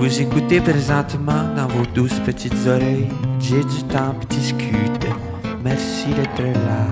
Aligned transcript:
Vous 0.00 0.22
écoutez 0.22 0.62
présentement 0.62 1.54
dans 1.54 1.66
vos 1.66 1.84
douces 1.84 2.18
petites 2.20 2.66
oreilles. 2.66 3.06
J'ai 3.38 3.62
du 3.62 3.82
temps 3.82 4.14
pour 4.14 4.24
discuter. 4.30 5.10
Merci 5.62 6.06
d'être 6.14 6.40
là. 6.40 6.86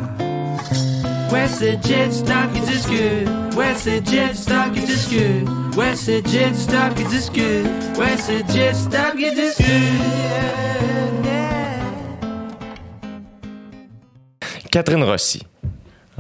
Ouais, 1.33 1.49
c'est 1.49 1.83
Jet 1.83 2.11
Stop 2.13 2.53
qui 2.53 2.61
discute. 2.61 3.27
Ouais, 3.57 3.73
c'est 3.77 4.07
Jet 4.07 4.35
Stop 4.35 4.75
qui 4.75 4.81
discute. 4.81 5.49
Ouais, 5.75 5.95
c'est 5.95 6.29
Jet 6.29 6.55
Stop 6.55 6.95
qui 6.97 7.05
discute. 7.05 7.67
Ouais, 7.99 8.15
c'est 8.19 8.47
Jet 8.53 8.74
Stop 8.74 9.17
qui 9.17 9.35
discute. 9.35 9.67
Catherine 14.71 15.03
Rossi, 15.03 15.47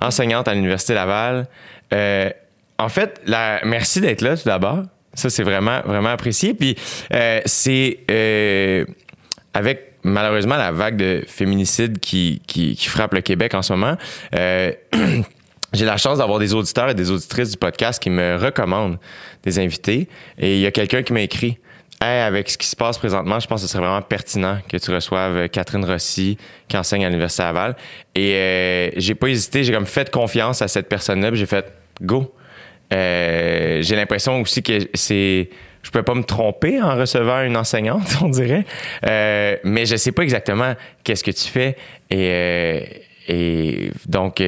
enseignante 0.00 0.48
à 0.48 0.54
l'Université 0.54 0.94
Laval. 0.94 1.48
Euh, 1.92 2.30
en 2.78 2.88
fait, 2.88 3.20
la, 3.26 3.60
merci 3.62 4.00
d'être 4.00 4.22
là 4.22 4.38
tout 4.38 4.48
d'abord. 4.48 4.84
Ça, 5.18 5.30
c'est 5.30 5.42
vraiment, 5.42 5.80
vraiment 5.84 6.10
apprécié. 6.10 6.54
Puis, 6.54 6.76
euh, 7.12 7.40
c'est 7.44 7.98
euh, 8.08 8.84
avec 9.52 9.94
malheureusement 10.04 10.56
la 10.56 10.70
vague 10.70 10.96
de 10.96 11.24
féminicide 11.26 11.98
qui, 11.98 12.40
qui, 12.46 12.76
frappe 12.86 13.14
le 13.14 13.20
Québec 13.20 13.52
en 13.54 13.62
ce 13.62 13.72
moment. 13.72 13.96
Euh, 14.36 14.70
j'ai 15.72 15.84
la 15.84 15.96
chance 15.96 16.18
d'avoir 16.18 16.38
des 16.38 16.54
auditeurs 16.54 16.88
et 16.90 16.94
des 16.94 17.10
auditrices 17.10 17.50
du 17.50 17.56
podcast 17.56 18.00
qui 18.00 18.10
me 18.10 18.36
recommandent 18.36 18.98
des 19.42 19.58
invités. 19.58 20.08
Et 20.38 20.54
il 20.54 20.60
y 20.60 20.66
a 20.66 20.70
quelqu'un 20.70 21.02
qui 21.02 21.12
m'a 21.12 21.22
écrit 21.22 21.58
Hey, 22.00 22.20
avec 22.20 22.48
ce 22.48 22.56
qui 22.56 22.68
se 22.68 22.76
passe 22.76 22.96
présentement, 22.96 23.40
je 23.40 23.48
pense 23.48 23.60
que 23.60 23.66
ce 23.66 23.72
serait 23.72 23.82
vraiment 23.82 24.02
pertinent 24.02 24.58
que 24.68 24.76
tu 24.76 24.92
reçoives 24.92 25.48
Catherine 25.48 25.84
Rossi, 25.84 26.38
qui 26.68 26.76
enseigne 26.76 27.04
à 27.04 27.08
l'Université 27.08 27.42
Laval. 27.42 27.74
Et 28.14 28.92
j'ai 28.96 29.16
pas 29.16 29.26
hésité, 29.26 29.64
j'ai 29.64 29.72
comme 29.72 29.84
fait 29.84 30.08
confiance 30.08 30.62
à 30.62 30.68
cette 30.68 30.88
personne-là, 30.88 31.34
j'ai 31.34 31.46
fait 31.46 31.72
go. 32.00 32.32
Euh, 32.92 33.82
j'ai 33.82 33.96
l'impression 33.96 34.40
aussi 34.40 34.62
que 34.62 34.78
c'est 34.94 35.50
je 35.82 35.90
peux 35.90 36.02
pas 36.02 36.14
me 36.14 36.24
tromper 36.24 36.82
en 36.82 36.96
recevant 36.96 37.42
une 37.42 37.56
enseignante, 37.56 38.16
on 38.22 38.28
dirait. 38.28 38.64
Euh, 39.06 39.56
mais 39.64 39.86
je 39.86 39.96
sais 39.96 40.12
pas 40.12 40.22
exactement 40.22 40.74
qu'est-ce 41.04 41.24
que 41.24 41.30
tu 41.30 41.48
fais. 41.48 41.76
Et, 42.10 42.30
euh, 42.30 42.80
et 43.28 43.90
donc, 44.06 44.42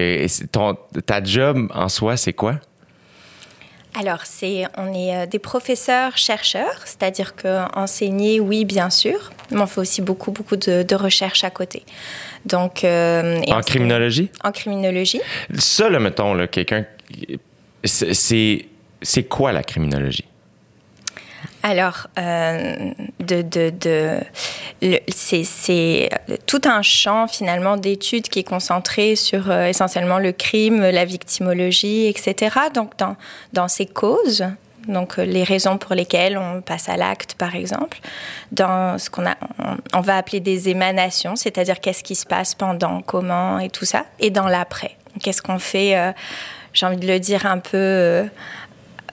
ton, 0.52 0.76
ta 1.06 1.22
job 1.22 1.70
en 1.74 1.88
soi, 1.88 2.16
c'est 2.16 2.32
quoi? 2.32 2.56
Alors, 3.98 4.20
c'est, 4.24 4.64
on 4.76 4.94
est 4.94 5.26
des 5.26 5.38
professeurs 5.38 6.16
chercheurs, 6.16 6.80
c'est-à-dire 6.84 7.34
que 7.34 7.66
enseigner, 7.76 8.38
oui, 8.38 8.64
bien 8.64 8.88
sûr, 8.88 9.30
mais 9.50 9.60
on 9.60 9.66
fait 9.66 9.80
aussi 9.80 10.00
beaucoup, 10.00 10.30
beaucoup 10.30 10.56
de, 10.56 10.82
de 10.82 10.94
recherche 10.94 11.42
à 11.42 11.50
côté. 11.50 11.84
Donc, 12.46 12.84
euh, 12.84 13.40
en 13.48 13.60
criminologie? 13.60 14.30
En 14.44 14.52
criminologie. 14.52 15.20
Ça, 15.58 15.90
là, 15.90 15.98
mettons, 15.98 16.34
là, 16.34 16.46
quelqu'un, 16.46 16.86
c'est, 17.84 19.24
quoi 19.28 19.52
la 19.52 19.62
criminologie? 19.62 20.24
Alors, 21.62 22.06
euh, 22.18 22.92
c'est 25.08 26.10
tout 26.46 26.60
un 26.64 26.80
champ 26.80 27.26
finalement 27.28 27.76
d'études 27.76 28.28
qui 28.28 28.38
est 28.38 28.48
concentré 28.48 29.14
sur 29.14 29.50
euh, 29.50 29.66
essentiellement 29.66 30.18
le 30.18 30.32
crime, 30.32 30.80
la 30.80 31.04
victimologie, 31.04 32.06
etc. 32.06 32.56
Donc, 32.74 32.96
dans, 32.96 33.16
dans 33.52 33.68
ces 33.68 33.84
causes, 33.84 34.46
donc 34.88 35.18
euh, 35.18 35.24
les 35.24 35.44
raisons 35.44 35.76
pour 35.76 35.94
lesquelles 35.94 36.38
on 36.38 36.62
passe 36.62 36.88
à 36.88 36.96
l'acte, 36.96 37.34
par 37.34 37.54
exemple, 37.54 37.98
dans 38.52 38.96
ce 38.98 39.10
qu'on 39.10 39.26
a, 39.26 39.36
on, 39.92 40.00
va 40.00 40.16
appeler 40.16 40.40
des 40.40 40.70
émanations, 40.70 41.36
c'est-à-dire 41.36 41.80
qu'est-ce 41.80 42.02
qui 42.02 42.14
se 42.14 42.24
passe 42.24 42.54
pendant, 42.54 43.02
comment 43.02 43.58
et 43.58 43.68
tout 43.68 43.84
ça, 43.84 44.06
et 44.18 44.30
dans 44.30 44.48
l'après. 44.48 44.96
Qu'est-ce 45.22 45.42
qu'on 45.42 45.58
fait 45.58 46.14
J'ai 46.72 46.86
envie 46.86 46.96
de 46.96 47.06
le 47.06 47.18
dire 47.18 47.46
un 47.46 47.58
peu 47.58 47.76
euh, 47.76 48.24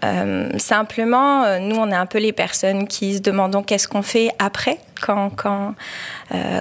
euh, 0.04 0.50
simplement, 0.60 1.44
euh, 1.44 1.60
nous, 1.60 1.76
on 1.76 1.90
est 1.90 1.96
un 1.96 2.06
peu 2.06 2.20
les 2.20 2.32
personnes 2.32 2.88
qui 2.88 3.16
se 3.16 3.20
demandons 3.20 3.64
qu'est-ce 3.64 3.88
qu'on 3.88 4.04
fait 4.04 4.30
après, 4.38 4.78
quand, 5.02 5.32
quand, 5.36 5.74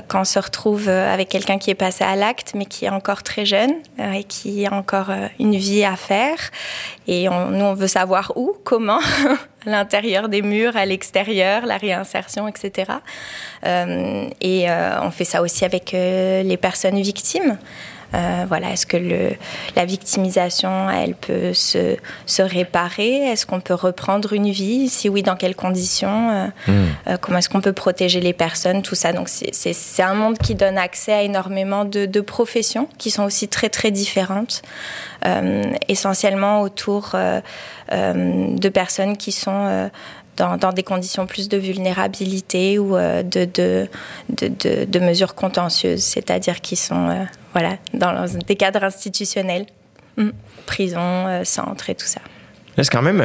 quand 0.08 0.20
on 0.20 0.24
se 0.24 0.38
retrouve 0.38 0.88
avec 0.88 1.28
quelqu'un 1.28 1.58
qui 1.58 1.70
est 1.70 1.74
passé 1.74 2.04
à 2.04 2.16
l'acte, 2.16 2.52
mais 2.54 2.64
qui 2.64 2.86
est 2.86 2.90
encore 2.90 3.22
très 3.22 3.44
jeune 3.44 3.72
et 3.98 4.24
qui 4.24 4.66
a 4.66 4.72
encore 4.72 5.10
une 5.38 5.56
vie 5.56 5.84
à 5.84 5.96
faire. 5.96 6.38
Et 7.06 7.28
nous, 7.28 7.64
on 7.64 7.74
veut 7.74 7.86
savoir 7.86 8.32
où, 8.36 8.54
comment, 8.64 9.00
à 9.66 9.70
l'intérieur 9.70 10.28
des 10.28 10.42
murs, 10.42 10.76
à 10.76 10.84
l'extérieur, 10.84 11.64
la 11.64 11.78
réinsertion, 11.78 12.46
etc. 12.46 12.92
et 13.64 14.66
on 15.02 15.10
fait 15.10 15.24
ça 15.24 15.40
aussi 15.42 15.64
avec 15.64 15.92
les 15.92 16.58
personnes 16.60 17.00
victimes. 17.00 17.58
Euh, 18.16 18.44
voilà, 18.48 18.70
est-ce 18.72 18.86
que 18.86 18.96
le, 18.96 19.32
la 19.74 19.84
victimisation, 19.84 20.88
elle 20.88 21.14
peut 21.14 21.52
se, 21.52 21.96
se 22.24 22.42
réparer? 22.42 23.16
Est-ce 23.30 23.46
qu'on 23.46 23.60
peut 23.60 23.74
reprendre 23.74 24.32
une 24.32 24.50
vie? 24.50 24.88
Si 24.88 25.08
oui, 25.08 25.22
dans 25.22 25.36
quelles 25.36 25.56
conditions? 25.56 26.30
Euh, 26.30 26.46
mmh. 26.68 26.72
euh, 27.08 27.16
Comment 27.20 27.38
est-ce 27.38 27.48
qu'on 27.48 27.60
peut 27.60 27.72
protéger 27.72 28.20
les 28.20 28.32
personnes? 28.32 28.82
Tout 28.82 28.94
ça. 28.94 29.12
Donc, 29.12 29.28
c'est 29.28 30.02
un 30.02 30.14
monde 30.14 30.38
qui 30.38 30.54
donne 30.54 30.78
accès 30.78 31.12
à 31.12 31.22
énormément 31.22 31.84
de, 31.84 32.06
de, 32.06 32.20
professions 32.20 32.88
qui 32.98 33.10
sont 33.10 33.24
aussi 33.24 33.48
très, 33.48 33.68
très 33.68 33.90
différentes, 33.90 34.62
essentiellement 35.88 36.62
autour 36.62 37.14
de 37.92 38.68
personnes 38.68 39.16
qui 39.16 39.32
sont 39.32 39.90
dans, 40.36 40.56
dans, 40.56 40.72
des 40.72 40.82
conditions 40.82 41.26
plus 41.26 41.48
de 41.48 41.56
vulnérabilité 41.56 42.78
ou 42.78 42.96
euh, 42.96 43.22
de, 43.22 43.44
de, 43.44 43.88
de, 44.30 44.84
de, 44.84 44.98
mesures 44.98 45.34
contentieuses, 45.34 46.02
c'est-à-dire 46.02 46.60
qui 46.60 46.76
sont 46.76 47.08
euh, 47.08 47.24
voilà, 47.52 47.78
dans 47.94 48.26
des 48.46 48.56
cadres 48.56 48.84
institutionnels, 48.84 49.66
mmh. 50.16 50.30
prison, 50.66 51.00
euh, 51.00 51.44
centre 51.44 51.90
et 51.90 51.94
tout 51.94 52.06
ça. 52.06 52.20
C'est 52.76 52.90
quand 52.90 53.02
même, 53.02 53.22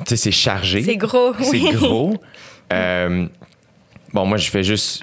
tu 0.00 0.04
sais, 0.06 0.16
c'est 0.16 0.30
chargé. 0.30 0.82
C'est 0.82 0.96
gros. 0.96 1.34
C'est 1.40 1.50
oui. 1.50 1.70
gros. 1.72 2.14
bon, 2.70 4.26
moi, 4.26 4.36
je 4.36 4.50
fais 4.50 4.62
juste 4.62 5.02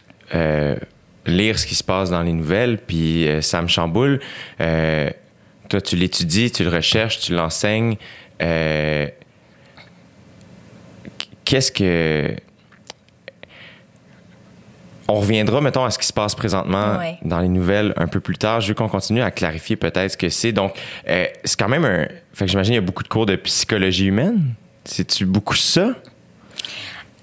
lire 1.26 1.60
ce 1.60 1.66
qui 1.66 1.76
se 1.76 1.84
passe 1.84 2.10
dans 2.10 2.22
les 2.22 2.32
nouvelles, 2.32 2.78
puis 2.78 3.28
ça 3.42 3.62
me 3.62 3.68
chamboule. 3.68 4.22
toi, 4.58 5.82
tu 5.82 5.98
l'étudies, 5.98 6.52
tu 6.52 6.64
le 6.64 6.70
recherches, 6.70 7.20
tu 7.20 7.34
l'enseignes 7.34 7.98
qu'est-ce 11.54 11.72
que. 11.72 12.36
On 15.08 15.16
reviendra, 15.20 15.62
mettons, 15.62 15.84
à 15.84 15.92
ce 15.92 16.00
qui 16.00 16.08
se 16.08 16.14
passe 16.14 16.34
présentement 16.34 16.98
ouais. 16.98 17.18
dans 17.24 17.40
les 17.40 17.50
nouvelles 17.50 17.94
un 17.98 18.08
peu 18.08 18.22
plus 18.22 18.38
tard. 18.38 18.62
Je 18.62 18.70
veux 18.70 18.74
qu'on 18.74 18.88
continue 18.88 19.22
à 19.22 19.30
clarifier 19.32 19.76
peut-être 19.76 20.14
ce 20.14 20.18
que 20.18 20.30
c'est. 20.30 20.54
Donc, 20.54 20.74
euh, 21.08 21.26
c'est 21.44 21.60
quand 21.60 21.68
même 21.68 21.86
un. 21.86 22.08
Fait 22.34 22.46
que 22.46 22.52
j'imagine 22.52 22.72
qu'il 22.72 22.82
y 22.82 22.84
a 22.84 22.86
beaucoup 22.86 23.04
de 23.04 23.10
cours 23.10 23.28
de 23.28 23.36
psychologie 23.36 24.06
humaine. 24.06 24.56
C'est-tu 24.86 25.26
beaucoup 25.26 25.56
ça? 25.56 25.90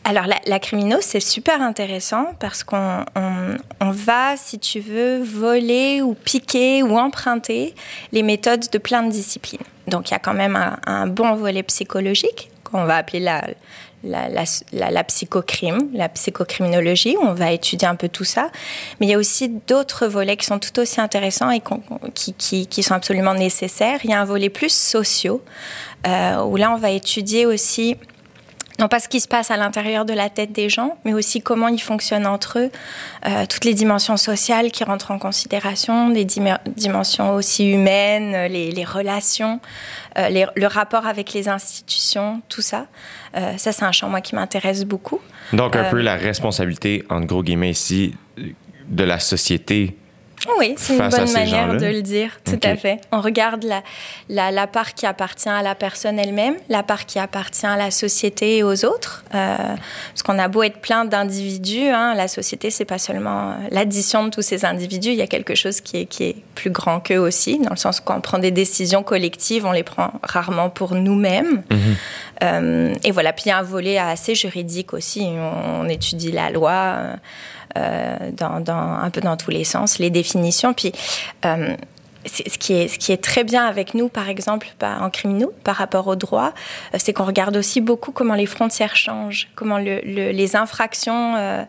Alors, 0.04 0.26
la, 0.26 0.36
la 0.47 0.60
criminose, 0.60 1.02
c'est 1.02 1.20
super 1.20 1.60
intéressant 1.60 2.34
parce 2.38 2.62
qu'on 2.62 3.04
on, 3.16 3.56
on 3.80 3.91
va, 3.91 4.36
si 4.36 4.60
tu 4.60 4.78
veux, 4.78 5.22
voler 5.22 6.02
ou 6.02 6.14
piquer 6.14 6.84
ou 6.84 6.98
emprunter 6.98 7.74
les 8.12 8.22
méthodes 8.22 8.70
de 8.70 8.78
plein 8.78 9.02
de 9.02 9.10
disciplines. 9.10 9.60
Donc, 9.88 10.10
il 10.10 10.12
y 10.12 10.16
a 10.16 10.20
quand 10.20 10.34
même 10.34 10.54
un, 10.54 10.78
un 10.86 11.06
bon 11.08 11.34
volet 11.34 11.64
psychologique 11.64 12.50
qu'on 12.62 12.84
va 12.84 12.97
appeler 12.97 13.20
la, 13.20 13.42
la, 14.04 14.28
la, 14.28 14.90
la, 14.90 15.04
psychocrime, 15.04 15.90
la 15.92 16.08
psychocriminologie, 16.08 17.16
où 17.16 17.22
on 17.22 17.34
va 17.34 17.52
étudier 17.52 17.88
un 17.88 17.96
peu 17.96 18.08
tout 18.08 18.24
ça. 18.24 18.50
Mais 18.98 19.06
il 19.06 19.10
y 19.10 19.14
a 19.14 19.18
aussi 19.18 19.48
d'autres 19.66 20.06
volets 20.06 20.36
qui 20.36 20.46
sont 20.46 20.58
tout 20.58 20.78
aussi 20.78 21.00
intéressants 21.00 21.50
et 21.50 21.62
qui, 22.14 22.82
sont 22.82 22.94
absolument 22.94 23.34
nécessaires. 23.34 24.00
Il 24.04 24.10
y 24.10 24.14
a 24.14 24.20
un 24.20 24.24
volet 24.24 24.48
plus 24.48 24.72
sociaux, 24.72 25.42
euh, 26.06 26.42
où 26.42 26.56
là, 26.56 26.72
on 26.72 26.76
va 26.76 26.90
étudier 26.90 27.46
aussi 27.46 27.96
non 28.78 28.88
pas 28.88 28.98
ce 28.98 29.08
qui 29.08 29.20
se 29.20 29.28
passe 29.28 29.50
à 29.50 29.58
l'intérieur 29.58 30.06
de 30.06 30.14
la 30.14 30.30
tête 30.30 30.52
des 30.52 30.70
gens, 30.70 30.96
mais 31.04 31.12
aussi 31.12 31.42
comment 31.42 31.68
ils 31.68 31.82
fonctionnent 31.82 32.26
entre 32.26 32.58
eux, 32.58 32.70
euh, 33.26 33.44
toutes 33.46 33.66
les 33.66 33.74
dimensions 33.74 34.16
sociales 34.16 34.70
qui 34.70 34.84
rentrent 34.84 35.10
en 35.10 35.18
considération, 35.18 36.08
les 36.08 36.24
dim 36.24 36.56
dimensions 36.76 37.34
aussi 37.34 37.70
humaines, 37.70 38.46
les, 38.50 38.84
relations, 38.84 39.60
euh, 40.18 40.46
le 40.56 40.66
rapport 40.66 41.06
avec 41.06 41.34
les 41.34 41.50
institutions, 41.50 42.40
tout 42.48 42.62
ça. 42.62 42.86
Euh, 43.36 43.56
ça, 43.56 43.72
c'est 43.72 43.84
un 43.84 43.92
champ, 43.92 44.08
moi, 44.08 44.20
qui 44.20 44.34
m'intéresse 44.34 44.84
beaucoup. 44.84 45.21
Donc, 45.53 45.77
un 45.77 45.84
peu 45.84 46.00
la 46.00 46.16
responsabilité, 46.16 47.04
entre 47.09 47.27
gros 47.27 47.42
guillemets 47.42 47.71
ici, 47.71 48.15
de 48.88 49.04
la 49.04 49.18
société 49.18 49.97
oui, 50.58 50.74
c'est 50.76 50.97
une 50.97 51.08
bonne 51.08 51.32
manière 51.32 51.76
de 51.76 51.86
le 51.86 52.02
dire, 52.02 52.38
tout 52.44 52.54
okay. 52.54 52.68
à 52.68 52.76
fait. 52.76 53.00
On 53.12 53.20
regarde 53.20 53.64
la, 53.64 53.82
la, 54.28 54.50
la, 54.50 54.66
part 54.66 54.94
qui 54.94 55.06
appartient 55.06 55.48
à 55.48 55.62
la 55.62 55.74
personne 55.74 56.18
elle-même, 56.18 56.54
la 56.68 56.82
part 56.82 57.06
qui 57.06 57.18
appartient 57.18 57.66
à 57.66 57.76
la 57.76 57.91
société 57.91 58.58
et 58.58 58.62
aux 58.62 58.84
autres. 58.84 59.24
Euh, 59.34 59.56
parce 59.56 60.22
qu'on 60.22 60.38
a 60.38 60.48
beau 60.48 60.62
être 60.62 60.80
plein 60.80 61.04
d'individus, 61.04 61.88
hein, 61.88 62.14
la 62.14 62.28
société, 62.28 62.70
c'est 62.70 62.84
pas 62.84 62.98
seulement 62.98 63.54
l'addition 63.70 64.24
de 64.24 64.30
tous 64.30 64.42
ces 64.42 64.64
individus, 64.64 65.10
il 65.10 65.16
y 65.16 65.22
a 65.22 65.26
quelque 65.26 65.54
chose 65.54 65.80
qui 65.80 65.98
est, 65.98 66.06
qui 66.06 66.24
est 66.24 66.36
plus 66.54 66.70
grand 66.70 67.00
qu'eux 67.00 67.18
aussi, 67.18 67.58
dans 67.58 67.70
le 67.70 67.76
sens 67.76 68.00
qu'on 68.00 68.20
prend 68.20 68.38
des 68.38 68.50
décisions 68.50 69.03
collectives, 69.03 69.66
on 69.66 69.72
les 69.72 69.82
prend 69.82 70.12
rarement 70.22 70.70
pour 70.70 70.94
nous-mêmes. 70.94 71.62
-hmm. 71.70 71.76
euh, 72.42 72.94
et 73.04 73.10
voilà, 73.10 73.32
puis 73.32 73.44
il 73.46 73.48
y 73.48 73.53
a 73.53 73.58
un 73.58 73.62
volet 73.62 73.98
assez 73.98 74.34
juridique 74.34 74.92
aussi, 74.92 75.22
on, 75.22 75.80
on 75.80 75.88
étudie 75.88 76.32
la 76.32 76.50
loi. 76.50 76.70
Euh, 76.70 77.14
euh, 77.14 77.59
dans, 77.76 78.62
un 78.68 79.10
peu 79.10 79.20
dans 79.20 79.36
tous 79.36 79.50
les 79.50 79.64
sens, 79.64 79.98
les 79.98 80.10
définitions. 80.10 80.74
Puis, 80.74 80.92
euh, 81.44 81.76
ce 82.26 82.58
qui, 82.58 83.12
est, 83.12 83.22
très 83.22 83.44
bien 83.44 83.64
avec 83.66 83.94
nous, 83.94 84.08
par 84.08 84.28
exemple, 84.28 84.68
bah, 84.78 84.98
en 85.00 85.10
criminaux, 85.10 85.52
par 85.64 85.76
rapport 85.76 86.06
au 86.06 86.16
droit, 86.16 86.52
euh, 86.94 86.98
c'est 86.98 87.12
qu'on 87.12 87.24
regarde 87.24 87.56
aussi 87.56 87.80
beaucoup 87.80 88.12
comment 88.12 88.34
les 88.34 88.46
frontières 88.46 88.94
changent, 88.94 89.48
comment 89.54 89.78
le, 89.78 90.00
les 90.02 90.56
infractions 90.56 91.34
euh, 91.36 91.64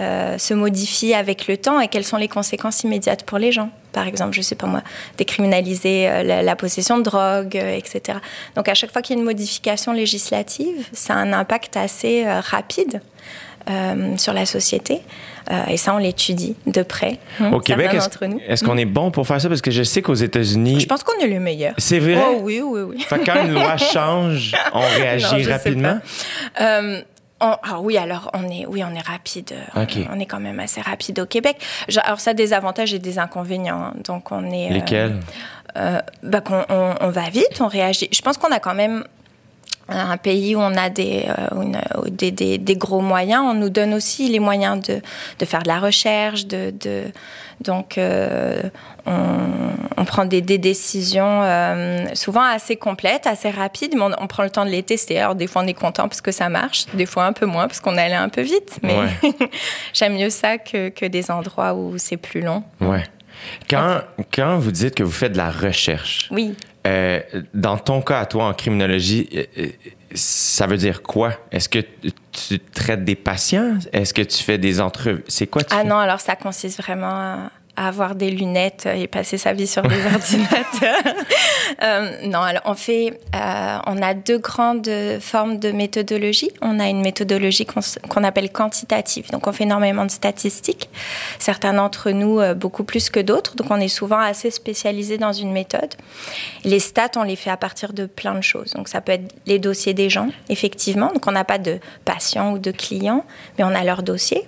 euh, 0.00 0.38
se 0.38 0.54
modifient 0.54 1.14
avec 1.14 1.46
le 1.46 1.56
temps 1.56 1.78
et 1.80 1.86
quelles 1.86 2.04
sont 2.04 2.16
les 2.16 2.28
conséquences 2.28 2.82
immédiates 2.82 3.22
pour 3.24 3.38
les 3.38 3.52
gens. 3.52 3.70
Par 3.92 4.06
exemple, 4.06 4.32
je 4.32 4.40
sais 4.40 4.54
pas 4.54 4.66
moi, 4.66 4.82
décriminaliser 5.18 6.22
la, 6.24 6.56
possession 6.56 6.96
de 6.96 7.02
drogue, 7.02 7.56
etc. 7.56 8.18
Donc 8.56 8.68
à 8.68 8.74
chaque 8.74 8.90
fois 8.90 9.02
qu'il 9.02 9.14
y 9.14 9.18
a 9.18 9.20
une 9.20 9.26
modification 9.26 9.92
législative, 9.92 10.86
ça 10.92 11.12
a 11.12 11.18
un 11.18 11.34
impact 11.34 11.76
assez 11.76 12.24
rapide 12.26 13.02
sur 14.16 14.32
la 14.32 14.46
société. 14.46 15.02
Euh, 15.50 15.64
et 15.68 15.76
ça, 15.76 15.94
on 15.94 15.98
l'étudie 15.98 16.56
de 16.66 16.82
près. 16.82 17.18
Au 17.52 17.60
Québec, 17.60 17.90
est-ce 18.46 18.64
qu'on 18.64 18.76
est 18.76 18.84
bon 18.84 19.10
pour 19.10 19.26
faire 19.26 19.40
ça? 19.40 19.48
Parce 19.48 19.62
que 19.62 19.70
je 19.70 19.82
sais 19.82 20.02
qu'aux 20.02 20.14
États-Unis. 20.14 20.80
Je 20.80 20.86
pense 20.86 21.02
qu'on 21.02 21.18
est 21.20 21.28
le 21.28 21.40
meilleur. 21.40 21.74
C'est 21.78 21.98
vrai? 21.98 22.18
Oh, 22.18 22.40
oui, 22.42 22.60
oui, 22.62 22.80
oui. 22.82 23.00
Fait 23.00 23.20
quand 23.24 23.44
une 23.44 23.52
loi 23.52 23.76
change, 23.92 24.54
on 24.72 24.80
réagit 24.80 25.44
rapidement? 25.44 25.98
Euh, 26.60 27.00
ah 27.40 27.80
oui, 27.80 27.96
alors 27.96 28.30
on 28.34 28.48
est, 28.48 28.66
oui, 28.66 28.84
on 28.84 28.94
est 28.94 29.06
rapide. 29.06 29.52
On 29.74 30.20
est 30.20 30.26
quand 30.26 30.40
même 30.40 30.60
assez 30.60 30.80
rapide 30.80 31.18
au 31.20 31.26
Québec. 31.26 31.56
Alors 32.04 32.20
ça 32.20 32.30
a 32.30 32.34
des 32.34 32.52
avantages 32.52 32.94
et 32.94 32.98
des 32.98 33.18
inconvénients. 33.18 33.82
Hein. 33.82 33.94
Donc 34.04 34.30
on 34.30 34.50
est. 34.50 34.70
Euh, 34.70 34.74
Lesquels? 34.74 35.20
bah, 35.74 36.42
on, 36.68 36.94
on, 37.00 37.08
va 37.08 37.30
vite, 37.30 37.60
on 37.60 37.66
réagit. 37.66 38.08
Je 38.12 38.20
pense 38.20 38.36
qu'on 38.36 38.52
a 38.52 38.60
quand 38.60 38.74
même 38.74 39.04
un 39.88 40.16
pays 40.16 40.54
où 40.54 40.60
on 40.60 40.76
a 40.76 40.90
des, 40.90 41.26
euh, 41.28 42.08
des, 42.10 42.30
des, 42.30 42.58
des, 42.58 42.76
gros 42.76 43.00
moyens, 43.00 43.42
on 43.44 43.54
nous 43.54 43.70
donne 43.70 43.94
aussi 43.94 44.28
les 44.28 44.38
moyens 44.38 44.80
de, 44.86 45.00
de 45.38 45.44
faire 45.44 45.62
de 45.62 45.68
la 45.68 45.80
recherche, 45.80 46.46
de, 46.46 46.72
de 46.80 47.04
donc 47.60 47.98
euh, 47.98 48.62
on, 49.06 49.70
on, 49.96 50.04
prend 50.04 50.24
des, 50.24 50.40
des 50.40 50.58
décisions 50.58 51.42
euh, 51.42 52.06
souvent 52.14 52.42
assez 52.42 52.76
complètes, 52.76 53.26
assez 53.26 53.50
rapides, 53.50 53.94
mais 53.96 54.14
on, 54.18 54.26
prend 54.26 54.42
le 54.42 54.50
temps 54.50 54.64
de 54.64 54.70
les 54.70 54.82
tester. 54.82 55.18
Alors 55.18 55.34
des 55.34 55.46
fois 55.46 55.62
on 55.62 55.66
est 55.66 55.74
content 55.74 56.08
parce 56.08 56.20
que 56.20 56.32
ça 56.32 56.48
marche, 56.48 56.86
des 56.94 57.06
fois 57.06 57.24
un 57.24 57.32
peu 57.32 57.46
moins 57.46 57.66
parce 57.66 57.80
qu'on 57.80 57.96
allait 57.96 58.14
un 58.14 58.28
peu 58.28 58.42
vite, 58.42 58.78
mais 58.82 58.96
j'aime 59.92 60.14
mieux 60.14 60.30
ça 60.30 60.58
que, 60.58 60.88
que, 60.88 61.06
des 61.06 61.30
endroits 61.30 61.74
où 61.74 61.98
c'est 61.98 62.16
plus 62.16 62.40
long. 62.40 62.64
Ouais. 62.80 63.04
Quand, 63.68 64.00
quand 64.32 64.58
vous 64.58 64.70
dites 64.70 64.94
que 64.94 65.02
vous 65.02 65.10
faites 65.10 65.32
de 65.32 65.38
la 65.38 65.50
recherche, 65.50 66.28
oui. 66.30 66.54
Euh, 66.86 67.20
dans 67.54 67.78
ton 67.78 68.02
cas, 68.02 68.20
à 68.20 68.26
toi, 68.26 68.46
en 68.46 68.54
criminologie, 68.54 69.28
euh, 69.34 69.44
euh, 69.58 69.68
ça 70.14 70.66
veut 70.66 70.76
dire 70.76 71.02
quoi? 71.02 71.34
Est-ce 71.52 71.68
que 71.68 71.78
tu 72.32 72.58
traites 72.58 73.04
des 73.04 73.14
patients? 73.14 73.78
Est-ce 73.92 74.12
que 74.12 74.22
tu 74.22 74.42
fais 74.42 74.58
des 74.58 74.80
entrevues? 74.80 75.24
C'est 75.28 75.46
quoi 75.46 75.62
tu 75.62 75.74
Ah 75.74 75.84
non, 75.84 75.98
alors 75.98 76.20
ça 76.20 76.34
consiste 76.34 76.82
vraiment 76.82 77.10
à 77.10 77.50
avoir 77.76 78.14
des 78.14 78.30
lunettes 78.30 78.86
et 78.86 79.06
passer 79.06 79.38
sa 79.38 79.52
vie 79.54 79.66
sur 79.66 79.82
des 79.82 80.04
ordinateurs. 80.14 81.14
euh, 81.82 82.26
non, 82.26 82.40
alors 82.40 82.62
on 82.66 82.74
fait, 82.74 83.18
euh, 83.34 83.78
on 83.86 84.02
a 84.02 84.14
deux 84.14 84.38
grandes 84.38 84.90
formes 85.20 85.58
de 85.58 85.72
méthodologie. 85.72 86.50
On 86.60 86.78
a 86.80 86.88
une 86.88 87.00
méthodologie 87.00 87.66
qu'on 87.66 88.24
appelle 88.24 88.52
quantitative, 88.52 89.30
donc 89.30 89.46
on 89.46 89.52
fait 89.52 89.64
énormément 89.64 90.04
de 90.04 90.10
statistiques. 90.10 90.90
Certains 91.38 91.72
d'entre 91.72 92.10
nous 92.10 92.40
euh, 92.40 92.54
beaucoup 92.54 92.84
plus 92.84 93.08
que 93.08 93.20
d'autres, 93.20 93.56
donc 93.56 93.70
on 93.70 93.80
est 93.80 93.88
souvent 93.88 94.20
assez 94.20 94.50
spécialisé 94.50 95.16
dans 95.16 95.32
une 95.32 95.52
méthode. 95.52 95.94
Les 96.64 96.80
stats, 96.80 97.12
on 97.16 97.22
les 97.22 97.36
fait 97.36 97.50
à 97.50 97.56
partir 97.56 97.94
de 97.94 98.06
plein 98.06 98.34
de 98.34 98.42
choses. 98.42 98.72
Donc 98.74 98.88
ça 98.88 99.00
peut 99.00 99.12
être 99.12 99.34
les 99.46 99.58
dossiers 99.58 99.94
des 99.94 100.10
gens, 100.10 100.28
effectivement. 100.50 101.10
Donc 101.12 101.26
on 101.26 101.32
n'a 101.32 101.44
pas 101.44 101.58
de 101.58 101.78
patients 102.04 102.52
ou 102.52 102.58
de 102.58 102.70
clients, 102.70 103.24
mais 103.56 103.64
on 103.64 103.74
a 103.74 103.82
leur 103.82 104.02
dossier. 104.02 104.46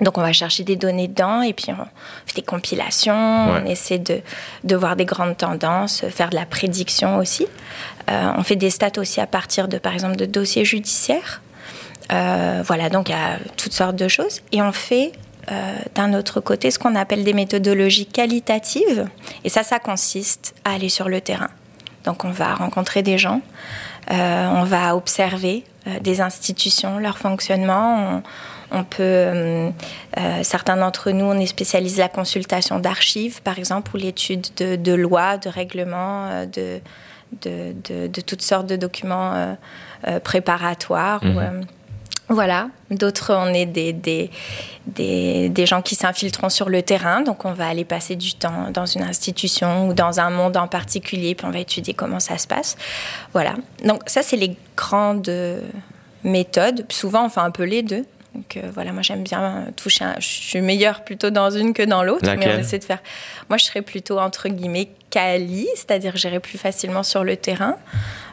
Donc 0.00 0.18
on 0.18 0.22
va 0.22 0.32
chercher 0.32 0.64
des 0.64 0.74
données 0.74 1.06
dedans 1.06 1.42
et 1.42 1.52
puis 1.52 1.66
on 1.70 1.84
fait 2.26 2.36
des 2.36 2.42
compilations, 2.42 3.14
on 3.14 3.64
essaie 3.64 3.98
de, 3.98 4.20
de, 4.64 4.76
voir 4.76 4.96
des 4.96 5.04
grandes 5.04 5.36
tendances, 5.36 6.04
faire 6.08 6.30
de 6.30 6.34
la 6.34 6.46
prédiction 6.46 7.18
aussi. 7.18 7.46
Euh, 8.10 8.32
on 8.36 8.42
fait 8.42 8.56
des 8.56 8.70
stats 8.70 8.98
aussi 8.98 9.20
à 9.20 9.26
partir 9.26 9.68
de, 9.68 9.78
par 9.78 9.92
exemple, 9.92 10.16
de 10.16 10.26
dossiers 10.26 10.64
judiciaires. 10.64 11.42
Euh, 12.12 12.62
voilà, 12.66 12.90
donc 12.90 13.08
il 13.08 13.12
y 13.12 13.14
a 13.14 13.38
toutes 13.56 13.72
sortes 13.72 13.96
de 13.96 14.08
choses. 14.08 14.40
Et 14.50 14.60
on 14.62 14.72
fait 14.72 15.12
euh, 15.52 15.76
d'un 15.94 16.12
autre 16.12 16.40
côté 16.40 16.72
ce 16.72 16.78
qu'on 16.78 16.96
appelle 16.96 17.22
des 17.22 17.32
méthodologies 17.32 18.06
qualitatives. 18.06 19.06
Et 19.44 19.48
ça, 19.48 19.62
ça 19.62 19.78
consiste 19.78 20.54
à 20.64 20.72
aller 20.72 20.88
sur 20.88 21.08
le 21.08 21.20
terrain. 21.20 21.50
Donc 22.04 22.24
on 22.24 22.30
va 22.30 22.54
rencontrer 22.54 23.02
des 23.02 23.16
gens, 23.16 23.40
on 24.10 24.64
va 24.64 24.94
observer 24.94 25.64
des 26.02 26.20
institutions, 26.20 26.98
leur 26.98 27.16
fonctionnement. 27.16 27.96
On, 27.96 28.22
on 28.70 28.84
peut, 28.84 29.02
euh, 29.02 29.70
euh, 30.18 30.40
certains 30.42 30.76
d'entre 30.76 31.10
nous, 31.10 31.24
on 31.24 31.38
est 31.38 31.46
spécialisé 31.46 32.02
la 32.02 32.08
consultation 32.08 32.78
d'archives, 32.78 33.42
par 33.42 33.58
exemple, 33.58 33.94
ou 33.94 33.98
l'étude 33.98 34.46
de, 34.56 34.76
de, 34.76 34.92
lois, 34.92 35.36
de 35.36 35.48
règlements, 35.48 36.26
euh, 36.26 36.46
de, 36.46 36.80
de, 37.42 38.08
de, 38.08 38.20
toutes 38.20 38.42
sortes 38.42 38.66
de 38.66 38.76
documents 38.76 39.56
préparatoires. 40.22 41.24
Mhm. 41.24 41.66
voilà. 42.28 42.68
D'autres, 42.90 43.34
on 43.34 43.52
est 43.52 43.66
des, 43.66 43.92
des, 43.92 44.30
des, 44.86 45.48
des 45.48 45.66
gens 45.66 45.82
qui 45.82 45.96
s'infiltreront 45.96 46.48
sur 46.48 46.68
le 46.68 46.82
terrain. 46.82 47.22
Donc, 47.22 47.44
on 47.44 47.52
va 47.52 47.66
aller 47.66 47.84
passer 47.84 48.14
du 48.14 48.34
temps 48.34 48.70
dans 48.72 48.86
une 48.86 49.02
institution 49.02 49.88
ou 49.88 49.94
dans 49.94 50.20
un 50.20 50.30
monde 50.30 50.56
en 50.56 50.68
particulier, 50.68 51.34
puis 51.34 51.46
on 51.46 51.50
va 51.50 51.58
étudier 51.58 51.92
comment 51.92 52.20
ça 52.20 52.38
se 52.38 52.46
passe. 52.46 52.76
Voilà. 53.32 53.54
Donc, 53.84 54.02
ça, 54.06 54.22
c'est 54.22 54.36
les 54.36 54.56
grandes 54.76 55.30
méthodes. 56.22 56.84
Souvent, 56.88 57.26
on 57.26 57.28
fait 57.28 57.40
un 57.40 57.50
peu 57.50 57.64
les 57.64 57.82
deux. 57.82 58.04
Donc 58.34 58.56
euh, 58.56 58.70
voilà, 58.72 58.92
moi 58.92 59.02
j'aime 59.02 59.22
bien 59.22 59.66
toucher. 59.76 60.04
Je 60.18 60.26
suis 60.26 60.60
meilleure 60.60 61.04
plutôt 61.04 61.30
dans 61.30 61.50
une 61.50 61.72
que 61.72 61.82
dans 61.82 62.02
l'autre, 62.02 62.28
mais 62.36 62.54
on 62.54 62.58
essaie 62.58 62.78
de 62.78 62.84
faire. 62.84 62.98
Moi, 63.48 63.58
je 63.58 63.64
serais 63.64 63.82
plutôt 63.82 64.18
entre 64.18 64.48
guillemets 64.48 64.88
quali, 65.10 65.68
c'est-à-dire 65.76 66.16
j'irai 66.16 66.40
plus 66.40 66.58
facilement 66.58 67.02
sur 67.02 67.22
le 67.24 67.36
terrain. 67.36 67.76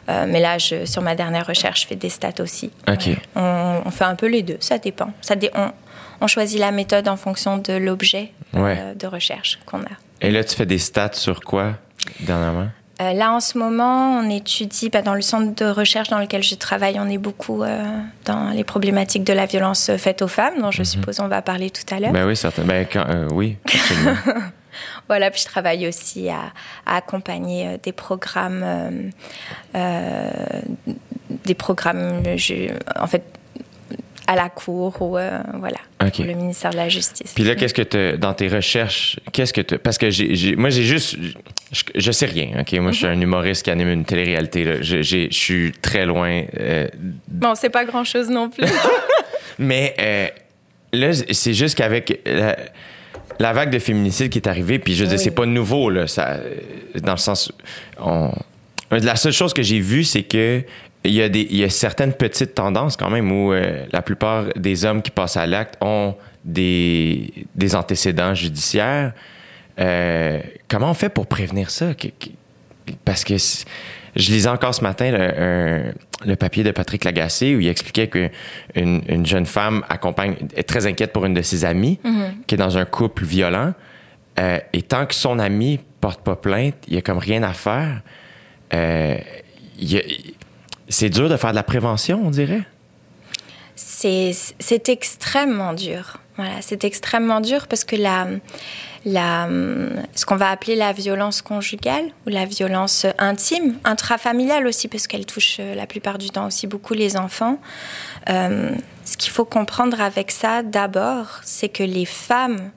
Euh, 0.08 0.26
mais 0.28 0.40
là, 0.40 0.58
je, 0.58 0.84
sur 0.84 1.02
ma 1.02 1.14
dernière 1.14 1.46
recherche, 1.46 1.82
je 1.82 1.86
fais 1.86 1.94
des 1.94 2.08
stats 2.08 2.40
aussi. 2.40 2.72
On, 3.36 3.90
fait 3.90 4.04
un 4.04 4.16
peu 4.16 4.26
les 4.26 4.42
deux, 4.42 4.56
ça 4.58 4.78
dépend. 4.78 5.12
Ça 5.20 5.36
on, 5.54 5.70
on, 6.20 6.26
choisit 6.26 6.58
la 6.58 6.72
méthode 6.72 7.06
en 7.06 7.16
fonction 7.16 7.58
de 7.58 7.74
l'objet 7.74 8.32
euh, 8.54 8.94
de 8.94 9.06
recherche 9.06 9.60
qu'on 9.66 9.80
a. 9.82 9.96
Et 10.20 10.30
là, 10.30 10.42
tu 10.42 10.56
fais 10.56 10.66
des 10.66 10.78
stats 10.78 11.12
sur 11.12 11.40
quoi 11.40 11.74
dernièrement? 12.20 12.68
Euh, 13.02 13.12
là, 13.14 13.32
en 13.32 13.40
ce 13.40 13.58
moment, 13.58 14.18
on 14.18 14.30
étudie, 14.30 14.88
bah, 14.90 15.02
dans 15.02 15.14
le 15.14 15.22
centre 15.22 15.54
de 15.54 15.68
recherche 15.68 16.08
dans 16.08 16.18
lequel 16.18 16.42
je 16.42 16.54
travaille, 16.54 16.98
on 17.00 17.08
est 17.08 17.18
beaucoup 17.18 17.62
euh, 17.62 17.84
dans 18.24 18.50
les 18.50 18.64
problématiques 18.64 19.24
de 19.24 19.32
la 19.32 19.46
violence 19.46 19.90
faite 19.96 20.22
aux 20.22 20.28
femmes, 20.28 20.60
dont 20.60 20.70
je 20.70 20.80
mhm. 20.80 20.84
suppose 20.84 21.20
on 21.20 21.28
va 21.28 21.42
parler 21.42 21.70
tout 21.70 21.82
à 21.94 21.98
l'heure. 21.98 22.12
Ben 22.12 22.26
oui, 22.26 22.36
certainement. 22.36 22.72
Ben, 22.72 22.86
euh, 22.96 23.28
oui, 23.32 23.56
absolument. 23.64 24.16
voilà, 25.08 25.30
puis 25.30 25.40
je 25.40 25.46
travaille 25.46 25.88
aussi 25.88 26.28
à, 26.28 26.52
accompagner 26.86 27.78
des 27.82 27.92
programmes, 27.92 28.64
des 31.44 31.54
programmes, 31.54 32.22
en 33.00 33.06
fait, 33.06 33.24
à 34.26 34.36
la 34.36 34.48
cour 34.48 35.00
ou 35.00 35.18
euh, 35.18 35.38
voilà 35.54 35.78
le 36.00 36.34
ministère 36.34 36.70
de 36.70 36.76
la 36.76 36.88
justice. 36.88 37.32
Puis 37.34 37.44
là, 37.44 37.54
qu'est-ce 37.54 37.74
que 37.74 37.82
tu 37.82 38.18
dans 38.18 38.34
tes 38.34 38.48
recherches, 38.48 39.18
qu'est-ce 39.32 39.52
que 39.52 39.60
tu 39.60 39.78
parce 39.78 39.98
que 39.98 40.10
j'ai, 40.10 40.56
moi 40.56 40.70
j'ai 40.70 40.82
juste 40.82 41.16
je, 41.94 42.12
sais 42.12 42.26
rien, 42.26 42.60
OK, 42.60 42.72
moi 42.80 42.92
je 42.92 42.98
suis 42.98 43.06
un 43.06 43.16
mhm. 43.16 43.22
humoriste 43.22 43.64
qui 43.64 43.70
anime 43.70 43.88
une 43.88 44.04
télé-réalité 44.04 44.82
je, 44.82 45.02
je 45.02 45.28
suis 45.30 45.72
très 45.80 46.06
loin 46.06 46.44
euh, 46.58 46.88
Bon, 47.28 47.54
c'est 47.54 47.70
pas 47.70 47.84
grand-chose 47.84 48.28
non 48.28 48.50
plus. 48.50 48.66
Mais 49.58 49.94
euh, 49.98 50.28
là 50.92 51.12
c'est 51.30 51.54
juste 51.54 51.76
qu'avec 51.76 52.20
la, 53.38 53.52
vague 53.52 53.70
de 53.70 53.78
féminicide 53.78 54.30
qui 54.30 54.38
est 54.38 54.48
arrivée, 54.48 54.78
puis 54.78 54.94
je 54.94 55.04
veux 55.04 55.16
c'est 55.16 55.30
pas 55.30 55.46
nouveau 55.46 55.90
là, 55.90 56.06
ça 56.06 56.38
dans 57.02 57.12
le 57.12 57.18
sens 57.18 57.52
on 57.98 58.30
la 58.90 59.16
seule 59.16 59.32
chose 59.32 59.54
que 59.54 59.62
j'ai 59.62 59.80
vue, 59.80 60.04
c'est 60.04 60.22
que 60.22 60.62
il 61.04 61.12
y, 61.12 61.22
a 61.22 61.28
des, 61.28 61.46
il 61.50 61.56
y 61.56 61.64
a 61.64 61.70
certaines 61.70 62.12
petites 62.12 62.54
tendances 62.54 62.96
quand 62.96 63.10
même 63.10 63.30
où 63.32 63.52
euh, 63.52 63.84
la 63.92 64.02
plupart 64.02 64.46
des 64.56 64.84
hommes 64.84 65.02
qui 65.02 65.10
passent 65.10 65.36
à 65.36 65.46
l'acte 65.46 65.76
ont 65.80 66.14
des, 66.44 67.32
des 67.54 67.74
antécédents 67.74 68.34
judiciaires. 68.34 69.12
Euh, 69.78 70.40
comment 70.68 70.90
on 70.90 70.94
fait 70.94 71.08
pour 71.08 71.26
prévenir 71.26 71.70
ça? 71.70 71.86
Parce 73.04 73.24
que 73.24 73.34
je 73.36 74.30
lisais 74.30 74.48
encore 74.48 74.74
ce 74.74 74.82
matin 74.82 75.10
le, 75.10 75.92
le, 76.24 76.36
papier 76.36 76.62
de 76.62 76.70
Patrick 76.70 77.04
Lagacé 77.04 77.56
où 77.56 77.60
il 77.60 77.68
expliquait 77.68 78.08
qu'une 78.08 78.30
une 78.74 79.26
jeune 79.26 79.46
femme 79.46 79.84
accompagne, 79.88 80.36
est 80.54 80.62
très 80.64 80.86
inquiète 80.86 81.12
pour 81.12 81.24
une 81.24 81.34
de 81.34 81.42
ses 81.42 81.64
amies 81.64 81.98
mm-hmm. 82.04 82.44
qui 82.46 82.54
est 82.54 82.58
dans 82.58 82.78
un 82.78 82.84
couple 82.84 83.24
violent. 83.24 83.72
Euh, 84.38 84.58
et 84.72 84.82
tant 84.82 85.06
que 85.06 85.14
son 85.14 85.38
ami 85.38 85.80
porte 86.00 86.22
pas 86.22 86.36
plainte, 86.36 86.74
il 86.88 86.94
y 86.94 86.96
a 86.96 87.02
comme 87.02 87.18
rien 87.18 87.42
à 87.42 87.52
faire. 87.52 88.02
Euh, 88.74 89.16
il 89.78 89.92
y 89.92 89.98
a, 89.98 90.02
c'est 90.92 91.10
dur 91.10 91.28
de 91.28 91.36
faire 91.36 91.50
de 91.50 91.56
la 91.56 91.62
prévention, 91.62 92.22
on 92.24 92.30
dirait? 92.30 92.62
C'est 93.74 94.88
extrêmement 94.88 95.72
dur. 95.72 96.18
Voilà, 96.36 96.60
c'est 96.60 96.84
extrêmement 96.84 97.40
dur 97.40 97.66
parce 97.66 97.84
que 97.84 97.94
la, 97.96 98.26
la, 99.04 99.48
ce 100.14 100.24
qu'on 100.24 100.36
va 100.36 100.50
appeler 100.50 100.76
la 100.76 100.92
violence 100.92 101.42
conjugale 101.42 102.04
ou 102.26 102.30
la 102.30 102.46
violence 102.46 103.06
intime, 103.18 103.76
intrafamiliale 103.84 104.66
aussi, 104.66 104.88
parce 104.88 105.06
qu'elle 105.06 105.26
touche 105.26 105.58
euh, 105.60 105.74
la 105.74 105.86
plupart 105.86 106.16
du 106.16 106.30
temps 106.30 106.46
aussi 106.46 106.66
beaucoup 106.66 106.94
les 106.94 107.16
enfants. 107.16 107.58
Euh, 108.30 108.70
ce 109.04 109.16
qu'il 109.16 109.30
faut 109.30 109.44
comprendre 109.44 110.00
avec 110.00 110.30
ça, 110.30 110.62
d'abord, 110.62 111.40
c'est 111.42 111.68
que 111.68 111.82
les 111.82 112.06
femmes 112.06 112.70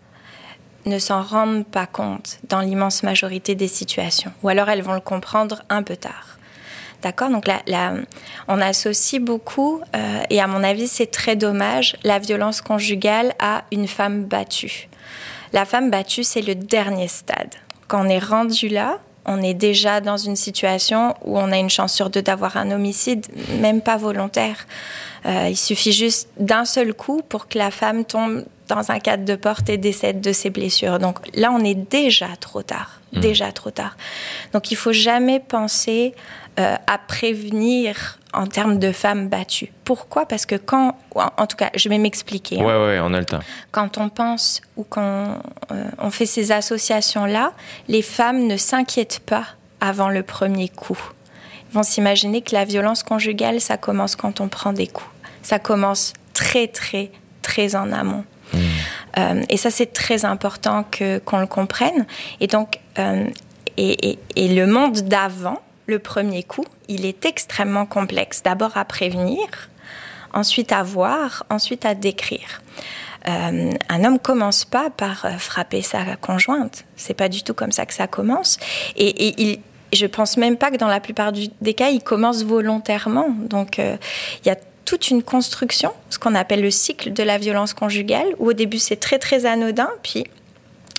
ne 0.86 1.00
s'en 1.00 1.22
rendent 1.22 1.66
pas 1.66 1.88
compte 1.88 2.40
dans 2.50 2.60
l'immense 2.60 3.04
majorité 3.04 3.56
des 3.56 3.70
situations, 3.70 4.32
ou 4.44 4.50
alors 4.50 4.70
elles 4.70 4.84
vont 4.84 4.94
le 4.94 5.00
comprendre 5.00 5.64
un 5.70 5.82
peu 5.82 5.96
tard. 5.96 6.35
D'accord 7.06 7.30
Donc 7.30 7.46
là, 7.48 7.94
on 8.48 8.60
associe 8.60 9.22
beaucoup, 9.22 9.80
euh, 9.96 10.24
et 10.32 10.42
à 10.42 10.48
mon 10.48 10.64
avis 10.64 10.88
c'est 10.88 11.06
très 11.06 11.36
dommage, 11.36 11.98
la 12.04 12.18
violence 12.18 12.62
conjugale 12.62 13.36
à 13.38 13.64
une 13.72 13.88
femme 13.88 14.24
battue. 14.24 14.90
La 15.54 15.66
femme 15.66 15.92
battue, 15.92 16.24
c'est 16.24 16.42
le 16.42 16.56
dernier 16.56 17.08
stade. 17.08 17.54
Quand 17.88 18.04
on 18.04 18.10
est 18.10 18.18
rendu 18.18 18.70
là, 18.70 18.98
on 19.28 19.40
est 19.44 19.54
déjà 19.54 20.02
dans 20.02 20.18
une 20.18 20.36
situation 20.36 21.14
où 21.24 21.38
on 21.38 21.52
a 21.52 21.58
une 21.58 21.70
chance 21.70 21.94
sur 21.94 22.10
deux 22.10 22.24
d'avoir 22.24 22.58
un 22.58 22.72
homicide, 22.72 23.28
même 23.60 23.82
pas 23.82 23.98
volontaire. 23.98 24.66
Euh, 25.28 25.50
il 25.52 25.58
suffit 25.58 25.92
juste 25.92 26.30
d'un 26.40 26.66
seul 26.66 26.96
coup 26.96 27.22
pour 27.30 27.48
que 27.48 27.60
la 27.60 27.70
femme 27.70 28.04
tombe 28.04 28.46
dans 28.68 28.92
un 28.92 28.98
cadre 28.98 29.26
de 29.26 29.36
porte 29.36 29.70
et 29.70 29.78
décède 29.78 30.22
de 30.22 30.32
ses 30.32 30.50
blessures. 30.50 30.98
Donc 30.98 31.20
là, 31.36 31.52
on 31.52 31.64
est 31.64 31.76
déjà 31.76 32.30
trop 32.40 32.64
tard, 32.64 33.00
mmh. 33.14 33.20
déjà 33.20 33.52
trop 33.52 33.70
tard. 33.70 33.96
Donc 34.54 34.72
il 34.72 34.76
faut 34.76 34.94
jamais 34.94 35.40
penser 35.40 36.16
euh, 36.60 36.76
à 36.88 36.98
prévenir 36.98 38.20
en 38.34 38.48
termes 38.48 38.80
de 38.80 38.92
femmes 38.92 39.30
battues. 39.30 39.72
Pourquoi? 39.84 40.26
Parce 40.26 40.46
que 40.46 40.56
quand, 40.56 40.98
en 41.16 41.48
tout 41.48 41.58
cas, 41.58 41.70
je 41.76 41.90
vais 41.90 41.98
m'expliquer. 41.98 42.58
Oui, 42.58 42.64
hein. 42.64 42.88
oui, 42.88 43.00
on 43.02 43.14
a 43.14 43.20
le 43.20 43.26
temps. 43.26 43.40
Quand 43.72 43.98
on 43.98 44.10
pense 44.10 44.62
ou 44.76 44.84
quand 44.84 45.40
euh, 45.72 45.86
on 45.98 46.12
fait 46.12 46.26
ces 46.26 46.52
associations-là, 46.52 47.54
les 47.88 48.02
femmes 48.02 48.48
ne 48.48 48.58
s'inquiètent 48.58 49.22
pas 49.26 49.46
avant 49.82 50.10
le 50.10 50.24
premier 50.24 50.70
coup. 50.70 51.00
Ils 51.70 51.76
vont 51.76 51.84
s'imaginer 51.84 52.42
que 52.42 52.54
la 52.54 52.66
violence 52.66 53.04
conjugale, 53.04 53.62
ça 53.62 53.78
commence 53.78 54.16
quand 54.16 54.42
on 54.42 54.48
prend 54.48 54.74
des 54.74 54.88
coups. 54.88 55.10
Ça 55.42 55.60
commence 55.60 56.14
très, 56.34 56.68
très, 56.68 57.12
très 57.42 57.76
en 57.76 57.92
amont. 57.92 58.24
Hmm. 58.54 58.60
Euh, 59.18 59.44
et 59.50 59.58
ça, 59.58 59.70
c'est 59.70 59.94
très 59.94 60.26
important 60.26 60.86
que, 60.90 61.20
qu'on 61.20 61.40
le 61.40 61.48
comprenne. 61.48 62.06
Et 62.40 62.48
donc, 62.48 62.80
euh, 63.00 63.26
et, 63.78 64.18
et, 64.36 64.48
le 64.48 64.68
monde 64.68 65.02
d'avant, 65.02 65.60
le 65.86 66.00
premier 66.00 66.44
coup, 66.44 66.66
il 66.88 67.06
est 67.06 67.26
extrêmement 67.26 67.86
complexe. 67.86 68.42
D'abord 68.44 68.78
à 68.78 68.86
prévenir, 68.86 69.48
ensuite 70.34 70.72
à 70.72 70.84
voir, 70.84 71.46
ensuite 71.50 71.86
à 71.86 71.96
décrire. 71.96 72.62
Euh, 73.28 73.72
un 73.90 74.04
homme 74.04 74.20
commence 74.20 74.66
pas 74.66 74.90
par 74.90 75.28
frapper 75.40 75.82
sa 75.82 76.16
conjointe. 76.16 76.86
C'est 76.96 77.14
pas 77.14 77.30
du 77.30 77.44
tout 77.44 77.54
comme 77.54 77.72
ça 77.72 77.86
que 77.86 77.94
ça 77.94 78.08
commence. 78.08 78.58
Et, 78.96 79.28
et 79.28 79.42
il, 79.42 79.60
je 79.94 80.06
pense 80.06 80.38
même 80.38 80.58
pas 80.58 80.72
que 80.72 80.78
dans 80.78 80.88
la 80.88 81.00
plupart 81.00 81.32
des 81.32 81.74
cas, 81.74 81.90
il 81.90 82.04
commence 82.04 82.44
volontairement. 82.44 83.30
Donc, 83.30 83.78
il 83.80 84.48
y 84.48 84.50
a 84.50 84.58
toute 84.86 85.10
une 85.10 85.24
construction, 85.24 85.92
ce 86.10 86.20
qu'on 86.20 86.36
appelle 86.36 86.62
le 86.62 86.72
cycle 86.72 87.12
de 87.12 87.24
la 87.24 87.38
violence 87.38 87.74
conjugale, 87.74 88.28
où 88.38 88.50
au 88.50 88.54
début 88.54 88.80
c'est 88.80 88.96
très 88.96 89.20
très 89.20 89.46
anodin, 89.46 89.90
puis 90.04 90.26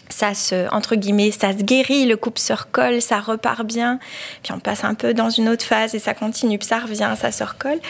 ça 0.08 0.34
se, 0.34 0.68
entre 0.72 0.96
guillemets, 0.96 1.30
ça 1.30 1.52
se 1.52 1.62
guérit, 1.62 2.06
le 2.06 2.16
couple 2.16 2.40
se 2.40 2.52
recolle, 2.52 3.02
ça 3.02 3.20
repart 3.20 3.64
bien, 3.64 3.98
puis 4.42 4.52
on 4.52 4.60
passe 4.60 4.84
un 4.84 4.94
peu 4.94 5.14
dans 5.14 5.30
une 5.30 5.48
autre 5.48 5.64
phase 5.64 5.94
et 5.94 5.98
ça 5.98 6.14
continue, 6.14 6.58
puis 6.58 6.68
ça 6.68 6.78
revient, 6.78 7.12
ça 7.18 7.32
se 7.32 7.44
recolle. 7.44 7.80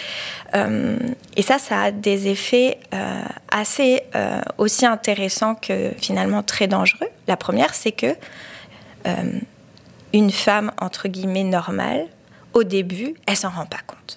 Euh, 0.54 0.96
et 1.36 1.42
ça, 1.42 1.58
ça 1.58 1.82
a 1.82 1.90
des 1.90 2.28
effets 2.28 2.78
euh, 2.94 3.22
assez 3.50 4.02
euh, 4.14 4.40
aussi 4.58 4.86
intéressants 4.86 5.54
que 5.54 5.90
finalement 5.98 6.42
très 6.42 6.66
dangereux. 6.66 7.08
La 7.26 7.36
première, 7.36 7.74
c'est 7.74 7.92
que 7.92 8.14
une 10.12 10.32
femme, 10.32 10.72
entre 10.80 11.06
guillemets, 11.06 11.44
normale, 11.44 12.06
au 12.54 12.64
début, 12.64 13.14
elle 13.26 13.36
s'en 13.36 13.50
rend 13.50 13.66
pas 13.66 13.78
compte. 13.86 14.16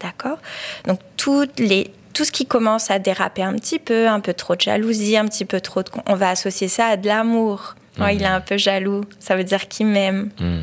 D'accord? 0.00 0.38
Donc, 0.86 1.00
toutes 1.18 1.60
les, 1.60 1.92
tout 2.12 2.24
ce 2.24 2.32
qui 2.32 2.46
commence 2.46 2.90
à 2.90 2.98
déraper 2.98 3.42
un 3.42 3.54
petit 3.54 3.78
peu, 3.78 4.08
un 4.08 4.20
peu 4.20 4.34
trop 4.34 4.54
de 4.54 4.60
jalousie, 4.60 5.16
un 5.16 5.26
petit 5.26 5.44
peu 5.44 5.60
trop 5.60 5.82
de... 5.82 5.90
On 6.06 6.14
va 6.14 6.30
associer 6.30 6.68
ça 6.68 6.86
à 6.86 6.96
de 6.96 7.06
l'amour. 7.06 7.74
il 7.98 8.22
est 8.22 8.26
un 8.26 8.40
peu 8.40 8.56
jaloux, 8.56 9.02
ça 9.18 9.36
veut 9.36 9.44
dire 9.44 9.68
qu'il 9.68 9.86
m'aime. 9.86 10.30
Mmh. 10.38 10.58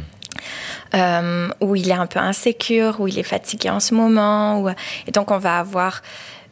Euh, 0.96 1.50
ou 1.60 1.76
il 1.76 1.90
est 1.90 1.94
un 1.94 2.08
peu 2.08 2.20
insécure, 2.20 3.00
ou 3.00 3.08
il 3.08 3.20
est 3.20 3.24
fatigué 3.24 3.70
en 3.70 3.80
ce 3.80 3.94
moment. 3.94 4.62
Ou... 4.62 4.70
Et 5.08 5.12
donc, 5.12 5.32
on 5.32 5.38
va 5.38 5.60
avoir 5.60 6.02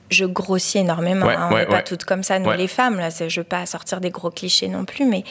je 0.10 0.26
grossis 0.26 0.78
énormément. 0.78 1.28
Hein. 1.28 1.50
on 1.52 1.58
n'est 1.58 1.66
pas 1.66 1.82
toutes 1.82 2.06
comme 2.06 2.24
ça, 2.24 2.40
nous 2.40 2.52
les 2.52 2.68
femmes. 2.68 2.98
Là, 2.98 3.10
je 3.10 3.24
ne 3.24 3.30
veux 3.30 3.44
pas 3.44 3.66
sortir 3.66 4.00
des 4.00 4.10
gros 4.10 4.32
clichés 4.32 4.68
non 4.68 4.86
plus, 4.86 5.06
mais 5.06 5.24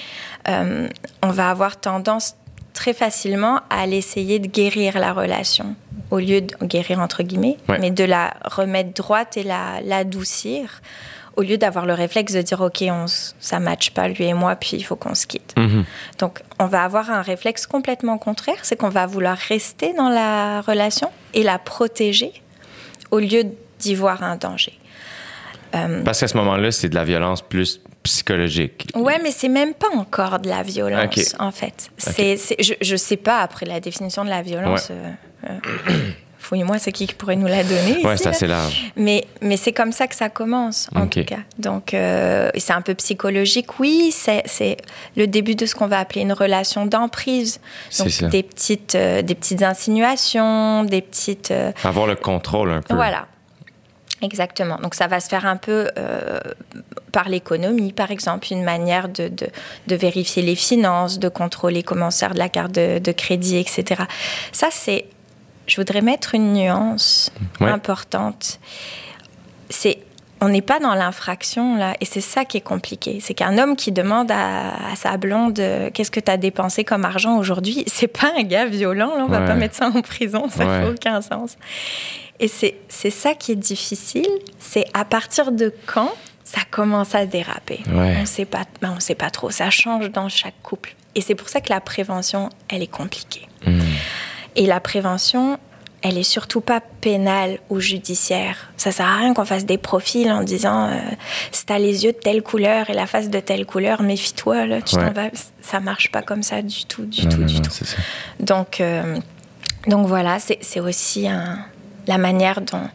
euh, 0.49 0.89
on 1.23 1.31
va 1.31 1.51
avoir 1.51 1.79
tendance 1.79 2.37
très 2.75 2.93
facilement 2.93 3.61
à 3.71 3.87
l'essayer 3.87 4.39
de 4.39 4.49
guérir 4.49 4.99
la 4.99 5.13
relation, 5.13 5.75
au 6.11 6.19
lieu 6.19 6.41
de 6.41 6.55
guérir 6.63 7.01
entre 7.01 7.23
guillemets, 7.23 7.57
mais 7.69 7.91
de 7.91 8.05
la 8.05 8.35
remettre 8.45 8.93
droite 8.95 9.37
et 9.37 9.43
la 9.43 9.81
l'adoucir, 9.83 10.81
au 11.37 11.43
lieu 11.43 11.59
d'avoir 11.59 11.87
le 11.87 11.95
réflexe 11.95 12.33
de 12.33 12.43
dire 12.43 12.61
ok, 12.61 12.85
on, 12.89 13.07
ça 13.07 13.61
matche 13.61 13.91
pas 13.91 14.09
lui 14.09 14.25
et 14.25 14.35
moi, 14.35 14.57
puis 14.57 14.77
il 14.77 14.83
faut 14.83 14.97
qu'on 14.97 15.15
se 15.15 15.27
quitte. 15.27 15.55
Mhm. 15.57 15.85
Donc 16.19 16.43
on 16.59 16.67
va 16.67 16.83
avoir 16.85 17.11
un 17.11 17.23
réflexe 17.23 17.67
complètement 17.67 18.19
contraire, 18.19 18.59
c'est 18.63 18.77
qu'on 18.77 18.89
va 18.89 19.07
vouloir 19.07 19.37
rester 19.37 19.93
dans 19.95 20.09
la 20.09 20.61
relation 20.63 21.11
et 21.35 21.43
la 21.43 21.59
protéger, 21.59 22.33
au 23.11 23.19
lieu 23.19 23.45
d'y 23.79 23.95
voir 23.95 24.23
un 24.23 24.37
danger. 24.37 24.79
Euh, 25.75 26.03
Parce 26.05 26.21
qu'à 26.21 26.29
ce 26.29 26.37
moment-là, 26.37 26.71
c'est 26.71 26.89
de 26.89 26.95
la 26.95 27.05
violence 27.05 27.43
plus 27.43 27.81
psychologique. 28.03 28.87
Ouais, 28.95 29.19
mais 29.23 29.33
c'est 29.33 29.49
même 29.49 29.75
pas 29.75 29.89
encore 29.95 30.39
de 30.39 30.49
la 30.49 30.63
violence, 30.63 31.35
en 31.39 31.51
fait. 31.51 31.91
C'est, 31.99 32.37
je, 32.61 32.75
je 32.81 32.97
sais 32.97 33.17
pas, 33.17 33.41
après 33.41 33.67
la 33.67 33.81
définition 33.81 34.25
de 34.25 34.31
la 34.31 34.43
violence, 34.43 34.89
euh, 34.91 34.95
euh, 34.95 35.13
fouille-moi, 36.39 36.79
c'est 36.79 36.93
qui 36.93 37.07
qui 37.07 37.15
pourrait 37.15 37.37
nous 37.37 37.47
la 37.47 37.65
donner. 37.65 38.05
Ouais, 38.05 38.17
c'est 38.17 38.29
assez 38.29 38.47
large. 38.47 38.93
Mais, 38.97 39.27
mais 39.43 39.57
c'est 39.57 39.73
comme 39.73 39.93
ça 39.93 40.07
que 40.07 40.15
ça 40.15 40.29
commence, 40.29 40.89
en 40.95 41.07
tout 41.07 41.25
cas. 41.25 41.41
Donc, 41.59 41.93
euh, 41.93 42.51
c'est 42.57 42.73
un 42.73 42.83
peu 42.83 42.95
psychologique, 42.95 43.81
oui. 43.81 44.11
C'est, 44.13 44.43
c'est 44.47 44.77
le 45.17 45.27
début 45.27 45.55
de 45.55 45.67
ce 45.67 45.75
qu'on 45.75 45.89
va 45.89 45.99
appeler 45.99 46.21
une 46.21 46.33
relation 46.33 46.87
d'emprise. 46.87 47.61
Donc, 47.99 48.31
des 48.31 48.43
petites, 48.43 48.97
des 48.97 49.35
petites 49.35 49.63
insinuations, 49.63 50.85
des 50.85 51.03
petites. 51.03 51.53
Avoir 51.83 52.07
le 52.07 52.17
contrôle 52.17 52.71
un 52.71 52.83
peu. 52.83 52.95
Voilà. 52.95 53.27
Exactement. 54.23 54.77
Donc 54.77 54.95
ça 54.95 55.09
va 55.09 55.21
se 55.21 55.29
faire 55.29 55.47
un 55.47 55.57
peu 55.57 55.89
euh, 55.99 56.41
par 57.13 57.29
l'économie, 57.29 57.93
par 57.93 58.11
exemple, 58.11 58.49
une 58.51 58.65
manière 58.65 59.09
de, 59.09 59.29
de, 59.29 59.95
vérifier 59.95 60.43
les 60.43 60.55
finances, 60.57 61.19
de 61.19 61.29
contrôler 61.29 61.83
comment 61.83 62.11
sert 62.11 62.33
de 62.33 62.39
la 62.39 62.49
carte 62.49 62.73
de, 62.73 63.13
crédit, 63.13 63.59
etc. 63.59 64.03
Ça, 64.53 64.69
c'est... 64.71 65.07
Je 65.67 65.77
voudrais 65.77 66.03
mettre 66.03 66.35
une 66.35 66.53
nuance 66.53 67.31
importante. 67.61 68.59
C'est 69.69 69.99
on 70.41 70.51
n'est 70.51 70.63
pas 70.63 70.79
dans 70.79 70.95
l'infraction 70.95 71.77
là, 71.77 71.97
et 72.01 72.05
c'est 72.05 72.21
ça 72.21 72.45
qui 72.45 72.59
est 72.59 72.63
compliqué. 72.63 73.21
C'est 73.21 73.33
qu'un 73.33 73.57
homme 73.57 73.75
qui 73.75 73.91
demande 73.91 74.31
à, 74.31 74.95
sa 74.95 75.17
blonde 75.17 75.59
euh, 75.59 75.91
qu'est-ce 75.93 76.11
que 76.11 76.21
tu 76.21 76.31
as 76.31 76.37
dépensé 76.37 76.85
comme 76.85 77.05
argent 77.05 77.39
aujourd'hui, 77.39 77.85
c'est 77.87 78.07
pas 78.07 78.33
un 78.39 78.43
gars 78.43 78.67
violent, 78.67 79.17
là, 79.17 79.25
on 79.25 79.29
va 79.29 79.41
pas 79.41 79.55
mettre 79.55 79.75
ça 79.75 79.89
en 79.89 80.03
prison, 80.03 80.49
ça 80.51 80.67
n'a 80.67 80.91
aucun 80.91 81.23
sens. 81.23 81.57
Et 82.39 82.49
c'est 82.49 83.11
ça 83.11 83.35
qui 83.35 83.53
est 83.53 83.57
difficile, 83.57 84.29
c'est 84.59 84.85
à 84.93 85.07
partir 85.07 85.53
de 85.53 85.73
quand 85.87 86.13
ça 86.45 86.61
commence 86.71 87.15
à 87.15 87.27
déraper. 87.27 87.81
On 87.93 88.27
sait 88.27 88.45
pas, 88.45 88.65
ben 88.81 88.93
on 88.97 89.01
sait 89.01 89.15
pas 89.15 89.31
trop. 89.31 89.51
Ça 89.51 89.71
change 89.71 90.11
dans 90.11 90.29
chaque 90.29 90.55
couple. 90.63 90.95
Et 91.15 91.21
c'est 91.21 91.35
pour 91.35 91.49
ça 91.49 91.61
que 91.61 91.71
la 91.71 91.81
prévention, 91.81 92.51
elle 92.69 92.83
est 92.83 92.93
compliquée. 92.93 93.49
Hmm. 93.67 93.81
Et 94.57 94.67
la 94.67 94.81
prévention, 94.81 95.59
elle 96.03 96.19
est 96.19 96.23
surtout 96.23 96.61
pas 96.61 96.81
pénale 96.81 97.59
ou 97.69 97.81
judiciaire. 97.81 98.71
Ça 98.77 98.91
sert 98.91 99.07
à 99.07 99.17
rien 99.19 99.35
qu'on 99.35 99.45
fasse 99.45 99.67
des 99.67 99.79
profils 99.79 100.31
en 100.31 100.43
disant 100.43 100.89
euh, 100.89 100.99
si 101.53 101.67
t'as 101.67 101.79
les 101.79 102.05
yeux 102.05 102.13
de 102.13 102.19
telle 102.19 102.43
couleur 102.43 102.91
et 102.91 102.95
la 102.95 103.07
face 103.07 103.29
de 103.29 103.41
telle 103.41 103.67
couleur, 103.67 104.03
méfie-toi 104.03 104.67
là, 104.67 104.83
tu 104.83 104.97
t'en 104.97 105.13
vas. 105.13 105.29
Ça 105.61 105.81
marche 105.81 106.11
pas 106.11 106.23
comme 106.23 106.43
ça 106.43 106.63
du 106.63 106.85
tout, 106.85 107.05
du 107.05 107.29
tout, 107.29 107.45
du 107.45 107.61
tout. 107.61 107.71
Donc, 108.41 108.81
euh, 108.81 109.19
donc 109.87 110.07
voilà, 110.07 110.39
c'est 110.39 110.81
aussi 110.81 111.29
un, 111.29 111.59
la 112.07 112.19
manière 112.19 112.61
dont 112.61 112.89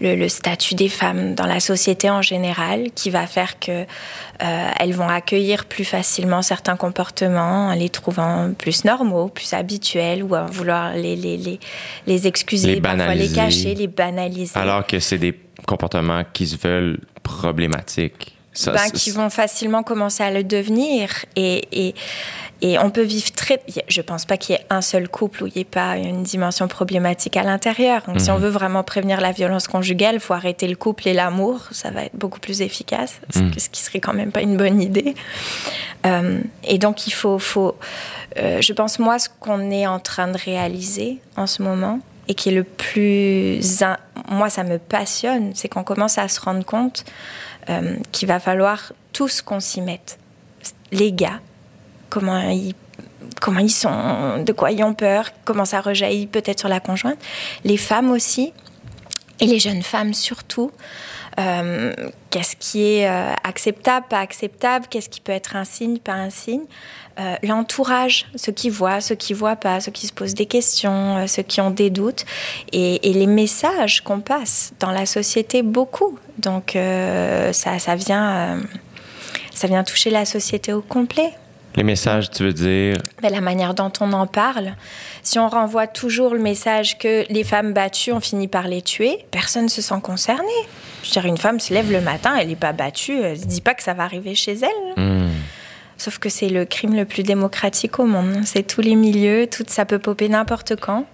le, 0.00 0.28
statut 0.28 0.74
des 0.74 0.88
femmes 0.88 1.34
dans 1.34 1.46
la 1.46 1.60
société 1.60 2.10
en 2.10 2.22
général 2.22 2.90
qui 2.94 3.10
va 3.10 3.26
faire 3.26 3.58
que 3.58 3.70
euh, 3.82 4.70
elles 4.78 4.94
vont 4.94 5.08
accueillir 5.08 5.66
plus 5.66 5.84
facilement 5.84 6.42
certains 6.42 6.76
comportements 6.76 7.68
en 7.68 7.74
les 7.74 7.88
trouvant 7.88 8.52
plus 8.56 8.84
normaux, 8.84 9.28
plus 9.28 9.52
habituels 9.52 10.22
ou 10.22 10.34
à 10.34 10.46
vouloir 10.46 10.94
les, 10.94 11.16
les, 11.16 11.36
les, 11.36 11.60
les 12.06 12.26
excuser, 12.26 12.76
les 12.76 12.80
parfois 12.80 13.14
les 13.14 13.30
cacher, 13.30 13.74
les 13.74 13.88
banaliser. 13.88 14.58
Alors 14.58 14.86
que 14.86 14.98
c'est 14.98 15.18
des 15.18 15.38
comportements 15.66 16.24
qui 16.32 16.46
se 16.46 16.56
veulent 16.56 17.00
problématiques. 17.22 18.36
Ben, 18.66 18.90
qui 18.92 19.10
vont 19.10 19.30
facilement 19.30 19.82
commencer 19.82 20.22
à 20.22 20.30
le 20.30 20.44
devenir 20.44 21.10
et, 21.36 21.68
et 21.72 21.94
et 22.62 22.78
on 22.78 22.90
peut 22.90 23.02
vivre 23.02 23.30
très. 23.32 23.62
Je 23.88 24.00
pense 24.02 24.26
pas 24.26 24.36
qu'il 24.36 24.54
y 24.54 24.58
ait 24.58 24.66
un 24.68 24.82
seul 24.82 25.08
couple 25.08 25.44
où 25.44 25.46
il 25.46 25.52
n'y 25.54 25.62
ait 25.62 25.64
pas 25.64 25.96
une 25.96 26.22
dimension 26.22 26.68
problématique 26.68 27.36
à 27.36 27.42
l'intérieur. 27.42 28.02
Donc, 28.06 28.20
si 28.20 28.30
on 28.30 28.36
mhm. 28.36 28.42
veut 28.42 28.48
vraiment 28.50 28.82
prévenir 28.82 29.20
la 29.20 29.32
violence 29.32 29.66
conjugale, 29.66 30.16
il 30.16 30.20
faut 30.20 30.34
arrêter 30.34 30.68
le 30.68 30.76
couple 30.76 31.08
et 31.08 31.14
l'amour. 31.14 31.68
Ça 31.70 31.90
va 31.90 32.04
être 32.04 32.16
beaucoup 32.16 32.40
plus 32.40 32.60
efficace, 32.60 33.20
mhm. 33.34 33.52
ce 33.56 33.68
qui 33.70 33.80
serait 33.80 34.00
quand 34.00 34.12
même 34.12 34.30
pas 34.30 34.42
une 34.42 34.56
bonne 34.56 34.82
idée. 34.82 35.14
Euh, 36.04 36.40
et 36.64 36.78
donc, 36.78 37.06
il 37.06 37.12
faut. 37.12 37.38
faut 37.38 37.76
euh, 38.36 38.60
je 38.60 38.72
pense, 38.72 38.98
moi, 38.98 39.18
ce 39.18 39.28
qu'on 39.40 39.70
est 39.70 39.86
en 39.86 39.98
train 39.98 40.28
de 40.28 40.36
réaliser 40.36 41.18
en 41.36 41.46
ce 41.46 41.62
moment, 41.62 42.00
et 42.28 42.34
qui 42.34 42.50
est 42.50 42.54
le 42.54 42.64
plus. 42.64 43.84
Moi, 44.30 44.48
ça 44.48 44.64
me 44.64 44.78
passionne, 44.78 45.52
c'est 45.54 45.68
qu'on 45.68 45.84
commence 45.84 46.16
à 46.16 46.28
se 46.28 46.40
rendre 46.40 46.64
compte 46.64 47.04
euh, 47.68 47.96
qu'il 48.12 48.28
va 48.28 48.40
falloir 48.40 48.92
tous 49.12 49.42
qu'on 49.42 49.60
s'y 49.60 49.82
mette 49.82 50.18
les 50.92 51.12
gars, 51.12 51.40
comment 52.08 52.40
ils 52.50 52.74
comment 53.40 53.60
ils 53.60 53.70
sont, 53.70 54.42
de 54.44 54.52
quoi 54.52 54.70
ils 54.70 54.82
ont 54.82 54.94
peur, 54.94 55.30
comment 55.44 55.64
ça 55.64 55.80
rejaillit 55.80 56.26
peut-être 56.26 56.58
sur 56.58 56.68
la 56.68 56.80
conjointe, 56.80 57.18
les 57.64 57.76
femmes 57.76 58.10
aussi, 58.10 58.52
et 59.40 59.46
les 59.46 59.58
jeunes 59.58 59.82
femmes 59.82 60.14
surtout. 60.14 60.70
Euh, 61.38 61.92
qu'est-ce 62.30 62.56
qui 62.56 62.82
est 62.84 63.08
euh, 63.08 63.32
acceptable, 63.44 64.06
pas 64.08 64.18
acceptable, 64.18 64.86
qu'est-ce 64.90 65.08
qui 65.08 65.20
peut 65.20 65.32
être 65.32 65.56
un 65.56 65.64
signe, 65.64 65.98
pas 65.98 66.14
un 66.14 66.30
signe? 66.30 66.64
Euh, 67.18 67.36
l'entourage, 67.42 68.26
ceux 68.34 68.52
qui 68.52 68.70
voient, 68.70 69.00
ceux 69.00 69.14
qui 69.14 69.34
voient 69.34 69.56
pas, 69.56 69.80
ceux 69.80 69.92
qui 69.92 70.06
se 70.06 70.12
posent 70.12 70.34
des 70.34 70.46
questions, 70.46 71.26
ceux 71.26 71.42
qui 71.42 71.60
ont 71.60 71.70
des 71.70 71.90
doutes, 71.90 72.24
et, 72.72 72.98
les 73.02 73.26
messages 73.26 74.00
qu'on 74.02 74.20
passe 74.20 74.72
dans 74.80 74.90
la 74.90 75.06
société 75.06 75.62
beaucoup. 75.62 76.18
Donc 76.38 76.72
ça, 76.72 77.78
ça 77.78 77.94
vient, 77.96 78.60
ça 79.52 79.66
vient 79.66 79.84
toucher 79.84 80.10
la 80.10 80.24
société 80.24 80.72
au 80.72 80.80
complet. 80.80 81.32
Les 81.76 81.82
messages, 81.84 82.30
tu 82.30 82.42
veux 82.42 82.52
dire? 82.52 82.96
Ben, 83.22 83.32
La 83.32 83.40
manière 83.40 83.74
dont 83.74 83.92
on 84.00 84.12
en 84.12 84.26
parle. 84.26 84.74
Si 85.22 85.38
on 85.38 85.48
renvoie 85.48 85.86
toujours 85.86 86.34
le 86.34 86.40
message 86.40 86.98
que 86.98 87.24
les 87.30 87.44
femmes 87.44 87.72
battues, 87.72 88.12
on 88.12 88.20
finit 88.20 88.48
par 88.48 88.66
les 88.66 88.82
tuer, 88.82 89.24
personne 89.30 89.64
ne 89.64 89.68
se 89.68 89.80
sent 89.82 90.00
concerné. 90.02 90.42
Je 91.02 91.08
veux 91.08 91.12
dire, 91.12 91.26
une 91.26 91.38
femme 91.38 91.60
se 91.60 91.72
lève 91.72 91.90
le 91.92 92.00
matin, 92.00 92.34
elle 92.38 92.48
n'est 92.48 92.56
pas 92.56 92.72
battue, 92.72 93.20
elle 93.20 93.32
ne 93.32 93.42
se 93.42 93.46
dit 93.46 93.60
pas 93.60 93.74
que 93.74 93.82
ça 93.82 93.94
va 93.94 94.02
arriver 94.02 94.34
chez 94.34 94.58
elle. 94.60 95.02
Hmm. 95.02 95.30
Sauf 95.96 96.18
que 96.18 96.28
c'est 96.28 96.48
le 96.48 96.64
crime 96.64 96.96
le 96.96 97.04
plus 97.04 97.22
démocratique 97.22 97.98
au 97.98 98.06
monde. 98.06 98.40
C'est 98.44 98.66
tous 98.66 98.80
les 98.80 98.96
milieux, 98.96 99.46
tout 99.46 99.64
ça 99.66 99.84
peut 99.84 99.98
popper 99.98 100.28
n'importe 100.28 100.76
quand. 100.76 101.06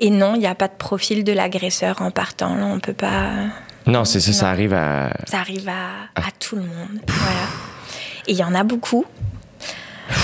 Et 0.00 0.10
non, 0.10 0.34
il 0.34 0.40
n'y 0.40 0.46
a 0.46 0.54
pas 0.54 0.68
de 0.68 0.74
profil 0.74 1.24
de 1.24 1.32
l'agresseur 1.32 2.02
en 2.02 2.10
partant. 2.10 2.54
Là, 2.54 2.66
on 2.66 2.78
peut 2.78 2.92
pas. 2.92 3.30
Non, 3.86 4.04
c'est 4.04 4.20
ça, 4.20 4.32
ça 4.32 4.50
arrive 4.50 4.74
à. 4.74 5.10
Ça 5.26 5.38
arrive 5.38 5.68
à, 5.68 6.20
à 6.20 6.30
tout 6.38 6.56
le 6.56 6.62
monde. 6.62 7.00
Voilà. 7.08 7.46
Et 8.26 8.32
il 8.32 8.36
y 8.36 8.44
en 8.44 8.54
a 8.54 8.62
beaucoup. 8.64 9.06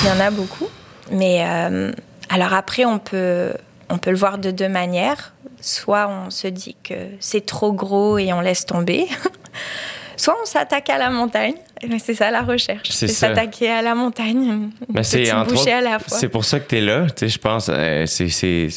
Il 0.02 0.08
y 0.08 0.10
en 0.10 0.20
a 0.20 0.30
beaucoup. 0.30 0.68
Mais 1.10 1.44
euh, 1.46 1.92
alors 2.28 2.52
après, 2.52 2.84
on 2.84 2.98
peut, 2.98 3.52
on 3.88 3.98
peut 3.98 4.10
le 4.10 4.16
voir 4.16 4.38
de 4.38 4.50
deux 4.50 4.68
manières. 4.68 5.32
Soit 5.60 6.08
on 6.08 6.30
se 6.30 6.48
dit 6.48 6.76
que 6.82 6.94
c'est 7.20 7.46
trop 7.46 7.72
gros 7.72 8.18
et 8.18 8.32
on 8.32 8.40
laisse 8.40 8.66
tomber. 8.66 9.06
Soit 10.16 10.36
on 10.40 10.46
s'attaque 10.46 10.90
à 10.90 10.98
la 10.98 11.10
montagne. 11.10 11.54
C'est 11.98 12.14
ça 12.14 12.30
la 12.30 12.42
recherche. 12.42 12.90
C'est 12.90 13.08
s'attaquer 13.08 13.70
à 13.70 13.82
la 13.82 13.94
montagne. 13.94 14.70
Mais 14.92 15.02
c'est 15.02 15.28
à 15.30 15.80
la 15.80 15.98
fois. 15.98 16.18
C'est 16.18 16.28
pour 16.28 16.44
ça 16.44 16.60
que 16.60 16.68
tu 16.68 16.78
es 16.78 16.80
là, 16.80 17.06
tu 17.06 17.12
sais, 17.16 17.28
je 17.28 17.38
pense. 17.38 17.68
Euh, 17.72 18.06
c'est, 18.06 18.68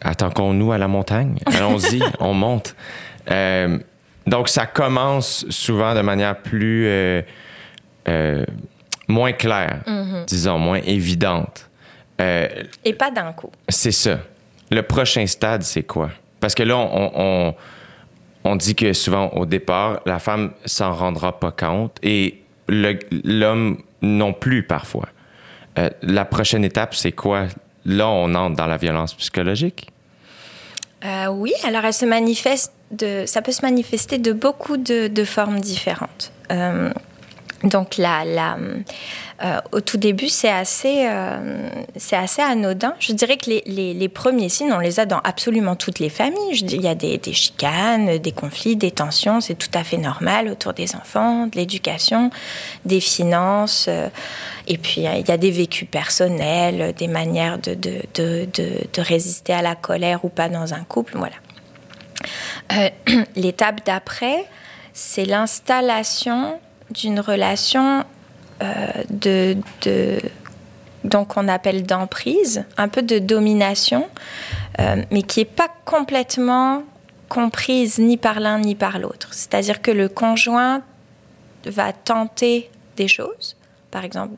Attaquons-nous 0.00 0.72
à 0.72 0.78
la 0.78 0.88
montagne. 0.88 1.38
Allons-y, 1.46 2.02
on 2.20 2.34
monte. 2.34 2.74
Euh, 3.30 3.78
donc 4.26 4.48
ça 4.48 4.66
commence 4.66 5.46
souvent 5.50 5.94
de 5.94 6.00
manière 6.00 6.36
plus 6.36 6.86
moins 9.08 9.32
claire, 9.32 9.82
mhm. 9.86 10.24
disons, 10.26 10.58
moins 10.58 10.80
évidente. 10.84 11.68
Euh, 12.20 12.48
Et 12.84 12.92
pas 12.92 13.10
d'un 13.10 13.32
coup. 13.32 13.50
C'est 13.68 13.92
ça. 13.92 14.18
Le 14.70 14.82
prochain 14.82 15.26
stade, 15.26 15.62
c'est 15.62 15.82
quoi? 15.82 16.10
Parce 16.40 16.54
que 16.54 16.62
là, 16.62 16.76
on, 16.76 17.54
on, 18.44 18.56
dit 18.56 18.74
que 18.74 18.92
souvent, 18.92 19.28
au 19.30 19.46
départ, 19.46 20.00
la 20.06 20.18
femme 20.18 20.52
s'en 20.64 20.92
rendra 20.92 21.40
pas 21.40 21.52
compte 21.52 21.96
et 22.02 22.42
l'homme 22.68 23.78
non 24.02 24.32
plus 24.32 24.62
parfois. 24.62 25.08
Euh, 25.78 25.90
la 26.02 26.24
prochaine 26.24 26.64
étape, 26.64 26.94
c'est 26.94 27.12
quoi? 27.12 27.46
Là, 27.86 28.08
on 28.08 28.34
entre 28.34 28.56
dans 28.56 28.66
la 28.66 28.76
violence 28.76 29.14
psychologique. 29.14 29.90
Euh, 31.04 31.28
oui, 31.28 31.52
alors 31.64 31.84
elle 31.84 31.94
se 31.94 32.06
manifeste 32.06 32.72
de, 32.90 33.24
ça 33.26 33.42
peut 33.42 33.52
se 33.52 33.62
manifester 33.62 34.18
de 34.18 34.32
beaucoup 34.32 34.76
de, 34.76 35.08
de 35.08 35.24
formes 35.24 35.60
différentes. 35.60 36.32
Donc 37.64 37.96
là, 37.96 38.24
euh, 39.42 39.60
au 39.72 39.80
tout 39.80 39.96
début, 39.96 40.28
c'est 40.28 40.50
assez, 40.50 41.06
euh, 41.08 41.68
c'est 41.96 42.16
assez 42.16 42.40
anodin. 42.40 42.94
Je 43.00 43.12
dirais 43.12 43.36
que 43.36 43.50
les, 43.50 44.08
premiers 44.08 44.48
signes, 44.48 44.72
on 44.72 44.78
les 44.78 45.00
a 45.00 45.06
dans 45.06 45.18
absolument 45.24 45.74
toutes 45.74 45.98
les 45.98 46.08
familles. 46.08 46.52
Il 46.52 46.80
y 46.80 46.86
a 46.86 46.94
des, 46.94 47.20
chicanes, 47.32 48.18
des 48.18 48.32
conflits, 48.32 48.76
des 48.76 48.92
tensions, 48.92 49.40
c'est 49.40 49.56
tout 49.56 49.70
à 49.74 49.82
fait 49.82 49.96
normal 49.96 50.48
autour 50.48 50.72
des 50.72 50.94
enfants, 50.94 51.48
de 51.48 51.56
l'éducation, 51.56 52.30
des 52.84 53.00
finances. 53.00 53.86
Euh, 53.88 54.08
et 54.68 54.78
puis, 54.78 55.02
il 55.02 55.28
y 55.28 55.32
a 55.32 55.36
des 55.36 55.50
vécus 55.50 55.88
personnels, 55.90 56.94
des 56.96 57.08
manières 57.08 57.58
de, 57.58 57.74
de 57.74 59.00
résister 59.00 59.52
à 59.52 59.62
la 59.62 59.74
colère 59.74 60.24
ou 60.24 60.28
pas 60.28 60.48
dans 60.48 60.74
un 60.74 60.84
couple. 60.84 61.16
Voilà. 61.16 61.34
L'étape 63.36 63.84
d'après, 63.84 64.44
c'est 64.92 65.24
l'installation 65.24 66.60
d'une 66.90 67.20
relation 67.20 68.04
euh, 68.62 68.88
de, 69.10 69.56
donc 71.04 71.36
on 71.36 71.48
appelle 71.48 71.84
d'emprise, 71.84 72.64
un 72.76 72.88
peu 72.88 73.02
de 73.02 73.18
domination, 73.18 74.08
euh, 74.80 75.02
mais 75.10 75.22
qui 75.22 75.40
n'est 75.40 75.44
pas 75.44 75.68
complètement 75.84 76.82
comprise 77.28 77.98
ni 77.98 78.16
par 78.16 78.40
l'un 78.40 78.58
ni 78.58 78.74
par 78.74 78.98
l'autre. 78.98 79.28
C'est-à-dire 79.32 79.82
que 79.82 79.90
le 79.90 80.08
conjoint 80.08 80.82
va 81.66 81.92
tenter 81.92 82.70
des 82.96 83.08
choses, 83.08 83.56
par 83.90 84.04
exemple, 84.04 84.34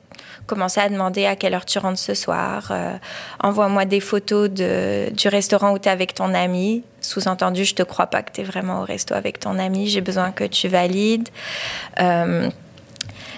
commencer 0.47 0.81
à 0.81 0.89
demander 0.89 1.27
à 1.27 1.37
quelle 1.37 1.55
heure 1.55 1.65
tu 1.65 1.79
rentres 1.79 1.99
ce 1.99 2.15
soir, 2.15 2.69
euh, 2.71 2.97
envoie-moi 3.43 3.85
des 3.85 4.01
photos 4.01 4.51
de, 4.51 5.11
du 5.11 5.29
restaurant 5.29 5.73
où 5.73 5.79
tu 5.79 5.89
es 5.89 5.93
avec 5.93 6.15
ton 6.15 6.35
ami. 6.35 6.83
Sous-entendu, 7.01 7.65
je 7.65 7.75
te 7.75 7.83
crois 7.83 8.07
pas 8.07 8.23
que 8.23 8.33
tu 8.33 8.41
es 8.43 8.45
vraiment 8.45 8.81
au 8.83 8.85
resto 8.85 9.15
avec 9.15 9.41
ton 9.41 9.59
ami, 9.59 9.89
j'ai 9.89 10.01
besoin 10.01 10.33
que 10.33 10.45
tu 10.45 10.69
valides. 10.69 11.29
Euh, 12.01 12.51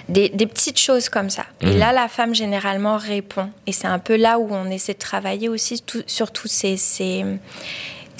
des, 0.09 0.29
petites 0.29 0.79
choses 0.79 1.09
comme 1.09 1.29
ça. 1.29 1.45
Et 1.61 1.67
mmh. 1.67 1.77
là, 1.77 1.93
la 1.93 2.07
femme 2.07 2.35
généralement 2.35 2.97
répond. 2.97 3.49
Et 3.67 3.71
c'est 3.71 3.87
un 3.87 3.99
peu 3.99 4.17
là 4.17 4.37
où 4.37 4.49
on 4.51 4.69
essaie 4.69 4.93
de 4.93 4.99
travailler 4.99 5.49
aussi 5.49 5.81
sur 6.07 6.31
tous 6.31 6.47
ces, 6.47 6.77
ces, 6.77 7.23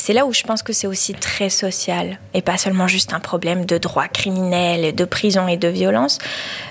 c'est 0.03 0.11
là 0.11 0.25
où 0.25 0.33
je 0.33 0.43
pense 0.43 0.63
que 0.63 0.73
c'est 0.73 0.85
aussi 0.85 1.13
très 1.13 1.47
social 1.47 2.19
et 2.33 2.41
pas 2.41 2.57
seulement 2.57 2.87
juste 2.89 3.13
un 3.13 3.21
problème 3.21 3.65
de 3.65 3.77
droit 3.77 4.09
criminel, 4.09 4.93
de 4.93 5.05
prison 5.05 5.47
et 5.47 5.55
de 5.55 5.69
violence, 5.69 6.17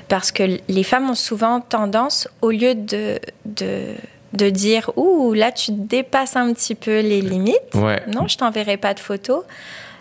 parce 0.08 0.32
que 0.32 0.58
les 0.68 0.82
femmes 0.82 1.08
ont 1.08 1.14
souvent 1.14 1.62
tendance, 1.62 2.28
au 2.42 2.50
lieu 2.50 2.74
de, 2.74 3.18
de, 3.46 3.94
de 4.34 4.50
dire 4.50 4.90
Ouh, 4.96 5.32
là 5.32 5.50
tu 5.50 5.70
dépasses 5.72 6.36
un 6.36 6.52
petit 6.52 6.74
peu 6.74 7.00
les 7.00 7.22
limites, 7.22 7.74
non, 7.74 8.28
je 8.28 8.36
t'enverrai 8.36 8.76
pas 8.76 8.92
de 8.92 9.00
photos. 9.00 9.44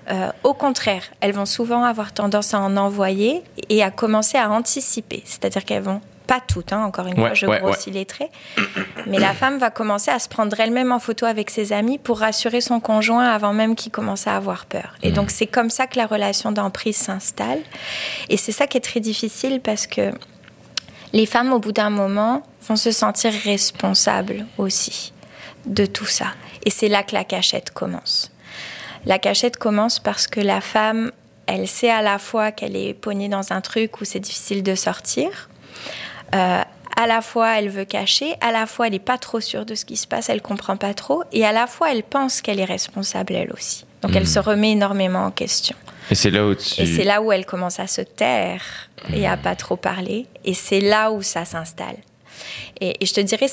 Euh, 0.10 0.30
au 0.44 0.54
contraire, 0.54 1.04
elles 1.22 1.32
vont 1.32 1.46
souvent 1.46 1.86
avoir 1.86 2.12
tendance 2.12 2.54
à 2.54 2.60
en 2.60 2.76
envoyer 2.76 3.44
et 3.70 3.82
à 3.82 3.92
commencer 3.92 4.38
à 4.38 4.52
anticiper. 4.52 5.24
C'est-à-dire 5.26 5.64
qu'elles 5.64 5.84
vont 5.84 6.02
pas 6.32 6.40
toutes, 6.40 6.72
hein, 6.72 6.86
encore 6.86 7.08
une 7.08 7.16
fois, 7.18 7.34
je 7.34 7.46
grossis 7.46 7.92
les 7.92 8.06
traits. 8.06 8.32
Mais 9.06 9.20
la 9.20 9.34
femme 9.34 9.58
va 9.58 9.70
commencer 9.70 10.12
à 10.12 10.18
se 10.18 10.30
prendre 10.30 10.58
elle-même 10.58 10.94
en 10.94 11.00
photo 11.00 11.26
avec 11.26 11.50
ses 11.50 11.74
amis 11.74 11.98
pour 11.98 12.20
rassurer 12.20 12.62
son 12.62 12.80
conjoint 12.80 13.28
avant 13.28 13.52
même 13.52 13.76
qu'il 13.76 13.92
commence 13.92 14.28
à 14.28 14.38
avoir 14.38 14.66
peur. 14.66 14.96
Et 15.04 15.12
donc, 15.12 15.30
c'est 15.30 15.46
comme 15.46 15.70
ça 15.70 15.88
que 15.88 15.98
la 15.98 16.06
relation 16.06 16.54
d'emprise 16.54 16.96
s'installe. 16.96 17.60
Et 18.30 18.38
c'est 18.38 18.54
ça 18.54 18.66
qui 18.66 18.78
est 18.78 18.82
très 18.82 19.02
difficile 19.02 19.60
parce 19.60 19.88
que 19.88 20.14
les 21.12 21.26
femmes, 21.26 21.52
au 21.52 21.60
bout 21.60 21.74
d'un 21.74 21.90
moment, 21.90 22.44
vont 22.66 22.78
se 22.78 22.92
sentir 22.92 23.34
responsables 23.44 24.46
aussi 24.58 25.12
de 25.66 25.86
tout 25.86 26.06
ça. 26.06 26.28
Et 26.64 26.70
c'est 26.70 26.88
là 26.88 27.04
que 27.04 27.14
la 27.14 27.26
cachette 27.26 27.72
commence. 27.72 28.32
La 29.06 29.20
cachette 29.20 29.58
commence 29.58 30.00
parce 30.00 30.28
que 30.28 30.40
la 30.40 30.62
femme, 30.62 31.12
elle 31.46 31.68
sait 31.68 31.92
à 31.92 32.02
la 32.02 32.20
fois 32.20 32.54
qu'elle 32.54 32.78
est 32.78 32.94
poignée 32.94 33.28
dans 33.28 33.52
un 33.52 33.60
truc 33.60 34.00
où 34.00 34.06
c'est 34.06 34.22
difficile 34.22 34.64
de 34.64 34.76
sortir, 34.76 35.50
euh, 36.36 36.62
à 36.96 37.08
la 37.08 37.22
fois 37.22 37.58
elle 37.58 37.70
veut 37.70 37.86
cacher, 37.86 38.36
à 38.42 38.52
la 38.52 38.66
fois 38.66 38.88
elle 38.88 38.94
n'est 38.94 39.00
pas 39.00 39.18
trop 39.18 39.40
sûre 39.40 39.66
de 39.66 39.76
ce 39.76 39.86
qui 39.86 39.98
se 39.98 40.08
passe, 40.08 40.30
elle 40.30 40.42
comprend 40.42 40.78
pas 40.78 40.94
trop, 40.94 41.24
et 41.32 41.46
à 41.46 41.52
la 41.52 41.68
fois 41.68 41.92
elle 41.92 42.04
pense 42.04 42.42
qu'elle 42.42 42.60
est 42.60 42.66
responsable 42.66 43.34
elle 43.34 43.52
aussi. 43.54 43.86
Donc 44.02 44.16
elle 44.16 44.24
hmm. 44.24 44.28
se 44.28 44.40
remet 44.40 44.72
énormément 44.72 45.26
en 45.26 45.32
question. 45.32 45.76
Et 46.10 46.16
c'est 46.16 46.32
là 46.32 46.46
où 46.46 46.56
tu... 46.56 46.82
Et 46.82 46.86
c'est 46.86 47.04
là 47.04 47.22
où 47.22 47.32
elle 47.32 47.46
commence 47.46 47.80
à 47.80 47.88
se 47.88 48.02
taire 48.02 48.62
et 49.14 49.28
à 49.28 49.38
pas 49.38 49.56
trop 49.56 49.78
parler. 49.78 50.28
Et 50.44 50.54
c'est 50.54 50.82
là 50.82 51.12
où 51.12 51.22
ça 51.22 51.46
s'installe. 51.46 51.96
Et, 52.82 52.98
je 53.06 53.14
te 53.14 53.22
dirais, 53.22 53.48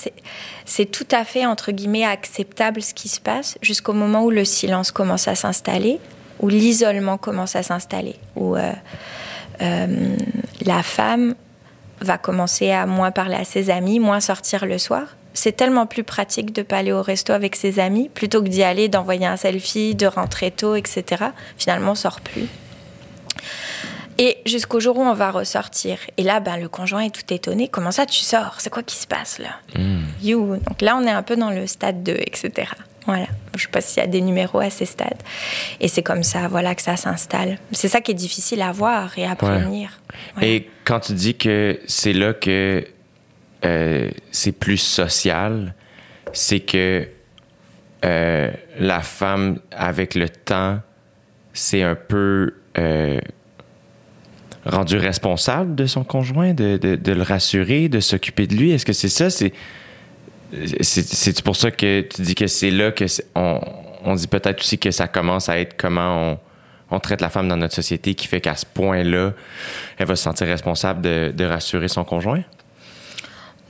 c'est 0.65 0.87
tout 0.87 1.07
à 1.11 1.25
fait, 1.25 1.47
entre 1.47 1.73
guillemets, 1.73 2.05
acceptable 2.05 2.83
ce 2.83 2.95
qui 2.95 3.09
se 3.09 3.21
passe 3.21 3.59
jusqu'au 3.63 3.93
moment 3.93 4.25
où 4.25 4.31
le 4.31 4.45
silence 4.45 4.91
commence 4.91 5.29
à 5.29 5.35
s'installer, 5.35 6.01
où 6.41 6.49
l'isolement 6.49 7.19
commence 7.19 7.55
à 7.55 7.63
s'installer, 7.63 8.17
où 8.37 8.57
euh, 8.57 8.73
euh, 9.61 10.17
la 10.65 10.83
femme 10.83 11.35
va 12.01 12.19
commencer 12.19 12.71
à 12.71 12.87
moins 12.87 13.11
parler 13.11 13.37
à 13.37 13.45
ses 13.45 13.71
amis, 13.71 14.01
moins 14.01 14.21
sortir 14.21 14.67
le 14.67 14.79
soir. 14.79 15.17
C'est 15.35 15.53
tellement 15.53 15.87
plus 15.87 16.05
pratique 16.05 16.53
de 16.53 16.63
pas 16.63 16.79
aller 16.79 16.93
au 16.93 17.03
resto 17.03 17.33
avec 17.33 17.55
ses 17.55 17.79
amis 17.79 18.09
plutôt 18.09 18.43
que 18.43 18.49
d'y 18.49 18.63
aller, 18.63 18.89
d'envoyer 18.89 19.27
un 19.27 19.37
selfie, 19.37 19.95
de 19.95 20.07
rentrer 20.07 20.51
tôt, 20.51 20.75
etc. 20.75 21.27
Finalement, 21.57 21.93
on 21.93 21.95
sort 21.95 22.21
plus. 22.21 22.49
Et 24.21 24.39
jusqu'au 24.47 24.81
jour 24.81 24.99
où 24.99 25.03
on 25.03 25.15
va 25.15 25.31
ressortir. 25.31 25.99
Et 26.17 26.25
là, 26.25 26.41
ben, 26.41 26.57
le 26.57 26.69
conjoint 26.69 27.03
est 27.03 27.15
tout 27.15 27.33
étonné. 27.33 27.69
Comment 27.69 27.93
ça, 27.93 28.05
tu 28.05 28.19
sors? 28.19 28.57
C'est 28.59 28.71
quoi 28.71 28.83
qui 28.83 28.97
se 28.97 29.07
passe 29.07 29.39
là? 29.39 29.51
Hmm. 29.77 30.07
You. 30.21 30.57
Donc 30.57 30.81
là, 30.81 30.97
on 30.97 31.07
est 31.07 31.11
un 31.11 31.23
peu 31.23 31.37
dans 31.37 31.51
le 31.51 31.69
stade 31.69 32.03
2, 32.03 32.15
etc. 32.15 32.73
Voilà. 33.09 33.27
Je 33.55 33.57
ne 33.57 33.63
sais 33.63 33.69
pas 33.69 33.81
s'il 33.81 34.03
y 34.03 34.05
a 34.05 34.07
des 34.07 34.21
numéros 34.21 34.61
à 34.61 34.69
ces 34.69 34.85
stades. 34.85 35.23
Et 35.81 35.89
c'est 35.89 36.03
comme 36.03 36.23
ça, 36.23 36.47
voilà, 36.47 36.75
que 36.75 36.83
ça 36.83 36.97
s'installe. 36.97 37.59
C'est 37.73 37.89
ça 37.89 38.03
qui 38.03 38.11
est 38.11 38.15
difficile 38.15 38.61
à 38.61 38.71
voir 38.71 39.19
et 39.19 39.25
à 39.25 39.35
prévenir. 39.35 39.99
Et 40.43 40.69
quand 40.85 41.01
tu 41.01 41.15
dis 41.15 41.35
que 41.35 41.81
c'est 41.87 42.13
là 42.13 42.35
que 42.35 42.87
euh, 43.65 44.11
c'est 44.31 44.53
plus 44.53 44.77
social, 44.77 45.75
c'est 46.35 46.61
que 46.61 47.09
euh, 48.05 48.51
la 48.79 49.01
femme, 49.01 49.59
avec 49.73 50.15
le 50.15 50.29
temps, 50.29 50.81
c'est 51.55 51.83
un 51.83 51.97
peu 51.97 52.55
euh, 52.77 53.19
rendu 54.67 54.99
responsable 54.99 55.75
de 55.75 55.87
son 55.87 56.05
conjoint, 56.05 56.53
de, 56.53 56.77
de, 56.77 57.13
le 57.13 57.23
rassurer, 57.23 57.89
de 57.89 58.01
s'occuper 58.01 58.47
de 58.47 58.55
lui. 58.55 58.71
Est-ce 58.73 58.85
que 58.85 58.93
c'est 58.93 59.09
ça? 59.09 59.31
C'est, 59.31 59.55
c'est, 60.81 61.43
pour 61.43 61.57
ça 61.57 61.71
que 61.71 62.03
tu 62.03 62.23
dis 62.23 62.35
que 62.35 62.47
c'est 62.47 62.71
là 62.71 62.91
que 62.91 63.05
on, 63.35 63.61
on, 64.05 64.15
dit 64.15 64.27
peut-être 64.27 64.61
aussi 64.61 64.79
que 64.79 64.91
ça 64.91 65.09
commence 65.09 65.49
à 65.49 65.59
être 65.59 65.77
comment 65.77 66.33
on, 66.33 66.39
on, 66.91 67.01
traite 67.01 67.21
la 67.21 67.29
femme 67.29 67.49
dans 67.49 67.57
notre 67.57 67.75
société 67.75 68.15
qui 68.15 68.27
fait 68.27 68.41
qu'à 68.41 68.55
ce 68.55 68.65
point-là, 68.67 69.33
elle 69.99 70.07
va 70.07 70.17
se 70.17 70.23
sentir 70.23 70.47
responsable 70.47 71.03
de, 71.03 71.33
de 71.35 71.45
rassurer 71.45 71.89
son 71.89 72.05
conjoint? 72.05 72.43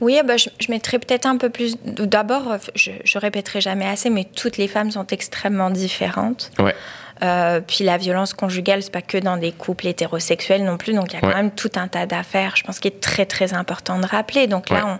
Oui, 0.01 0.17
bah, 0.25 0.37
je, 0.37 0.47
je 0.59 0.71
mettrais 0.71 0.99
peut-être 0.99 1.25
un 1.25 1.35
peu 1.35 1.49
plus. 1.49 1.75
D'abord, 1.83 2.55
je, 2.75 2.91
je 3.03 3.19
répéterai 3.19 3.59
jamais 3.59 3.85
assez, 3.85 4.09
mais 4.09 4.23
toutes 4.23 4.55
les 4.57 4.69
femmes 4.69 4.91
sont 4.91 5.07
extrêmement 5.07 5.69
différentes. 5.69 6.51
Ouais. 6.57 6.73
Euh, 7.21 7.59
puis 7.59 7.83
la 7.83 7.97
violence 7.97 8.33
conjugale, 8.33 8.81
c'est 8.81 8.93
pas 8.93 9.01
que 9.01 9.17
dans 9.17 9.35
des 9.35 9.51
couples 9.51 9.87
hétérosexuels 9.87 10.63
non 10.63 10.77
plus. 10.77 10.93
Donc 10.93 11.11
il 11.11 11.15
y 11.15 11.17
a 11.17 11.21
quand 11.21 11.35
même 11.35 11.51
tout 11.51 11.71
un 11.75 11.87
tas 11.87 12.05
d'affaires. 12.05 12.55
Je 12.55 12.63
pense 12.63 12.79
qu'il 12.79 12.91
est 12.91 13.01
très 13.01 13.25
très 13.25 13.53
important 13.53 13.99
de 13.99 14.05
rappeler. 14.05 14.47
Donc 14.47 14.69
là, 14.69 14.85
on, 14.87 14.99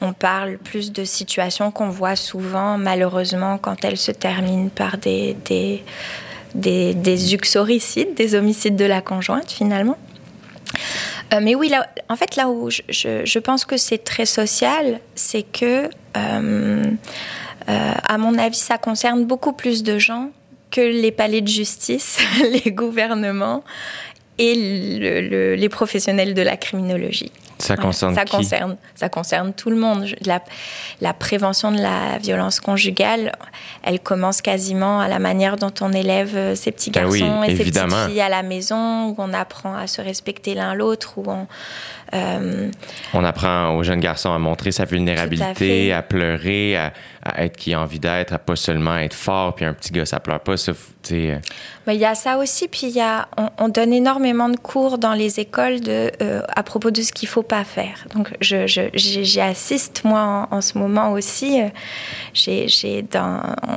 on, 0.00 0.12
parle 0.12 0.58
plus 0.58 0.92
de 0.92 1.04
situations 1.04 1.70
qu'on 1.70 1.88
voit 1.88 2.16
souvent, 2.16 2.78
malheureusement, 2.78 3.58
quand 3.58 3.84
elles 3.84 3.96
se 3.96 4.12
terminent 4.12 4.68
par 4.68 4.98
des 4.98 5.36
des, 5.44 5.84
des, 6.54 6.94
des 6.94 7.34
uxoricides, 7.34 8.14
des 8.14 8.34
homicides 8.34 8.76
de 8.76 8.84
la 8.84 9.00
conjointe 9.00 9.50
finalement. 9.50 9.98
Euh, 11.32 11.40
mais 11.42 11.54
oui, 11.54 11.68
là, 11.68 11.86
en 12.08 12.16
fait, 12.16 12.36
là 12.36 12.48
où 12.48 12.70
je, 12.70 12.82
je, 12.88 13.38
pense 13.38 13.64
que 13.64 13.76
c'est 13.76 13.98
très 13.98 14.26
social, 14.26 15.00
c'est 15.14 15.42
que, 15.42 15.88
euh, 16.16 16.84
euh, 17.68 17.92
à 18.02 18.18
mon 18.18 18.36
avis, 18.38 18.56
ça 18.56 18.78
concerne 18.78 19.24
beaucoup 19.24 19.52
plus 19.52 19.82
de 19.82 19.98
gens 19.98 20.30
que 20.70 20.80
les 20.80 21.12
palais 21.12 21.40
de 21.40 21.48
justice, 21.48 22.18
les 22.64 22.72
gouvernements 22.72 23.62
et 24.38 24.54
le, 24.98 25.28
le, 25.28 25.54
les 25.54 25.68
professionnels 25.68 26.34
de 26.34 26.42
la 26.42 26.56
criminologie. 26.56 27.32
Ça 27.60 27.76
concerne 27.76 28.14
ça 28.14 28.24
qui? 28.24 28.36
concerne 28.36 28.76
ça 28.94 29.08
concerne 29.08 29.52
tout 29.52 29.70
le 29.70 29.76
monde. 29.76 30.06
La, 30.24 30.42
la, 31.00 31.12
prévention 31.12 31.72
de 31.72 31.78
la 31.78 32.18
violence 32.18 32.60
conjugale, 32.60 33.32
elle 33.82 34.00
commence 34.00 34.42
quasiment 34.42 35.00
à 35.00 35.08
la 35.08 35.18
manière 35.18 35.56
dont 35.56 35.72
on 35.80 35.92
élève 35.92 36.36
euh, 36.36 36.54
ses 36.54 36.72
petits 36.72 36.90
garçons 36.90 37.10
ben 37.10 37.40
oui, 37.40 37.48
et 37.48 37.52
évidemment. 37.52 37.90
ses 37.90 37.96
petites 37.96 38.10
filles 38.12 38.20
à 38.20 38.28
la 38.28 38.42
maison, 38.42 39.08
où 39.08 39.14
on 39.18 39.32
apprend 39.32 39.74
à 39.74 39.86
se 39.86 40.00
respecter 40.00 40.54
l'un 40.54 40.74
l'autre, 40.74 41.18
où 41.18 41.24
on 41.26 41.46
euh, 42.14 42.70
on 43.14 43.24
apprend 43.24 43.76
aux 43.76 43.82
jeunes 43.82 44.00
garçons 44.00 44.32
à 44.32 44.38
montrer 44.38 44.72
sa 44.72 44.84
vulnérabilité, 44.84 45.92
à, 45.92 45.98
à, 45.98 46.02
pleurer, 46.02 46.76
à, 46.76 46.92
à, 47.22 47.44
être 47.44 47.56
qui 47.56 47.74
a 47.74 47.80
envie 47.80 48.00
d'être, 48.00 48.32
à 48.32 48.38
pas 48.38 48.56
seulement 48.56 48.96
être 48.96 49.14
fort, 49.14 49.54
puis 49.54 49.64
un 49.64 49.74
petit 49.74 49.92
gars 49.92 50.06
ça 50.06 50.20
pleure 50.20 50.40
pas, 50.40 50.56
ça, 50.56 50.72
euh. 51.12 51.38
Mais 51.86 51.94
il 51.96 52.00
y 52.00 52.04
a 52.04 52.14
ça 52.14 52.38
aussi, 52.38 52.68
puis 52.68 52.88
y 52.88 53.00
a, 53.00 53.28
on, 53.36 53.48
on, 53.58 53.68
donne 53.68 53.92
énormément 53.92 54.48
de 54.48 54.56
cours 54.56 54.98
dans 54.98 55.14
les 55.14 55.40
écoles 55.40 55.80
de, 55.80 56.10
euh, 56.22 56.42
à 56.54 56.62
propos 56.62 56.90
de 56.90 57.00
ce 57.02 57.12
qu'il 57.12 57.28
faut 57.28 57.42
pas 57.42 57.64
faire. 57.64 58.06
Donc 58.14 58.30
je, 58.40 58.66
je, 58.66 58.82
j'y 58.94 59.40
assiste 59.40 60.04
moi 60.04 60.48
en, 60.50 60.56
en, 60.56 60.60
ce 60.60 60.78
moment 60.78 61.12
aussi. 61.12 61.60
J'ai, 62.34 62.66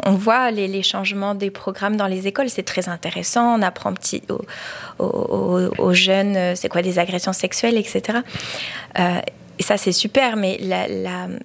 on 0.06 0.12
voit 0.12 0.52
les, 0.52 0.68
les, 0.68 0.84
changements 0.84 1.34
des 1.34 1.50
programmes 1.50 1.96
dans 1.96 2.08
les 2.08 2.28
écoles, 2.28 2.50
c'est 2.50 2.64
très 2.64 2.90
intéressant. 2.90 3.58
On 3.58 3.62
apprend 3.62 3.94
petit, 3.94 4.22
aux, 4.30 5.04
aux, 5.04 5.70
aux 5.78 5.94
jeunes, 5.94 6.56
c'est 6.56 6.70
quoi 6.70 6.82
des 6.82 7.00
agressions 7.00 7.34
sexuelles, 7.34 7.78
etc. 7.78 8.20
Euh, 9.00 9.20
et 9.60 9.64
ça, 9.64 9.78
c'est 9.78 9.92
super, 9.92 10.36
mais 10.36 10.60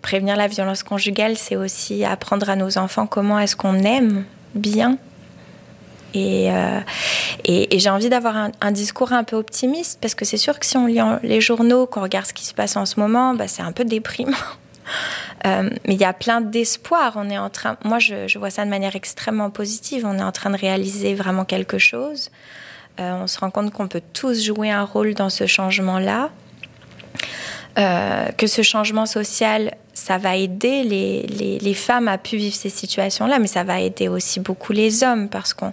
prévenir 0.02 0.36
la 0.36 0.48
violence 0.48 0.82
conjugale, 0.82 1.36
c'est 1.36 1.56
aussi 1.56 2.04
apprendre 2.04 2.48
à 2.48 2.56
nos 2.56 2.78
enfants 2.78 3.06
comment 3.06 3.38
est-ce 3.38 3.56
qu'on 3.56 3.78
aime 3.80 4.24
bien. 4.54 4.98
Et, 6.14 6.50
euh, 6.50 6.80
j'ai 7.46 7.90
envie 7.90 8.08
d'avoir 8.08 8.50
un, 8.60 8.72
discours 8.72 9.12
un 9.12 9.24
peu 9.24 9.36
optimiste, 9.36 9.98
parce 10.00 10.14
que 10.14 10.24
c'est 10.24 10.38
sûr 10.38 10.58
que 10.58 10.64
si 10.64 10.76
on 10.76 10.86
lit 10.86 11.00
les 11.22 11.40
journaux, 11.40 11.86
qu'on 11.86 12.00
regarde 12.00 12.26
ce 12.26 12.32
qui 12.32 12.46
se 12.46 12.54
passe 12.54 12.76
en 12.76 12.86
ce 12.86 12.98
moment, 12.98 13.34
bah, 13.34 13.46
c'est 13.46 13.62
un 13.62 13.72
peu 13.72 13.84
déprimant. 13.84 14.36
Euh, 15.46 15.68
mais 15.86 15.94
il 15.94 16.00
y 16.00 16.04
a 16.04 16.14
plein 16.14 16.40
d'espoir. 16.40 17.12
On 17.16 17.28
est 17.28 17.36
en 17.36 17.50
train, 17.50 17.76
moi, 17.84 17.98
je, 17.98 18.38
vois 18.38 18.48
ça 18.48 18.64
de 18.64 18.70
manière 18.70 18.96
extrêmement 18.96 19.50
positive. 19.50 20.04
On 20.04 20.18
est 20.18 20.22
en 20.22 20.32
train 20.32 20.48
de 20.48 20.56
réaliser 20.56 21.14
vraiment 21.14 21.44
quelque 21.44 21.76
chose. 21.76 22.30
On 22.96 23.26
se 23.26 23.38
rend 23.38 23.50
compte 23.50 23.70
qu'on 23.70 23.86
peut 23.86 24.02
tous 24.14 24.42
jouer 24.42 24.70
un 24.70 24.84
rôle 24.84 25.12
dans 25.12 25.28
ce 25.28 25.46
changement-là. 25.46 26.30
Euh, 27.78 28.26
que 28.36 28.46
ce 28.48 28.62
changement 28.62 29.06
social, 29.06 29.72
ça 29.94 30.18
va 30.18 30.36
aider 30.36 30.82
les, 30.82 31.58
les, 31.60 31.74
femmes 31.74 32.08
à 32.08 32.18
pu 32.18 32.36
vivre 32.36 32.54
ces 32.56 32.70
situations-là, 32.70 33.38
mais 33.38 33.46
ça 33.46 33.62
va 33.62 33.80
aider 33.80 34.08
aussi 34.08 34.40
beaucoup 34.40 34.72
les 34.72 35.04
hommes 35.04 35.28
parce 35.28 35.54
qu'on 35.54 35.72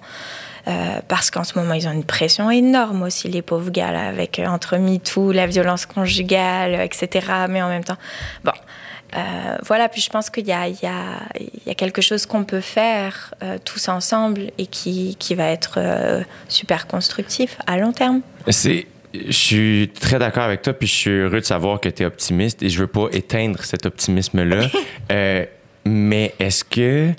euh, 0.67 0.99
parce 1.07 1.29
qu'en 1.29 1.43
ce 1.43 1.57
moment 1.59 1.75
ils 1.75 1.87
ont 1.87 1.91
une 1.91 2.03
pression 2.03 2.49
énorme 2.49 3.03
aussi 3.03 3.27
les 3.27 3.43
pauvres 3.43 3.69
gars 3.69 3.89
avec 3.89 4.39
euh, 4.39 4.47
entre 4.47 4.77
MeToo, 4.77 5.31
la 5.31 5.45
violence 5.45 5.85
conjugale, 5.85 6.81
etc. 6.81 7.27
Mais 7.49 7.61
en 7.61 7.69
même 7.69 7.83
temps, 7.83 7.97
bon. 8.43 8.51
Euh, 9.15 9.57
voilà, 9.63 9.87
puis 9.87 10.01
je 10.01 10.09
pense 10.09 10.29
qu'il 10.29 10.45
y, 10.45 10.51
y, 10.51 10.51
y 10.51 10.87
a, 10.87 11.75
quelque 11.75 12.01
chose 12.01 12.25
qu'on 12.25 12.43
peut 12.43 12.59
faire 12.59 13.33
tous 13.63 13.87
ensemble 13.87 14.51
et 14.57 14.65
qui, 14.65 15.15
qui 15.17 15.35
va 15.35 15.45
être 15.51 15.79
super 16.49 16.85
constructif 16.85 17.57
à 17.65 17.77
long 17.77 17.93
terme. 17.93 18.21
C'est 18.49 18.87
je 19.27 19.31
suis 19.31 19.91
très 19.99 20.19
d'accord 20.19 20.43
avec 20.43 20.61
toi, 20.61 20.73
puis 20.73 20.87
je 20.87 20.93
suis 20.93 21.11
heureux 21.11 21.39
de 21.39 21.45
savoir 21.45 21.79
que 21.79 21.89
tu 21.89 22.03
es 22.03 22.05
optimiste 22.05 22.63
et 22.63 22.69
je 22.69 22.79
veux 22.79 22.87
pas 22.87 23.07
éteindre 23.11 23.63
cet 23.63 23.85
optimisme-là. 23.85 24.67
euh, 25.11 25.45
mais 25.85 26.33
est-ce 26.39 26.63
que 26.63 27.11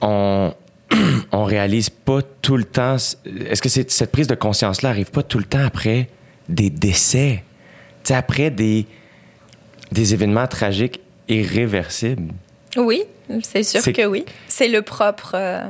on, 0.00 0.54
on 1.32 1.44
réalise 1.44 1.90
pas 1.90 2.20
tout 2.42 2.56
le 2.56 2.64
temps, 2.64 2.96
est-ce 2.96 3.62
que 3.62 3.68
cette 3.68 4.12
prise 4.12 4.26
de 4.26 4.34
conscience-là 4.34 4.90
arrive 4.90 5.10
pas 5.10 5.22
tout 5.22 5.38
le 5.38 5.44
temps 5.44 5.64
après 5.64 6.08
des 6.48 6.70
décès, 6.70 7.42
tu 8.04 8.08
sais, 8.08 8.14
après 8.14 8.50
des, 8.50 8.86
des 9.92 10.14
événements 10.14 10.46
tragiques 10.46 11.00
irréversibles? 11.28 12.32
Oui, 12.76 13.02
c'est 13.42 13.62
sûr 13.62 13.80
que 13.92 14.06
oui. 14.06 14.24
C'est 14.48 14.68
le 14.68 14.82
propre. 14.82 15.32
Euh 15.34 15.62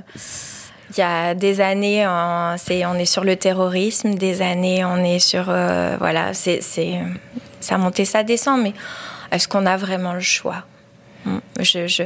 il 0.90 0.98
y 0.98 1.02
a 1.02 1.34
des 1.34 1.60
années, 1.60 2.06
on, 2.06 2.54
est, 2.54 2.86
on 2.86 2.94
est 2.94 3.06
sur 3.06 3.24
le 3.24 3.36
terrorisme, 3.36 4.14
des 4.14 4.42
années, 4.42 4.84
on 4.84 5.02
est 5.04 5.18
sur. 5.18 5.46
Euh, 5.48 5.96
voilà, 5.98 6.34
c'est, 6.34 6.60
ça 7.60 7.78
monte 7.78 8.00
et 8.00 8.04
ça 8.04 8.22
descend, 8.22 8.62
mais 8.62 8.72
est-ce 9.32 9.48
qu'on 9.48 9.66
a 9.66 9.76
vraiment 9.76 10.14
le 10.14 10.20
choix? 10.20 10.64
Je, 11.58 11.88
je... 11.88 12.04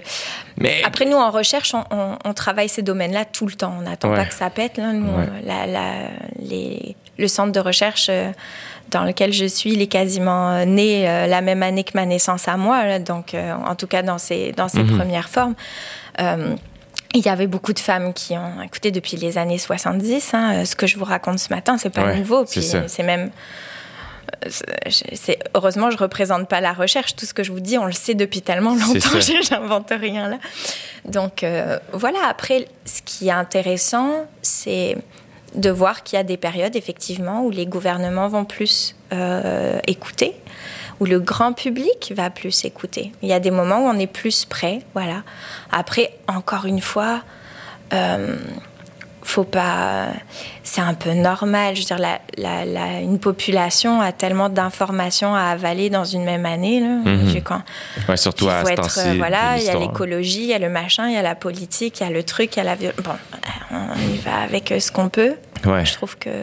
Mais... 0.57 0.81
Après, 0.83 1.05
nous, 1.05 1.19
en 1.19 1.31
recherche, 1.31 1.75
on, 1.75 1.85
on, 1.91 2.17
on 2.25 2.33
travaille 2.33 2.71
ces 2.71 2.81
domaines-là 2.81 3.27
tout 3.27 3.45
le 3.45 3.53
temps. 3.53 3.75
On 3.79 3.83
n'attend 3.83 4.09
ouais. 4.09 4.17
pas 4.17 4.25
que 4.25 4.33
ça 4.33 4.49
pète. 4.49 4.79
Là. 4.79 4.95
Nous, 4.95 5.15
ouais. 5.15 5.27
la, 5.45 5.67
la, 5.67 5.93
les, 6.39 6.97
le 7.19 7.29
centre 7.29 7.53
de 7.53 7.61
recherche 7.61 8.07
euh, 8.09 8.31
dans 8.89 9.05
lequel 9.05 9.35
je 9.35 9.45
suis, 9.45 9.73
il 9.75 9.83
est 9.83 9.89
quasiment 9.89 10.65
né 10.65 11.07
euh, 11.07 11.27
la 11.27 11.43
même 11.43 11.63
année 11.63 11.85
que 11.85 11.93
ma 11.93 12.07
naissance 12.07 12.49
à 12.49 12.57
moi. 12.57 12.87
Là. 12.87 12.99
Donc, 12.99 13.35
euh, 13.35 13.53
en 13.53 13.75
tout 13.75 13.87
cas, 13.87 14.01
dans 14.01 14.17
ses, 14.17 14.53
dans 14.53 14.69
ses 14.69 14.85
mm-hmm. 14.85 14.97
premières 14.97 15.29
formes. 15.29 15.55
Euh, 16.19 16.57
il 17.15 17.25
y 17.25 17.29
avait 17.29 17.47
beaucoup 17.47 17.73
de 17.73 17.79
femmes 17.79 18.13
qui 18.13 18.37
ont 18.37 18.63
écouté 18.63 18.91
depuis 18.91 19.17
les 19.17 19.39
années 19.39 19.59
70. 19.59 20.35
Hein, 20.35 20.65
ce 20.65 20.77
que 20.77 20.87
je 20.87 20.97
vous 20.97 21.05
raconte 21.05 21.39
ce 21.39 21.53
matin, 21.53 21.77
c'est 21.77 21.91
pas 21.91 22.05
ouais, 22.05 22.17
nouveau. 22.17 22.45
Puis 22.45 22.63
c'est 22.63 23.03
même. 23.03 23.31
C'est 24.89 25.39
heureusement, 25.55 25.91
je 25.91 25.97
représente 25.97 26.49
pas 26.49 26.61
la 26.61 26.73
recherche. 26.73 27.17
Tout 27.17 27.27
ce 27.27 27.35
que 27.35 27.43
je 27.43 27.51
vous 27.51 27.61
dis, 27.61 27.79
on 27.79 27.87
le 27.87 27.93
sait 27.93 28.15
depuis 28.15 28.43
tellement 28.43 28.75
longtemps. 28.75 29.21
J'invente 29.43 29.91
rien 29.91 30.29
là. 30.29 30.39
Donc 31.05 31.43
euh, 31.43 31.79
voilà. 31.93 32.19
Après, 32.29 32.69
ce 32.85 33.03
qui 33.03 33.29
est 33.29 33.33
intéressant, 33.33 34.27
c'est 34.43 34.97
de 35.57 35.71
voir 35.71 36.05
qu'il 36.05 36.17
y 36.17 36.21
a 36.21 36.23
des 36.23 36.37
périodes 36.37 36.77
effectivement 36.77 37.43
où 37.43 37.51
les 37.51 37.67
gouvernements 37.67 38.29
vont 38.29 38.45
plus 38.45 38.95
euh, 39.13 39.81
écouter 39.89 40.35
où 41.01 41.07
le 41.07 41.19
grand 41.19 41.53
public 41.55 42.13
va 42.15 42.31
plus 42.31 42.65
écouter. 42.65 43.13
Il 43.23 43.29
y 43.29 43.33
a 43.33 43.41
des 43.41 43.51
moments 43.51 43.81
où 43.85 43.89
on 43.89 43.99
est 43.99 44.07
plus 44.07 44.45
prêt, 44.45 44.81
voilà. 44.95 45.23
Après, 45.73 46.13
encore 46.29 46.67
une 46.67 46.81
fois, 46.81 47.23
euh, 47.93 48.37
faut 49.23 49.45
pas. 49.45 50.09
C'est 50.63 50.81
un 50.81 50.95
peu 50.95 51.13
normal. 51.13 51.75
Je 51.75 51.81
veux 51.81 51.87
dire, 51.87 51.99
la, 51.99 52.21
la, 52.37 52.65
la, 52.65 53.01
une 53.01 53.19
population 53.19 54.01
a 54.01 54.13
tellement 54.13 54.49
d'informations 54.49 55.35
à 55.35 55.43
avaler 55.43 55.91
dans 55.91 56.05
une 56.05 56.25
même 56.25 56.47
année. 56.47 56.81
Là. 56.81 56.95
Mm 57.05 57.29
-hmm. 57.29 57.43
quand, 57.43 57.63
ouais, 58.09 58.17
surtout 58.17 58.49
à 58.49 58.63
être, 58.63 58.99
euh, 58.99 59.15
Voilà, 59.17 59.59
il 59.59 59.65
y 59.65 59.71
a 59.71 59.79
l'écologie, 59.79 60.43
il 60.43 60.51
y 60.55 60.55
a 60.55 60.59
le 60.59 60.69
machin, 60.69 61.09
il 61.09 61.15
y 61.15 61.19
a 61.19 61.23
la 61.23 61.35
politique, 61.35 62.01
il 62.01 62.05
y 62.05 62.07
a 62.07 62.13
le 62.19 62.23
truc, 62.23 62.57
il 62.57 62.59
y 62.59 62.63
a 62.63 62.65
la 62.65 62.77
violence. 62.77 63.01
Bon, 63.03 63.17
on 63.71 64.15
y 64.15 64.19
va 64.19 64.37
avec 64.49 64.75
ce 64.85 64.91
qu'on 64.93 65.09
peut. 65.09 65.35
Ouais. 65.65 65.85
Je 65.85 65.93
trouve 65.99 66.17
que 66.25 66.35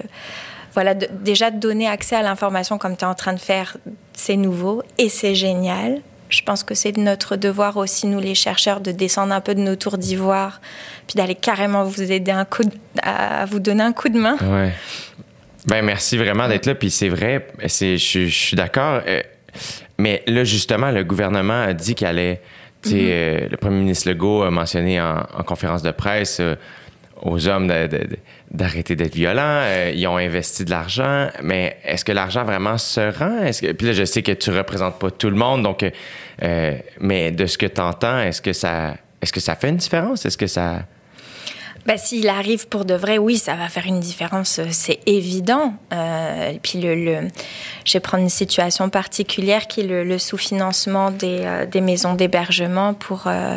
voilà, 0.76 0.94
déjà 0.94 1.50
de 1.50 1.60
donner 1.60 1.88
accès 1.88 2.16
à 2.16 2.22
l'information 2.22 2.78
comme 2.78 2.96
tu 2.96 3.04
es 3.04 3.08
en 3.08 3.16
train 3.16 3.34
de 3.34 3.40
faire, 3.40 3.78
c'est 4.18 4.36
nouveau 4.36 4.84
et 4.98 5.10
c'est 5.10 5.36
génial. 5.36 6.02
Je 6.30 6.42
pense 6.42 6.64
que 6.64 6.74
c'est 6.76 6.98
notre 6.98 7.38
devoir 7.38 7.78
aussi, 7.78 8.08
nous 8.08 8.20
les 8.20 8.36
chercheurs, 8.36 8.82
de 8.82 8.92
descendre 8.92 9.34
un 9.34 9.40
peu 9.40 9.56
de 9.56 9.62
nos 9.62 9.78
tours 9.78 9.98
d'ivoire, 9.98 10.60
puis 11.08 11.16
d'aller 11.16 11.36
carrément 11.36 11.84
vous 11.86 12.12
aider 12.12 12.32
un 12.32 12.44
coup 12.44 12.64
à 13.02 13.46
vous 13.46 13.60
donner 13.60 13.84
un 13.84 13.94
coup 13.94 14.10
de 14.10 14.20
main. 14.20 14.36
Ouais. 14.42 14.74
Ben 15.68 15.86
merci 15.86 16.18
vraiment 16.18 16.48
d'être 16.50 16.66
là. 16.66 16.76
Puis 16.76 16.90
c'est 16.90 17.10
vrai, 17.10 17.48
je, 17.62 17.96
je 17.96 18.28
suis 18.28 18.58
d'accord. 18.58 19.02
Euh, 19.08 19.22
mais 19.98 20.24
là, 20.28 20.44
justement, 20.44 20.92
le 20.92 21.04
gouvernement 21.04 21.62
a 21.62 21.74
dit 21.74 21.96
qu'il 21.96 22.08
allait. 22.08 22.42
Mm 22.86 22.90
-hmm. 22.90 23.50
le 23.50 23.58
premier 23.58 23.80
ministre 23.80 24.10
Legault 24.10 24.44
a 24.44 24.52
mentionné 24.52 25.02
en, 25.02 25.18
en 25.40 25.44
conférence 25.44 25.84
de 25.84 25.92
presse 25.92 26.40
euh, 26.40 26.56
aux 27.22 27.48
hommes 27.48 27.68
d'arrêter 28.52 28.96
d'être 28.96 29.16
violents. 29.16 29.62
Euh, 29.64 29.92
ils 29.94 30.08
ont 30.08 30.18
investi 30.18 30.66
de 30.66 30.70
l'argent, 30.70 31.30
mais 31.42 31.78
est-ce 31.84 32.06
que 32.06 32.12
l'argent 32.12 32.44
vraiment 32.44 32.78
se 32.78 33.02
rend? 33.18 33.52
Puis 33.52 33.88
là, 33.88 33.94
je 33.94 34.06
sais 34.06 34.24
que 34.24 34.32
tu 34.32 34.52
représentes 34.52 35.00
pas 35.00 35.12
tout 35.12 35.30
le 35.30 35.36
monde, 35.36 35.64
donc, 35.64 35.86
euh, 36.44 36.78
mais 37.00 37.32
de 37.32 37.46
ce 37.46 37.58
que 37.58 37.66
tu 37.66 37.82
entends, 37.82 38.20
est-ce 38.20 38.42
que 38.42 38.54
ça, 38.54 38.96
est-ce 39.22 39.34
que 39.34 39.40
ça 39.40 39.56
fait 39.56 39.70
une 39.70 39.78
différence? 39.78 40.26
Est-ce 40.26 40.38
que 40.38 40.48
ça... 40.48 40.84
Ben, 41.86 41.98
S'il 41.98 42.28
arrive 42.28 42.68
pour 42.68 42.84
de 42.84 42.94
vrai, 42.94 43.18
oui, 43.18 43.38
ça 43.38 43.56
va 43.56 43.70
faire 43.70 43.86
une 43.86 44.02
différence, 44.02 44.60
c'est 44.72 45.00
évident. 45.06 45.74
Euh, 45.94 46.54
puis, 46.62 46.82
le, 46.82 47.30
je 47.86 47.94
vais 47.94 48.00
prendre 48.02 48.24
une 48.24 48.30
situation 48.30 48.90
particulière 48.90 49.68
qui 49.68 49.82
est 49.82 49.86
le, 49.86 50.04
le 50.04 50.18
sous-financement 50.18 51.12
des, 51.12 51.40
euh, 51.44 51.66
des, 51.66 51.80
maisons 51.80 52.14
d'hébergement 52.14 52.94
pour, 52.94 53.28
euh, 53.28 53.56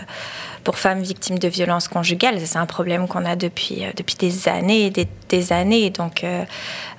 pour 0.65 0.79
femmes 0.79 1.03
victimes 1.03 1.39
de 1.39 1.49
violences 1.49 1.89
conjugales. 1.89 2.41
C'est 2.45 2.59
un 2.59 2.67
problème 2.67 3.09
qu'on 3.09 3.25
a 3.25 3.37
depuis, 3.37 3.83
depuis 3.97 4.17
des 4.17 4.49
années 4.49 4.87
et 4.87 4.91
des, 4.91 5.53
années. 5.53 5.91
Donc, 5.91 6.25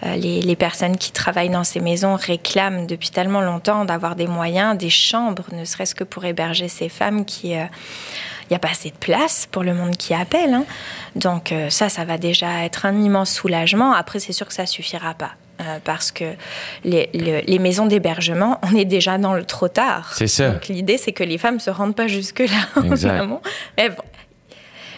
les, 0.04 0.41
les, 0.41 0.56
personnes 0.56 0.97
qui 0.97 1.12
travaillent 1.12 1.50
dans 1.50 1.63
ces 1.63 1.80
maisons 1.80 2.15
réclament 2.15 2.88
depuis 2.88 3.10
tellement 3.10 3.41
longtemps 3.41 3.86
d'avoir 3.86 4.15
des 4.15 4.28
moyens, 4.28 4.78
des 4.78 4.89
chambres, 4.89 5.45
ne 5.52 5.65
serait-ce 5.65 5.95
que 5.95 6.04
pour 6.04 6.26
héberger 6.26 6.67
ces 6.67 6.89
femmes 6.89 7.26
qui 7.26 7.56
il 8.52 8.56
n'y 8.56 8.58
a 8.58 8.60
pas 8.60 8.71
assez 8.71 8.89
de 8.89 8.97
place 8.97 9.47
pour 9.50 9.63
le 9.63 9.74
monde 9.74 9.95
qui 9.95 10.13
appelle. 10.13 10.54
Hein. 10.54 10.65
Donc 11.15 11.54
euh, 11.54 11.69
ça, 11.69 11.88
ça 11.88 12.04
va 12.04 12.17
déjà 12.17 12.65
être 12.65 12.86
un 12.86 13.02
immense 13.02 13.32
soulagement. 13.32 13.93
Après, 13.93 14.19
c'est 14.19 14.34
sûr 14.34 14.45
que 14.45 14.54
ça 14.54 14.65
suffira 14.65 15.13
pas. 15.13 15.32
Euh, 15.62 15.80
parce 15.84 16.12
que 16.12 16.26
les, 16.84 17.10
les, 17.13 17.41
les 17.43 17.60
maisons 17.60 17.86
d'hébergement, 17.86 18.60
on 18.63 18.76
est 18.76 18.86
déjà 18.86 19.17
dans 19.17 19.34
le 19.34 19.43
trop 19.43 19.67
tard. 19.67 20.13
C'est 20.15 20.28
ça. 20.28 20.50
Donc 20.50 20.67
l'idée, 20.67 20.97
c'est 20.97 21.12
que 21.12 21.24
les 21.24 21.38
femmes 21.38 21.56
ne 21.56 21.60
se 21.60 21.69
rendent 21.69 21.95
pas 21.95 22.08
jusque-là. 22.08 22.82
Exactement. 22.84 23.41
Mais 23.78 23.89
bon, 23.89 24.04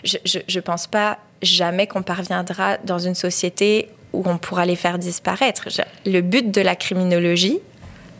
je 0.03 0.39
ne 0.55 0.61
pense 0.61 0.87
pas 0.87 1.17
jamais 1.41 1.87
qu'on 1.87 2.01
parviendra 2.01 2.77
dans 2.85 2.99
une 2.99 3.15
société 3.15 3.89
où 4.13 4.23
on 4.25 4.37
pourra 4.37 4.65
les 4.65 4.75
faire 4.75 4.99
disparaître. 4.99 5.67
Le 6.05 6.21
but 6.21 6.51
de 6.51 6.61
la 6.61 6.75
criminologie, 6.75 7.59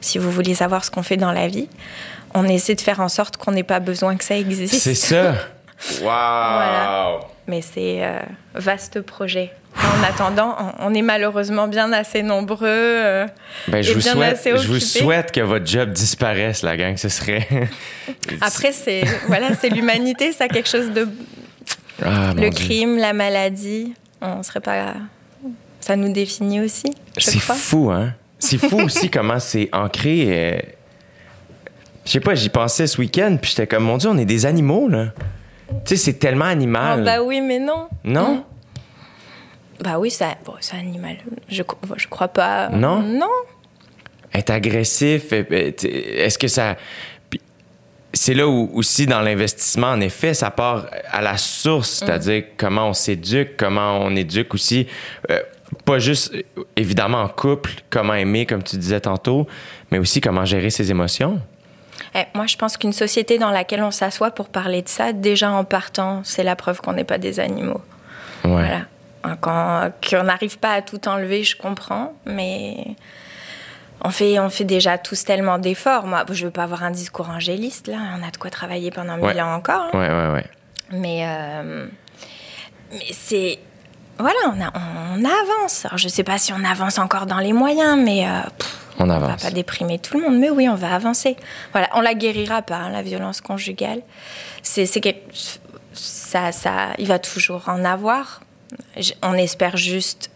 si 0.01 0.17
vous 0.17 0.32
voulez 0.32 0.56
savoir 0.56 0.84
ce 0.84 0.91
qu'on 0.91 1.03
fait 1.03 1.17
dans 1.17 1.32
la 1.32 1.47
vie, 1.47 1.69
on 2.34 2.45
essaie 2.45 2.75
de 2.75 2.82
faire 2.82 2.99
en 2.99 3.10
sorte 3.10 3.38
qu'on 3.38 3.51
n'ait 3.51 3.63
pas 3.63 3.79
besoin 3.79 4.17
que 4.17 4.23
ça 4.23 4.38
existe. 4.38 4.75
C'est 4.75 4.95
ça. 4.95 5.32
Wow. 5.32 5.36
Voilà. 6.01 7.19
Mais 7.47 7.62
c'est 7.62 8.03
euh, 8.06 8.19
vaste 8.56 9.01
projet. 9.01 9.51
En 9.76 10.04
attendant, 10.04 10.56
on 10.80 10.94
est 10.94 11.02
malheureusement 11.02 11.68
bien 11.68 11.92
assez 11.92 12.22
nombreux. 12.22 12.68
Euh, 12.68 13.28
ben, 13.68 13.82
je, 13.82 13.94
vous 13.94 14.02
souhaite, 14.02 14.40
je 14.44 14.68
vous 14.68 14.80
souhaite 14.80 15.32
que 15.32 15.42
votre 15.42 15.66
job 15.66 15.92
disparaisse, 15.92 16.62
la 16.62 16.78
gang. 16.78 16.96
Ce 16.98 17.10
serait. 17.10 17.48
Après, 18.42 18.72
c'est 18.72 19.04
voilà, 19.28 19.56
c'est 19.56 19.70
l'humanité, 19.70 20.32
ça 20.32 20.48
quelque 20.48 20.70
chose 20.70 20.92
de. 20.92 21.08
Ah, 22.04 22.34
le 22.36 22.50
crime, 22.50 22.94
Dieu. 22.94 23.02
la 23.02 23.14
maladie, 23.14 23.94
on 24.22 24.44
serait 24.44 24.60
pas. 24.62 24.94
Ça 25.80 25.96
nous 25.96 26.12
définit 26.14 26.62
aussi. 26.62 26.94
C'est 27.18 27.40
fou, 27.40 27.92
hein? 27.92 28.14
C'est 28.40 28.58
fou 28.58 28.80
aussi 28.86 29.10
comment 29.10 29.40
c'est 29.40 29.70
ancré. 29.74 30.28
Euh 30.30 30.58
je 32.06 32.12
sais 32.12 32.20
pas, 32.20 32.36
j'y 32.36 32.50
pensais 32.50 32.88
ce 32.88 33.00
week-end, 33.00 33.38
puis 33.42 33.52
j'étais 33.52 33.68
comme, 33.68 33.84
mon 33.84 33.98
Dieu, 33.98 34.10
on 34.10 34.18
est 34.18 34.26
des 34.26 34.46
animaux, 34.46 34.90
là. 34.90 35.14
Tu 35.70 35.76
sais, 35.86 35.96
c'est 35.96 36.14
tellement 36.14 36.46
animal. 36.46 37.00
Oh, 37.02 37.06
bah 37.06 37.24
oui, 37.24 37.42
mais 37.42 37.60
non. 37.60 37.88
Non? 38.04 38.36
Mmh. 38.36 38.44
Bah 39.80 40.00
oui, 40.00 40.12
c'est 40.12 40.38
bon, 40.46 40.54
animal. 40.72 41.18
Je, 41.50 41.64
je 41.98 42.08
crois 42.08 42.28
pas. 42.28 42.70
Non? 42.70 43.02
Non. 43.02 43.28
Être 44.34 44.52
agressif, 44.52 45.32
est-ce 45.32 46.38
que 46.38 46.48
ça. 46.48 46.76
C'est 48.16 48.36
là 48.36 48.48
où 48.48 48.70
aussi 48.74 49.08
dans 49.08 49.22
l'investissement, 49.22 49.88
en 49.88 50.00
effet, 50.00 50.34
ça 50.36 50.52
part 50.52 50.86
à 51.12 51.22
la 51.22 51.38
source, 51.38 51.90
c'est-à-dire 51.90 52.42
mmh. 52.42 52.46
comment 52.58 52.90
on 52.90 52.94
s'éduque, 52.94 53.58
comment 53.58 54.00
on 54.00 54.16
éduque 54.16 54.54
aussi. 54.54 54.88
Euh, 55.32 55.42
pas 55.86 55.98
juste, 55.98 56.32
évidemment, 56.76 57.22
en 57.22 57.28
couple, 57.28 57.72
comment 57.90 58.14
aimer, 58.14 58.46
comme 58.46 58.62
tu 58.62 58.78
disais 58.78 59.00
tantôt, 59.00 59.48
mais 59.90 59.98
aussi 59.98 60.22
comment 60.22 60.46
gérer 60.46 60.70
ses 60.70 60.92
émotions. 60.92 61.42
Eh, 62.16 62.24
moi, 62.36 62.46
je 62.46 62.56
pense 62.56 62.78
qu'une 62.78 62.94
société 62.94 63.40
dans 63.40 63.50
laquelle 63.50 63.82
on 63.82 63.92
s'assoit 63.92 64.32
pour 64.32 64.50
parler 64.50 64.84
de 64.84 64.90
ça, 64.90 65.14
déjà 65.14 65.52
en 65.52 65.64
partant, 65.64 66.22
c'est 66.24 66.44
la 66.44 66.56
preuve 66.56 66.82
qu'on 66.82 66.94
n'est 66.94 67.04
pas 67.04 67.18
des 67.18 67.40
animaux. 67.40 67.82
Ouais. 68.44 68.52
Voilà. 68.52 68.82
Quand, 69.40 69.90
qu'on 70.10 70.24
n'arrive 70.24 70.58
pas 70.60 70.74
à 70.74 70.82
tout 70.82 71.08
enlever, 71.08 71.44
je 71.44 71.56
comprends, 71.56 72.14
mais 72.26 72.76
on 74.02 74.10
fait, 74.10 74.38
on 74.40 74.50
fait 74.50 74.66
déjà 74.66 74.98
tous 74.98 75.24
tellement 75.24 75.60
d'efforts. 75.60 76.06
Moi, 76.08 76.26
je 76.30 76.46
veux 76.46 76.52
pas 76.52 76.64
avoir 76.64 76.84
un 76.84 76.92
discours 76.92 77.30
angéliste, 77.30 77.88
là. 77.88 77.98
On 78.20 78.28
a 78.28 78.32
de 78.32 78.38
quoi 78.38 78.50
travailler 78.50 78.92
pendant 78.92 79.18
ouais. 79.18 79.34
mille 79.34 79.42
ans 79.42 79.56
encore. 79.56 79.90
Hein. 79.94 79.98
Ouais, 79.98 80.10
ouais, 80.10 80.34
ouais. 80.34 80.46
Mais, 80.92 81.26
euh, 81.26 81.88
mais 82.92 83.06
c'est. 83.12 83.60
Voilà, 84.20 84.38
on, 84.48 84.62
a, 84.62 84.72
on 84.76 85.24
avance. 85.26 85.86
Alors, 85.86 85.98
je 85.98 86.08
sais 86.10 86.24
pas 86.24 86.38
si 86.38 86.52
on 86.54 86.64
avance 86.66 87.00
encore 87.00 87.26
dans 87.26 87.40
les 87.40 87.54
moyens, 87.54 87.98
mais. 87.98 88.28
Euh, 88.28 88.42
pff, 88.58 88.78
on 89.00 89.06
On 89.06 89.10
avance. 89.10 89.30
va 89.42 89.50
pas 89.50 89.52
déprimer 89.52 90.00
tout 90.00 90.18
le 90.20 90.24
monde, 90.26 90.38
mais 90.38 90.50
oui, 90.50 90.68
on 90.68 90.76
va 90.76 90.94
avancer. 90.94 91.38
Voilà, 91.72 91.88
on 91.94 92.02
la 92.02 92.14
guérira 92.14 92.62
pas, 92.62 92.76
hein, 92.76 92.90
la 92.92 93.02
violence 93.02 93.40
conjugale. 93.42 94.02
C'est, 94.62 94.86
c'est 94.86 95.02
que 95.02 95.10
ça, 95.94 96.52
ça, 96.52 96.90
il 96.98 97.08
va 97.08 97.20
toujours 97.20 97.70
en 97.70 97.86
avoir. 97.86 98.42
On 99.22 99.34
espère 99.34 99.78
juste 99.78 100.30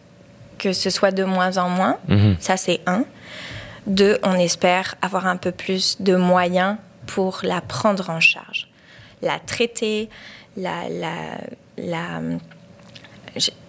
que 0.58 0.74
ce 0.74 0.90
soit 0.90 1.12
de 1.12 1.24
moins 1.24 1.58
en 1.58 1.70
moins. 1.70 1.98
Mm-hmm. 2.10 2.36
Ça, 2.40 2.58
c'est 2.58 2.82
un. 2.86 3.06
Deux, 3.86 4.18
on 4.24 4.34
espère 4.34 4.96
avoir 5.02 5.28
un 5.28 5.38
peu 5.38 5.52
plus 5.52 6.02
de 6.02 6.16
moyens 6.16 6.78
pour 7.06 7.40
la 7.44 7.62
prendre 7.62 8.10
en 8.10 8.20
charge, 8.20 8.68
la 9.22 9.40
traiter, 9.40 10.10
la, 10.58 10.90
la, 10.90 11.38
la 11.78 12.22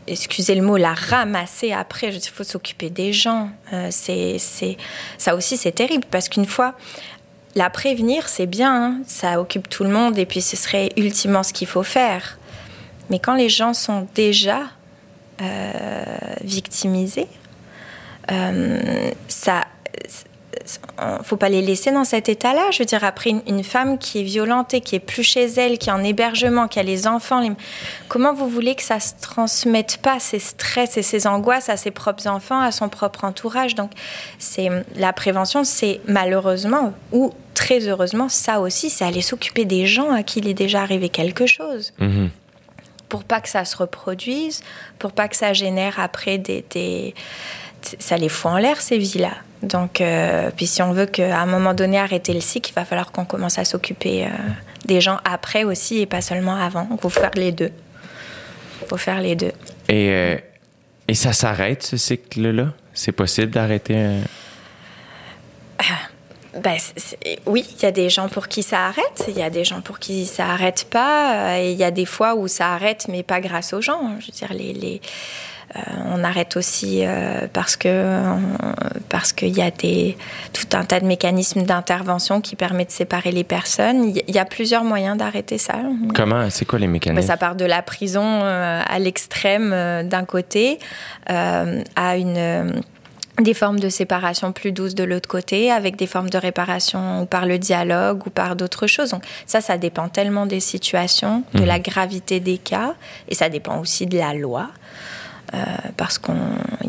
excusez 0.09 0.55
le 0.55 0.63
mot, 0.63 0.77
la 0.77 0.95
ramasser 0.95 1.73
après. 1.73 2.15
Il 2.15 2.21
faut 2.21 2.45
s'occuper 2.45 2.91
des 2.91 3.13
gens. 3.13 3.51
Euh, 3.73 3.89
c'est, 3.91 4.39
c'est, 4.39 4.77
ça 5.19 5.35
aussi, 5.35 5.57
c'est 5.57 5.73
terrible 5.73 6.05
parce 6.11 6.29
qu'une 6.29 6.47
fois, 6.47 6.75
la 7.55 7.71
prévenir, 7.71 8.29
c'est 8.29 8.47
bien, 8.47 8.75
hein, 8.75 9.01
ça 9.07 9.41
occupe 9.41 9.69
tout 9.69 9.85
le 9.85 9.91
monde 9.91 10.19
et 10.19 10.27
puis 10.27 10.41
ce 10.41 10.57
serait 10.57 10.91
ultimement 10.97 11.43
ce 11.43 11.53
qu'il 11.53 11.69
faut 11.69 11.83
faire. 11.83 12.39
Mais 13.11 13.18
quand 13.18 13.35
les 13.35 13.49
gens 13.49 13.75
sont 13.75 14.07
déjà 14.14 14.62
euh, 15.40 16.05
victimisés, 16.42 17.29
euh, 18.31 19.11
ça 19.29 19.64
faut 21.23 21.37
pas 21.37 21.49
les 21.49 21.62
laisser 21.62 21.90
dans 21.90 22.05
cet 22.05 22.29
état-là. 22.29 22.71
Je 22.73 22.81
veux 22.81 22.85
dire, 22.85 23.05
après 23.05 23.31
une, 23.31 23.64
femme 23.64 23.99
qui 23.99 24.21
est 24.21 24.23
violentée, 24.23 24.81
qui 24.81 24.97
est 24.97 25.01
plus 25.01 25.23
chez 25.23 25.44
elle, 25.44 25.79
qui 25.79 25.88
est 25.88 25.92
en 25.92 26.03
hébergement, 26.03 26.68
qui 26.68 26.79
a 26.79 26.83
les 26.83 27.07
enfants, 27.07 27.42
comment 28.09 28.33
vous 28.33 28.49
voulez 28.49 28.75
que 28.75 28.83
ça 28.83 29.01
se 29.01 29.12
transmette 29.21 29.99
pas 29.99 30.18
ses 30.18 30.38
stress 30.38 30.97
et 30.97 31.03
ses 31.03 31.27
angoisses 31.27 31.68
à 31.68 31.77
ses 31.77 31.90
propres 31.90 32.27
enfants, 32.27 32.61
à 32.61 32.71
son 32.71 32.88
propre 32.88 33.25
entourage? 33.25 33.75
Donc, 33.75 33.90
c'est 34.38 34.68
la 34.97 35.12
prévention, 35.12 35.64
c'est 35.64 36.01
malheureusement 36.07 36.92
ou 37.12 37.33
très 37.55 37.88
heureusement 37.88 38.29
ça 38.29 38.61
aussi, 38.61 38.88
c'est 38.88 39.05
aller 39.05 39.23
s'occuper 39.23 39.64
des 39.64 39.87
gens 39.87 40.12
à 40.12 40.23
qui 40.23 40.38
il 40.38 40.49
est 40.49 40.55
déjà 40.55 40.81
arrivé 40.81 41.09
quelque 41.09 41.47
chose. 41.47 41.92
Mm-hmm. 42.01 42.29
Pour 43.09 43.25
pas 43.25 43.40
que 43.40 43.49
ça 43.49 43.64
se 43.64 43.77
reproduise, 43.77 44.62
pour 44.99 45.12
pas 45.12 45.29
que 45.29 45.37
ça 45.37 45.53
génère 45.53 45.99
après 45.99 46.38
des, 46.38 46.64
des 46.71 47.14
ça 47.81 48.16
les 48.16 48.29
fout 48.29 48.51
en 48.51 48.59
l'air 48.59 48.81
ces 48.81 48.99
vies-là. 48.99 49.33
Donc, 49.62 50.01
euh, 50.01 50.51
puis 50.55 50.66
si 50.66 50.83
on 50.83 50.92
veut 50.92 51.07
qu'à 51.07 51.40
un 51.40 51.47
moment 51.47 51.75
donné 51.75 51.99
arrêter 51.99 52.33
le 52.33 52.40
cycle, 52.40 52.71
il 52.71 52.75
va 52.75 52.85
falloir 52.85 53.11
qu'on 53.11 53.25
commence 53.25 53.59
à 53.59 53.64
s'occuper 53.64 54.25
euh, 54.25 54.29
des 54.85 55.01
gens 55.01 55.18
après 55.25 55.64
aussi 55.64 56.01
et 56.01 56.07
pas 56.07 56.21
seulement 56.21 56.55
avant. 56.57 56.88
Il 56.90 56.99
faut 57.01 57.09
faire 57.09 57.33
les 57.35 57.51
deux. 57.51 57.73
Il 58.83 58.88
faut 58.88 58.97
faire 58.97 59.21
les 59.21 59.35
deux. 59.35 59.53
Et, 59.88 60.11
euh, 60.11 60.37
et 61.09 61.14
ça 61.14 61.33
s'arrête 61.33 61.83
ce 61.83 61.97
cycle-là? 61.97 62.73
C'est 62.94 63.12
possible 63.12 63.51
d'arrêter 63.51 63.97
un... 63.97 64.21
ben, 66.62 66.77
oui, 67.47 67.64
il 67.77 67.83
y 67.83 67.87
a 67.87 67.92
des 67.92 68.09
gens 68.09 68.29
pour 68.29 68.49
qui 68.49 68.62
ça 68.62 68.87
arrête, 68.87 69.25
il 69.29 69.37
y 69.37 69.42
a 69.42 69.51
des 69.51 69.64
gens 69.64 69.81
pour 69.81 69.99
qui 69.99 70.27
ça 70.27 70.47
arrête 70.47 70.87
pas, 70.90 71.59
et 71.59 71.73
il 71.73 71.79
y 71.79 71.85
a 71.85 71.90
des 71.90 72.07
fois 72.07 72.35
où 72.35 72.49
ça 72.49 72.73
arrête, 72.73 73.07
mais 73.09 73.23
pas 73.23 73.40
grâce 73.40 73.73
aux 73.73 73.81
gens. 73.81 74.01
Je 74.21 74.27
veux 74.27 74.33
dire, 74.33 74.53
les, 74.53 74.73
les 74.73 75.01
euh, 75.77 75.81
on 76.07 76.25
arrête 76.25 76.57
aussi 76.57 77.03
euh, 77.03 77.47
parce 77.53 77.77
que 77.77 77.88
euh, 77.88 78.37
parce 79.11 79.35
qu'il 79.35 79.55
y 79.55 79.61
a 79.61 79.71
des 79.71 80.16
tout 80.55 80.77
un 80.77 80.85
tas 80.85 80.99
de 80.99 81.05
mécanismes 81.05 81.62
d'intervention 81.62 82.40
qui 82.40 82.57
permettent 82.57 82.88
de 82.88 82.92
séparer 82.92 83.33
les 83.33 83.44
personnes. 83.44 84.14
Il 84.27 84.35
y 84.35 84.38
a 84.38 84.47
plusieurs 84.47 84.85
moyens 84.85 85.18
d'arrêter 85.18 85.59
ça. 85.59 85.75
Comment 86.14 86.49
C'est 86.49 86.64
quoi 86.64 86.79
les 86.79 86.87
mécanismes 86.87 87.21
ben, 87.21 87.27
Ça 87.27 87.37
part 87.37 87.55
de 87.55 87.66
la 87.66 87.83
prison 87.83 88.42
à 88.42 88.99
l'extrême 88.99 89.71
d'un 90.09 90.25
côté 90.25 90.79
à 91.27 92.16
une 92.16 92.83
des 93.40 93.55
formes 93.55 93.79
de 93.79 93.88
séparation 93.88 94.53
plus 94.53 94.72
douces 94.72 94.94
de 94.94 95.05
l'autre 95.05 95.29
côté, 95.29 95.70
avec 95.70 95.96
des 95.96 96.07
formes 96.07 96.31
de 96.31 96.38
réparation 96.38 97.27
par 97.27 97.46
le 97.46 97.59
dialogue 97.59 98.27
ou 98.27 98.31
par 98.31 98.57
d'autres 98.57 98.87
choses. 98.87 99.11
Donc 99.11 99.22
ça, 99.46 99.61
ça 99.61 99.79
dépend 99.79 100.09
tellement 100.09 100.46
des 100.46 100.61
situations, 100.61 101.44
de 101.55 101.64
la 101.64 101.79
gravité 101.79 102.40
des 102.40 102.59
cas, 102.59 102.94
et 103.29 103.35
ça 103.35 103.48
dépend 103.48 103.79
aussi 103.79 104.07
de 104.07 104.18
la 104.18 104.35
loi, 104.35 104.68
euh, 105.55 105.59
parce 105.96 106.18
qu'il 106.18 106.35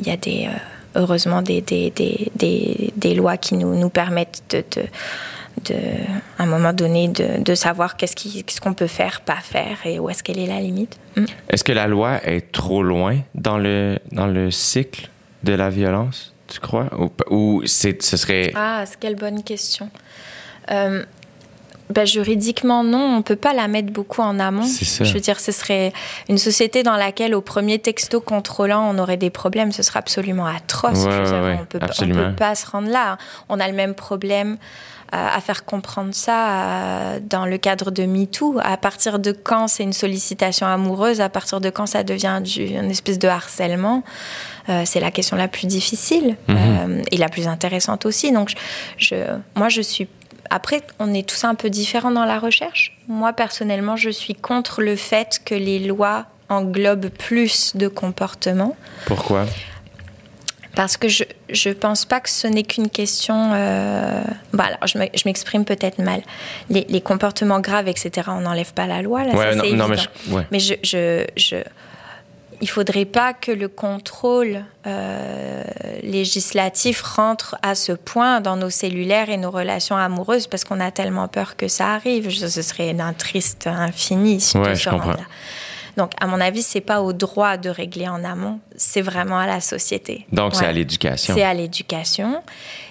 y 0.04 0.10
a 0.10 0.18
des, 0.18 0.48
euh, 0.48 0.58
heureusement 0.96 1.42
des, 1.42 1.62
des, 1.62 1.92
des, 1.92 2.92
des, 2.96 3.16
lois 3.16 3.38
qui 3.38 3.56
nous, 3.56 3.76
nous 3.76 3.90
permettent 3.90 4.42
de, 4.50 4.64
de, 5.66 5.76
à 6.38 6.44
un 6.44 6.46
moment 6.48 6.74
donné 6.74 7.08
de, 7.08 7.44
de 7.44 7.56
savoir 7.56 7.96
qu'est-ce 7.96 8.60
qu'on 8.60 8.74
peut 8.74 8.88
faire, 8.88 9.22
pas 9.22 9.38
faire, 9.42 9.78
et 9.86 10.00
où 10.00 10.10
est-ce 10.10 10.24
qu'elle 10.24 10.40
est 10.40 10.48
la 10.48 10.60
limite. 10.60 10.98
Hmm. 11.16 11.26
Est-ce 11.50 11.64
que 11.64 11.72
la 11.72 11.88
loi 11.88 12.26
est 12.26 12.52
trop 12.52 12.82
loin 12.82 13.18
dans 13.36 13.58
le, 13.58 14.00
dans 14.12 14.28
le 14.28 14.50
cycle 14.50 15.10
de 15.44 15.54
la 15.54 15.70
violence? 15.70 16.34
Tu 16.50 16.60
crois? 16.60 16.90
Ou, 17.30 17.62
ce 17.66 17.94
serait... 18.02 18.52
Ah, 18.56 18.84
quelle 19.00 19.16
bonne 19.16 19.44
question. 19.44 19.90
Euh, 20.72 21.04
ben, 21.90 22.06
juridiquement, 22.06 22.84
non, 22.84 23.00
on 23.00 23.18
ne 23.18 23.22
peut 23.24 23.36
pas 23.36 23.54
la 23.54 23.68
mettre 23.68 23.92
beaucoup 23.92 24.22
en 24.22 24.40
amont. 24.40 24.64
Ça. 24.64 25.04
Je 25.04 25.14
veux 25.14 25.20
dire, 25.20 25.40
ce 25.40 25.52
serait 25.52 25.92
une 26.28 26.38
société 26.38 26.84
dans 26.84 26.96
laquelle, 26.96 27.34
au 27.34 27.42
premier 27.42 27.80
texto 27.80 28.22
contrôlant, 28.22 28.94
on 28.94 29.00
aurait 29.00 29.18
des 29.18 29.32
problèmes. 29.32 29.72
Ce 29.72 29.82
serait 29.82 30.00
absolument 30.00 30.46
atroce. 30.46 31.06
Ouais, 31.06 31.08
ouais, 31.08 31.58
on 31.58 31.62
ne 31.62 31.66
peut, 31.66 32.36
pas 32.36 32.56
se 32.56 32.70
rendre 32.70 32.90
là. 32.90 33.18
On 33.50 33.60
a 33.60 33.68
le 33.68 33.74
même 33.74 33.96
problème 33.96 34.58
à 35.12 35.42
faire 35.42 35.66
comprendre 35.66 36.14
ça 36.14 37.20
dans 37.20 37.48
le 37.48 37.58
cadre 37.58 37.90
de 37.90 38.04
MeToo. 38.04 38.60
À 38.62 38.78
partir 38.78 39.18
de 39.18 39.32
quand 39.32 39.68
c'est 39.68 39.82
une 39.82 39.94
sollicitation 39.94 40.68
amoureuse, 40.68 41.20
à 41.20 41.30
partir 41.30 41.60
de 41.60 41.72
quand 41.72 41.88
ça 41.88 42.04
devient 42.04 42.40
du, 42.44 42.66
une 42.66 42.92
espèce 42.92 43.18
de 43.18 43.28
harcèlement, 43.28 44.04
euh, 44.70 44.84
c'est 44.86 45.00
la 45.00 45.12
question 45.12 45.36
la 45.36 45.48
plus 45.48 45.68
difficile 45.68 46.36
mhm. 46.48 46.58
euh, 46.58 47.02
et 47.12 47.18
la 47.18 47.30
plus 47.30 47.48
intéressante 47.48 48.06
aussi. 48.06 48.32
Donc, 48.32 48.52
je, 48.98 49.16
moi, 49.56 49.70
je 49.70 49.82
suis 49.82 50.08
après, 50.50 50.82
on 51.00 51.14
est 51.14 51.28
tous 51.28 51.44
un 51.44 51.56
peu 51.56 51.70
différents 51.70 52.12
dans 52.12 52.26
la 52.26 52.40
recherche. 52.40 52.98
Moi, 53.08 53.34
personnellement, 53.34 53.96
je 53.96 54.10
suis 54.10 54.34
contre 54.34 54.82
le 54.82 54.96
fait 54.96 55.42
que 55.46 55.54
les 55.54 55.80
lois 55.80 56.26
englobent 56.50 57.10
plus 57.10 57.76
de 57.76 57.88
comportements. 57.88 58.76
Pourquoi? 59.06 59.46
Parce 60.76 60.98
que 60.98 61.08
je 61.08 61.24
ne 61.50 61.74
pense 61.74 62.06
pas 62.06 62.20
que 62.20 62.30
ce 62.30 62.48
n'est 62.48 62.64
qu'une 62.64 62.90
question. 62.90 63.52
Euh... 63.54 64.24
Bah 64.54 64.66
alors, 64.68 64.88
je 64.88 65.22
m'exprime 65.26 65.66
peut-être 65.66 66.00
mal. 66.00 66.22
Les, 66.70 66.86
les, 66.90 67.02
comportements 67.02 67.60
graves, 67.60 67.88
etc., 67.88 68.30
on 68.30 68.42
n'enlève 68.42 68.74
pas 68.74 68.88
la 68.88 69.02
loi. 69.02 69.26
Là, 69.26 69.34
ouais, 69.34 69.52
ça, 69.52 69.56
non, 69.56 69.76
non, 69.76 69.88
mais, 69.88 69.98
je, 69.98 70.32
ouais. 70.32 70.48
mais 70.52 70.60
je, 70.60 70.76
je, 70.84 71.26
je, 71.36 71.58
il 72.62 72.70
faudrait 72.70 73.06
pas 73.06 73.34
que 73.34 73.52
le 73.52 73.68
contrôle 73.68 74.66
euh, 74.86 75.64
législatif 76.04 77.02
rentre 77.02 77.56
à 77.62 77.76
ce 77.76 77.92
point 77.92 78.42
dans 78.42 78.58
nos 78.58 78.70
cellulaires 78.70 79.30
et 79.30 79.38
nos 79.38 79.52
relations 79.52 79.96
amoureuses 79.96 80.48
parce 80.48 80.64
qu'on 80.64 80.80
a 80.80 80.92
tellement 80.92 81.28
peur 81.28 81.56
que 81.56 81.68
ça 81.68 81.94
arrive. 81.94 82.30
Ce 82.30 82.62
serait 82.62 83.00
un 83.00 83.14
triste 83.14 83.68
infini 83.68 84.42
si 84.42 84.58
ouais, 84.58 84.76
je 84.76 84.90
comprends. 84.90 85.12
Là. 85.12 85.26
Donc, 85.98 86.12
à 86.20 86.28
mon 86.28 86.40
avis, 86.40 86.62
c'est 86.62 86.82
pas 86.82 87.02
au 87.02 87.14
droit 87.14 87.58
de 87.58 87.70
régler 87.70 88.08
en 88.08 88.24
amont, 88.24 88.60
c'est 88.76 89.02
vraiment 89.02 89.38
à 89.38 89.48
la 89.48 89.62
société. 89.62 90.26
Donc, 90.32 90.54
ouais. 90.54 90.60
c'est 90.60 90.66
à 90.66 90.72
l'éducation. 90.72 91.34
C'est 91.34 91.44
à 91.44 91.54
l'éducation, 91.54 92.42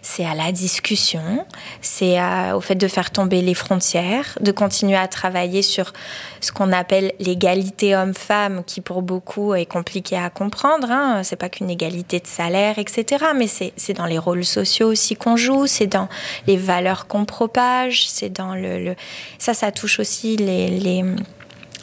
c'est 0.02 0.24
à 0.24 0.34
la 0.34 0.52
discussion, 0.52 1.46
c'est 1.80 2.18
au 2.52 2.60
fait 2.60 2.74
de 2.74 2.88
faire 2.88 3.10
tomber 3.10 3.42
les 3.42 3.54
frontières, 3.54 4.38
de 4.40 4.52
continuer 4.52 4.96
à 4.96 5.08
travailler 5.08 5.62
sur 5.62 5.92
ce 6.40 6.52
qu'on 6.52 6.72
appelle 6.72 7.12
l'égalité 7.18 7.96
homme-femme, 7.96 8.64
qui 8.64 8.80
pour 8.80 9.02
beaucoup 9.02 9.54
est 9.54 9.66
compliqué 9.66 10.16
à 10.16 10.30
comprendre. 10.30 10.90
Hein. 10.90 11.22
C'est 11.24 11.36
pas 11.36 11.48
qu'une 11.48 11.70
égalité 11.70 12.20
de 12.20 12.26
salaire, 12.26 12.78
etc. 12.78 13.24
Mais 13.36 13.46
c'est 13.46 13.94
dans 13.94 14.06
les 14.06 14.18
rôles 14.18 14.44
sociaux 14.44 14.88
aussi 14.88 15.16
qu'on 15.16 15.36
joue, 15.36 15.66
c'est 15.66 15.86
dans 15.86 16.08
les 16.46 16.56
valeurs 16.56 17.06
qu'on 17.06 17.24
propage, 17.24 18.08
c'est 18.08 18.30
dans 18.30 18.54
le, 18.54 18.84
le, 18.84 18.94
Ça, 19.38 19.54
ça 19.54 19.72
touche 19.72 20.00
aussi 20.00 20.36
les, 20.36 20.68
les 20.68 21.04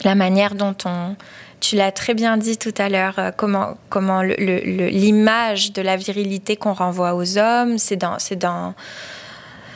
la 0.04 0.14
manière 0.14 0.54
dont 0.54 0.76
on, 0.84 1.16
tu 1.60 1.76
l'as 1.76 1.92
très 1.92 2.14
bien 2.14 2.36
dit 2.36 2.58
tout 2.58 2.74
à 2.78 2.88
l'heure, 2.88 3.14
euh, 3.18 3.30
comment, 3.36 3.76
comment 3.88 4.22
l'image 4.22 5.72
de 5.72 5.82
la 5.82 5.96
virilité 5.96 6.56
qu'on 6.56 6.74
renvoie 6.74 7.14
aux 7.14 7.38
hommes, 7.38 7.78
c'est 7.78 7.96
dans, 7.96 8.18
c'est 8.18 8.36
dans, 8.36 8.74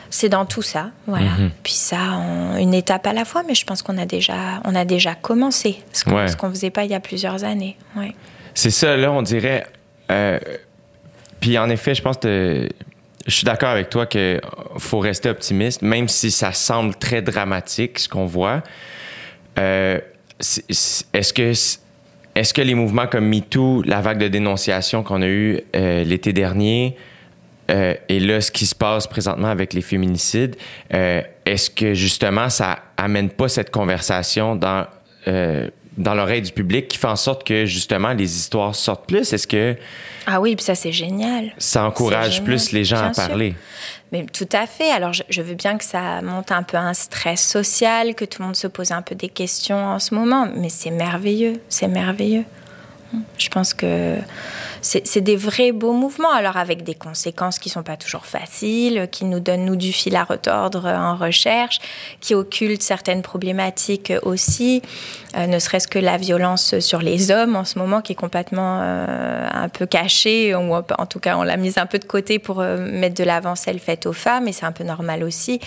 c'est 0.09 0.29
dans 0.29 0.45
tout 0.45 0.61
ça, 0.61 0.91
voilà. 1.07 1.31
Mm 1.31 1.47
-hmm. 1.47 1.49
Puis 1.63 1.73
ça, 1.73 1.97
on, 2.17 2.57
une 2.57 2.73
étape 2.73 3.07
à 3.07 3.13
la 3.13 3.25
fois, 3.25 3.43
mais 3.47 3.55
je 3.55 3.65
pense 3.65 3.81
qu'on 3.81 3.97
a 3.97 4.05
déjà, 4.05 4.61
on 4.65 4.75
a 4.75 4.85
déjà 4.85 5.15
commencé, 5.15 5.81
ce 5.93 6.03
qu'on 6.03 6.15
ouais. 6.15 6.25
ne 6.25 6.49
faisait 6.49 6.71
pas 6.71 6.83
il 6.83 6.91
y 6.91 6.95
a 6.95 6.99
plusieurs 6.99 7.43
années. 7.43 7.77
Ouais. 7.95 8.13
C'est 8.53 8.71
ça, 8.71 8.97
là, 8.97 9.11
on 9.11 9.21
dirait. 9.21 9.65
Euh, 10.11 10.39
puis 11.39 11.57
en 11.57 11.69
effet, 11.69 11.95
je 11.95 12.01
pense 12.01 12.17
que 12.17 12.67
je 13.25 13.31
suis 13.31 13.45
d'accord 13.45 13.69
avec 13.69 13.89
toi 13.89 14.05
qu'il 14.05 14.41
faut 14.77 14.99
rester 14.99 15.29
optimiste, 15.29 15.81
même 15.81 16.07
si 16.07 16.31
ça 16.31 16.51
semble 16.51 16.95
très 16.95 17.21
dramatique 17.21 17.99
ce 17.99 18.07
qu'on 18.07 18.25
voit. 18.25 18.61
Euh, 19.57 19.99
est-ce 20.41 21.33
que 21.33 21.53
est-ce 22.33 22.53
que 22.53 22.61
les 22.61 22.75
mouvements 22.75 23.07
comme 23.07 23.27
MeToo, 23.27 23.81
la 23.83 23.99
vague 23.99 24.19
de 24.19 24.27
dénonciation 24.29 25.03
qu'on 25.03 25.21
a 25.21 25.27
eue 25.27 25.59
euh, 25.75 26.03
l'été 26.05 26.31
dernier, 26.31 26.95
euh, 27.69 27.93
et 28.07 28.19
là, 28.19 28.39
ce 28.39 28.51
qui 28.51 28.65
se 28.65 28.73
passe 28.73 29.05
présentement 29.05 29.49
avec 29.49 29.73
les 29.73 29.81
féminicides, 29.81 30.55
euh, 30.93 31.21
est-ce 31.45 31.69
que 31.69 31.93
justement 31.93 32.49
ça 32.49 32.79
amène 32.95 33.29
pas 33.29 33.49
cette 33.49 33.69
conversation 33.69 34.55
dans 34.55 34.85
dans 35.97 36.13
l'oreille 36.13 36.41
du 36.41 36.51
public 36.51 36.87
qui 36.87 36.97
fait 36.97 37.07
en 37.07 37.15
sorte 37.15 37.45
que 37.45 37.65
justement 37.65 38.13
les 38.13 38.37
histoires 38.37 38.75
sortent 38.75 39.07
plus? 39.07 39.33
Est-ce 39.33 39.47
que 39.47 39.75
ah 40.27 40.39
oui, 40.39 40.55
puis 40.55 40.63
ça 40.63 40.75
c'est 40.75 40.91
génial. 40.91 41.53
Ça 41.57 41.85
encourage 41.85 42.35
génial. 42.35 42.43
plus 42.43 42.71
les 42.71 42.83
gens 42.83 42.97
Bien 42.97 43.11
à 43.11 43.13
parler. 43.27 43.49
Sûr. 43.49 43.59
Mais 44.11 44.25
tout 44.25 44.49
à 44.51 44.67
fait. 44.67 44.91
Alors, 44.91 45.13
je, 45.13 45.23
je, 45.29 45.41
veux 45.41 45.55
bien 45.55 45.77
que 45.77 45.85
ça 45.85 46.21
monte 46.21 46.51
un 46.51 46.63
peu 46.63 46.77
un 46.77 46.93
stress 46.93 47.41
social, 47.47 48.13
que 48.13 48.25
tout 48.25 48.41
le 48.41 48.47
monde 48.47 48.55
se 48.55 48.67
pose 48.67 48.91
un 48.91 49.01
peu 49.01 49.15
des 49.15 49.29
questions 49.29 49.77
en 49.77 49.99
ce 49.99 50.13
moment, 50.13 50.49
mais 50.55 50.69
c'est 50.69 50.91
merveilleux, 50.91 51.61
c'est 51.69 51.87
merveilleux. 51.87 52.43
Je 53.37 53.49
pense 53.49 53.73
que 53.73 54.17
c'est 54.81 55.21
des 55.21 55.35
vrais 55.35 55.71
beaux 55.71 55.93
mouvements, 55.93 56.31
alors 56.31 56.57
avec 56.57 56.83
des 56.83 56.95
conséquences 56.95 57.59
qui 57.59 57.69
sont 57.69 57.83
pas 57.83 57.97
toujours 57.97 58.25
faciles, 58.25 59.07
qui 59.11 59.25
nous 59.25 59.39
donnent 59.39 59.65
nous 59.65 59.75
du 59.75 59.93
fil 59.93 60.15
à 60.15 60.23
retordre 60.23 60.85
en 60.85 61.15
recherche, 61.15 61.79
qui 62.19 62.33
occultent 62.33 62.81
certaines 62.81 63.21
problématiques 63.21 64.11
aussi, 64.23 64.81
euh, 65.37 65.47
ne 65.47 65.59
serait-ce 65.59 65.87
que 65.87 65.99
la 65.99 66.17
violence 66.17 66.79
sur 66.79 66.99
les 66.99 67.31
hommes 67.31 67.55
en 67.55 67.63
ce 67.63 67.77
moment 67.79 68.01
qui 68.01 68.13
est 68.13 68.15
complètement 68.15 68.79
euh, 68.81 69.47
un 69.51 69.69
peu 69.69 69.85
cachée, 69.85 70.55
ou 70.55 70.73
en 70.73 71.05
tout 71.05 71.19
cas 71.19 71.37
on 71.37 71.43
l'a 71.43 71.57
mise 71.57 71.77
un 71.77 71.85
peu 71.85 71.99
de 71.99 72.05
côté 72.05 72.39
pour 72.39 72.59
euh, 72.59 72.77
mettre 72.77 73.15
de 73.15 73.23
l'avant 73.23 73.55
celle 73.55 73.79
faite 73.79 74.05
aux 74.05 74.13
femmes, 74.13 74.47
et 74.47 74.51
c'est 74.51 74.65
un 74.65 74.71
peu 74.71 74.83
normal 74.83 75.23
aussi. 75.23 75.59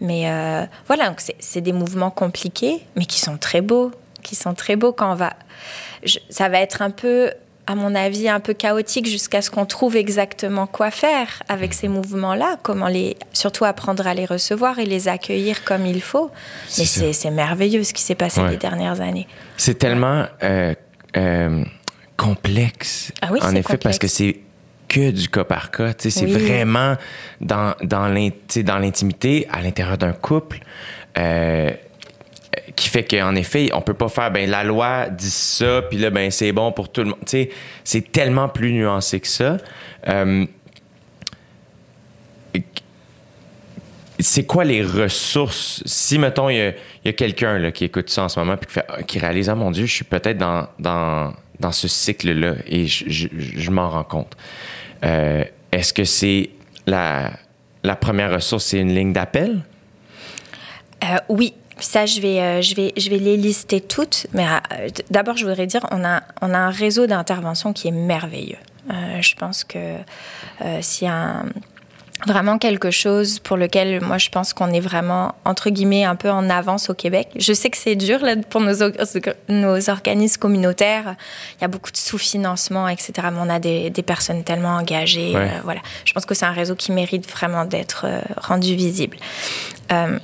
Mais 0.00 0.30
euh, 0.30 0.64
voilà, 0.86 1.08
donc 1.08 1.20
c'est 1.38 1.60
des 1.60 1.72
mouvements 1.72 2.10
compliqués, 2.10 2.80
mais 2.96 3.06
qui 3.06 3.20
sont 3.20 3.36
très 3.36 3.60
beaux, 3.60 3.90
qui 4.22 4.36
sont 4.36 4.54
très 4.54 4.76
beaux 4.76 4.92
quand 4.92 5.10
on 5.12 5.16
va 5.16 5.32
ça 6.30 6.48
va 6.48 6.60
être 6.60 6.82
un 6.82 6.90
peu, 6.90 7.30
à 7.66 7.74
mon 7.74 7.94
avis, 7.94 8.28
un 8.28 8.40
peu 8.40 8.54
chaotique 8.54 9.06
jusqu'à 9.06 9.40
ce 9.40 9.50
qu'on 9.50 9.66
trouve 9.66 9.96
exactement 9.96 10.66
quoi 10.66 10.90
faire 10.90 11.42
avec 11.48 11.74
ces 11.74 11.88
mouvements-là, 11.88 12.56
comment 12.62 12.88
les, 12.88 13.16
surtout 13.32 13.64
apprendre 13.64 14.06
à 14.06 14.14
les 14.14 14.26
recevoir 14.26 14.78
et 14.78 14.86
les 14.86 15.08
accueillir 15.08 15.62
comme 15.64 15.86
il 15.86 16.02
faut. 16.02 16.30
Mais 16.78 16.84
c'est 16.84 17.30
merveilleux 17.30 17.84
ce 17.84 17.94
qui 17.94 18.02
s'est 18.02 18.16
passé 18.16 18.40
ouais. 18.40 18.50
les 18.50 18.56
dernières 18.56 19.00
années. 19.00 19.28
C'est 19.56 19.78
tellement 19.78 20.26
euh, 20.42 20.74
euh, 21.16 21.64
complexe, 22.16 23.12
ah 23.22 23.28
oui, 23.30 23.38
en 23.42 23.50
effet, 23.50 23.62
complexe. 23.62 23.82
parce 23.82 23.98
que 23.98 24.08
c'est 24.08 24.40
que 24.88 25.10
du 25.10 25.28
cas 25.28 25.44
par 25.44 25.70
cas. 25.70 25.92
C'est 25.98 26.24
Oui. 26.24 26.32
vraiment 26.32 26.96
dans, 27.40 27.74
dans 27.82 28.08
l'intimité, 28.08 29.46
à 29.50 29.62
l'intérieur 29.62 29.96
d'un 29.98 30.12
couple. 30.12 30.60
Euh, 31.16 31.70
qui 32.76 32.88
fait 32.88 33.04
qu'en 33.04 33.34
effet, 33.34 33.70
on 33.74 33.80
peut 33.80 33.94
pas 33.94 34.08
faire 34.08 34.30
ben 34.30 34.48
la 34.48 34.64
loi 34.64 35.08
dit 35.08 35.30
ça, 35.30 35.82
puis 35.82 35.98
là 35.98 36.10
ben 36.10 36.30
c'est 36.30 36.52
bon 36.52 36.72
pour 36.72 36.90
tout 36.90 37.02
le 37.02 37.08
monde. 37.08 37.18
C'est 37.84 38.12
tellement 38.12 38.48
plus 38.48 38.72
nuancé 38.72 39.20
que 39.20 39.28
ça. 39.28 39.58
Euh, 40.08 40.46
c'est 44.22 44.44
quoi 44.44 44.64
les 44.64 44.82
ressources? 44.82 45.82
Si 45.84 46.18
mettons 46.18 46.48
il 46.48 46.56
y 46.56 46.60
a, 46.60 46.72
y 47.04 47.08
a 47.08 47.12
quelqu'un 47.12 47.70
qui 47.72 47.84
écoute 47.84 48.08
ça 48.08 48.24
en 48.24 48.28
ce 48.28 48.38
moment 48.38 48.56
puis 48.56 48.68
qui, 48.68 48.74
fait, 48.74 48.86
qui 49.06 49.18
réalise 49.18 49.48
ah 49.48 49.54
mon 49.54 49.70
dieu 49.70 49.86
je 49.86 49.92
suis 49.92 50.04
peut-être 50.04 50.38
dans 50.38 50.68
dans 50.78 51.32
dans 51.60 51.72
ce 51.72 51.88
cycle 51.88 52.32
là 52.32 52.54
et 52.66 52.86
je, 52.86 53.04
je, 53.08 53.28
je 53.36 53.70
m'en 53.70 53.88
rends 53.88 54.04
compte 54.04 54.36
euh, 55.04 55.44
est-ce 55.72 55.92
que 55.92 56.04
c'est 56.04 56.50
la 56.86 57.32
la 57.82 57.96
première 57.96 58.32
ressource 58.32 58.66
c'est 58.66 58.78
une 58.78 58.94
ligne 58.94 59.12
d'appel? 59.12 59.62
Euh, 61.02 61.16
oui 61.28 61.54
ça, 61.82 62.06
je 62.06 62.20
vais, 62.20 62.40
euh, 62.40 62.62
je, 62.62 62.74
vais, 62.74 62.92
je 62.96 63.10
vais 63.10 63.18
les 63.18 63.36
lister 63.36 63.80
toutes. 63.80 64.26
Mais 64.32 64.46
euh, 64.46 64.88
d'abord, 65.10 65.36
je 65.36 65.46
voudrais 65.46 65.66
dire, 65.66 65.86
on 65.90 66.04
a, 66.04 66.22
on 66.40 66.52
a 66.52 66.58
un 66.58 66.70
réseau 66.70 67.06
d'intervention 67.06 67.72
qui 67.72 67.88
est 67.88 67.92
merveilleux. 67.92 68.58
Euh, 68.90 69.22
je 69.22 69.34
pense 69.36 69.62
que 69.62 69.96
si 70.80 71.06
un, 71.06 71.44
vraiment 72.26 72.58
quelque 72.58 72.90
chose 72.90 73.38
pour 73.38 73.56
lequel 73.56 74.00
moi 74.00 74.18
je 74.18 74.28
pense 74.28 74.52
qu'on 74.52 74.72
est 74.72 74.80
vraiment 74.80 75.34
entre 75.44 75.70
guillemets 75.70 76.04
un 76.04 76.16
peu 76.16 76.30
en 76.30 76.48
avance 76.50 76.90
au 76.90 76.94
Québec. 76.94 77.28
Je 77.36 77.52
sais 77.52 77.70
que 77.70 77.76
c'est 77.76 77.96
dur 77.96 78.20
là, 78.20 78.36
pour 78.36 78.60
nos, 78.60 78.74
nos 79.48 79.90
organismes 79.90 80.40
communautaires. 80.40 81.16
Il 81.58 81.62
y 81.62 81.64
a 81.64 81.68
beaucoup 81.68 81.90
de 81.90 81.96
sous-financement, 81.96 82.88
etc. 82.88 83.12
Mais 83.32 83.38
on 83.40 83.48
a 83.48 83.58
des, 83.58 83.90
des 83.90 84.02
personnes 84.02 84.44
tellement 84.44 84.76
engagées. 84.76 85.34
Ouais. 85.34 85.40
euh, 85.40 85.60
voilà. 85.64 85.80
Je 86.04 86.12
pense 86.12 86.26
que 86.26 86.34
c'est 86.34 86.46
un 86.46 86.52
réseau 86.52 86.74
qui 86.74 86.92
mérite 86.92 87.28
vraiment 87.30 87.64
d'être 87.64 88.06
euh, 88.06 88.20
rendu 88.36 88.74
visible. 88.74 89.16
Euh, 89.92 90.18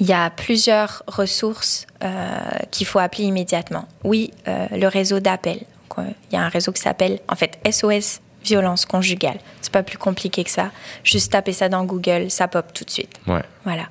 il 0.00 0.06
y 0.06 0.12
a 0.12 0.30
plusieurs 0.30 1.02
ressources 1.06 1.86
euh, 2.04 2.38
qu'il 2.70 2.86
faut 2.86 2.98
appeler 2.98 3.24
immédiatement. 3.24 3.86
Oui, 4.04 4.32
euh, 4.46 4.66
le 4.70 4.86
réseau 4.86 5.20
d'appel. 5.20 5.60
Euh, 5.98 6.02
Il 6.30 6.34
y 6.34 6.38
a 6.38 6.42
un 6.42 6.48
réseau 6.48 6.70
qui 6.72 6.80
s'appelle 6.80 7.18
en 7.28 7.34
fait 7.34 7.58
SOS 7.68 8.20
violence 8.44 8.86
conjugale. 8.86 9.38
C'est 9.60 9.72
pas 9.72 9.82
plus 9.82 9.98
compliqué 9.98 10.44
que 10.44 10.50
ça. 10.50 10.70
Juste 11.02 11.32
taper 11.32 11.52
ça 11.52 11.68
dans 11.68 11.84
Google, 11.84 12.30
ça 12.30 12.46
pop 12.46 12.72
tout 12.72 12.84
de 12.84 12.90
suite. 12.90 13.18
Ouais. 13.26 13.42
Voilà. 13.64 13.88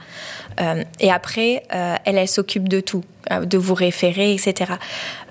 Euh, 0.61 0.83
et 1.01 1.11
après, 1.11 1.63
elle, 1.69 2.17
elle 2.17 2.27
s'occupe 2.27 2.69
de 2.69 2.79
tout, 2.79 3.03
de 3.45 3.57
vous 3.57 3.73
référer, 3.73 4.33
etc. 4.33 4.73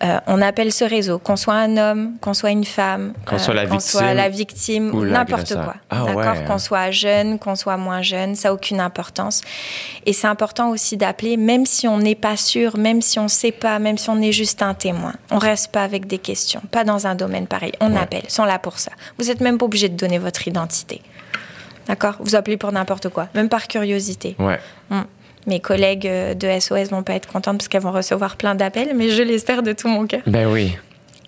Euh, 0.03 0.19
on 0.27 0.43
appelle 0.43 0.73
ce 0.73 0.85
réseau, 0.85 1.19
qu'on 1.19 1.37
soit 1.37 1.55
un 1.55 1.77
homme, 1.77 2.15
qu'on 2.21 2.35
soit 2.35 2.51
une 2.51 2.65
femme, 2.65 3.13
euh, 3.17 3.31
Qu'on 3.31 3.39
soit 3.39 3.55
la 3.55 3.67
soit 3.67 3.77
victime 3.77 4.17
la 4.17 4.29
victime, 4.29 4.95
ou 4.95 5.05
n'importe 5.05 5.55
quoi. 5.55 5.75
Ah 5.91 6.05
D'accord 6.07 6.17
ouais. 6.37 6.45
Qu'on 6.47 6.59
soit 6.59 6.91
jeune, 6.91 7.39
qu'on 7.39 7.55
soit 7.57 7.77
moins 7.77 8.03
jeune, 8.03 8.35
ça 8.35 8.49
n'a 8.49 8.55
aucune 8.55 8.81
importance. 8.81 9.41
Et 10.05 10.13
c'est 10.13 10.27
important 10.27 10.71
aussi 10.71 10.97
d'appeler, 10.97 11.37
même 11.37 11.67
si 11.67 11.89
on 11.89 11.99
n'est 11.99 12.15
pas 12.15 12.37
sûr, 12.37 12.77
même 12.77 13.03
si 13.03 13.19
on 13.19 13.25
ne 13.25 13.29
sait 13.29 13.53
pas, 13.53 13.79
même 13.79 13.99
si 13.99 14.11
on 14.11 14.21
est 14.21 14.33
juste 14.33 14.63
un 14.63 14.75
témoin. 14.75 15.15
On 15.31 15.39
reste 15.39 15.73
pas 15.73 15.83
avec 15.83 16.07
des 16.07 16.19
questions, 16.19 16.63
pas 16.71 16.85
dans 16.85 17.07
un 17.07 17.15
domaine 17.15 17.47
pareil. 17.47 17.73
On 17.81 17.93
Ouais. 17.93 18.01
appelle, 18.01 18.23
ils 18.25 18.31
sont 18.31 18.45
là 18.45 18.59
pour 18.59 18.79
ça. 18.79 18.91
Vous 19.19 19.27
n'êtes 19.27 19.41
même 19.41 19.59
pas 19.59 19.65
obligé 19.67 19.89
de 19.89 19.97
donner 19.97 20.19
votre 20.19 20.47
identité. 20.49 21.01
D'accord 21.87 22.17
Vous 22.19 22.35
appelez 22.35 22.57
pour 22.57 22.73
n'importe 22.73 23.09
quoi, 23.11 23.29
même 23.35 23.49
par 23.49 23.69
curiosité. 23.69 24.35
Ouais. 24.39 24.59
Mm. 24.91 25.03
Mes 25.47 25.61
collègues 25.61 26.07
euh, 26.07 26.35
de 26.35 26.49
SOS 26.59 26.91
vont 26.91 27.03
pas 27.03 27.15
être 27.15 27.27
contentes 27.31 27.59
parce 27.59 27.69
qu'elles 27.69 27.83
vont 27.83 27.93
recevoir 27.93 28.37
plein 28.37 28.55
d'appels, 28.55 28.93
mais 28.95 29.11
je 29.11 29.23
l'espère 29.23 29.63
de 29.63 29.73
tout 29.73 29.89
mon 29.89 30.07
cœur. 30.07 30.23
Ben 30.27 30.47
oui. 30.49 30.77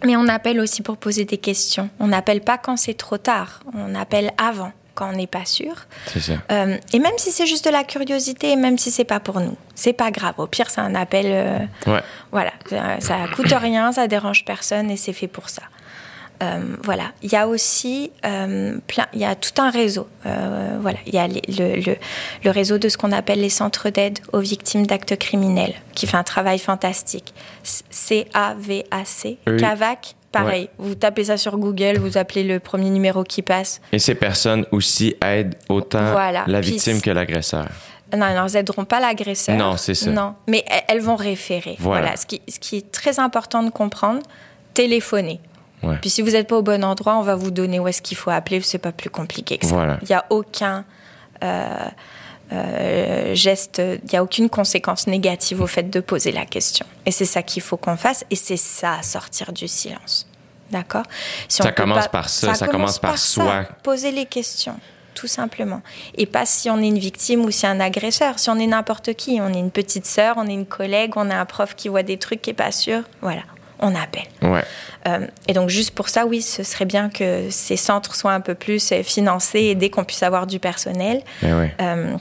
Mais 0.05 0.17
on 0.17 0.29
appelle 0.29 0.61
aussi 0.61 0.83
pour 0.83 0.97
poser 0.97 1.25
des 1.25 1.39
questions. 1.39 1.89
On 2.01 2.09
n'appelle 2.09 2.41
pas 2.41 2.59
quand 2.59 2.77
c'est 2.77 2.95
trop 2.95 3.19
tard. 3.19 3.61
On 3.75 3.95
appelle 3.97 4.31
avant, 4.39 4.73
quand 4.95 5.11
on 5.11 5.17
n'est 5.17 5.27
pas 5.27 5.45
sûr. 5.45 5.73
C'est 6.07 6.21
ça. 6.21 6.33
Euh, 6.53 6.77
et 6.93 6.99
même 7.01 7.13
si 7.19 7.31
c'est 7.33 7.47
juste 7.47 7.65
de 7.65 7.71
la 7.71 7.83
curiosité, 7.85 8.51
et 8.53 8.57
même 8.57 8.79
si 8.79 8.91
c'est 8.93 9.05
pas 9.05 9.19
pour 9.21 9.41
nous, 9.41 9.57
c'est 9.75 9.93
pas 9.93 10.11
grave. 10.13 10.35
Au 10.39 10.47
pire, 10.47 10.71
c'est 10.71 10.81
un 10.81 10.95
appel. 10.95 11.27
euh, 11.29 11.59
Ouais. 11.87 12.01
voilà, 12.31 12.53
ça, 12.69 13.01
ça 13.01 13.17
coûte 13.35 13.53
rien, 13.53 13.91
ça 13.93 14.07
dérange 14.07 14.45
personne 14.45 14.89
et 14.91 14.97
c'est 14.97 15.13
fait 15.13 15.27
pour 15.29 15.49
ça. 15.49 15.63
Euh, 16.43 16.61
voilà. 16.85 17.11
Il 17.23 17.33
y 17.33 17.37
a 17.37 17.49
aussi 17.49 18.13
euh, 18.25 18.79
plein, 18.87 19.07
il 19.13 19.19
y 19.21 19.25
a 19.25 19.35
tout 19.35 19.61
un 19.61 19.71
réseau. 19.71 20.07
Euh, 20.27 20.79
voilà, 20.81 20.99
il 21.07 21.15
y 21.15 21.19
a 21.19 21.27
les- 21.27 21.43
le, 21.49 21.81
le, 21.81 21.97
le 22.45 22.51
réseau 22.51 22.79
de 22.79 22.89
ce 22.89 22.97
qu'on 22.97 23.11
appelle 23.11 23.41
les 23.41 23.49
centres 23.51 23.89
d'aide 23.91 24.21
aux 24.33 24.39
victimes 24.39 24.87
d'actes 24.87 25.17
criminels, 25.19 25.75
qui 25.95 26.07
fait 26.07 26.17
un 26.17 26.23
travail 26.23 26.59
fantastique. 26.61 27.35
C-A-V-A-C, 27.91 29.39
CAVAC. 29.59 30.15
Pareil, 30.31 30.69
vous 30.79 30.95
tapez 30.95 31.25
ça 31.25 31.39
sur 31.39 31.57
Google, 31.57 31.99
vous 31.99 32.19
appelez 32.19 32.45
le 32.45 32.61
premier 32.61 32.91
numéro 32.91 33.25
qui 33.25 33.41
passe. 33.41 33.81
Et 33.93 33.99
ces 33.99 34.15
personnes 34.15 34.67
aussi 34.73 35.17
aident 35.25 35.55
autant 35.71 36.13
Voilà. 36.13 36.45
la 36.47 36.61
victime 36.61 37.01
que 37.01 37.11
l'agresseur. 37.11 37.67
Non, 38.15 38.27
elles 38.27 38.53
n'aideront 38.53 38.85
pas 38.85 39.01
l'agresseur. 39.01 39.57
Non, 39.57 39.77
c'est 39.79 39.95
ça. 39.95 40.11
Non, 40.11 40.35
mais 40.47 40.65
elles- 40.69 40.83
elles 40.89 41.01
vont 41.01 41.17
référer. 41.17 41.77
Voilà. 41.79 42.03
Voilà. 42.03 42.17
Ce, 42.17 42.27
qui, 42.27 42.43
ce 42.47 42.59
qui 42.59 42.77
est 42.77 42.93
très 42.93 43.19
important 43.21 43.63
de 43.63 43.71
comprendre, 43.71 44.21
téléphoner. 44.75 45.41
Ouais. 45.83 45.97
Puis 46.01 46.11
si 46.11 46.23
vous 46.23 46.31
n'êtes 46.31 46.49
pas 46.49 46.57
au 46.57 46.63
bon 46.63 46.85
endroit, 46.85 47.17
on 47.17 47.23
va 47.23 47.35
vous 47.35 47.51
donner 47.51 47.79
où 47.79 47.89
est-ce 47.89 48.03
qu'il 48.03 48.17
faut 48.17 48.31
appeler. 48.31 48.61
C'est 48.61 48.79
pas 48.79 48.93
plus 48.93 49.11
compliqué 49.11 49.59
que 49.59 49.67
ça. 49.67 49.75
Voilà. 49.75 49.99
Il 50.03 50.09
n'y 50.09 50.15
a 50.15 50.25
aucun 50.31 50.85
euh, 51.43 51.89
euh, 52.53 53.35
geste, 53.35 53.81
il 53.85 54.11
n'y 54.11 54.19
a 54.19 54.23
aucune 54.23 54.49
conséquence 54.49 55.07
négative 55.07 55.61
au 55.61 55.67
fait 55.67 55.91
de 55.91 56.01
poser 56.01 56.33
la 56.33 56.47
question. 56.47 56.87
Et 57.05 57.11
c'est 57.11 57.27
ça 57.27 57.43
qu'il 57.43 57.63
faut 57.63 57.77
qu'on 57.77 57.97
fasse. 57.97 58.25
Et 58.31 58.37
c'est 58.37 58.57
ça, 58.57 59.03
sortir 59.03 59.53
du 59.53 59.69
silence. 59.69 60.27
D'accord? 60.71 61.05
Si 61.49 61.63
Ça 61.63 61.73
commence 61.73 62.09
par 62.09 62.29
ça, 62.29 62.55
ça 62.55 62.67
commence 62.67 62.99
par 62.99 63.19
soi. 63.19 63.65
Poser 63.83 64.13
les 64.13 64.27
questions, 64.27 64.79
tout 65.15 65.27
simplement. 65.27 65.83
Et 66.15 66.27
pas 66.27 66.47
si 66.47 66.69
on 66.71 66.79
est 66.79 66.89
une 66.89 66.99
victime 66.99 67.45
ou 67.45 67.51
si 67.51 67.67
un 67.67 67.81
agresseur. 67.81 68.39
Si 68.39 68.51
on 68.51 68.59
est 68.59 68.67
n'importe 68.67 69.15
qui, 69.15 69.41
on 69.41 69.53
est 69.53 69.59
une 69.59 69.71
petite 69.71 70.07
sœur, 70.07 70.37
on 70.39 70.47
est 70.47 70.55
une 70.55 70.67
collègue, 70.67 71.13
on 71.17 71.31
a 71.31 71.37
un 71.37 71.47
prof 71.47 71.75
qui 71.75 71.89
voit 71.89 72.03
des 72.03 72.19
trucs 72.19 72.43
qui 72.43 72.51
n'est 72.51 72.55
pas 72.55 72.73
sûr, 72.73 73.03
voilà, 73.21 73.43
on 73.81 73.95
appelle. 73.95 74.27
Ouais. 74.43 74.65
Euh, 75.07 75.27
et 75.47 75.53
donc 75.53 75.69
juste 75.69 75.93
pour 75.93 76.09
ça, 76.09 76.27
oui, 76.27 76.43
ce 76.43 76.63
serait 76.63 76.85
bien 76.85 77.09
que 77.09 77.45
ces 77.51 77.77
centres 77.77 78.15
soient 78.15 78.33
un 78.33 78.41
peu 78.41 78.55
plus 78.55 78.93
euh, 78.93 79.03
financés 79.03 79.61
et 79.61 79.75
dès 79.75 79.91
qu'on 79.91 80.05
puisse 80.05 80.23
avoir 80.23 80.47
du 80.47 80.59
personnel. 80.59 81.23
Ouais. 81.43 81.75
Euh, 81.81 82.17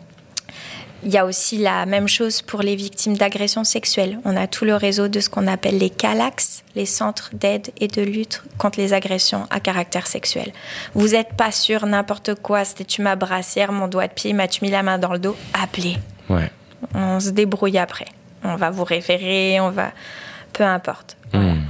il 1.04 1.12
y 1.12 1.18
a 1.18 1.26
aussi 1.26 1.58
la 1.60 1.86
même 1.86 2.08
chose 2.08 2.42
pour 2.42 2.62
les 2.62 2.76
victimes 2.76 3.16
d'agressions 3.16 3.64
sexuelles. 3.64 4.20
On 4.26 4.36
a 4.36 4.48
tout 4.48 4.66
le 4.66 4.76
réseau 4.76 5.08
de 5.08 5.20
ce 5.20 5.30
qu'on 5.30 5.48
appelle 5.48 5.78
les 5.78 5.92
CALAX, 5.92 6.64
les 6.76 6.88
centres 6.88 7.30
d'aide 7.34 7.70
et 7.80 7.88
de 7.88 8.02
lutte 8.02 8.42
contre 8.58 8.80
les 8.80 8.94
agressions 8.94 9.48
à 9.52 9.60
caractère 9.60 10.08
sexuel. 10.08 10.52
Vous 10.96 11.10
n'êtes 11.10 11.34
pas 11.34 11.52
sûr, 11.52 11.86
n'importe 11.86 12.34
quoi, 12.36 12.66
c'était 12.66 12.84
tu 12.84 13.04
ma 13.04 13.16
brassière, 13.16 13.72
mon 13.72 13.88
doigt 13.88 14.08
de 14.08 14.14
pied, 14.14 14.34
m'as-tu 14.34 14.64
mis 14.64 14.72
la 14.72 14.82
main 14.82 14.98
dans 14.98 15.14
le 15.14 15.20
dos? 15.20 15.36
Appelez. 15.54 15.98
Ouais. 16.30 16.52
On 16.96 17.20
se 17.20 17.30
débrouille 17.30 17.78
après. 17.78 18.08
On 18.44 18.56
va 18.56 18.72
vous 18.72 18.84
référer, 18.84 19.60
on 19.60 19.70
va. 19.70 19.92
Peu 20.54 20.64
importe. 20.64 21.18
Voilà. 21.34 21.54
Hmm. 21.54 21.62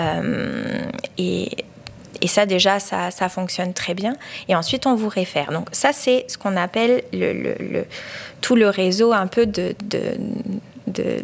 Euh, 0.00 0.82
et, 1.18 1.50
et 2.22 2.26
ça, 2.26 2.46
déjà, 2.46 2.80
ça, 2.80 3.10
ça 3.10 3.28
fonctionne 3.28 3.74
très 3.74 3.94
bien. 3.94 4.14
Et 4.48 4.54
ensuite, 4.56 4.86
on 4.86 4.94
vous 4.94 5.08
réfère. 5.08 5.52
Donc, 5.52 5.68
ça, 5.72 5.92
c'est 5.92 6.24
ce 6.28 6.38
qu'on 6.38 6.56
appelle 6.56 7.02
le, 7.12 7.32
le- 7.32 7.56
le- 7.60 7.86
tout 8.40 8.56
le 8.56 8.68
réseau 8.68 9.12
un 9.12 9.26
peu 9.26 9.46
de. 9.46 9.74
de, 9.84 10.00
de- 10.86 11.22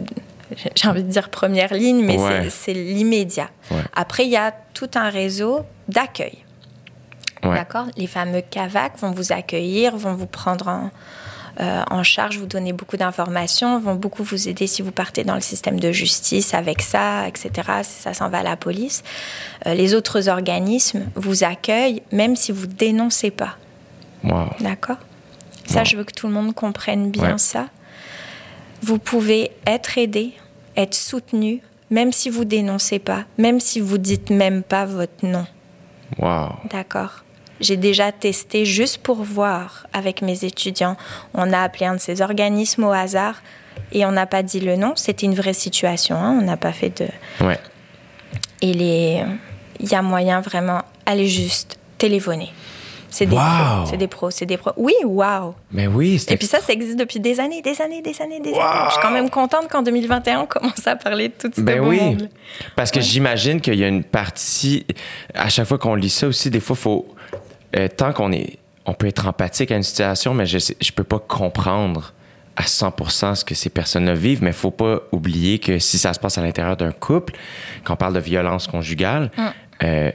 j'ai 0.77 0.89
envie 0.89 1.03
de 1.03 1.11
dire 1.11 1.29
première 1.31 1.75
ligne, 1.75 2.05
mais 2.05 2.19
Ouais. 2.19 2.43
c'est- 2.45 2.51
c'est 2.51 2.73
l'immédiat. 2.75 3.49
Ouais. 3.71 3.79
Après, 3.95 4.25
il 4.27 4.31
y 4.31 4.37
a 4.37 4.55
tout 4.75 4.91
un 4.95 5.09
réseau 5.11 5.61
d'accueil. 5.89 6.39
Ouais. 7.43 7.55
D'accord? 7.55 7.87
Les 7.97 8.07
fameux 8.07 8.43
CAVAC 8.49 8.99
vont 8.99 9.11
vous 9.11 9.33
accueillir, 9.33 9.97
vont 9.97 10.15
vous 10.15 10.27
prendre 10.27 10.69
en, 10.69 10.91
euh, 11.61 11.83
en 11.91 12.03
charge, 12.03 12.39
vous 12.39 12.47
donner 12.47 12.73
beaucoup 12.73 12.97
d'informations, 12.97 13.79
vont 13.79 13.95
beaucoup 13.95 14.23
vous 14.25 14.49
aider 14.49 14.67
si 14.67 14.83
vous 14.83 14.93
partez 14.93 15.25
dans 15.25 15.35
le 15.35 15.41
système 15.41 15.81
de 15.81 15.91
justice 15.93 16.53
avec 16.55 16.83
ça, 16.83 17.27
etc. 17.29 17.51
Ça 17.83 18.13
s'en 18.15 18.29
va 18.29 18.39
à 18.39 18.43
la 18.43 18.57
police. 18.57 19.03
Euh, 19.67 19.75
les 19.75 19.95
autres 19.95 20.29
organismes 20.29 21.07
vous 21.15 21.45
accueillent 21.45 22.03
même 22.13 22.37
si 22.37 22.53
vous 22.53 22.67
dénoncez 22.67 23.31
pas. 23.31 23.57
Wow. 24.25 24.49
D'accord? 24.61 24.99
Ça, 25.67 25.81
Wow. 25.81 25.85
je 25.87 25.97
veux 25.97 26.05
que 26.05 26.13
tout 26.15 26.27
le 26.27 26.33
monde 26.33 26.55
comprenne 26.55 27.11
bien 27.11 27.33
Ouais. 27.33 27.39
ça. 27.39 27.67
Vous 28.83 28.99
pouvez 28.99 29.51
être 29.67 29.99
aidé, 29.99 30.33
être 30.77 30.95
soutenu, 30.95 31.61
même 31.91 32.13
si 32.13 32.29
vous 32.31 32.45
dénoncez 32.45 32.99
pas, 32.99 33.25
même 33.39 33.61
si 33.61 33.81
vous 33.81 33.99
dites 33.99 34.31
même 34.31 34.63
pas 34.63 34.85
votre 34.85 35.25
nom. 35.25 35.47
Wow. 36.19 36.51
D'accord? 36.71 37.25
J'ai 37.61 37.77
déjà 37.77 38.13
testé 38.13 38.65
juste 38.65 38.99
pour 38.99 39.23
voir 39.23 39.87
avec 39.93 40.23
mes 40.23 40.45
étudiants. 40.45 40.97
On 41.35 41.53
a 41.53 41.61
appelé 41.61 41.87
un 41.87 41.95
de 41.95 42.01
ces 42.01 42.21
organismes 42.23 42.85
au 42.85 42.93
hasard 42.93 43.37
et 43.93 44.05
on 44.05 44.13
n'a 44.13 44.27
pas 44.27 44.43
dit 44.43 44.61
le 44.61 44.77
nom. 44.77 44.93
C'était 44.97 45.27
une 45.27 45.35
vraie 45.35 45.53
situation. 45.55 46.17
hein. 46.17 46.37
On 46.41 46.45
n'a 46.45 46.57
pas 46.57 46.73
fait 46.73 46.91
de. 47.01 47.09
Ouais. 47.45 47.59
Et 48.63 48.73
les, 48.73 49.23
il 49.81 49.89
y 49.91 49.95
a 49.95 50.03
moyen 50.03 50.41
vraiment. 50.41 50.83
Allez 51.07 51.29
juste 51.29 51.79
téléphoner. 51.99 52.53
C'est 53.09 53.25
des 53.27 53.37
Wow. 53.37 53.41
pros. 53.43 53.87
C'est 53.89 53.97
des 53.97 54.09
pros. 54.09 54.31
C'est 54.31 54.45
des 54.47 54.57
pros. 54.59 54.73
Oui, 54.77 54.93
waouh. 55.05 55.55
Mais 55.73 55.87
oui, 55.87 56.23
Et 56.29 56.37
puis 56.37 56.47
ça, 56.47 56.61
ça 56.61 56.73
existe 56.75 56.99
depuis 56.99 57.19
des 57.21 57.41
années, 57.41 57.63
des 57.63 57.81
années, 57.81 58.03
des 58.03 58.21
années, 58.21 58.41
des 58.41 58.51
Wow. 58.51 58.61
années. 58.61 58.81
Je 58.89 58.93
suis 58.93 59.01
quand 59.01 59.11
même 59.13 59.31
contente 59.31 59.69
qu'en 59.71 59.81
2021, 59.83 60.41
on 60.41 60.47
commence 60.47 60.87
à 60.87 60.97
parler 60.97 61.29
de 61.29 61.35
tout 61.39 61.51
ce 61.55 61.61
Ben 61.63 61.81
oui. 61.81 61.99
monde. 62.01 62.29
Parce 62.75 62.91
que 62.91 62.99
Ouais. 62.99 63.03
j'imagine 63.05 63.61
qu'il 63.63 63.77
y 63.77 63.85
a 63.85 63.89
une 63.89 64.05
partie. 64.05 64.85
À 65.35 65.49
chaque 65.49 65.67
fois 65.67 65.79
qu'on 65.79 65.95
lit 65.95 66.11
ça 66.11 66.27
aussi, 66.27 66.51
des 66.51 66.61
fois, 66.61 66.77
faut. 66.77 67.07
Euh, 67.77 67.89
tant 67.89 68.13
qu'on 68.13 68.33
est. 68.33 68.59
On 68.85 68.95
peut 68.95 69.07
être 69.07 69.27
empathique 69.27 69.71
à 69.73 69.77
une 69.77 69.83
situation, 69.83 70.33
mais 70.35 70.47
je 70.47 70.59
je 70.59 70.93
peux 70.93 71.05
pas 71.05 71.19
comprendre 71.19 72.13
à 72.57 72.63
100% 72.63 73.35
ce 73.35 73.45
que 73.45 73.55
ces 73.55 73.69
personnes-là 73.69 74.15
vivent, 74.15 74.43
mais 74.43 74.53
faut 74.53 74.71
pas 74.71 75.01
oublier 75.13 75.59
que 75.59 75.79
si 75.79 75.99
ça 75.99 76.15
se 76.15 76.21
passe 76.21 76.39
à 76.39 76.43
l'intérieur 76.43 76.77
d'un 76.77 76.93
couple, 76.93 77.35
quand 77.85 77.95
on 77.95 77.97
parle 77.97 78.15
de 78.15 78.21
violence 78.21 78.67
conjugale, 78.67 79.31
Mm. 79.37 79.43
euh, 79.85 80.11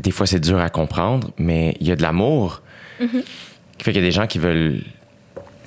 des 0.00 0.10
fois 0.10 0.26
c'est 0.26 0.40
dur 0.40 0.58
à 0.58 0.70
comprendre, 0.70 1.30
mais 1.36 1.76
il 1.80 1.88
y 1.88 1.92
a 1.92 1.96
de 1.96 2.02
l'amour. 2.02 2.62
Mm-hmm. 3.00 3.22
Qui 3.76 3.84
fait 3.84 3.92
qu'il 3.92 4.00
y 4.00 4.04
a 4.04 4.08
des 4.08 4.12
gens 4.12 4.26
qui 4.26 4.38
veulent 4.38 4.82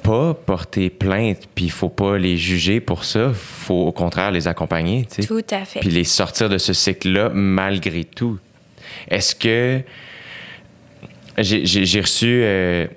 pas 0.01 0.33
porter 0.33 0.89
plainte, 0.89 1.47
puis 1.53 1.65
il 1.65 1.71
faut 1.71 1.89
pas 1.89 2.17
les 2.17 2.37
juger 2.37 2.79
pour 2.79 3.03
ça. 3.03 3.31
faut 3.33 3.87
au 3.87 3.91
contraire 3.91 4.31
les 4.31 4.47
accompagner, 4.47 5.05
tu 5.05 5.21
sais. 5.21 5.27
Tout 5.27 5.41
à 5.51 5.65
fait. 5.65 5.79
Puis 5.81 5.89
les 5.89 6.03
sortir 6.03 6.47
de 6.49 6.57
ce 6.57 6.73
cycle-là 6.73 7.29
malgré 7.33 8.03
tout. 8.05 8.39
Est-ce 9.09 9.35
que. 9.35 9.81
J'ai 11.37 12.01
reçu 12.01 12.41
euh, 12.43 12.87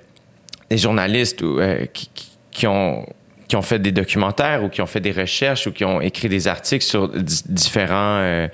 des 0.69 0.77
journalistes 0.77 1.41
ou, 1.41 1.59
euh, 1.59 1.85
qui, 2.51 2.67
ont, 2.67 3.05
qui 3.47 3.55
ont 3.55 3.61
fait 3.61 3.79
des 3.79 3.91
documentaires 3.91 4.63
ou 4.63 4.69
qui 4.69 4.81
ont 4.81 4.85
fait 4.85 5.01
des 5.01 5.11
recherches 5.11 5.67
ou 5.67 5.71
qui 5.71 5.83
ont 5.83 5.99
écrit 5.99 6.29
des 6.29 6.47
articles 6.47 6.85
sur 6.85 7.09
di- 7.09 7.43
différents, 7.45 8.19
euh, 8.19 8.47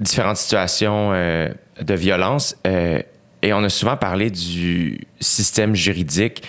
différentes 0.00 0.38
situations 0.38 1.12
de 1.12 1.94
violence. 1.94 2.56
et 2.64 3.52
on 3.52 3.62
a 3.64 3.68
souvent 3.68 3.96
parlé 3.96 4.30
du 4.30 5.00
système 5.20 5.74
juridique 5.74 6.42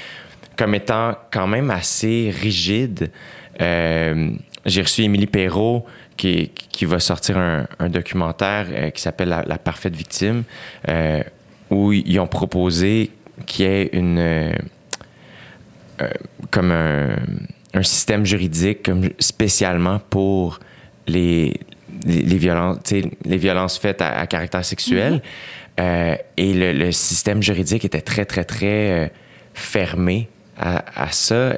comme 0.57 0.75
étant 0.75 1.15
quand 1.31 1.47
même 1.47 1.71
assez 1.71 2.33
rigide. 2.39 3.11
J'ai 3.59 4.81
reçu 4.81 5.01
Émilie 5.01 5.27
Perrault 5.27 5.85
qui, 6.15 6.49
qui 6.49 6.85
va 6.85 6.99
sortir 6.99 7.37
un, 7.37 7.89
documentaire 7.89 8.93
qui 8.93 9.01
s'appelle 9.01 9.29
la, 9.29 9.57
parfaite 9.57 9.95
victime, 9.95 10.43
où 11.73 11.91
ils 11.91 12.19
ont 12.19 12.27
proposé 12.27 13.11
qu'il 13.45 13.65
y 13.65 13.67
ait 13.67 13.89
une 13.93 14.19
euh, 14.19 14.53
comme 16.51 16.71
un, 16.71 17.15
un, 17.73 17.83
système 17.83 18.25
juridique 18.25 18.83
comme 18.83 19.09
spécialement 19.19 19.99
pour 20.09 20.59
les, 21.07 21.53
les, 22.05 22.21
les 22.21 22.37
violences, 22.37 22.79
les 22.91 23.37
violences 23.37 23.77
faites 23.77 24.01
à, 24.01 24.19
à 24.19 24.27
caractère 24.27 24.63
sexuel. 24.63 25.21
Mm-hmm. 25.77 26.17
et 26.37 26.53
le, 26.53 26.73
le, 26.73 26.91
système 26.91 27.41
juridique 27.41 27.83
était 27.83 28.01
très, 28.01 28.25
très, 28.25 28.43
très 28.43 29.11
fermé 29.53 30.29
à, 30.57 31.03
à 31.03 31.11
ça. 31.11 31.53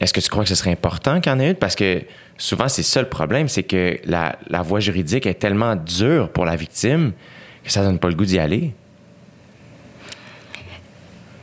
Est-ce 0.00 0.12
que 0.12 0.20
tu 0.20 0.28
crois 0.28 0.42
que 0.42 0.48
ce 0.48 0.54
serait 0.54 0.72
important 0.72 1.20
qu'il 1.20 1.30
y 1.30 1.34
en 1.34 1.40
ait 1.40 1.50
une? 1.50 1.54
Parce 1.54 1.76
que 1.76 2.02
souvent, 2.38 2.68
c'est 2.68 2.82
ça 2.82 3.00
le 3.00 3.08
problème, 3.08 3.48
c'est 3.48 3.62
que 3.62 3.98
la, 4.04 4.36
la, 4.48 4.62
voie 4.62 4.80
juridique 4.80 5.26
est 5.26 5.34
tellement 5.34 5.76
dure 5.76 6.30
pour 6.30 6.44
la 6.44 6.56
victime 6.56 7.12
que 7.62 7.70
ça 7.70 7.82
donne 7.82 7.98
pas 7.98 8.08
le 8.08 8.14
goût 8.14 8.24
d'y 8.24 8.38
aller. 8.38 8.72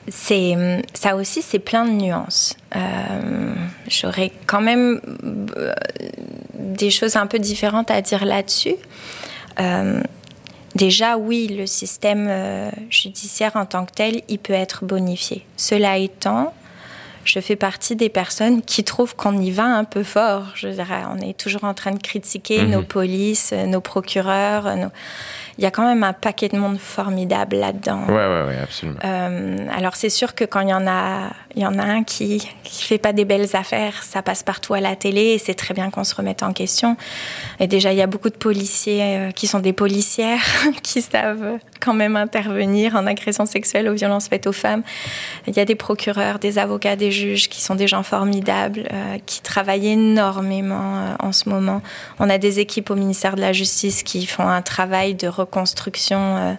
C'est 0.10 0.56
ça 0.94 1.16
aussi, 1.16 1.42
c'est 1.42 1.60
plein 1.60 1.86
de 1.86 1.92
nuances. 1.92 2.56
Euh, 2.76 3.54
J'aurais 3.90 4.32
quand 4.46 4.62
même 4.62 5.02
euh, 5.58 5.74
des 6.54 6.92
choses 6.92 7.18
un 7.18 7.28
peu 7.28 7.40
différentes 7.40 7.92
à 7.92 8.02
dire 8.02 8.24
là-dessus. 8.24 8.76
Euh, 9.60 10.02
déjà, 10.76 11.18
oui, 11.18 11.48
le 11.48 11.66
système 11.66 12.72
judiciaire 12.90 13.52
en 13.56 13.66
tant 13.66 13.86
que 13.86 13.92
tel, 13.92 14.22
il 14.30 14.40
peut 14.40 14.54
être 14.54 14.86
bonifié. 14.86 15.46
Cela 15.58 15.98
étant, 15.98 16.54
je 17.26 17.42
fais 17.42 17.58
partie 17.58 17.98
des 17.98 18.10
personnes 18.10 18.62
qui 18.62 18.86
trouvent 18.86 19.16
qu'on 19.16 19.38
y 19.38 19.52
va 19.52 19.66
un 19.66 19.84
peu 19.84 20.04
fort. 20.04 20.46
Je 20.56 20.70
dirais, 20.70 21.04
on 21.14 21.20
est 21.20 21.38
toujours 21.38 21.66
en 21.66 21.74
train 21.74 21.92
de 21.92 22.02
critiquer 22.02 22.62
mmh. 22.62 22.70
nos 22.70 22.84
polices, 22.84 23.52
nos 23.52 23.82
procureurs. 23.82 24.74
Nos... 24.78 24.92
Il 25.58 25.64
y 25.64 25.68
a 25.68 25.72
quand 25.72 25.88
même 25.88 26.04
un 26.04 26.14
paquet 26.14 26.50
de 26.50 26.58
monde 26.58 26.78
formidable 26.78 27.56
là-dedans. 27.56 28.02
Oui, 28.08 28.14
oui, 28.14 28.42
oui, 28.50 28.54
absolument. 28.62 29.00
Euh, 29.04 29.58
alors, 29.76 29.96
c'est 29.96 30.10
sûr 30.10 30.36
que 30.36 30.46
quand 30.46 30.60
il 30.60 30.70
y 30.70 30.74
en 30.74 30.86
a, 30.86 31.32
il 31.56 31.64
y 31.64 31.66
en 31.66 31.80
a 31.80 31.84
un 31.84 32.04
qui 32.04 32.48
qui 32.64 32.84
fait 32.84 33.00
pas 33.00 33.12
des 33.12 33.26
belles 33.26 33.56
affaires, 33.56 34.04
ça 34.04 34.22
passe 34.22 34.44
partout 34.44 34.76
à 34.76 34.82
la 34.82 34.96
télé 34.96 35.22
et 35.22 35.38
c'est 35.40 35.56
très 35.56 35.74
bien 35.74 35.90
qu'on 35.90 36.04
se 36.04 36.14
remette 36.14 36.44
en 36.44 36.54
question. 36.54 36.96
Et 37.60 37.66
déjà, 37.66 37.92
il 37.92 37.98
y 37.98 38.04
a 38.04 38.08
beaucoup 38.08 38.30
de 38.30 38.36
policiers 38.36 39.02
euh, 39.02 39.32
qui 39.32 39.48
sont 39.48 39.60
des 39.60 39.74
policières 39.74 40.44
qui 40.84 41.02
savent 41.02 41.58
quand 41.80 41.94
même 41.94 42.16
intervenir 42.16 42.96
en 42.96 43.08
agression 43.08 43.46
sexuelle 43.46 43.88
aux 43.90 43.94
violences 43.94 44.28
faites 44.28 44.46
aux 44.46 44.54
femmes. 44.54 44.84
Il 45.48 45.56
y 45.56 45.60
a 45.60 45.66
des 45.66 45.76
procureurs, 45.76 46.38
des 46.38 46.60
avocats, 46.60 46.96
des 46.96 47.12
juges 47.12 47.50
qui 47.50 47.62
sont 47.62 47.76
des 47.76 47.88
gens 47.88 48.04
formidables, 48.04 48.88
euh, 48.92 49.18
qui 49.26 49.42
travaillent 49.42 49.88
énormément 49.88 51.16
en 51.20 51.32
ce 51.32 51.50
moment. 51.50 51.82
On 52.20 52.30
a 52.30 52.38
des 52.38 52.60
équipes 52.60 52.92
au 52.92 52.96
ministère 52.96 53.36
de 53.36 53.42
la 53.42 53.54
Justice 53.54 54.04
qui 54.04 54.28
font 54.28 54.48
un 54.48 54.62
travail 54.62 55.16
de 55.16 55.28
reconstruction, 55.48 56.38
euh, 56.38 56.54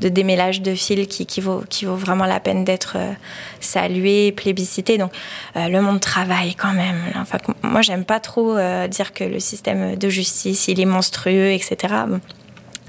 de 0.00 0.08
démêlage 0.08 0.62
de 0.62 0.74
fils 0.74 1.06
qui, 1.08 1.40
vaut, 1.40 1.64
vraiment 1.96 2.26
la 2.26 2.40
peine 2.40 2.64
d'être 2.64 2.94
euh, 2.96 3.12
salué, 3.60 4.32
plébiscité. 4.32 4.98
Donc 4.98 5.12
euh, 5.56 5.68
le 5.68 5.80
monde 5.80 6.00
travaille 6.00 6.54
quand 6.54 6.72
même. 6.72 7.00
Enfin, 7.16 7.38
moi, 7.62 7.82
j'aime 7.82 8.04
pas 8.04 8.20
trop 8.20 8.56
dire 8.88 9.12
que 9.12 9.24
le 9.24 9.40
système 9.40 9.96
de 9.96 10.08
justice, 10.08 10.68
il 10.68 10.80
est 10.80 10.84
monstrueux, 10.84 11.50
etc. 11.50 11.94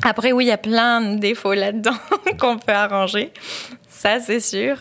Après, 0.03 0.31
oui, 0.31 0.45
il 0.45 0.47
y 0.47 0.51
a 0.51 0.57
plein 0.57 1.01
de 1.01 1.17
défauts 1.17 1.53
là-dedans 1.53 1.97
qu'on 2.39 2.57
peut 2.57 2.73
arranger. 2.73 3.31
Ça, 3.89 4.19
c'est 4.19 4.39
sûr. 4.39 4.77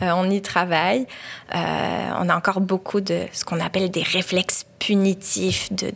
On 0.00 0.30
y 0.30 0.40
travaille. 0.40 1.06
On 1.52 2.28
a 2.28 2.36
encore 2.36 2.60
beaucoup 2.60 3.00
de 3.00 3.22
ce 3.32 3.44
qu'on 3.44 3.60
appelle 3.60 3.90
des 3.90 4.02
réflexes 4.02 4.64
punitifs, 4.80 5.72
de, 5.72 5.92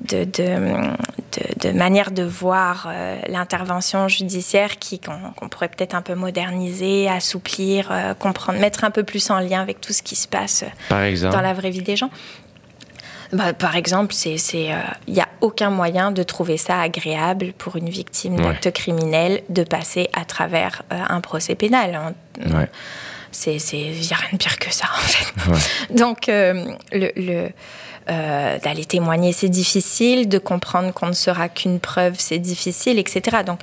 de, 0.00 0.24
de, 0.24 0.24
de, 1.60 1.70
manière 1.70 2.10
de 2.10 2.24
voir 2.24 2.88
euh, 2.88 3.16
l'intervention 3.28 4.08
judiciaire 4.08 4.78
qui 4.78 4.98
qu'on 4.98 5.30
qu 5.38 5.48
pourrait 5.48 5.68
peut-être 5.68 5.94
un 5.94 6.02
peu 6.02 6.14
moderniser, 6.14 7.08
assouplir, 7.08 7.88
euh, 7.92 8.14
comprendre, 8.14 8.58
mettre 8.58 8.82
un 8.82 8.90
peu 8.90 9.04
plus 9.04 9.30
en 9.30 9.38
lien 9.38 9.60
avec 9.60 9.80
tout 9.80 9.92
ce 9.92 10.02
qui 10.02 10.16
se 10.16 10.26
passe 10.26 10.64
Par 10.88 11.02
exemple. 11.02 11.36
dans 11.36 11.42
la 11.42 11.54
vraie 11.54 11.70
vie 11.70 11.82
des 11.82 11.94
gens. 11.94 12.10
Bah, 13.32 13.52
par 13.52 13.76
exemple, 13.76 14.14
il 14.24 14.32
n'y 14.32 14.70
euh, 14.72 15.22
a 15.22 15.28
aucun 15.40 15.70
moyen 15.70 16.12
de 16.12 16.22
trouver 16.22 16.56
ça 16.56 16.80
agréable 16.80 17.52
pour 17.58 17.76
une 17.76 17.88
victime 17.88 18.36
d'actes 18.36 18.66
ouais. 18.66 18.72
criminels 18.72 19.42
de 19.48 19.64
passer 19.64 20.08
à 20.12 20.24
travers 20.24 20.82
euh, 20.92 20.98
un 21.08 21.20
procès 21.20 21.54
pénal. 21.54 22.14
Ouais. 22.38 22.68
Il 23.46 23.52
n'y 23.52 24.12
a 24.12 24.16
rien 24.16 24.28
de 24.32 24.38
pire 24.38 24.58
que 24.58 24.72
ça, 24.72 24.86
en 24.96 25.00
fait. 25.00 25.50
Ouais. 25.50 25.96
Donc, 25.96 26.28
euh, 26.28 26.74
le, 26.92 27.10
le 27.16 27.48
euh, 28.08 28.58
d'aller 28.58 28.84
témoigner, 28.84 29.32
c'est 29.32 29.48
difficile. 29.48 30.28
De 30.28 30.38
comprendre 30.38 30.92
qu'on 30.92 31.08
ne 31.08 31.12
sera 31.12 31.48
qu'une 31.48 31.80
preuve, 31.80 32.14
c'est 32.18 32.38
difficile, 32.38 32.98
etc. 32.98 33.38
Donc, 33.44 33.60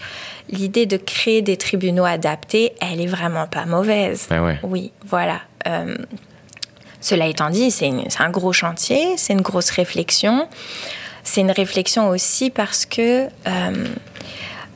l'idée 0.50 0.86
de 0.86 0.98
créer 0.98 1.42
des 1.42 1.58
tribunaux 1.58 2.06
adaptés, 2.06 2.74
elle 2.82 3.00
est 3.00 3.08
vraiment 3.08 3.48
pas 3.48 3.66
mauvaise. 3.66 4.28
Ben 4.30 4.44
ouais. 4.44 4.60
Oui, 4.64 4.92
voilà. 5.06 5.40
Euh, 5.68 5.96
cela 7.00 7.28
étant 7.28 7.50
dit, 7.50 7.72
c'est 7.72 7.92
un 8.20 8.30
gros 8.30 8.54
chantier, 8.54 9.16
c'est 9.18 9.34
une 9.34 9.42
grosse 9.42 9.70
réflexion. 9.70 10.48
C'est 11.24 11.42
une 11.42 11.52
réflexion 11.52 12.10
aussi 12.10 12.50
parce 12.50 12.86
que 12.86 13.28
euh, 13.48 13.86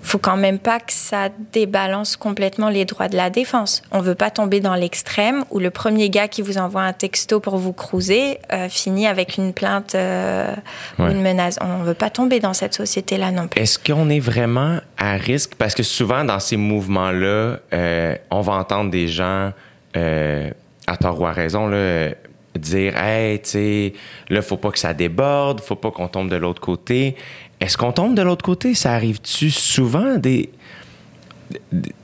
faut 0.07 0.17
quand 0.17 0.37
même 0.37 0.59
pas 0.59 0.79
que 0.79 0.93
ça 0.93 1.29
débalance 1.51 2.15
complètement 2.15 2.69
les 2.69 2.85
droits 2.85 3.07
de 3.07 3.15
la 3.15 3.29
défense. 3.29 3.81
On 3.91 4.01
veut 4.01 4.15
pas 4.15 4.31
tomber 4.31 4.59
dans 4.59 4.75
l'extrême 4.75 5.43
où 5.51 5.59
le 5.59 5.69
premier 5.69 6.09
gars 6.09 6.27
qui 6.27 6.41
vous 6.41 6.57
envoie 6.57 6.81
un 6.81 6.93
texto 6.93 7.39
pour 7.39 7.57
vous 7.57 7.73
cruiser 7.73 8.39
euh, 8.53 8.69
finit 8.69 9.07
avec 9.07 9.37
une 9.37 9.53
plainte 9.53 9.95
euh, 9.95 10.53
ouais. 10.99 11.05
ou 11.05 11.11
une 11.11 11.21
menace. 11.21 11.59
On 11.61 11.83
veut 11.83 11.93
pas 11.93 12.09
tomber 12.09 12.39
dans 12.39 12.53
cette 12.53 12.73
société-là 12.73 13.31
non 13.31 13.47
plus. 13.47 13.61
Est-ce 13.61 13.79
qu'on 13.79 14.09
est 14.09 14.19
vraiment 14.19 14.79
à 14.97 15.13
risque? 15.13 15.55
Parce 15.57 15.75
que 15.75 15.83
souvent 15.83 16.23
dans 16.23 16.39
ces 16.39 16.57
mouvements-là, 16.57 17.59
euh, 17.73 18.15
on 18.31 18.41
va 18.41 18.53
entendre 18.53 18.89
des 18.89 19.07
gens 19.07 19.51
euh, 19.95 20.49
à 20.87 20.97
tort 20.97 21.19
ou 21.19 21.25
à 21.25 21.31
raison, 21.31 21.67
là, 21.67 22.09
dire 22.57 22.97
Hey, 22.97 23.39
tu 23.39 23.49
sais, 23.49 23.93
là, 24.29 24.41
faut 24.41 24.57
pas 24.57 24.71
que 24.71 24.79
ça 24.79 24.93
déborde, 24.93 25.61
faut 25.61 25.75
pas 25.75 25.91
qu'on 25.91 26.07
tombe 26.07 26.29
de 26.29 26.35
l'autre 26.35 26.61
côté. 26.61 27.15
Est-ce 27.59 27.77
qu'on 27.77 27.91
tombe 27.91 28.15
de 28.15 28.21
l'autre 28.21 28.43
côté? 28.43 28.75
Ça 28.75 28.93
arrive-tu 28.93 29.49
souvent 29.49 30.17
des, 30.17 30.51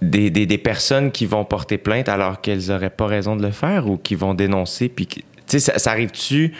des, 0.02 0.58
personnes 0.58 1.12
qui 1.12 1.26
vont 1.26 1.46
porter 1.46 1.78
plainte 1.78 2.10
alors 2.10 2.42
qu'elles 2.42 2.68
n'auraient 2.68 2.90
pas 2.90 3.06
raison 3.06 3.36
de 3.36 3.44
le 3.44 3.52
faire 3.52 3.88
ou 3.88 3.98
qui 3.98 4.16
vont 4.16 4.34
dénoncer? 4.34 4.90
Puis, 4.90 5.08
ça, 5.46 5.78
ça 5.78 5.92
arrive-tu 5.92 6.54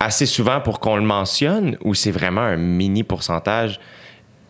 assez 0.00 0.26
souvent 0.26 0.60
pour 0.60 0.80
qu'on 0.80 0.96
le 0.96 1.02
mentionne 1.02 1.76
ou 1.82 1.94
c'est 1.94 2.10
vraiment 2.10 2.42
un 2.42 2.56
mini 2.56 3.02
pourcentage? 3.02 3.80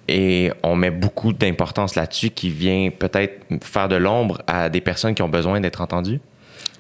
et 0.09 0.53
on 0.63 0.77
met 0.77 0.91
beaucoup 0.91 1.33
d'importance 1.33 1.95
là-dessus 1.95 2.31
qui 2.31 2.51
vient 2.51 2.91
peut-être 2.97 3.45
faire 3.63 3.89
de 3.89 3.97
l'ombre 3.97 4.41
à 4.47 4.69
des 4.69 4.81
personnes 4.81 5.15
qui 5.15 5.23
ont 5.23 5.29
besoin 5.29 5.61
d'être 5.61 5.81
entendues? 5.81 6.21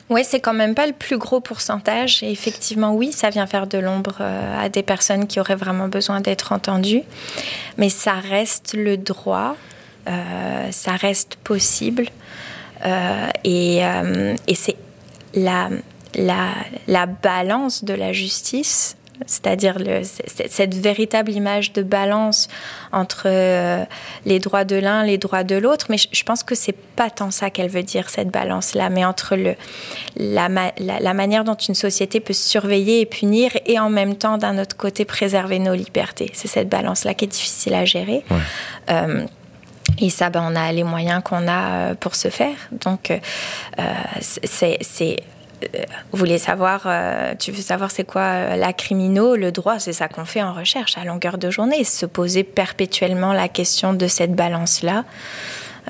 Oui, 0.09 0.23
c'est 0.25 0.41
quand 0.41 0.55
même 0.55 0.75
pas 0.75 0.87
le 0.87 0.93
plus 0.93 1.19
gros 1.19 1.41
pourcentage. 1.41 2.23
Et 2.23 2.31
effectivement, 2.31 2.95
oui, 2.95 3.13
ça 3.13 3.31
vient 3.31 3.47
faire 3.47 3.67
de 3.67 3.79
l'ombre 3.79 4.19
euh, 4.21 4.65
à 4.65 4.69
des 4.69 4.83
personnes 4.83 5.27
qui 5.27 5.41
auraient 5.41 5.57
vraiment 5.57 5.89
besoin 5.89 6.21
d'être 6.21 6.53
entendues. 6.53 7.03
Mais 7.77 7.89
ça 7.89 8.15
reste 8.15 8.75
le 8.75 8.97
droit, 8.97 9.57
euh, 10.09 10.71
ça 10.71 10.93
reste 10.93 11.37
possible. 11.37 12.07
Euh, 12.85 13.27
et, 13.43 13.83
c'est 14.55 14.77
la 15.35 17.07
balance 17.07 17.83
de 17.85 17.95
la 17.95 18.13
justice 18.13 18.97
c'est-à-dire 19.25 19.79
cette 20.03 20.75
véritable 20.75 21.33
image 21.33 21.73
de 21.73 21.83
balance 21.83 22.49
entre 22.93 23.25
euh, 23.27 23.85
les 24.25 24.39
droits 24.39 24.64
de 24.64 24.77
l'un, 24.77 25.05
les 25.05 25.19
droits 25.19 25.45
de 25.45 25.57
l'autre. 25.57 25.87
Mais 25.89 25.99
je, 25.99 26.09
je, 26.12 26.23
pense 26.23 26.43
que 26.43 26.55
c'est 26.55 26.77
pas 26.77 27.11
tant 27.11 27.31
ça 27.31 27.51
qu'elle 27.51 27.71
veut 27.71 27.83
dire 27.83 28.09
cette 28.11 28.29
balance-là, 28.29 28.91
mais 28.91 29.05
entre 29.05 29.37
le, 29.37 29.55
la, 30.17 30.49
la, 30.49 31.01
la, 31.01 31.14
manière 31.14 31.45
dont 31.45 31.55
une 31.55 31.75
société 31.75 32.21
peut 32.21 32.35
surveiller 32.35 33.01
et 33.01 33.07
punir 33.07 33.51
et 33.67 33.79
en 33.79 33.91
même 33.91 34.17
temps 34.17 34.39
d'un 34.39 34.59
autre 34.59 34.77
côté 34.77 35.05
préserver 35.05 35.59
nos 35.59 35.75
libertés. 35.75 36.31
C'est 36.35 36.49
cette 36.49 36.69
balance-là 36.69 37.14
qui 37.14 37.25
est 37.25 37.29
difficile 37.29 37.75
à 37.75 37.85
gérer. 37.85 38.25
Ouais. 38.31 38.37
Euh, 38.91 39.27
et 39.99 40.11
ça, 40.11 40.31
ben, 40.31 40.47
on 40.51 40.57
a 40.57 40.73
les 40.73 40.85
moyens 40.85 41.23
qu'on 41.23 41.49
a 41.49 41.95
pour 41.95 42.14
se 42.17 42.29
faire. 42.29 42.57
Donc, 42.73 43.11
euh, 43.11 43.85
c'est 44.21 45.17
voulez 46.13 46.39
savoir, 46.39 46.83
euh, 46.87 47.35
tu 47.39 47.53
veux 47.53 47.63
savoir 47.63 47.91
c'est 47.91 48.05
quoi 48.05 48.23
euh, 48.23 48.57
la 48.57 48.73
criminaux, 48.73 49.37
le 49.37 49.53
droit, 49.53 49.79
c'est 49.79 49.93
ça 49.93 50.09
qu'on 50.09 50.25
fait 50.25 50.43
en 50.43 50.53
recherche 50.53 50.97
à 50.99 51.05
longueur 51.05 51.39
de 51.39 51.51
journée, 51.51 51.85
se 51.85 52.07
poser 52.07 52.45
perpétuellement 52.45 53.33
la 53.33 53.49
question 53.49 53.93
de 53.93 54.07
cette 54.07 54.35
balance-là. 54.35 55.05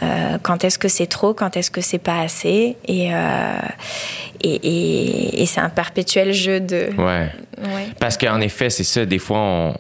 Euh, 0.03 0.39
quand 0.43 0.64
est-ce 0.64 0.79
que 0.79 0.89
c'est 0.89 1.07
trop, 1.07 1.33
quand 1.33 1.57
est-ce 1.57 1.71
que 1.71 1.81
c'est 1.81 1.99
pas 1.99 2.21
assez, 2.21 2.77
et, 2.87 3.11
et, 4.43 4.51
et, 4.51 5.43
et 5.43 5.47
c'est 5.47 5.61
un 5.61 5.71
perpétuel 5.71 6.33
jeu 6.33 6.61
de. 6.61 6.91
Ouais. 6.99 7.33
ouais. 7.59 7.89
Parce 7.99 8.19
qu'en 8.19 8.41
effet, 8.41 8.69
c'est 8.69 8.85
ça. 8.85 9.07
Des 9.07 9.19
fois, 9.19 9.39
on, 9.39 9.75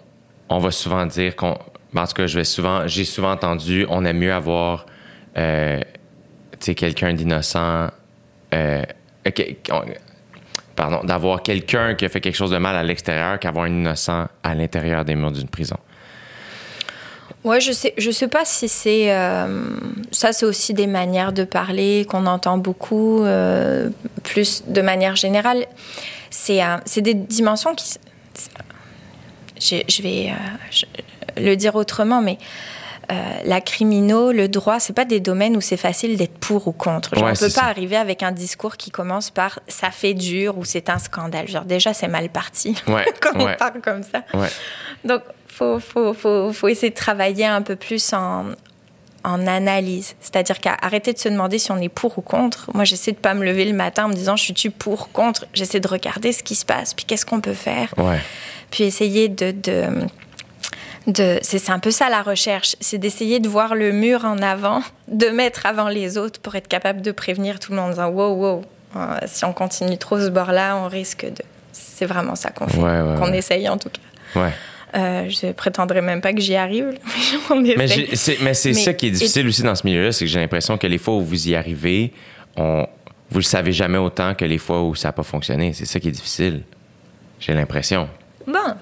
on 0.48 0.58
va 0.58 0.70
souvent 0.70 1.04
dire 1.04 1.36
qu'on. 1.36 1.58
En 1.94 2.06
tout 2.06 2.14
cas, 2.14 2.26
je 2.26 2.38
vais 2.38 2.44
souvent, 2.44 2.86
j'ai 2.86 3.04
souvent 3.04 3.32
entendu, 3.32 3.86
on 3.88 4.04
aime 4.04 4.18
mieux 4.18 4.32
avoir, 4.32 4.86
tu 5.34 5.42
sais, 6.60 6.74
quelqu'un 6.74 7.14
d'innocent 7.14 7.88
euh, 8.54 8.82
d'avoir 11.04 11.42
quelqu'un 11.42 11.94
qui 11.94 12.04
a 12.04 12.08
fait 12.08 12.20
quelque 12.20 12.36
chose 12.36 12.50
de 12.50 12.58
mal 12.58 12.76
à 12.76 12.82
l'extérieur 12.82 13.38
qu'avoir 13.38 13.64
un 13.64 13.68
innocent 13.68 14.26
à 14.42 14.54
l'intérieur 14.54 15.04
des 15.04 15.14
murs 15.14 15.32
d'une 15.32 15.48
prison. 15.48 15.76
Ouais, 17.44 17.60
je 17.60 17.70
sais, 17.70 17.94
je 17.96 18.10
sais 18.10 18.26
pas 18.26 18.44
si 18.44 18.68
c'est 18.68 19.12
euh, 19.12 19.78
ça. 20.10 20.32
C'est 20.32 20.46
aussi 20.46 20.74
des 20.74 20.88
manières 20.88 21.32
de 21.32 21.44
parler 21.44 22.04
qu'on 22.04 22.26
entend 22.26 22.58
beaucoup, 22.58 23.22
euh, 23.22 23.88
plus 24.24 24.64
de 24.66 24.80
manière 24.80 25.14
générale. 25.14 25.66
C'est 26.28 26.60
c'est 26.86 27.02
des 27.02 27.14
dimensions 27.14 27.74
qui. 27.76 27.98
Je, 29.60 30.02
vais 30.02 30.32
le 31.36 31.54
dire 31.54 31.76
autrement, 31.76 32.20
mais 32.20 32.36
euh, 33.10 33.14
la 33.44 33.60
crimino, 33.60 34.32
le 34.32 34.48
droit, 34.48 34.80
c'est 34.80 34.92
pas 34.92 35.04
des 35.04 35.20
domaines 35.20 35.56
où 35.56 35.60
c'est 35.60 35.76
facile 35.76 36.16
d'être 36.16 36.38
pour 36.38 36.66
ou 36.66 36.72
contre. 36.72 37.14
Genre, 37.16 37.28
on 37.30 37.34
peut 37.34 37.52
pas 37.54 37.64
arriver 37.64 37.96
avec 37.96 38.22
un 38.22 38.32
discours 38.32 38.76
qui 38.76 38.90
commence 38.90 39.30
par 39.30 39.60
ça 39.68 39.90
fait 39.90 40.14
dur 40.14 40.58
ou 40.58 40.64
c'est 40.64 40.90
un 40.90 40.98
scandale. 40.98 41.48
Genre 41.48 41.64
déjà 41.64 41.94
c'est 41.94 42.08
mal 42.08 42.28
parti 42.28 42.74
quand 43.20 43.32
on 43.34 43.54
parle 43.56 43.80
comme 43.80 44.02
ça. 44.02 44.22
Donc 45.04 45.22
faut, 45.46 45.78
faut, 45.78 46.12
faut, 46.14 46.52
faut 46.52 46.68
essayer 46.68 46.90
de 46.90 46.96
travailler 46.96 47.46
un 47.46 47.62
peu 47.62 47.76
plus 47.76 48.12
en, 48.12 48.46
en 49.26 49.46
analyse. 49.46 50.14
C'est-à-dire 50.20 50.60
qu'arrêter 50.60 51.12
de 51.12 51.18
se 51.18 51.28
demander 51.28 51.58
si 51.58 51.72
on 51.72 51.78
est 51.78 51.88
pour 51.88 52.16
ou 52.18 52.22
contre. 52.22 52.70
Moi, 52.74 52.84
j'essaie 52.84 53.12
de 53.12 53.16
pas 53.16 53.34
me 53.34 53.44
lever 53.44 53.64
le 53.64 53.72
matin 53.74 54.04
en 54.04 54.08
me 54.08 54.14
disant 54.14 54.36
je 54.36 54.44
suis-tu 54.44 54.70
pour, 54.70 55.10
contre. 55.10 55.46
J'essaie 55.52 55.80
de 55.80 55.88
regarder 55.88 56.32
ce 56.32 56.42
qui 56.42 56.54
se 56.54 56.64
passe, 56.64 56.94
puis 56.94 57.04
qu'est-ce 57.04 57.26
qu'on 57.26 57.40
peut 57.40 57.52
faire. 57.52 57.94
Puis 58.70 58.84
essayer 58.84 59.28
de, 59.28 59.50
de 59.50 59.88
c'est 61.14 61.70
un 61.70 61.78
peu 61.78 61.90
ça 61.90 62.08
la 62.08 62.22
recherche, 62.22 62.76
c'est 62.80 62.98
d'essayer 62.98 63.40
de 63.40 63.48
voir 63.48 63.74
le 63.74 63.92
mur 63.92 64.24
en 64.24 64.38
avant, 64.38 64.82
de 65.08 65.26
mettre 65.28 65.66
avant 65.66 65.88
les 65.88 66.18
autres 66.18 66.40
pour 66.40 66.54
être 66.56 66.68
capable 66.68 67.02
de 67.02 67.12
prévenir 67.12 67.58
tout 67.58 67.72
le 67.72 67.78
monde 67.78 67.86
en 67.86 67.90
disant 67.90 68.08
wow, 68.08 68.34
wow, 68.34 68.62
euh, 68.96 69.18
si 69.26 69.44
on 69.44 69.52
continue 69.52 69.98
trop 69.98 70.18
ce 70.18 70.28
bord-là, 70.28 70.76
on 70.76 70.88
risque 70.88 71.24
de. 71.26 71.42
C'est 71.72 72.06
vraiment 72.06 72.34
ça 72.34 72.50
qu'on 72.50 72.68
fait, 72.68 73.18
qu'on 73.18 73.32
essaye 73.32 73.68
en 73.68 73.78
tout 73.78 73.90
cas. 73.90 74.40
Ouais. 74.40 74.52
Euh, 74.94 75.28
je 75.28 75.52
prétendrai 75.52 76.00
même 76.00 76.20
pas 76.20 76.32
que 76.32 76.40
j'y 76.40 76.56
arrive. 76.56 76.92
mais 77.50 78.54
c'est 78.54 78.72
ça 78.74 78.94
qui 78.94 79.08
est 79.08 79.10
difficile 79.10 79.46
aussi 79.46 79.62
dans 79.62 79.74
ce 79.74 79.86
milieu-là, 79.86 80.12
c'est 80.12 80.24
que 80.24 80.30
j'ai 80.30 80.40
l'impression 80.40 80.78
que 80.78 80.86
les 80.86 80.98
fois 80.98 81.14
où 81.14 81.22
vous 81.22 81.48
y 81.48 81.54
arrivez, 81.54 82.12
on, 82.56 82.86
vous 83.30 83.38
le 83.38 83.44
savez 83.44 83.72
jamais 83.72 83.98
autant 83.98 84.34
que 84.34 84.44
les 84.44 84.58
fois 84.58 84.82
où 84.82 84.94
ça 84.94 85.08
n'a 85.08 85.12
pas 85.12 85.22
fonctionné. 85.22 85.72
C'est 85.72 85.84
ça 85.84 86.00
qui 86.00 86.08
est 86.08 86.12
difficile. 86.12 86.62
J'ai 87.40 87.52
l'impression. 87.52 88.08
Bon, 88.46 88.74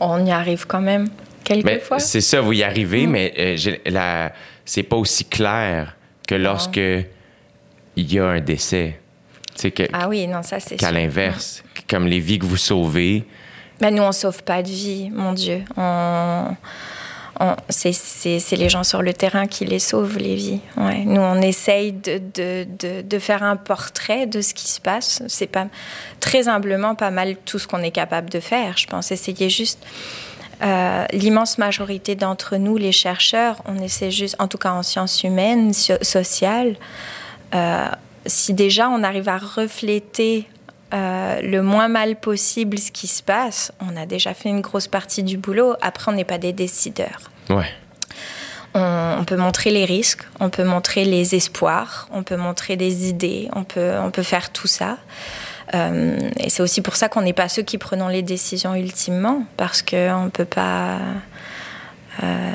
on 0.00 0.24
y 0.24 0.30
arrive 0.30 0.66
quand 0.66 0.80
même 0.80 1.08
quelquefois. 1.44 1.98
C'est 1.98 2.20
ça, 2.20 2.40
vous 2.40 2.52
y 2.52 2.62
arrivez, 2.62 3.06
mm. 3.06 3.10
mais 3.10 3.34
euh, 3.38 4.28
c'est 4.64 4.82
pas 4.82 4.96
aussi 4.96 5.24
clair 5.24 5.96
que 6.26 6.34
lorsque 6.34 6.76
il 6.76 8.12
y 8.12 8.18
a 8.18 8.26
un 8.26 8.40
décès. 8.40 9.00
Que, 9.62 9.82
ah 9.92 10.08
oui, 10.08 10.26
non, 10.26 10.42
ça 10.42 10.58
c'est 10.58 10.76
Qu'à 10.76 10.90
l'inverse, 10.90 11.62
comme 11.86 12.06
les 12.06 12.20
vies 12.20 12.38
que 12.38 12.46
vous 12.46 12.56
sauvez. 12.56 13.24
Mais 13.80 13.90
nous, 13.90 14.02
on 14.02 14.12
sauve 14.12 14.42
pas 14.42 14.62
de 14.62 14.68
vie, 14.68 15.10
mon 15.10 15.34
Dieu. 15.34 15.62
On 15.76 16.56
c'est 17.68 18.56
les 18.56 18.68
gens 18.68 18.84
sur 18.84 19.02
le 19.02 19.12
terrain 19.12 19.46
qui 19.46 19.64
les 19.64 19.78
sauvent, 19.78 20.18
les 20.18 20.34
vies. 20.34 20.60
Nous, 20.76 21.20
on 21.20 21.40
essaye 21.40 21.92
de, 21.92 22.20
de, 22.34 22.66
de, 22.78 23.02
de, 23.02 23.18
faire 23.18 23.42
un 23.42 23.56
portrait 23.56 24.26
de 24.26 24.40
ce 24.40 24.54
qui 24.54 24.68
se 24.68 24.80
passe. 24.80 25.22
C'est 25.28 25.46
pas 25.46 25.66
très 26.20 26.48
humblement 26.48 26.94
pas 26.94 27.10
mal 27.10 27.36
tout 27.44 27.58
ce 27.58 27.66
qu'on 27.66 27.82
est 27.82 27.90
capable 27.90 28.30
de 28.30 28.40
faire. 28.40 28.76
Je 28.76 28.86
pense 28.86 29.10
essayer 29.10 29.48
juste. 29.48 29.84
Euh, 30.62 31.06
l'immense 31.12 31.56
majorité 31.56 32.16
d'entre 32.16 32.56
nous, 32.56 32.76
les 32.76 32.92
chercheurs, 32.92 33.62
on 33.64 33.82
essaie 33.82 34.10
juste, 34.10 34.36
en 34.38 34.46
tout 34.46 34.58
cas 34.58 34.72
en 34.72 34.82
sciences 34.82 35.22
humaines, 35.22 35.72
sociales, 35.72 36.76
euh, 37.54 37.86
si 38.26 38.52
déjà 38.52 38.90
on 38.90 39.02
arrive 39.02 39.30
à 39.30 39.38
refléter 39.38 40.46
euh, 40.92 41.40
le 41.42 41.62
moins 41.62 41.88
mal 41.88 42.16
possible 42.16 42.78
ce 42.78 42.90
qui 42.90 43.06
se 43.06 43.22
passe, 43.22 43.72
on 43.80 43.96
a 43.96 44.06
déjà 44.06 44.34
fait 44.34 44.48
une 44.48 44.60
grosse 44.60 44.88
partie 44.88 45.22
du 45.22 45.36
boulot. 45.36 45.74
Après, 45.82 46.10
on 46.10 46.14
n'est 46.14 46.24
pas 46.24 46.38
des 46.38 46.52
décideurs. 46.52 47.30
Ouais. 47.48 47.70
On, 48.74 49.24
peut 49.24 49.36
montrer 49.36 49.70
les 49.70 49.84
risques, 49.84 50.22
on 50.38 50.48
peut 50.48 50.62
montrer 50.62 51.04
les 51.04 51.34
espoirs, 51.34 52.08
on 52.12 52.22
peut 52.22 52.36
montrer 52.36 52.76
des 52.76 53.08
idées, 53.08 53.48
on 53.52 53.64
peut, 53.64 53.94
on 54.00 54.12
peut 54.12 54.22
faire 54.22 54.50
tout 54.50 54.68
ça. 54.68 54.98
Euh, 55.74 56.16
et 56.38 56.50
c'est 56.50 56.62
aussi 56.62 56.80
pour 56.80 56.94
ça 56.94 57.08
qu'on 57.08 57.22
n'est 57.22 57.32
pas 57.32 57.48
ceux 57.48 57.62
qui 57.62 57.78
prenons 57.78 58.06
les 58.06 58.22
décisions 58.22 58.74
ultimement, 58.74 59.44
parce 59.56 59.82
qu'on 59.82 60.24
ne 60.24 60.30
peut 60.30 60.44
pas... 60.44 60.98
Euh, 62.22 62.52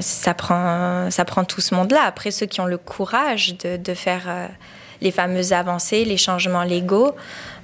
ça, 0.00 0.34
prend, 0.34 1.10
ça 1.10 1.24
prend 1.24 1.44
tout 1.44 1.62
ce 1.62 1.74
monde-là. 1.74 2.02
Après, 2.06 2.30
ceux 2.30 2.46
qui 2.46 2.60
ont 2.60 2.66
le 2.66 2.78
courage 2.78 3.56
de, 3.58 3.76
de 3.78 3.94
faire 3.94 4.28
les 5.04 5.12
fameuses 5.12 5.52
avancées, 5.52 6.04
les 6.04 6.16
changements 6.16 6.64
légaux, 6.64 7.14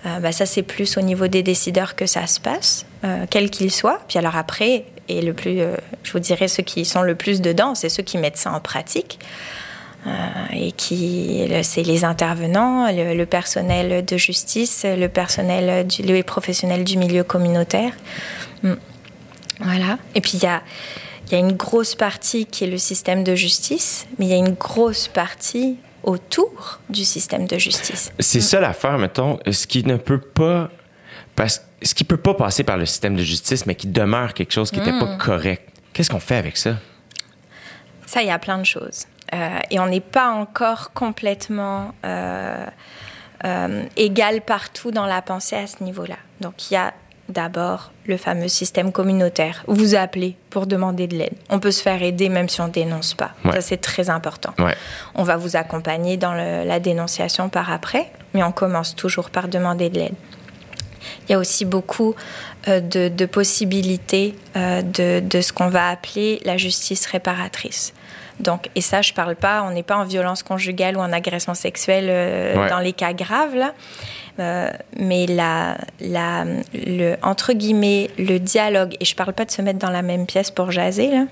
euh, 0.07 0.21
bah, 0.21 0.31
ça 0.31 0.47
c'est 0.47 0.63
plus 0.63 0.97
au 0.97 1.01
niveau 1.01 1.27
des 1.27 1.43
décideurs 1.43 1.97
que 1.97 2.07
ça 2.07 2.27
se 2.27 2.39
passe, 2.39 2.87
euh, 3.05 3.27
quel 3.29 3.51
qu'il 3.51 3.73
soit. 3.73 4.01
Puis 4.07 4.19
alors 4.19 4.37
après, 4.37 4.85
et 5.09 5.21
le 5.21 5.35
plus, 5.35 5.61
euh, 5.61 5.75
je 6.05 6.13
vous 6.13 6.21
dirais 6.21 6.47
ceux 6.47 6.63
qui 6.63 6.85
sont 6.85 7.03
le 7.03 7.17
plus 7.17 7.41
dedans, 7.41 7.75
c'est 7.75 7.89
ceux 7.89 8.05
qui 8.05 8.19
mettent 8.19 8.37
ça 8.37 8.53
en 8.53 8.61
pratique. 8.61 9.19
et 10.55 10.73
qui, 10.73 11.47
c'est 11.63 11.83
les 11.83 12.05
intervenants, 12.07 12.89
le, 12.91 13.25
personnel 13.27 14.03
de 14.03 14.17
justice, 14.17 14.87
le 14.87 15.09
personnel, 15.09 15.87
du, 15.87 16.01
les 16.01 16.23
professionnels 16.23 16.85
du 16.85 16.97
milieu 16.97 17.23
communautaire. 17.23 17.93
Hmm. 18.63 18.77
Voilà. 19.61 19.99
Et 20.15 20.23
puis 20.23 20.39
il 20.39 20.43
y 20.43 20.47
a, 20.47 20.63
y 21.31 21.35
a 21.35 21.39
une 21.39 21.53
grosse 21.53 21.95
partie 21.95 22.47
qui 22.47 22.65
est 22.65 22.67
le 22.67 22.79
système 22.79 23.25
de 23.25 23.35
justice, 23.35 24.07
mais 24.19 24.25
il 24.25 24.31
y 24.31 24.35
a 24.35 24.39
une 24.39 24.55
grosse 24.55 25.07
partie 25.07 25.77
autour 26.03 26.81
du 26.89 27.05
système 27.05 27.47
de 27.47 27.59
justice. 27.59 28.13
C'est 28.19 28.41
ça 28.41 28.61
l'affaire, 28.61 28.99
mettons, 28.99 29.39
ce 29.51 29.67
qui 29.67 29.85
ne 29.85 29.97
peut 29.97 30.21
pas... 30.21 30.71
Parce, 31.37 31.65
ce 31.83 31.95
qui 31.95 32.05
peut 32.05 32.17
pas 32.17 32.35
passer 32.35 32.65
par 32.65 32.77
le 32.77 32.87
système 32.87 33.17
de 33.17 33.23
justice, 33.23 33.67
mais 33.67 33.75
qui 33.75 33.87
demeure 33.87 34.35
quelque 34.35 34.53
chose 34.53 34.71
qui 34.71 34.79
n'était 34.79 34.99
pas 34.99 35.15
hmm. 35.15 35.19
correct. 35.19 35.69
Qu'est-ce 35.93 36.11
qu'on 36.11 36.21
fait 36.21 36.37
avec 36.37 36.57
ça? 36.57 36.77
Ça, 38.07 38.23
il 38.23 38.29
y 38.29 38.31
a 38.31 38.39
plein 38.39 38.59
de 38.59 38.65
choses. 38.65 39.07
Euh, 39.33 39.59
et 39.71 39.79
on 39.79 39.87
n'est 39.87 40.01
pas 40.01 40.31
encore 40.31 40.93
complètement 40.93 41.95
euh, 42.05 42.67
euh, 43.45 43.85
égal 43.97 44.41
partout 44.41 44.91
dans 44.91 45.07
la 45.07 45.23
pensée 45.23 45.57
à 45.57 45.67
ce 45.67 45.83
niveau-là. 45.83 46.17
Donc, 46.41 46.71
il 46.71 46.75
y 46.75 46.77
a 46.77 46.93
d'abord 47.31 47.93
le 48.07 48.17
fameux 48.17 48.49
système 48.49 48.93
communautaire. 48.93 49.65
Vous 49.67 49.95
appelez 49.95 50.37
pour 50.51 50.67
demander 50.67 51.07
de 51.07 51.17
l'aide. 51.17 51.35
On 51.49 51.59
peut 51.59 51.71
se 51.71 51.83
faire 51.83 52.03
aider 52.03 52.29
même 52.29 52.49
si 52.49 52.61
on 52.61 52.67
ne 52.67 52.73
dénonce 52.73 53.15
pas. 53.15 53.33
Ça, 53.45 53.61
c'est 53.61 53.81
très 53.81 54.11
important. 54.11 54.55
On 55.15 55.23
va 55.23 55.37
vous 55.37 55.57
accompagner 55.57 56.17
dans 56.17 56.33
la 56.33 56.81
dénonciation 56.81 57.49
par 57.49 57.73
après, 57.73 58.11
mais 58.35 58.43
on 58.43 58.53
commence 58.53 58.95
toujours 58.95 59.31
par 59.31 59.49
demander 59.49 59.91
de 59.91 59.99
l'aide. 59.99 60.15
Il 61.29 61.33
y 61.33 61.35
a 61.35 61.39
aussi 61.39 61.65
beaucoup 61.65 62.15
euh, 62.69 62.81
de, 62.81 63.27
possibilités 63.27 64.35
euh, 64.57 64.83
de, 64.83 65.21
de, 65.21 65.41
ce 65.41 65.53
qu'on 65.53 65.69
va 65.69 65.89
appeler 65.89 66.41
la 66.45 66.57
justice 66.57 67.07
réparatrice. 67.07 67.95
Donc, 68.41 68.69
et 68.75 68.81
ça, 68.81 69.03
je 69.03 69.13
parle 69.13 69.37
pas, 69.37 69.63
on 69.63 69.71
n'est 69.71 69.83
pas 69.83 69.97
en 69.97 70.05
violence 70.05 70.43
conjugale 70.43 70.97
ou 70.97 71.01
en 71.01 71.13
agression 71.13 71.55
sexuelle 71.55 72.07
euh, 72.09 72.69
dans 72.69 72.79
les 72.79 72.93
cas 72.93 73.13
graves, 73.13 73.55
là. 73.55 73.73
Euh, 74.39 74.71
mais 74.99 75.27
la, 75.27 75.77
la, 76.01 76.45
le, 76.73 77.17
entre 77.23 77.53
guillemets, 77.53 78.11
le 78.19 78.39
dialogue, 78.39 78.97
et 79.01 79.05
je 79.05 79.15
parle 79.15 79.35
pas 79.35 79.45
de 79.45 79.51
se 79.51 79.61
mettre 79.61 79.79
dans 79.79 79.91
la 79.91 80.03
même 80.03 80.27
pièce 80.27 80.51
pour 80.51 80.71
jaser, 80.71 81.11
là, 81.11 81.25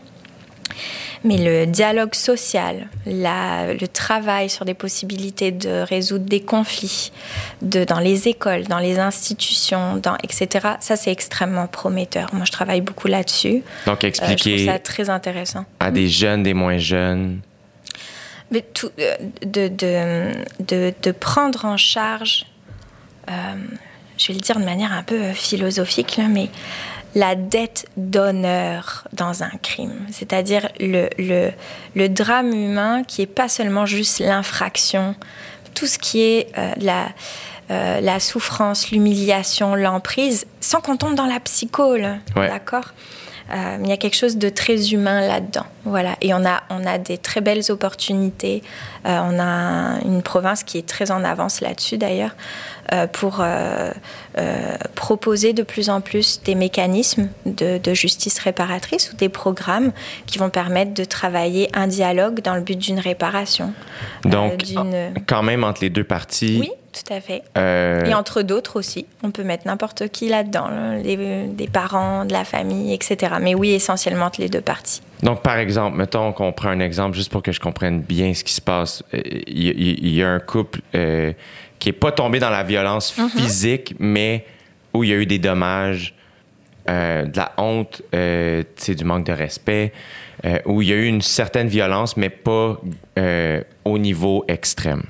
mais 1.24 1.36
le 1.36 1.66
dialogue 1.66 2.14
social, 2.14 2.88
la, 3.06 3.74
le 3.74 3.88
travail 3.88 4.48
sur 4.48 4.64
des 4.64 4.74
possibilités 4.74 5.50
de 5.50 5.82
résoudre 5.82 6.24
des 6.24 6.40
conflits 6.40 7.12
de, 7.62 7.84
dans 7.84 7.98
les 7.98 8.28
écoles, 8.28 8.64
dans 8.64 8.78
les 8.78 8.98
institutions, 8.98 9.96
dans, 9.96 10.16
etc., 10.22 10.68
ça 10.80 10.96
c'est 10.96 11.12
extrêmement 11.12 11.66
prometteur. 11.66 12.28
Moi 12.32 12.44
je 12.44 12.52
travaille 12.52 12.80
beaucoup 12.80 13.08
là-dessus. 13.08 13.62
Donc 13.86 14.04
expliquer. 14.04 14.32
Euh, 14.32 14.56
je 14.56 14.64
trouve 14.64 14.74
ça 14.74 14.78
très 14.78 15.10
intéressant. 15.10 15.64
À 15.80 15.90
des 15.90 16.08
jeunes, 16.08 16.42
des 16.42 16.54
moins 16.54 16.78
jeunes. 16.78 17.40
Mais 18.50 18.62
tout, 18.62 18.90
euh, 18.98 19.16
de, 19.42 19.68
de, 19.68 20.32
de, 20.60 20.94
de, 21.02 21.12
prendre 21.12 21.66
en 21.66 21.76
charge, 21.76 22.46
euh, 23.28 23.32
je 24.16 24.28
vais 24.28 24.34
le 24.34 24.40
dire 24.40 24.58
de 24.58 24.64
manière 24.64 24.92
un 24.92 25.02
peu 25.02 25.32
philosophique, 25.32 26.16
là, 26.16 26.28
mais 26.28 26.48
la 27.18 27.34
dette 27.34 27.86
d'honneur 27.96 29.08
dans 29.12 29.42
un 29.42 29.50
crime, 29.60 30.06
c'est-à-dire 30.12 30.68
le, 30.78 31.08
le, 31.18 31.50
le, 31.96 32.08
drame 32.08 32.52
humain 32.52 33.02
qui 33.02 33.22
est 33.22 33.26
pas 33.26 33.48
seulement 33.48 33.86
juste 33.86 34.20
l'infraction, 34.20 35.16
tout 35.74 35.86
ce 35.86 35.98
qui 35.98 36.20
est 36.20 36.56
euh, 36.56 36.70
la, 36.80 37.08
euh, 37.72 38.00
la 38.00 38.20
souffrance, 38.20 38.92
l'humiliation, 38.92 39.74
l'emprise, 39.74 40.46
sans 40.60 40.80
qu'on 40.80 40.96
tombe 40.96 41.16
dans 41.16 41.26
la 41.26 41.40
psychose, 41.40 42.06
d'accord? 42.36 42.92
Euh, 43.50 43.78
il 43.82 43.88
y 43.88 43.92
a 43.92 43.96
quelque 43.96 44.16
chose 44.16 44.36
de 44.36 44.48
très 44.48 44.92
humain 44.92 45.26
là-dedans. 45.26 45.64
Voilà. 45.84 46.16
Et 46.20 46.34
on 46.34 46.44
a, 46.44 46.62
on 46.70 46.84
a 46.84 46.98
des 46.98 47.16
très 47.16 47.40
belles 47.40 47.70
opportunités. 47.70 48.62
Euh, 49.06 49.18
on 49.22 49.38
a 49.40 50.00
une 50.04 50.22
province 50.22 50.64
qui 50.64 50.76
est 50.78 50.86
très 50.86 51.10
en 51.10 51.24
avance 51.24 51.60
là-dessus 51.60 51.96
d'ailleurs, 51.96 52.36
euh, 52.92 53.06
pour 53.06 53.42
proposer 54.94 55.52
de 55.52 55.62
plus 55.62 55.90
en 55.90 56.00
plus 56.00 56.40
des 56.42 56.54
mécanismes 56.54 57.28
de, 57.46 57.78
de, 57.78 57.94
justice 57.94 58.38
réparatrice 58.38 59.12
ou 59.12 59.16
des 59.16 59.28
programmes 59.28 59.92
qui 60.26 60.38
vont 60.38 60.50
permettre 60.50 60.94
de 60.94 61.04
travailler 61.04 61.68
un 61.74 61.86
dialogue 61.86 62.40
dans 62.40 62.54
le 62.54 62.60
but 62.60 62.78
d'une 62.78 63.00
réparation. 63.00 63.72
Donc, 64.24 64.64
quand 65.26 65.42
même 65.42 65.64
entre 65.64 65.82
les 65.82 65.90
deux 65.90 66.04
parties. 66.04 66.58
Oui 66.60 66.70
tout 67.02 67.12
à 67.12 67.20
fait. 67.20 67.42
Euh, 67.56 68.04
Et 68.04 68.14
entre 68.14 68.42
d'autres 68.42 68.78
aussi. 68.78 69.06
On 69.22 69.30
peut 69.30 69.44
mettre 69.44 69.66
n'importe 69.66 70.08
qui 70.08 70.28
là-dedans, 70.28 70.68
des 71.02 71.68
parents, 71.72 72.24
de 72.24 72.32
la 72.32 72.44
famille, 72.44 72.92
etc. 72.92 73.36
Mais 73.40 73.54
oui, 73.54 73.70
essentiellement 73.70 74.30
les 74.38 74.48
deux 74.48 74.60
parties. 74.60 75.02
Donc, 75.22 75.42
par 75.42 75.58
exemple, 75.58 75.96
mettons 75.96 76.32
qu'on 76.32 76.52
prend 76.52 76.68
un 76.68 76.80
exemple 76.80 77.16
juste 77.16 77.30
pour 77.32 77.42
que 77.42 77.52
je 77.52 77.60
comprenne 77.60 78.00
bien 78.00 78.34
ce 78.34 78.44
qui 78.44 78.52
se 78.52 78.60
passe. 78.60 79.02
Euh, 79.14 79.20
il 79.46 80.14
y, 80.14 80.22
a 80.22 80.30
un 80.30 80.38
couple 80.38 80.80
euh, 80.94 81.32
qui 81.78 81.88
n'est 81.88 81.94
pas 81.94 82.12
tombé 82.12 82.38
dans 82.38 82.50
la 82.50 82.62
violence 82.62 83.16
mhm. 83.16 83.28
physique, 83.30 83.94
mais 83.98 84.44
où 84.94 85.04
il 85.04 85.10
y 85.10 85.12
a 85.12 85.16
eu 85.16 85.26
des 85.26 85.38
dommages, 85.38 86.14
de 86.86 87.36
la 87.36 87.52
honte, 87.58 88.00
du 88.12 89.04
manque 89.04 89.26
de 89.26 89.32
respect, 89.32 89.92
où 90.64 90.80
il 90.80 90.88
y 90.88 90.92
a 90.92 90.96
eu 90.96 91.04
une 91.04 91.20
certaine 91.20 91.68
violence, 91.68 92.16
mais 92.16 92.30
pas 92.30 92.80
au 93.84 93.98
niveau 93.98 94.46
extrême. 94.48 95.02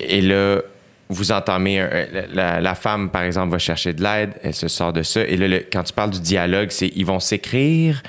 Et 0.00 0.20
là, 0.20 0.60
vous 1.08 1.32
entamez, 1.32 1.86
la, 2.32 2.74
femme, 2.74 3.10
par 3.10 3.22
exemple, 3.22 3.52
va 3.52 3.58
chercher 3.58 3.92
de 3.92 4.02
l'aide, 4.02 4.32
elle 4.42 4.54
se 4.54 4.68
sort 4.68 4.92
de 4.92 5.02
ça. 5.02 5.22
Et 5.22 5.36
là, 5.36 5.58
quand 5.72 5.84
tu 5.84 5.92
parles 5.92 6.10
du 6.10 6.20
dialogue, 6.20 6.70
c'est 6.70 6.90
ils 6.94 7.06
vont 7.06 7.20
s'écrire? 7.20 8.02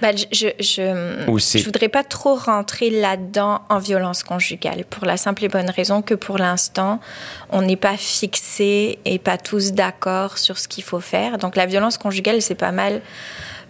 Ben, 0.00 0.16
je 0.16 0.48
je, 0.60 1.64
voudrais 1.64 1.88
pas 1.88 2.04
trop 2.04 2.36
rentrer 2.36 2.88
là-dedans 2.88 3.62
en 3.68 3.78
violence 3.78 4.22
conjugale 4.22 4.84
pour 4.88 5.04
la 5.04 5.16
simple 5.16 5.44
et 5.44 5.48
bonne 5.48 5.70
raison 5.70 6.02
que 6.02 6.14
pour 6.14 6.38
l'instant, 6.38 7.00
on 7.50 7.62
n'est 7.62 7.76
pas 7.76 7.96
fixé 7.96 9.00
et 9.04 9.18
pas 9.18 9.38
tous 9.38 9.72
d'accord 9.72 10.38
sur 10.38 10.58
ce 10.58 10.68
qu'il 10.68 10.84
faut 10.84 11.00
faire. 11.00 11.38
Donc 11.38 11.56
la 11.56 11.66
violence 11.66 11.98
conjugale, 11.98 12.42
c'est 12.42 12.54
pas 12.54 12.72
mal 12.72 13.00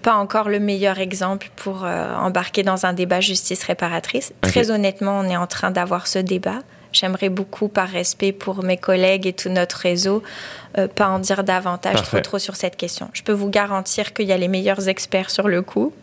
pas 0.03 0.15
encore 0.15 0.49
le 0.49 0.61
meilleur 0.61 1.01
exemple 1.01 1.51
pour 1.57 1.85
euh, 1.85 2.15
embarquer 2.15 2.63
dans 2.63 2.87
un 2.87 2.93
débat 2.93 3.21
justice 3.21 3.65
réparatrice. 3.65 4.33
Très 4.43 4.71
honnêtement, 4.71 5.19
on 5.19 5.25
est 5.25 5.37
en 5.37 5.49
train 5.49 5.73
d'avoir 5.73 6.07
ce 6.07 6.21
débat. 6.21 6.61
J'aimerais 6.99 7.29
beaucoup, 7.29 7.69
par 7.69 7.89
respect 7.89 8.33
pour 8.33 8.65
mes 8.65 8.77
collègues 8.77 9.27
et 9.27 9.33
tout 9.33 9.51
notre 9.51 9.77
réseau, 9.77 10.23
euh, 10.79 10.89
pas 10.89 11.07
en 11.07 11.21
dire 11.21 11.45
davantage 11.45 12.03
trop 12.03 12.19
trop 12.21 12.39
sur 12.41 12.57
cette 12.57 12.77
question. 12.77 13.09
Je 13.13 13.23
peux 13.23 13.33
vous 13.33 13.49
garantir 13.49 14.13
qu'il 14.13 14.27
y 14.27 14.33
a 14.33 14.37
les 14.37 14.49
meilleurs 14.49 14.89
experts 14.89 15.31
sur 15.31 15.47
le 15.47 15.63
coup, 15.63 15.95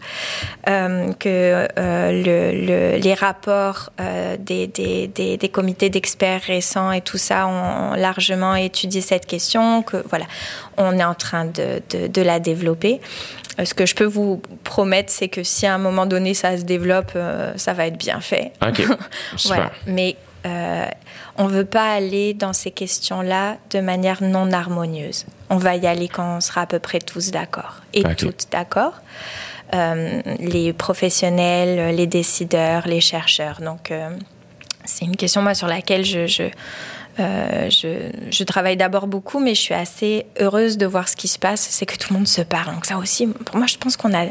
euh, 0.70 1.12
que 1.14 1.68
euh, 1.78 2.98
les 2.98 3.14
rapports 3.14 3.89
des, 4.39 4.68
des, 4.68 5.08
des, 5.08 5.50
comités 5.50 5.89
d'experts 5.89 6.41
récents 6.43 6.91
et 6.91 7.02
tout 7.02 7.18
ça 7.18 7.48
ont 7.48 7.93
largement 7.96 8.56
étudié 8.56 9.02
cette 9.02 9.26
question, 9.26 9.84
que 9.84 9.98
voilà, 10.10 10.26
on 10.78 10.98
est 10.98 11.04
en 11.04 11.14
train 11.14 11.46
de, 11.46 11.82
de, 12.08 12.22
la 12.22 12.39
développer. 12.39 13.02
Ce 13.64 13.74
que 13.74 13.86
je 13.86 13.96
peux 13.96 14.06
vous 14.06 14.41
promettre, 14.64 15.12
c'est 15.12 15.30
que 15.30 15.43
si 15.43 15.66
à 15.66 15.74
un 15.74 15.78
moment 15.78 16.06
donné 16.06 16.34
ça 16.34 16.58
se 16.58 16.64
développe, 16.64 17.18
ça 17.58 17.74
va 17.74 17.88
être 17.88 17.98
bien 17.98 18.22
fait. 18.22 18.52
Ok. 18.66 18.82
voilà. 19.46 19.72
Mais 19.88 20.16
euh, 20.46 20.86
on 21.38 21.46
ne 21.46 21.50
veut 21.50 21.66
pas 21.66 21.91
aller 21.93 22.34
dans 22.34 22.54
ces 22.54 22.72
questions-là 22.72 23.58
de 23.72 23.80
manière 23.80 24.22
non 24.22 24.52
harmonieuse. 24.52 25.26
On 25.50 25.58
va 25.58 25.76
y 25.76 25.88
aller 25.88 26.08
quand 26.08 26.38
on 26.38 26.41
sera 26.41 26.62
à 26.62 26.66
peu 26.66 26.80
près 26.80 27.00
tous 27.00 27.32
d'accord 27.32 27.82
et 27.93 28.04
toutes 28.16 28.48
d'accord. 28.52 28.93
Euh, 29.74 30.22
les 30.39 30.74
professionnels, 30.74 31.96
les 31.96 32.08
décideurs, 32.08 32.88
les 32.88 33.02
chercheurs. 33.02 33.60
Donc, 33.62 33.89
euh, 33.89 34.10
c'est 34.86 35.06
une 35.06 35.16
question 35.16 35.41
moi, 35.41 35.56
sur 35.56 35.68
laquelle 35.68 36.06
je, 36.06 36.28
je, 36.28 36.50
je, 37.18 38.43
travaille 38.43 38.78
d'abord 38.78 39.08
beaucoup, 39.08 39.39
mais 39.39 39.56
je 39.56 39.62
suis 39.62 39.74
assez 39.74 40.28
heureuse 40.39 40.78
de 40.78 40.86
voir 40.86 41.10
ce 41.10 41.16
qui 41.16 41.28
se 41.28 41.39
passe. 41.39 41.62
C'est 41.62 41.88
que 41.88 41.98
tout 41.98 42.14
le 42.14 42.20
monde 42.20 42.28
se 42.28 42.41
parle. 42.41 42.76
Donc, 42.76 42.86
ça 42.86 42.98
aussi, 42.98 43.26
pour 43.26 43.58
moi, 43.58 43.66
je 43.66 43.78
pense 43.78 43.98
qu'on 43.98 44.14
a 44.14 44.28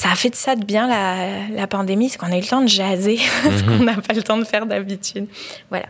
ça 0.00 0.10
a 0.10 0.14
fait 0.14 0.30
de 0.30 0.34
ça 0.34 0.56
de 0.56 0.64
bien 0.64 0.88
la, 0.88 1.66
pandémie, 1.66 2.08
c'est 2.08 2.16
qu'on 2.16 2.32
a 2.32 2.38
eu 2.38 2.40
le 2.40 2.46
temps 2.46 2.62
de 2.62 2.68
jaser, 2.68 3.18
ce 3.42 3.62
qu'on 3.64 3.84
n'a 3.84 3.96
pas 3.96 4.14
le 4.14 4.22
temps 4.22 4.38
de 4.38 4.44
faire 4.44 4.64
d'habitude. 4.64 5.26
Voilà. 5.68 5.84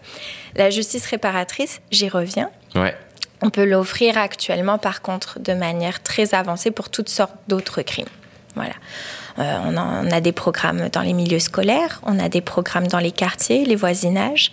La 0.57 0.69
justice 0.69 1.07
réparatrice, 1.07 1.81
j'y 1.93 2.09
reviens. 2.09 2.51
Ouais. 2.75 2.97
On 3.41 3.51
peut 3.51 3.65
l'offrir 3.65 4.19
actuellement, 4.19 4.79
par 4.79 5.01
contre, 5.01 5.39
de 5.39 5.53
manière 5.53 6.03
très 6.03 6.35
avancée 6.35 6.73
pour 6.73 6.91
toutes 6.91 7.09
sortes 7.09 7.37
d'autres 7.47 7.83
crimes. 7.83 8.09
Voilà. 8.57 8.75
Euh, 9.39 9.59
on, 9.65 10.11
a 10.11 10.21
des 10.21 10.33
programmes 10.33 10.89
dans 10.89 11.03
les 11.03 11.13
milieux 11.13 11.39
scolaires, 11.39 12.01
on 12.03 12.19
a 12.19 12.29
des 12.29 12.41
programmes 12.41 12.89
dans 12.89 12.99
les 12.99 13.13
quartiers, 13.13 13.65
les 13.65 13.77
voisinages. 13.77 14.51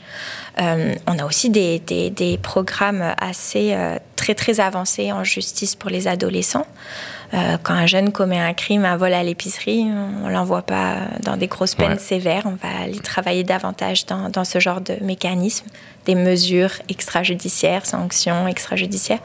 Euh, 0.61 0.93
on 1.07 1.17
a 1.17 1.25
aussi 1.25 1.49
des, 1.49 1.79
des, 1.79 2.37
programmes 2.37 3.15
assez 3.19 3.73
euh, 3.73 3.97
très 4.15 4.35
très 4.35 4.59
avancés 4.59 5.11
en 5.11 5.23
justice 5.23 5.75
pour 5.75 5.89
les 5.89 6.07
adolescents. 6.07 6.67
Quand 7.31 7.73
un 7.73 7.85
jeune 7.85 8.11
commet 8.11 8.39
un 8.39 8.53
crime, 8.53 8.85
un 8.85 8.97
vol 8.97 9.13
à 9.13 9.23
l'épicerie, 9.23 9.85
on 10.23 10.29
l'envoie 10.29 10.61
pas 10.61 10.99
dans 11.23 11.35
des 11.35 11.47
grosses 11.47 11.75
peines 11.75 11.99
sévères. 11.99 12.43
On 12.45 12.55
va 12.55 12.83
aller 12.83 12.99
travailler 12.99 13.43
davantage 13.43 14.05
dans, 14.05 14.29
dans, 14.29 14.45
ce 14.45 14.59
genre 14.59 14.81
de 14.81 14.95
mécanisme, 15.01 15.65
des 16.05 16.15
mesures 16.15 16.71
extrajudiciaires, 16.89 17.85
sanctions 17.85 18.47
extrajudiciaires, 18.47 19.19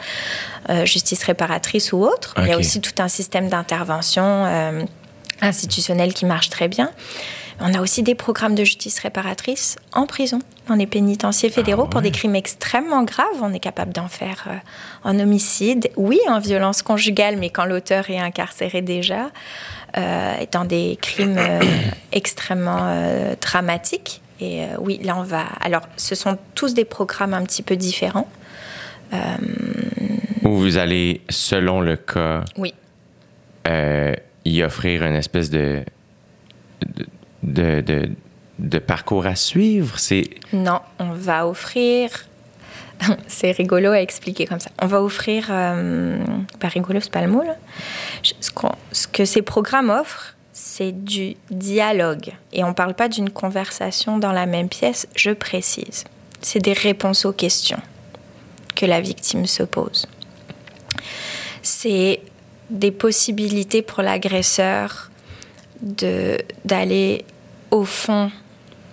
justice 0.84 1.22
réparatrice 1.22 1.92
ou 1.92 2.02
autre. 2.02 2.34
Il 2.38 2.48
y 2.48 2.52
a 2.52 2.58
aussi 2.58 2.80
tout 2.80 3.00
un 3.00 3.08
système 3.08 3.48
d'intervention 3.48 4.46
institutionnel 5.40 6.14
qui 6.14 6.26
marche 6.26 6.50
très 6.50 6.68
bien. 6.68 6.90
On 7.62 7.74
a 7.74 7.80
aussi 7.80 8.02
des 8.02 8.14
programmes 8.14 8.54
de 8.54 8.64
justice 8.64 8.98
réparatrice 8.98 9.76
en 9.92 10.06
prison, 10.06 10.40
dans 10.68 10.74
les 10.74 10.86
pénitenciers 10.86 11.48
fédéraux, 11.48 11.86
pour 11.86 12.02
des 12.02 12.10
crimes 12.10 12.34
extrêmement 12.34 13.04
graves. 13.04 13.40
On 13.40 13.52
est 13.52 13.60
capable 13.60 13.92
d'en 13.92 14.08
faire 14.08 14.44
euh, 14.48 15.08
en 15.08 15.18
homicide, 15.18 15.90
oui, 15.96 16.18
en 16.28 16.40
violence 16.40 16.82
conjugale, 16.82 17.36
mais 17.36 17.50
quand 17.50 17.64
l'auteur 17.64 18.10
est 18.10 18.18
incarcéré 18.18 18.82
déjà, 18.82 19.30
euh, 19.96 20.34
dans 20.50 20.64
des 20.64 20.98
crimes 21.00 21.38
euh, 21.38 21.60
extrêmement 22.12 22.80
euh, 22.82 23.34
dramatiques. 23.40 24.20
Et 24.40 24.64
oui, 24.80 24.98
là, 25.04 25.16
on 25.16 25.22
va. 25.22 25.44
Alors, 25.60 25.82
ce 25.96 26.16
sont 26.16 26.36
tous 26.56 26.74
des 26.74 26.84
programmes 26.84 27.32
un 27.32 27.44
petit 27.44 27.62
peu 27.62 27.76
différents. 27.76 28.28
Où 30.42 30.56
vous 30.56 30.78
allez, 30.78 31.20
selon 31.28 31.80
le 31.80 31.96
cas. 31.96 32.44
Oui 32.56 32.74
y 34.44 34.62
offrir 34.62 35.02
une 35.04 35.14
espèce 35.14 35.50
de, 35.50 35.84
de, 36.86 37.06
de, 37.42 37.82
de 38.58 38.78
parcours 38.78 39.26
à 39.26 39.36
suivre? 39.36 39.98
C'est... 39.98 40.30
Non, 40.52 40.80
on 40.98 41.12
va 41.12 41.46
offrir 41.46 42.26
c'est 43.26 43.50
rigolo 43.52 43.90
à 43.90 44.00
expliquer 44.00 44.46
comme 44.46 44.60
ça. 44.60 44.70
On 44.80 44.86
va 44.86 45.02
offrir, 45.02 45.46
euh, 45.50 46.18
pas 46.60 46.68
rigolo, 46.68 47.00
c'est 47.00 47.12
pas 47.12 47.22
le 47.22 47.28
mot 47.28 47.42
là. 47.42 47.56
Ce, 48.22 48.34
ce, 48.92 49.06
que 49.06 49.24
ces 49.24 49.42
programmes 49.42 49.90
offrent, 49.90 50.34
c'est 50.52 50.92
du 50.92 51.36
dialogue. 51.50 52.32
Et 52.52 52.64
on 52.64 52.74
parle 52.74 52.94
pas 52.94 53.08
d'une 53.08 53.30
conversation 53.30 54.18
dans 54.18 54.32
la 54.32 54.46
même 54.46 54.68
pièce, 54.68 55.08
je 55.16 55.30
précise. 55.30 56.04
C'est 56.40 56.60
des 56.60 56.72
réponses 56.72 57.24
aux 57.24 57.32
questions 57.32 57.80
que 58.74 58.86
la 58.86 59.00
victime 59.00 59.46
se 59.46 59.62
pose. 59.62 60.06
C'est 61.62 62.20
des 62.70 62.90
possibilités 62.90 63.82
pour 63.82 64.02
l'agresseur 64.02 65.10
d'aller 66.64 67.24
au 67.72 67.84
fond 67.84 68.30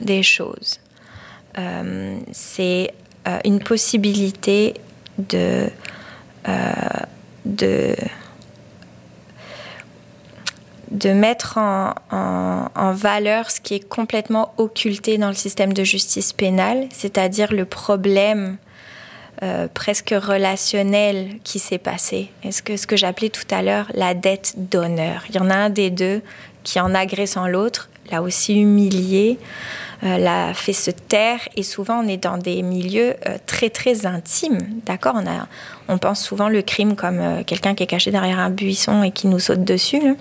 des 0.01 0.23
choses. 0.23 0.79
Euh, 1.57 2.17
c'est 2.31 2.93
euh, 3.27 3.37
une 3.45 3.59
possibilité 3.59 4.73
de, 5.17 5.69
euh, 6.47 6.53
de, 7.45 7.95
mettre 11.13 11.57
en, 11.57 11.93
valeur 12.93 13.51
ce 13.51 13.61
qui 13.61 13.75
est 13.75 13.87
complètement 13.87 14.53
occulté 14.57 15.17
dans 15.17 15.27
le 15.27 15.33
système 15.35 15.73
de 15.73 15.83
justice 15.83 16.33
pénale, 16.33 16.87
c'est-à-dire 16.91 17.53
le 17.53 17.65
problème 17.65 18.57
presque 19.73 20.09
relationnel 20.09 21.39
qui 21.45 21.59
s'est 21.59 21.77
passé. 21.77 22.29
Est-ce 22.43 22.61
que 22.61 22.75
ce 22.75 22.87
que 22.87 22.97
j'appelais 22.97 23.29
tout 23.29 23.47
à 23.51 23.61
l'heure 23.61 23.89
la 23.93 24.13
dette 24.13 24.55
d'honneur? 24.57 25.23
Il 25.29 25.35
y 25.35 25.39
en 25.39 25.49
a 25.49 25.55
un 25.55 25.69
des 25.69 25.89
deux 25.89 26.21
qui, 26.63 26.79
en 26.81 26.93
agressant 26.93 27.47
l'autre, 27.47 27.89
l'a 28.11 28.21
aussi 28.21 28.59
humilié, 28.59 29.37
euh, 30.03 30.17
l'a 30.17 30.53
fait 30.53 30.73
se 30.73 30.91
taire. 30.91 31.39
Et 31.55 31.63
souvent, 31.63 32.03
on 32.03 32.07
est 32.07 32.17
dans 32.17 32.37
des 32.37 32.61
milieux 32.61 33.15
euh, 33.27 33.37
très, 33.45 33.69
très 33.69 34.05
intimes. 34.05 34.59
D'accord? 34.85 35.15
On, 35.15 35.27
a, 35.27 35.47
on 35.87 35.97
pense 35.97 36.23
souvent 36.23 36.49
le 36.49 36.61
crime 36.61 36.95
comme 36.95 37.43
quelqu'un 37.45 37.75
qui 37.75 37.83
est 37.83 37.87
caché 37.87 38.11
derrière 38.11 38.39
un 38.39 38.49
buisson 38.49 39.03
et 39.03 39.11
qui 39.11 39.27
nous 39.27 39.39
saute 39.39 39.63
dessus. 39.63 40.15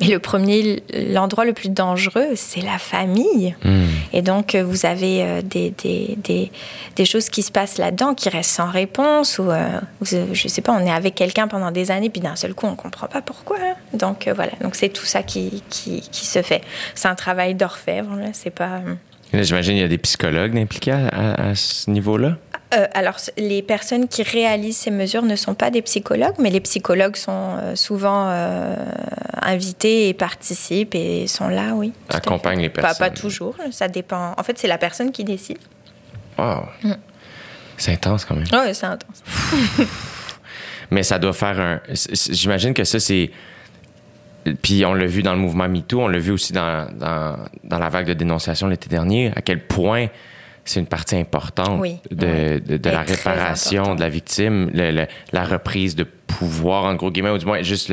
Mais 0.00 0.08
le 0.08 0.18
premier, 0.18 0.82
l'endroit 0.92 1.44
le 1.44 1.52
plus 1.52 1.68
dangereux, 1.68 2.30
c'est 2.34 2.62
la 2.62 2.78
famille. 2.78 3.54
Hmm. 3.64 3.84
Et 4.12 4.22
donc, 4.22 4.54
euh, 4.54 4.64
vous 4.64 4.86
avez 4.86 5.22
euh, 5.22 5.42
des, 5.42 5.74
des, 5.82 6.16
des, 6.16 6.50
des 6.96 7.04
choses 7.04 7.28
qui 7.28 7.42
se 7.42 7.52
passent 7.52 7.78
là-dedans 7.78 8.14
qui 8.14 8.28
restent 8.28 8.50
sans 8.52 8.70
réponse. 8.70 9.38
Ou, 9.38 9.50
euh, 9.50 9.68
euh, 10.12 10.26
je 10.32 10.48
sais 10.48 10.62
pas, 10.62 10.72
on 10.72 10.84
est 10.86 10.90
avec 10.90 11.14
quelqu'un 11.14 11.48
pendant 11.48 11.70
des 11.70 11.90
années, 11.90 12.10
puis 12.10 12.20
d'un 12.20 12.36
seul 12.36 12.54
coup, 12.54 12.66
on 12.66 12.76
comprend 12.76 13.08
pas 13.08 13.20
pourquoi. 13.22 13.58
hein. 13.60 13.74
Donc, 13.92 14.26
euh, 14.26 14.32
voilà. 14.32 14.52
Donc, 14.62 14.74
c'est 14.74 14.88
tout 14.88 15.04
ça 15.04 15.22
qui, 15.22 15.62
qui, 15.68 16.00
qui 16.00 16.26
se 16.26 16.40
fait. 16.42 16.62
C'est 16.94 17.08
un 17.08 17.14
travail 17.14 17.54
d'orfèvre. 17.54 18.16
là. 18.16 18.28
C'est 18.32 18.50
pas. 18.50 18.80
J'imagine 19.32 19.74
qu'il 19.74 19.82
y 19.82 19.84
a 19.84 19.88
des 19.88 19.98
psychologues 19.98 20.56
impliqués 20.58 20.90
à 20.92 21.54
ce 21.54 21.88
niveau-là? 21.90 22.36
Euh, 22.72 22.86
alors, 22.94 23.16
les 23.36 23.62
personnes 23.62 24.06
qui 24.06 24.22
réalisent 24.22 24.76
ces 24.76 24.92
mesures 24.92 25.22
ne 25.22 25.34
sont 25.34 25.54
pas 25.54 25.70
des 25.70 25.82
psychologues, 25.82 26.36
mais 26.38 26.50
les 26.50 26.60
psychologues 26.60 27.16
sont 27.16 27.32
euh, 27.32 27.74
souvent 27.74 28.28
euh, 28.28 28.76
invités 29.42 30.08
et 30.08 30.14
participent 30.14 30.94
et 30.94 31.26
sont 31.26 31.48
là, 31.48 31.72
oui. 31.74 31.92
Accompagnent 32.08 32.60
les 32.60 32.68
personnes. 32.68 32.98
pas 32.98 33.10
toujours, 33.10 33.56
ça 33.72 33.88
dépend. 33.88 34.34
En 34.36 34.42
fait, 34.44 34.56
c'est 34.56 34.68
la 34.68 34.78
personne 34.78 35.10
qui 35.10 35.24
décide. 35.24 35.58
Wow. 36.38 36.66
Hmm. 36.84 36.94
C'est 37.76 37.92
intense 37.92 38.24
quand 38.24 38.36
même. 38.36 38.46
Oui, 38.52 38.74
c'est 38.74 38.86
intense. 38.86 39.22
Mais 40.92 41.02
ça 41.02 41.18
doit 41.18 41.32
faire 41.32 41.58
un. 41.58 41.80
J'imagine 42.12 42.72
que 42.72 42.84
ça, 42.84 43.00
c'est. 43.00 43.30
Puis 44.62 44.84
on 44.86 44.94
l'a 44.94 45.06
vu 45.06 45.22
dans 45.22 45.32
le 45.32 45.38
mouvement 45.38 45.68
MeToo, 45.68 46.00
on 46.00 46.08
l'a 46.08 46.18
vu 46.18 46.30
aussi 46.30 46.52
dans, 46.52 46.88
dans, 46.92 47.36
dans 47.64 47.78
la 47.78 47.88
vague 47.88 48.06
de 48.06 48.14
dénonciation 48.14 48.68
l'été 48.68 48.88
dernier, 48.88 49.32
à 49.36 49.42
quel 49.42 49.66
point 49.66 50.08
c'est 50.70 50.80
une 50.80 50.86
partie 50.86 51.16
importante 51.16 51.80
Oui, 51.80 51.98
de, 52.10 52.26
oui. 52.26 52.60
de, 52.60 52.76
de 52.76 52.88
Elle 52.88 52.94
la 52.94 53.02
réparation 53.02 53.94
de 53.94 54.00
la 54.00 54.08
victime, 54.08 54.70
le- 54.72 54.90
le- 54.92 55.06
la 55.32 55.44
reprise 55.44 55.94
de 55.96 56.04
pouvoir, 56.04 56.84
en 56.84 56.94
gros 56.94 57.10
guillemets, 57.10 57.30
ou 57.30 57.38
du 57.38 57.46
moins 57.46 57.62
juste 57.62 57.92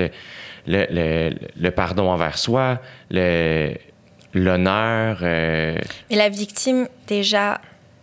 le, 0.68 1.70
pardon 1.72 2.10
envers 2.10 2.38
soi, 2.38 2.80
l'honneur. 4.34 5.20
euh, 5.22 5.78
Mais 6.10 6.16
la 6.18 6.30
victime, 6.30 6.88
déjà, 7.08 7.60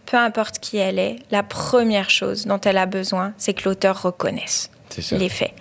peu 0.07 0.17
importe 0.17 0.59
qui 0.59 0.77
elle 0.79 0.99
est, 0.99 1.17
la 1.31 1.43
première 1.43 2.11
chose 2.11 2.47
dont 2.47 2.61
elle 2.61 2.79
a 2.79 2.87
besoin, 2.87 3.33
c'est 3.37 3.55
que 3.55 3.69
l'auteur 3.69 4.03
reconnaisse 4.03 4.71
les 5.13 5.29
faits. 5.29 5.53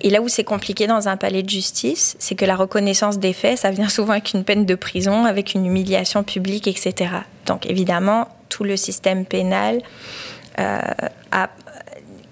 Et 0.00 0.10
là 0.10 0.20
où 0.22 0.28
c'est 0.28 0.44
compliqué 0.44 0.86
dans 0.86 1.08
un 1.08 1.16
palais 1.16 1.42
de 1.42 1.50
justice, 1.50 2.16
c'est 2.18 2.34
que 2.34 2.44
la 2.44 2.56
reconnaissance 2.56 3.18
des 3.18 3.32
faits, 3.32 3.58
ça 3.58 3.70
vient 3.70 3.88
souvent 3.88 4.12
avec 4.12 4.32
une 4.32 4.44
peine 4.44 4.64
de 4.64 4.74
prison, 4.74 5.24
avec 5.24 5.54
une 5.54 5.66
humiliation 5.66 6.22
publique, 6.24 6.66
etc. 6.66 7.12
Donc 7.46 7.66
évidemment, 7.66 8.28
tout 8.48 8.64
le 8.64 8.76
système 8.76 9.26
pénal 9.26 9.80
euh, 10.58 10.80
a 11.32 11.50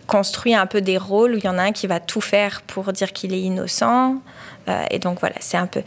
construit 0.06 0.54
un 0.54 0.66
peu 0.66 0.80
des 0.80 0.96
rôles 0.96 1.34
où 1.34 1.36
il 1.36 1.44
y 1.44 1.48
en 1.48 1.58
a 1.58 1.62
un 1.62 1.72
qui 1.72 1.86
va 1.86 2.00
tout 2.00 2.22
faire 2.22 2.62
pour 2.62 2.92
dire 2.92 3.12
qu'il 3.12 3.34
est 3.34 3.40
innocent. 3.40 4.16
Euh, 4.68 4.84
et 4.90 4.98
donc 4.98 5.20
voilà, 5.20 5.36
c'est 5.40 5.58
un 5.58 5.66
peu. 5.66 5.82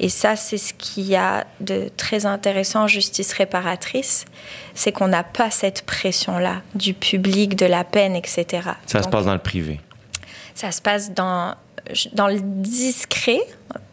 Et 0.00 0.08
ça, 0.08 0.36
c'est 0.36 0.58
ce 0.58 0.74
qu'il 0.74 1.04
y 1.04 1.16
a 1.16 1.46
de 1.60 1.88
très 1.96 2.26
intéressant 2.26 2.82
en 2.82 2.86
justice 2.88 3.32
réparatrice, 3.32 4.24
c'est 4.74 4.92
qu'on 4.92 5.08
n'a 5.08 5.22
pas 5.22 5.50
cette 5.50 5.82
pression-là 5.82 6.62
du 6.74 6.94
public, 6.94 7.56
de 7.56 7.66
la 7.66 7.84
peine, 7.84 8.16
etc. 8.16 8.70
Ça 8.86 9.02
se 9.02 9.08
passe 9.08 9.24
dans 9.24 9.32
le 9.32 9.38
privé. 9.38 9.80
Ça 10.60 10.72
se 10.72 10.82
passe 10.82 11.12
dans, 11.12 11.54
dans 12.12 12.28
le 12.28 12.38
discret, 12.40 13.40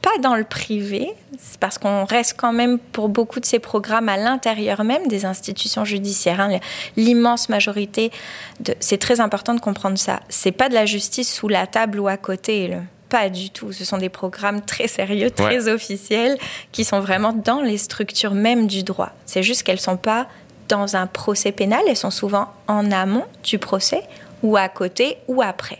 pas 0.01 0.17
dans 0.21 0.35
le 0.35 0.43
privé, 0.43 1.13
parce 1.61 1.77
qu'on 1.77 2.03
reste 2.03 2.35
quand 2.37 2.51
même 2.51 2.77
pour 2.77 3.07
beaucoup 3.07 3.39
de 3.39 3.45
ces 3.45 3.59
programmes 3.59 4.09
à 4.09 4.17
l'intérieur 4.17 4.83
même 4.83 5.07
des 5.07 5.23
institutions 5.23 5.85
judiciaires. 5.85 6.41
hein. 6.41 6.59
L'immense 6.97 7.47
majorité, 7.47 8.11
de, 8.59 8.75
c'est 8.81 8.97
très 8.97 9.21
important 9.21 9.53
de 9.53 9.61
comprendre 9.61 9.97
ça. 9.97 10.19
C'est 10.27 10.51
pas 10.51 10.67
de 10.67 10.73
la 10.73 10.85
justice 10.85 11.33
sous 11.33 11.47
la 11.47 11.67
table 11.67 12.01
ou 12.01 12.09
à 12.09 12.17
côté. 12.17 12.67
là. 12.67 12.79
Pas 13.07 13.29
du 13.29 13.49
tout. 13.49 13.71
Ce 13.71 13.85
sont 13.85 13.97
des 13.97 14.09
programmes 14.09 14.59
très 14.59 14.89
sérieux, 14.89 15.31
très 15.31 15.69
officiels, 15.69 16.37
qui 16.73 16.83
sont 16.83 16.99
vraiment 16.99 17.31
dans 17.31 17.61
les 17.61 17.77
structures 17.77 18.33
même 18.33 18.67
du 18.67 18.83
droit. 18.83 19.11
C'est 19.25 19.43
juste 19.43 19.63
qu'elles 19.63 19.79
sont 19.79 19.95
pas 19.95 20.27
dans 20.67 20.97
un 20.97 21.07
procès 21.07 21.53
pénal, 21.53 21.79
elles 21.87 21.95
sont 21.95 22.11
souvent 22.11 22.49
en 22.67 22.91
amont 22.91 23.23
du 23.43 23.57
procès 23.57 24.03
ou 24.43 24.55
à 24.57 24.69
côté 24.69 25.17
ou 25.27 25.41
après. 25.41 25.79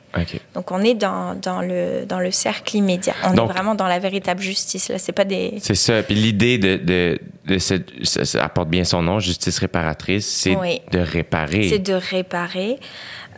Donc 0.56 0.72
on 0.72 0.82
est 0.82 0.96
dans, 0.96 1.36
dans, 1.36 1.62
le, 1.62 2.06
dans 2.06 2.20
le 2.20 2.32
cercle 2.32 2.76
immédiat. 2.78 3.14
On 3.24 3.34
Donc- 3.34 3.50
est 3.50 3.54
vraiment 3.54 3.76
dans 3.76 3.88
la 3.88 4.00
véritable 4.00 4.42
justice. 4.42 4.90
Là, 4.90 4.98
c'est 4.98 5.12
pas 5.12 5.26
des. 5.26 5.56
C'est 5.62 5.76
ça. 5.76 6.02
Puis 6.02 6.16
l'idée 6.16 6.58
de, 6.58 6.78
de, 6.78 7.20
de 7.46 7.58
cette, 7.60 7.90
ça, 8.04 8.26
ça 8.26 8.44
apporte 8.44 8.70
bien 8.70 8.84
son 8.84 9.02
nom, 9.04 9.20
justice 9.20 9.60
réparatrice, 9.60 10.26
c'est 10.28 10.56
Oui. 10.56 10.82
de 10.92 11.00
réparer. 11.00 11.70
C'est 11.70 11.80
de 11.80 11.94
réparer 11.94 12.80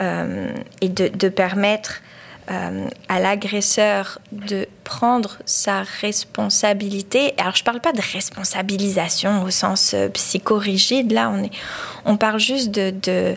euh, 0.01 0.51
et 0.79 0.87
de, 0.89 1.09
de 1.09 1.27
permettre 1.29 2.01
euh, 2.49 2.87
à 3.09 3.19
l'agresseur 3.19 4.19
de 4.31 4.67
prendre 4.83 5.37
sa 5.45 5.83
responsabilité. 6.01 7.33
Alors 7.37 7.55
je 7.55 7.63
parle 7.63 7.79
pas 7.81 7.91
de 7.91 8.01
responsabilisation 8.01 9.43
au 9.43 9.49
sens 9.51 9.93
euh, 9.93 10.07
psychorigide. 10.09 11.11
Là, 11.11 11.29
on 11.29 11.43
est, 11.43 11.51
on 12.05 12.17
parle 12.17 12.39
juste 12.39 12.71
de, 12.71 12.91
de 13.03 13.35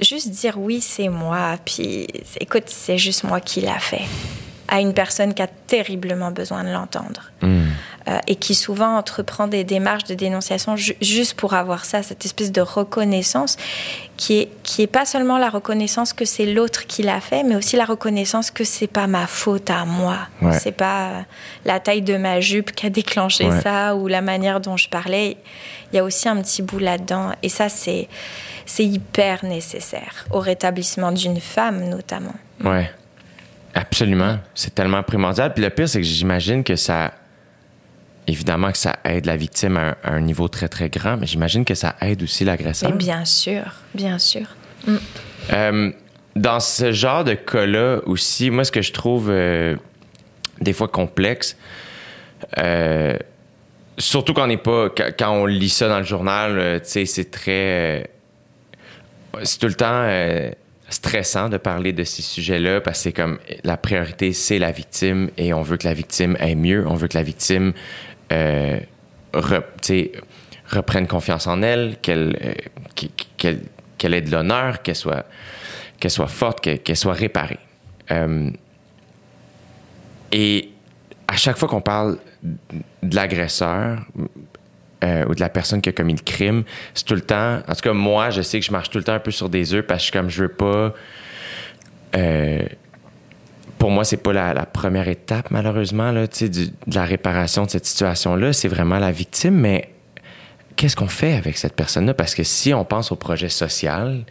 juste 0.00 0.30
dire 0.30 0.58
oui, 0.58 0.80
c'est 0.80 1.08
moi. 1.08 1.56
Puis 1.64 2.06
écoute, 2.40 2.64
c'est 2.66 2.98
juste 2.98 3.24
moi 3.24 3.40
qui 3.40 3.60
l'a 3.60 3.78
fait. 3.78 4.04
À 4.68 4.80
une 4.80 4.94
personne 4.94 5.34
qui 5.34 5.42
a 5.42 5.46
terriblement 5.46 6.30
besoin 6.30 6.64
de 6.64 6.70
l'entendre. 6.70 7.30
Hmm. 7.42 7.64
Euh, 8.06 8.18
et 8.26 8.36
qui 8.36 8.54
souvent 8.54 8.98
entreprend 8.98 9.46
des 9.46 9.64
démarches 9.64 10.04
de 10.04 10.14
dénonciation 10.14 10.76
ju- 10.76 10.94
juste 11.00 11.34
pour 11.34 11.54
avoir 11.54 11.86
ça, 11.86 12.02
cette 12.02 12.24
espèce 12.26 12.52
de 12.52 12.60
reconnaissance 12.60 13.56
qui 14.18 14.40
est, 14.40 14.48
qui 14.62 14.82
est 14.82 14.86
pas 14.86 15.06
seulement 15.06 15.38
la 15.38 15.48
reconnaissance 15.48 16.12
que 16.12 16.26
c'est 16.26 16.44
l'autre 16.44 16.86
qui 16.86 17.02
l'a 17.02 17.20
fait, 17.20 17.42
mais 17.44 17.56
aussi 17.56 17.76
la 17.76 17.86
reconnaissance 17.86 18.50
que 18.50 18.62
c'est 18.64 18.86
pas 18.88 19.06
ma 19.06 19.26
faute 19.26 19.70
à 19.70 19.86
moi. 19.86 20.18
Ouais. 20.42 20.58
C'est 20.58 20.72
pas 20.72 21.06
euh, 21.08 21.20
la 21.64 21.80
taille 21.80 22.02
de 22.02 22.16
ma 22.18 22.40
jupe 22.40 22.72
qui 22.72 22.84
a 22.86 22.90
déclenché 22.90 23.46
Ouais. 23.48 23.60
ça 23.62 23.94
ou 23.96 24.06
la 24.06 24.20
manière 24.20 24.60
dont 24.60 24.76
je 24.76 24.88
parlais. 24.90 25.38
Il 25.92 25.96
y 25.96 25.98
a 25.98 26.04
aussi 26.04 26.28
un 26.28 26.36
petit 26.42 26.60
bout 26.60 26.78
là-dedans. 26.80 27.30
Et 27.42 27.48
ça, 27.48 27.70
c'est, 27.70 28.08
c'est 28.66 28.84
hyper 28.84 29.44
nécessaire 29.46 30.26
au 30.30 30.40
rétablissement 30.40 31.10
d'une 31.12 31.40
femme, 31.40 31.88
notamment. 31.88 32.34
Ouais. 32.62 32.90
Absolument. 33.74 34.38
C'est 34.54 34.74
tellement 34.74 35.02
primordial. 35.02 35.52
Puis 35.52 35.62
le 35.62 35.70
pire, 35.70 35.88
c'est 35.88 36.00
que 36.00 36.06
j'imagine 36.06 36.64
que 36.64 36.76
ça. 36.76 37.12
Évidemment 38.26 38.72
que 38.72 38.78
ça 38.78 38.96
aide 39.04 39.26
la 39.26 39.36
victime 39.36 39.76
à 39.76 39.80
un, 39.80 39.96
à 40.02 40.12
un 40.12 40.20
niveau 40.20 40.48
très, 40.48 40.68
très 40.68 40.88
grand, 40.88 41.18
mais 41.18 41.26
j'imagine 41.26 41.64
que 41.66 41.74
ça 41.74 41.94
aide 42.00 42.22
aussi 42.22 42.44
l'agresseur. 42.44 42.90
Mais 42.90 42.96
bien 42.96 43.24
sûr, 43.26 43.64
bien 43.94 44.18
sûr. 44.18 44.46
Euh, 45.52 45.90
dans 46.34 46.60
ce 46.60 46.92
genre 46.92 47.24
de 47.24 47.34
cas-là 47.34 48.00
aussi, 48.06 48.50
moi, 48.50 48.64
ce 48.64 48.72
que 48.72 48.80
je 48.80 48.92
trouve 48.92 49.28
euh, 49.28 49.76
des 50.60 50.72
fois 50.72 50.88
complexe, 50.88 51.56
euh, 52.58 53.16
surtout 53.98 54.32
quand 54.32 54.44
on 54.44 54.48
n'est 54.48 54.56
pas, 54.56 54.88
quand, 54.88 55.30
on 55.30 55.44
lit 55.44 55.68
ça 55.68 55.88
dans 55.88 55.98
le 55.98 56.04
journal, 56.04 56.80
tu 56.82 56.88
sais, 56.88 57.06
c'est 57.06 57.30
très, 57.30 58.10
c'est 59.42 59.58
tout 59.58 59.68
le 59.68 59.74
temps 59.74 60.06
stressant 60.88 61.48
de 61.48 61.56
parler 61.56 61.92
de 61.92 62.04
ces 62.04 62.22
sujets-là 62.22 62.80
parce 62.80 62.98
que 62.98 63.02
c'est 63.04 63.12
comme 63.12 63.38
la 63.64 63.76
priorité, 63.76 64.32
c'est 64.32 64.58
la 64.58 64.70
victime 64.70 65.30
et 65.36 65.52
on 65.54 65.62
veut 65.62 65.76
que 65.76 65.86
la 65.86 65.94
victime 65.94 66.36
aille 66.40 66.54
mieux, 66.56 66.86
on 66.86 66.94
veut 66.94 67.08
que 67.08 67.16
la 67.16 67.22
victime 67.22 67.72
euh, 68.32 68.78
reprenne 69.32 71.06
confiance 71.06 71.46
en 71.46 71.62
elle, 71.62 71.96
qu'elle 72.02 72.38
euh, 72.44 72.54
qu'- 72.94 73.10
qu'elle 73.98 74.14
ait 74.14 74.20
de 74.20 74.30
l'honneur, 74.30 74.82
qu'elle 74.82 74.96
soit, 74.96 75.24
soit 76.06 76.26
forte, 76.28 76.60
qu'elle 76.60 76.80
qu'elle 76.82 76.96
soit 76.96 77.14
réparée. 77.14 77.58
Euh, 78.10 78.50
et 80.32 80.70
à 81.28 81.36
chaque 81.36 81.56
fois 81.56 81.68
qu'on 81.68 81.80
parle 81.80 82.18
de 82.42 83.14
l'agresseur 83.16 84.04
euh, 85.04 85.24
ou 85.28 85.34
de 85.34 85.40
la 85.40 85.48
personne 85.48 85.80
qui 85.80 85.88
a 85.90 85.92
commis 85.92 86.14
le 86.14 86.22
crime, 86.24 86.64
c'est 86.94 87.04
tout 87.04 87.14
le 87.14 87.20
temps. 87.20 87.60
En 87.68 87.74
tout 87.74 87.82
cas, 87.82 87.92
moi, 87.92 88.30
je 88.30 88.42
sais 88.42 88.58
que 88.58 88.66
je 88.66 88.72
marche 88.72 88.90
tout 88.90 88.98
le 88.98 89.04
temps 89.04 89.12
un 89.14 89.20
peu 89.20 89.30
sur 89.30 89.48
des 89.48 89.74
œufs 89.74 89.86
parce 89.86 90.00
que 90.02 90.06
je 90.06 90.12
comme 90.12 90.30
je 90.30 90.42
veux 90.42 90.48
pas. 90.48 90.94
euh, 92.16 92.62
pour 93.78 93.90
moi, 93.90 94.04
c'est 94.04 94.16
pas 94.16 94.32
la, 94.32 94.64
première 94.66 95.08
étape, 95.08 95.50
malheureusement, 95.50 96.10
là, 96.10 96.26
du- 96.26 96.48
de 96.48 96.94
la 96.94 97.04
réparation 97.04 97.66
de 97.66 97.70
cette 97.70 97.84
situation-là. 97.84 98.52
C'est 98.54 98.68
vraiment 98.68 98.98
la 98.98 99.10
victime, 99.10 99.54
mais 99.56 99.90
qu'est-ce 100.76 100.96
qu'on 100.96 101.08
fait 101.08 101.34
avec 101.34 101.58
cette 101.58 101.74
personne-là? 101.76 102.14
Parce 102.14 102.34
que 102.34 102.44
si 102.44 102.72
on 102.72 102.84
pense 102.84 103.12
au 103.12 103.16
projet 103.16 103.50
social, 103.50 104.24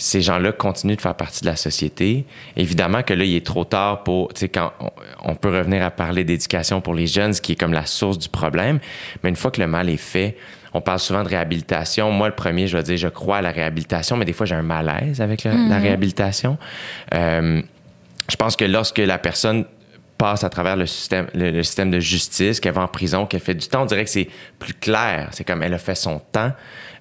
ces 0.00 0.22
gens-là 0.22 0.52
continuent 0.52 0.96
de 0.96 1.00
faire 1.00 1.14
partie 1.14 1.42
de 1.42 1.46
la 1.46 1.56
société. 1.56 2.24
Évidemment 2.56 3.02
que 3.02 3.12
là, 3.12 3.24
il 3.24 3.36
est 3.36 3.44
trop 3.44 3.64
tard 3.64 4.02
pour, 4.02 4.32
tu 4.32 4.40
sais, 4.40 4.48
quand 4.48 4.72
on, 5.22 5.34
peut 5.34 5.50
revenir 5.50 5.82
à 5.82 5.90
parler 5.90 6.24
d'éducation 6.24 6.80
pour 6.80 6.94
les 6.94 7.06
jeunes, 7.06 7.34
ce 7.34 7.42
qui 7.42 7.52
est 7.52 7.56
comme 7.56 7.74
la 7.74 7.84
source 7.84 8.18
du 8.18 8.30
problème. 8.30 8.80
Mais 9.22 9.28
une 9.28 9.36
fois 9.36 9.50
que 9.50 9.60
le 9.60 9.66
mal 9.66 9.90
est 9.90 9.98
fait, 9.98 10.36
on 10.72 10.80
parle 10.80 11.00
souvent 11.00 11.22
de 11.22 11.28
réhabilitation. 11.28 12.10
Moi, 12.12 12.28
le 12.28 12.34
premier, 12.34 12.66
je 12.66 12.78
vais 12.78 12.82
dire, 12.82 12.96
je 12.96 13.08
crois 13.08 13.38
à 13.38 13.42
la 13.42 13.50
réhabilitation, 13.50 14.16
mais 14.16 14.24
des 14.24 14.32
fois, 14.32 14.46
j'ai 14.46 14.54
un 14.54 14.62
malaise 14.62 15.20
avec 15.20 15.44
la, 15.44 15.52
la 15.52 15.78
réhabilitation. 15.78 16.56
Euh, 17.12 17.60
je 18.30 18.36
pense 18.36 18.56
que 18.56 18.64
lorsque 18.64 18.98
la 18.98 19.18
personne 19.18 19.66
passe 20.16 20.44
à 20.44 20.48
travers 20.48 20.76
le 20.76 20.86
système, 20.86 21.26
le, 21.34 21.50
le 21.50 21.62
système 21.62 21.90
de 21.90 22.00
justice, 22.00 22.58
qu'elle 22.58 22.72
va 22.72 22.82
en 22.82 22.88
prison, 22.88 23.26
qu'elle 23.26 23.40
fait 23.40 23.54
du 23.54 23.66
temps, 23.66 23.82
on 23.82 23.86
dirait 23.86 24.04
que 24.04 24.10
c'est 24.10 24.28
plus 24.58 24.74
clair. 24.74 25.28
C'est 25.32 25.44
comme 25.44 25.62
elle 25.62 25.74
a 25.74 25.78
fait 25.78 25.94
son 25.94 26.20
temps. 26.32 26.52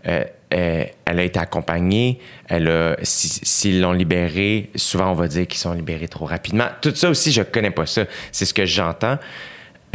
Euh, 0.08 0.24
euh, 0.54 0.84
elle 1.06 1.20
a 1.20 1.24
été 1.24 1.40
accompagnée, 1.40 2.20
elle 2.48 2.68
a, 2.70 2.96
s'ils 3.04 3.82
l'ont 3.82 3.92
libérée, 3.92 4.72
souvent 4.76 5.12
on 5.12 5.14
va 5.14 5.28
dire 5.28 5.46
qu'ils 5.46 5.60
sont 5.60 5.74
libérés 5.74 6.08
trop 6.08 6.26
rapidement. 6.26 6.66
Tout 6.82 6.94
ça 6.96 7.10
aussi, 7.10 7.32
je 7.32 7.44
connais 7.44 7.70
pas 7.70 7.86
ça. 7.86 8.06
C'est 8.32 8.46
ce 8.46 8.54
que 8.54 8.66
j'entends. 8.66 9.20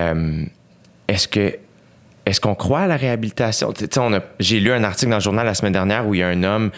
Euh, 0.00 0.44
est-ce 1.08 1.26
que 1.26 1.58
est-ce 2.26 2.40
qu'on 2.40 2.54
croit 2.54 2.80
à 2.80 2.86
la 2.86 2.96
réhabilitation? 2.96 3.74
J'ai 4.38 4.60
lu 4.60 4.72
un 4.72 4.82
article 4.82 5.10
dans 5.10 5.18
le 5.18 5.22
journal 5.22 5.44
la 5.44 5.54
semaine 5.54 5.74
dernière 5.74 6.06
où 6.06 6.14
il 6.14 6.20
y 6.20 6.22
a 6.22 6.28
un 6.28 6.42
homme 6.42 6.70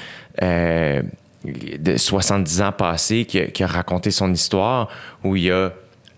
euh, 0.43 1.03
de 1.45 1.97
70 1.97 2.63
ans 2.63 2.73
passé 2.73 3.27
qui 3.27 3.63
a, 3.63 3.67
raconté 3.67 4.11
son 4.11 4.33
histoire, 4.33 4.89
où 5.23 5.37
il 5.37 5.45
y 5.45 5.51
a 5.51 5.73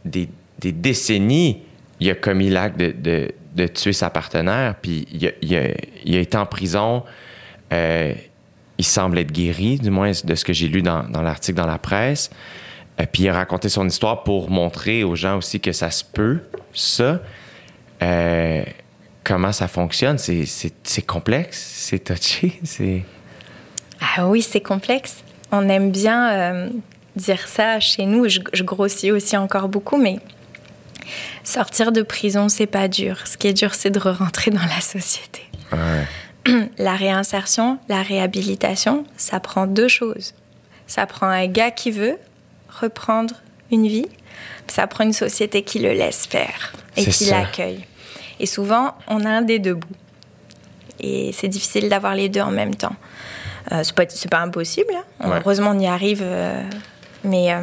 des, 0.04 0.28
décennies, 0.62 1.62
il 2.00 2.08
a 2.08 2.14
commis 2.14 2.48
l'acte 2.48 2.78
de, 2.78 3.66
tuer 3.66 3.92
sa 3.92 4.08
partenaire, 4.08 4.76
puis 4.80 5.06
a, 5.24 5.30
il 5.42 6.16
a, 6.16 6.20
été 6.20 6.38
en 6.38 6.46
prison. 6.46 7.02
Euh, 7.72 8.14
il 8.78 8.84
semble 8.84 9.18
être 9.18 9.32
guéri, 9.32 9.78
du 9.78 9.90
moins 9.90 10.12
de 10.22 10.34
ce 10.34 10.44
que 10.44 10.52
j'ai 10.52 10.68
lu 10.68 10.82
dans, 10.82 11.02
dans 11.04 11.22
l'article 11.22 11.58
dans 11.58 11.66
la 11.66 11.78
presse. 11.78 12.30
Euh, 13.00 13.06
puis 13.10 13.24
il 13.24 13.28
a 13.28 13.32
raconté 13.32 13.68
son 13.68 13.86
histoire 13.86 14.22
pour 14.22 14.50
montrer 14.50 15.04
aux 15.04 15.16
gens 15.16 15.36
aussi 15.38 15.60
que 15.60 15.72
ça 15.72 15.90
se 15.90 16.04
peut, 16.04 16.40
ça. 16.72 17.20
Euh, 18.02 18.62
comment 19.24 19.52
ça 19.52 19.68
fonctionne? 19.68 20.18
C'est 20.18 21.06
complexe, 21.06 21.58
c'est 21.74 22.04
touché, 22.04 22.60
c'est... 22.64 23.02
Ah 24.16 24.28
oui, 24.28 24.42
c'est 24.42 24.60
complexe. 24.60 25.24
On 25.50 25.68
aime 25.68 25.90
bien 25.90 26.70
dire 27.18 27.46
ça 27.48 27.80
chez 27.80 28.06
nous. 28.06 28.28
Je, 28.28 28.62
grossis 28.62 29.10
aussi 29.10 29.36
encore 29.36 29.68
beaucoup, 29.68 29.96
mais 29.96 30.18
sortir 31.44 31.92
de 31.92 32.02
prison, 32.02 32.48
c'est 32.48 32.66
pas 32.66 32.88
dur. 32.88 33.26
Ce 33.26 33.36
qui 33.36 33.48
est 33.48 33.52
dur, 33.52 33.74
c'est 33.74 33.90
de 33.90 33.98
rentrer 33.98 34.50
dans 34.50 34.60
la 34.60 34.80
société. 34.80 35.42
La 36.78 36.94
réinsertion, 36.94 37.78
la 37.88 38.02
réhabilitation, 38.02 39.04
ça 39.16 39.40
prend 39.40 39.66
deux 39.66 39.88
choses. 39.88 40.34
Ça 40.86 41.06
prend 41.06 41.26
un 41.26 41.46
gars 41.46 41.70
qui 41.70 41.90
veut 41.90 42.16
reprendre 42.80 43.34
une 43.70 43.86
vie, 43.86 44.06
ça 44.66 44.86
prend 44.86 45.04
une 45.04 45.12
société 45.12 45.62
qui 45.62 45.78
le 45.78 45.92
laisse 45.92 46.26
faire 46.26 46.72
et 46.96 47.04
qui 47.04 47.26
l'accueille. 47.26 47.84
Et 48.40 48.46
souvent, 48.46 48.94
on 49.08 49.24
a 49.24 49.28
un 49.28 49.42
des 49.42 49.58
deux 49.58 49.74
bouts. 49.74 49.88
Et 51.00 51.32
c'est 51.32 51.48
difficile 51.48 51.88
d'avoir 51.88 52.14
les 52.14 52.28
deux 52.28 52.40
en 52.40 52.50
même 52.50 52.74
temps. 52.74 52.96
Euh, 53.72 53.82
c'est 53.84 53.94
pas, 53.94 54.06
pas 54.30 54.42
impossible. 54.42 54.92
Hein. 55.20 55.40
Heureusement, 55.44 55.70
on 55.70 55.78
y 55.78 55.86
arrive. 55.86 56.22
Euh, 56.22 56.62
mais 57.24 57.52
euh, 57.52 57.62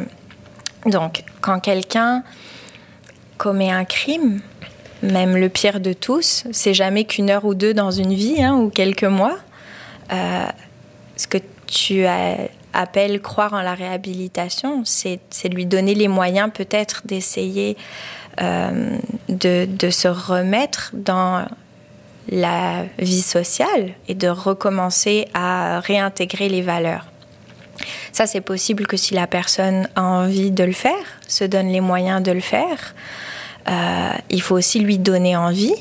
donc, 0.86 1.24
quand 1.40 1.60
quelqu'un 1.60 2.22
commet 3.38 3.70
un 3.70 3.84
crime, 3.84 4.40
même 5.02 5.36
le 5.36 5.48
pire 5.48 5.80
de 5.80 5.92
tous, 5.92 6.44
c'est 6.52 6.74
jamais 6.74 7.04
qu'une 7.04 7.30
heure 7.30 7.44
ou 7.44 7.54
deux 7.54 7.74
dans 7.74 7.90
une 7.90 8.14
vie 8.14 8.42
hein, 8.42 8.54
ou 8.54 8.70
quelques 8.70 9.04
mois. 9.04 9.38
ce 10.10 11.26
que 11.26 11.38
tu 11.66 12.06
appelles 12.72 13.20
croire 13.20 13.52
en 13.52 13.62
la 13.62 13.74
réhabilitation, 13.74 14.82
c'est 14.84 15.48
lui 15.48 15.66
donner 15.66 15.94
les 15.94 16.08
moyens 16.08 16.50
peut-être 16.52 17.02
d'essayer 17.04 17.76
de, 18.38 19.64
de, 19.64 19.90
se 19.90 20.08
remettre 20.08 20.90
dans 20.92 21.46
la 22.28 22.84
vie 22.98 23.22
sociale 23.22 23.92
et 24.08 24.14
de 24.14 24.28
recommencer 24.28 25.26
à 25.34 25.80
réintégrer 25.80 26.48
les 26.48 26.62
valeurs. 26.62 27.06
Ça, 28.12 28.26
c'est 28.26 28.40
possible 28.40 28.86
que 28.86 28.96
si 28.96 29.14
la 29.14 29.26
personne 29.26 29.88
a 29.94 30.02
envie 30.02 30.50
de 30.50 30.64
le 30.64 30.72
faire, 30.72 31.04
se 31.28 31.44
donne 31.44 31.68
les 31.68 31.80
moyens 31.80 32.22
de 32.22 32.32
le 32.32 32.40
faire. 32.40 32.94
Euh, 33.68 34.10
il 34.30 34.42
faut 34.42 34.56
aussi 34.56 34.80
lui 34.80 34.98
donner 34.98 35.36
envie 35.36 35.74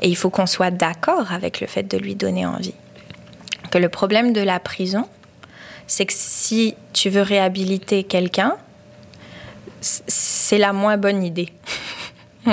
et 0.00 0.08
il 0.08 0.16
faut 0.16 0.30
qu'on 0.30 0.46
soit 0.46 0.70
d'accord 0.70 1.32
avec 1.32 1.60
le 1.60 1.66
fait 1.66 1.82
de 1.82 1.96
lui 1.96 2.14
donner 2.14 2.46
envie. 2.46 2.74
Que 3.70 3.78
le 3.78 3.88
problème 3.88 4.32
de 4.32 4.40
la 4.40 4.60
prison, 4.60 5.08
c'est 5.86 6.06
que 6.06 6.12
si 6.14 6.76
tu 6.92 7.10
veux 7.10 7.22
réhabiliter 7.22 8.04
quelqu'un, 8.04 8.56
c'est 9.80 10.58
la 10.58 10.72
moins 10.72 10.96
bonne 10.96 11.22
idée. 11.22 11.52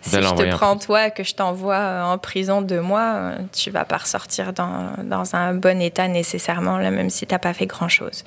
Si 0.00 0.16
je 0.22 0.34
te 0.34 0.56
prends 0.56 0.76
toi, 0.76 1.10
que 1.10 1.22
je 1.22 1.34
t'envoie 1.34 1.74
euh, 1.74 2.02
en 2.02 2.18
prison 2.18 2.62
deux 2.62 2.80
mois, 2.80 3.14
euh, 3.14 3.38
tu 3.52 3.70
vas 3.70 3.84
pas 3.84 3.98
ressortir 3.98 4.52
dans, 4.52 4.92
dans 5.02 5.34
un 5.34 5.54
bon 5.54 5.80
état 5.82 6.08
nécessairement, 6.08 6.78
là, 6.78 6.90
même 6.90 7.10
si 7.10 7.26
tu 7.26 7.34
n'as 7.34 7.38
pas 7.38 7.52
fait 7.52 7.66
grand-chose. 7.66 8.24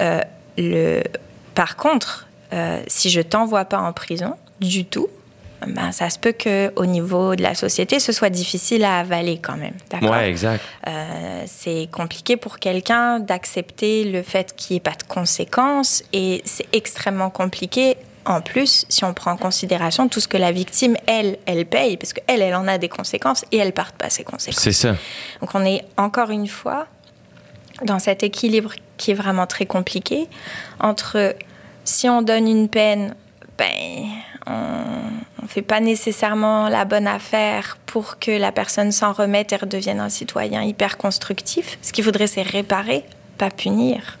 Euh, 0.00 0.20
le... 0.58 1.02
Par 1.54 1.76
contre, 1.76 2.28
si 2.86 3.10
je 3.10 3.20
t'envoie 3.20 3.64
pas 3.64 3.78
en 3.78 3.92
prison 3.92 4.36
du 4.60 4.84
tout, 4.84 5.08
ben, 5.66 5.92
ça 5.92 6.10
se 6.10 6.18
peut 6.18 6.34
qu'au 6.34 6.86
niveau 6.86 7.36
de 7.36 7.42
la 7.42 7.54
société, 7.54 7.98
ce 7.98 8.12
soit 8.12 8.30
difficile 8.30 8.84
à 8.84 8.98
avaler 8.98 9.38
quand 9.38 9.56
même. 9.56 9.74
D'accord? 9.90 10.16
exact. 10.16 10.62
c'est 11.46 11.88
compliqué 11.90 12.36
pour 12.36 12.58
quelqu'un 12.58 13.18
d'accepter 13.18 14.04
le 14.04 14.22
fait 14.22 14.54
qu'il 14.54 14.74
n'y 14.74 14.78
ait 14.78 14.80
pas 14.80 14.90
de 14.90 15.04
conséquences 15.08 16.02
et 16.12 16.42
c'est 16.44 16.66
extrêmement 16.72 17.30
compliqué 17.30 17.96
en 18.26 18.40
plus, 18.40 18.86
si 18.88 19.04
on 19.04 19.12
prend 19.12 19.32
en 19.32 19.36
considération 19.36 20.08
tout 20.08 20.20
ce 20.20 20.28
que 20.28 20.36
la 20.36 20.52
victime, 20.52 20.96
elle, 21.06 21.36
elle 21.46 21.66
paye, 21.66 21.96
parce 21.96 22.12
qu'elle, 22.12 22.40
elle 22.40 22.54
en 22.54 22.66
a 22.66 22.78
des 22.78 22.88
conséquences 22.88 23.44
et 23.52 23.58
elle 23.58 23.72
part 23.72 23.92
pas 23.92 24.08
ses 24.08 24.24
conséquences. 24.24 24.62
C'est 24.62 24.72
ça. 24.72 24.96
Donc 25.40 25.54
on 25.54 25.64
est 25.64 25.84
encore 25.96 26.30
une 26.30 26.48
fois 26.48 26.86
dans 27.84 27.98
cet 27.98 28.22
équilibre 28.22 28.72
qui 28.96 29.10
est 29.10 29.14
vraiment 29.14 29.46
très 29.46 29.66
compliqué 29.66 30.28
entre 30.80 31.34
si 31.84 32.08
on 32.08 32.22
donne 32.22 32.48
une 32.48 32.68
peine, 32.68 33.14
ben, 33.58 34.06
on 34.46 35.42
ne 35.42 35.48
fait 35.48 35.62
pas 35.62 35.80
nécessairement 35.80 36.68
la 36.68 36.84
bonne 36.84 37.06
affaire 37.06 37.78
pour 37.86 38.18
que 38.18 38.30
la 38.30 38.52
personne 38.52 38.92
s'en 38.92 39.12
remette 39.12 39.52
et 39.52 39.56
redevienne 39.56 40.00
un 40.00 40.08
citoyen 40.08 40.62
hyper 40.62 40.96
constructif. 40.96 41.78
Ce 41.82 41.92
qu'il 41.92 42.04
faudrait, 42.04 42.26
c'est 42.26 42.42
réparer, 42.42 43.04
pas 43.38 43.50
punir. 43.50 44.18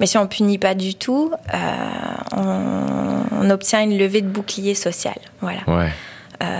Mais 0.00 0.06
si 0.06 0.18
on 0.18 0.26
punit 0.26 0.58
pas 0.58 0.74
du 0.74 0.94
tout, 0.94 1.32
euh, 1.54 1.58
on, 2.32 3.50
obtient 3.50 3.82
une 3.82 3.96
levée 3.96 4.20
de 4.20 4.28
bouclier 4.28 4.74
social. 4.74 5.16
Voilà. 5.40 5.60
Ouais. 5.66 5.90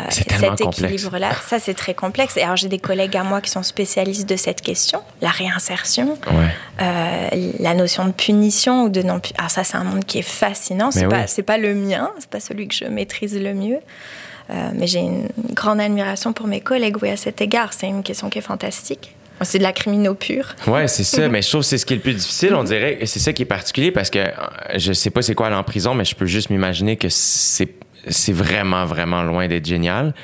Euh, 0.08 0.36
cet 0.38 0.60
équilibre-là, 0.60 1.30
ça 1.46 1.58
c'est 1.58 1.74
très 1.74 1.94
complexe. 1.94 2.36
Et 2.36 2.42
alors 2.42 2.56
j'ai 2.56 2.68
des 2.68 2.78
collègues 2.78 3.16
à 3.16 3.24
moi 3.24 3.40
qui 3.40 3.50
sont 3.50 3.62
spécialistes 3.62 4.28
de 4.28 4.36
cette 4.36 4.60
question, 4.60 5.02
la 5.20 5.30
réinsertion, 5.30 6.18
euh, 6.80 7.28
la 7.58 7.74
notion 7.74 8.06
de 8.06 8.12
punition 8.12 8.84
ou 8.84 8.88
de 8.88 9.02
non. 9.02 9.20
Alors 9.38 9.50
ça 9.50 9.64
c'est 9.64 9.76
un 9.76 9.84
monde 9.84 10.04
qui 10.04 10.18
est 10.18 10.22
fascinant. 10.22 10.90
C'est 10.90 11.06
pas 11.06 11.26
pas 11.46 11.58
le 11.58 11.74
mien, 11.74 12.10
c'est 12.18 12.28
pas 12.28 12.40
celui 12.40 12.68
que 12.68 12.74
je 12.74 12.84
maîtrise 12.84 13.38
le 13.38 13.54
mieux. 13.54 13.78
mais 14.48 14.86
j'ai 14.86 15.00
une 15.00 15.28
grande 15.52 15.80
admiration 15.80 16.32
pour 16.32 16.46
mes 16.46 16.60
collègues 16.60 16.96
oui, 17.02 17.10
à 17.10 17.16
cet 17.16 17.40
égard. 17.40 17.72
C'est 17.72 17.88
une 17.88 18.02
question 18.02 18.28
qui 18.28 18.38
est 18.38 18.42
fantastique. 18.42 19.14
C'est 19.42 19.58
de 19.58 19.62
la 19.62 19.72
criminaux 19.72 20.14
pure. 20.14 20.56
Ouais, 20.66 20.88
c'est 20.88 21.04
ça. 21.04 21.28
mais 21.30 21.42
je 21.42 21.48
trouve 21.48 21.60
que 21.60 21.66
c'est 21.66 21.78
ce 21.78 21.86
qui 21.86 21.94
est 21.94 21.96
le 21.96 22.02
plus 22.02 22.14
difficile, 22.14 22.54
on 22.54 22.64
dirait. 22.64 22.98
Et 23.00 23.06
c'est 23.06 23.20
ça 23.20 23.32
qui 23.32 23.42
est 23.42 23.46
particulier 23.46 23.92
parce 23.92 24.10
que 24.10 24.18
euh, 24.18 24.32
je 24.76 24.92
sais 24.92 25.10
pas 25.10 25.22
c'est 25.22 25.34
quoi 25.34 25.46
aller 25.46 25.56
en 25.56 25.62
prison, 25.62 25.94
mais 25.94 26.04
je 26.04 26.14
peux 26.14 26.26
juste 26.26 26.50
m'imaginer 26.50 26.96
que 26.96 27.08
c'est, 27.08 27.68
c'est 28.08 28.32
vraiment, 28.32 28.84
vraiment 28.84 29.22
loin 29.22 29.48
d'être 29.48 29.66
génial. 29.66 30.14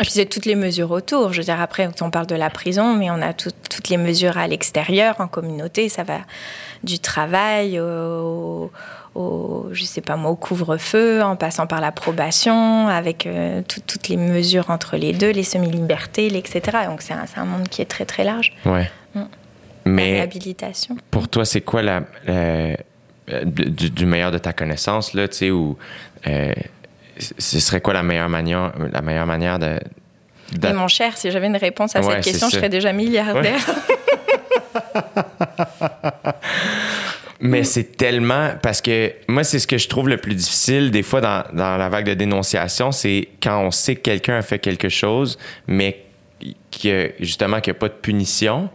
Et 0.00 0.02
puis 0.02 0.10
c'est 0.10 0.26
toutes 0.26 0.46
les 0.46 0.56
mesures 0.56 0.90
autour. 0.90 1.32
Je 1.32 1.38
veux 1.38 1.44
dire, 1.44 1.60
après, 1.60 1.88
on 2.00 2.10
parle 2.10 2.26
de 2.26 2.34
la 2.34 2.50
prison, 2.50 2.96
mais 2.96 3.10
on 3.10 3.22
a 3.22 3.32
toutes 3.32 3.88
les 3.88 3.96
mesures 3.96 4.36
à 4.36 4.48
l'extérieur, 4.48 5.14
en 5.20 5.28
communauté. 5.28 5.88
Ça 5.88 6.02
va 6.02 6.18
du 6.82 6.98
travail 6.98 7.78
au, 7.78 8.72
au, 9.16 9.68
je 9.72 9.84
sais 9.84 10.00
pas 10.00 10.16
moi, 10.16 10.30
au 10.30 10.36
couvre-feu, 10.36 11.22
en 11.22 11.36
passant 11.36 11.66
par 11.66 11.80
l'approbation, 11.80 12.88
avec 12.88 13.26
euh, 13.26 13.62
toutes 13.86 14.08
les 14.08 14.16
mesures 14.16 14.70
entre 14.70 14.96
les 14.96 15.12
deux, 15.12 15.30
les 15.30 15.44
semi-libertés, 15.44 16.26
etc. 16.36 16.60
Donc 16.86 17.02
c'est 17.02 17.14
un, 17.14 17.44
monde 17.44 17.68
qui 17.68 17.80
est 17.82 17.86
très 17.86 18.04
très 18.04 18.24
large. 18.24 18.52
Ouais. 18.64 18.90
Mm. 19.14 19.22
Mais 19.86 20.10
la 20.10 20.16
réhabilitation. 20.16 20.96
Pour 21.10 21.28
toi, 21.28 21.44
c'est 21.44 21.60
quoi 21.60 21.80
la, 21.80 22.02
euh, 22.28 22.74
du, 23.44 24.06
meilleur 24.06 24.32
de 24.32 24.38
ta 24.38 24.52
connaissance 24.52 25.14
là, 25.14 25.28
tu 25.28 25.36
sais, 25.36 25.50
euh, 25.50 26.52
ce 27.18 27.60
serait 27.60 27.80
quoi 27.80 27.94
la 27.94 28.02
meilleure 28.02 28.28
manière, 28.28 28.72
la 28.92 29.00
meilleure 29.00 29.26
manière 29.26 29.58
de 29.58 29.78
Mais 30.62 30.72
mon 30.72 30.88
cher, 30.88 31.16
si 31.16 31.30
j'avais 31.30 31.46
une 31.46 31.56
réponse 31.56 31.96
à 31.96 32.02
cette 32.02 32.24
question, 32.24 32.48
je 32.48 32.56
serais 32.56 32.68
déjà 32.68 32.92
milliardaire. 32.92 33.60
Mais 37.40 37.64
c'est 37.64 37.96
tellement. 37.96 38.52
Parce 38.62 38.80
que 38.80 39.12
moi, 39.28 39.44
c'est 39.44 39.58
ce 39.58 39.66
que 39.66 39.76
je 39.76 39.88
trouve 39.88 40.08
le 40.08 40.16
plus 40.16 40.34
difficile 40.34 40.90
des 40.90 41.02
fois 41.02 41.20
dans, 41.20 41.44
dans 41.52 41.76
la 41.76 41.88
vague 41.88 42.06
de 42.06 42.14
dénonciation, 42.14 42.92
c'est 42.92 43.28
quand 43.42 43.60
on 43.60 43.70
sait 43.70 43.96
que 43.96 44.00
quelqu'un 44.00 44.38
a 44.38 44.42
fait 44.42 44.58
quelque 44.58 44.88
chose, 44.88 45.38
mais 45.66 46.02
que 46.82 47.12
justement 47.20 47.60
qu'il 47.60 47.72
n'y 47.72 47.76
a 47.76 47.80
pas 47.80 47.88
de 47.88 47.94
punition. 47.94 48.70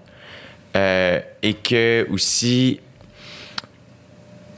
Euh, 0.76 1.20
et 1.42 1.54
que 1.54 2.08
aussi. 2.10 2.80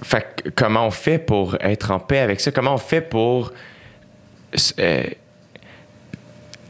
Fait, 0.04 0.52
comment 0.56 0.86
on 0.86 0.92
fait 0.92 1.18
pour 1.18 1.56
être 1.62 1.92
en 1.92 2.00
paix 2.00 2.20
avec 2.20 2.42
ça? 2.42 2.52
Comment 2.52 2.74
on 2.74 2.78
fait 2.78 3.02
pour 3.02 3.54
euh, 4.80 5.04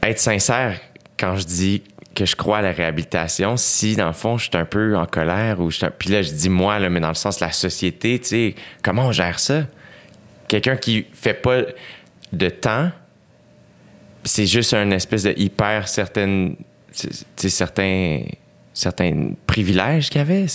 être 0.01 0.19
sincère 0.19 0.79
quand 1.17 1.35
je 1.37 1.45
dis 1.45 1.83
que 2.15 2.25
je 2.25 2.35
crois 2.35 2.59
à 2.59 2.61
la 2.61 2.71
réhabilitation 2.71 3.57
si, 3.57 3.95
dans 3.95 4.07
le 4.07 4.13
fond, 4.13 4.37
je 4.37 4.49
suis 4.49 4.57
un 4.57 4.65
peu 4.65 4.95
en 4.95 5.05
colère 5.05 5.59
ou 5.59 5.71
je 5.71 5.85
Puis 5.87 6.09
là, 6.09 6.21
je 6.21 6.31
dis 6.31 6.49
moi, 6.49 6.77
là, 6.79 6.89
mais 6.89 6.99
dans 6.99 7.07
le 7.07 7.15
sens 7.15 7.39
de 7.39 7.45
la 7.45 7.51
société, 7.51 8.19
tu 8.19 8.27
sais, 8.27 8.55
comment 8.83 9.07
on 9.07 9.11
gère 9.11 9.39
ça? 9.39 9.63
Quelqu'un 10.47 10.75
qui 10.75 11.07
fait 11.13 11.33
pas 11.33 11.61
de 12.31 12.49
temps, 12.49 12.91
c'est 14.23 14.45
juste 14.45 14.73
une 14.73 14.93
espèce 14.93 15.23
de 15.23 15.33
hyper 15.35 15.87
certaine 15.87 16.55
certains, 17.35 18.23
certains 18.73 19.31
privilèges 19.47 20.09
qu'il 20.09 20.19
y 20.19 20.21
avait? 20.21 20.45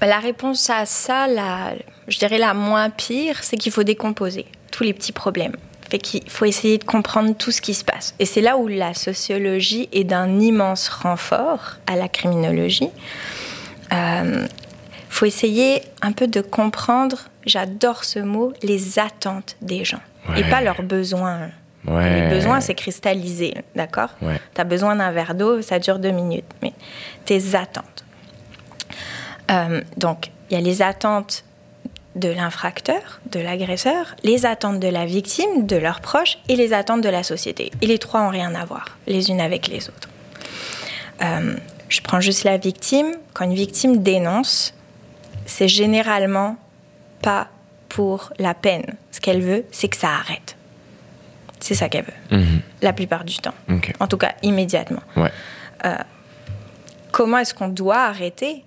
Ben, 0.00 0.06
la 0.08 0.18
réponse 0.18 0.68
à 0.70 0.84
ça, 0.86 1.26
la, 1.26 1.74
je 2.08 2.18
dirais 2.18 2.38
la 2.38 2.54
moins 2.54 2.90
pire, 2.90 3.42
c'est 3.42 3.56
qu'il 3.56 3.72
faut 3.72 3.82
décomposer 3.82 4.46
tous 4.70 4.84
les 4.84 4.92
petits 4.92 5.12
problèmes. 5.12 5.56
Fait 5.90 5.98
qu'il 5.98 6.28
faut 6.28 6.44
essayer 6.44 6.78
de 6.78 6.84
comprendre 6.84 7.34
tout 7.36 7.52
ce 7.52 7.60
qui 7.60 7.72
se 7.72 7.84
passe. 7.84 8.14
Et 8.18 8.26
c'est 8.26 8.40
là 8.40 8.56
où 8.56 8.66
la 8.66 8.92
sociologie 8.92 9.88
est 9.92 10.04
d'un 10.04 10.40
immense 10.40 10.88
renfort 10.88 11.76
à 11.86 11.96
la 11.96 12.08
criminologie. 12.08 12.90
Il 13.90 13.96
euh, 13.96 14.46
faut 15.08 15.26
essayer 15.26 15.82
un 16.02 16.12
peu 16.12 16.26
de 16.26 16.40
comprendre, 16.40 17.18
j'adore 17.46 18.04
ce 18.04 18.18
mot, 18.18 18.52
les 18.62 18.98
attentes 18.98 19.56
des 19.62 19.84
gens 19.84 20.00
et 20.36 20.42
pas 20.44 20.60
leurs 20.60 20.82
besoins. 20.82 21.50
Les 21.86 22.28
besoins, 22.28 22.60
c'est 22.60 22.74
cristallisé, 22.74 23.54
d'accord? 23.76 24.10
Tu 24.20 24.60
as 24.60 24.64
besoin 24.64 24.96
d'un 24.96 25.12
verre 25.12 25.36
d'eau, 25.36 25.62
ça 25.62 25.78
dure 25.78 26.00
deux 26.00 26.10
minutes, 26.10 26.50
mais 26.62 26.72
tes 27.24 27.54
attentes. 27.54 28.04
Euh, 29.50 29.80
donc, 29.96 30.30
il 30.50 30.54
y 30.54 30.56
a 30.56 30.60
les 30.60 30.82
attentes 30.82 31.44
de 32.14 32.28
l'infracteur, 32.28 33.20
de 33.30 33.40
l'agresseur, 33.40 34.16
les 34.22 34.46
attentes 34.46 34.80
de 34.80 34.88
la 34.88 35.04
victime, 35.04 35.66
de 35.66 35.76
leurs 35.76 36.00
proches 36.00 36.38
et 36.48 36.56
les 36.56 36.72
attentes 36.72 37.02
de 37.02 37.08
la 37.08 37.22
société. 37.22 37.70
Et 37.82 37.86
les 37.86 37.98
trois 37.98 38.22
ont 38.22 38.30
rien 38.30 38.54
à 38.54 38.64
voir, 38.64 38.96
les 39.06 39.30
unes 39.30 39.40
avec 39.40 39.68
les 39.68 39.88
autres. 39.88 40.08
Euh, 41.22 41.56
je 41.88 42.00
prends 42.00 42.20
juste 42.20 42.44
la 42.44 42.56
victime. 42.56 43.12
Quand 43.34 43.44
une 43.44 43.54
victime 43.54 44.02
dénonce, 44.02 44.74
c'est 45.44 45.68
généralement 45.68 46.56
pas 47.22 47.48
pour 47.88 48.32
la 48.38 48.54
peine. 48.54 48.96
Ce 49.12 49.20
qu'elle 49.20 49.42
veut, 49.42 49.64
c'est 49.70 49.88
que 49.88 49.96
ça 49.96 50.08
arrête. 50.08 50.56
C'est 51.60 51.74
ça 51.74 51.88
qu'elle 51.88 52.04
veut, 52.04 52.38
mhm. 52.38 52.60
la 52.82 52.92
plupart 52.92 53.24
du 53.24 53.36
temps. 53.38 53.54
En 53.98 54.06
tout 54.06 54.18
cas, 54.18 54.34
immédiatement. 54.42 55.02
Euh, 55.16 55.96
comment 57.12 57.38
est-ce 57.38 57.54
qu'on 57.54 57.68
doit 57.68 58.00
arrêter 58.00 58.62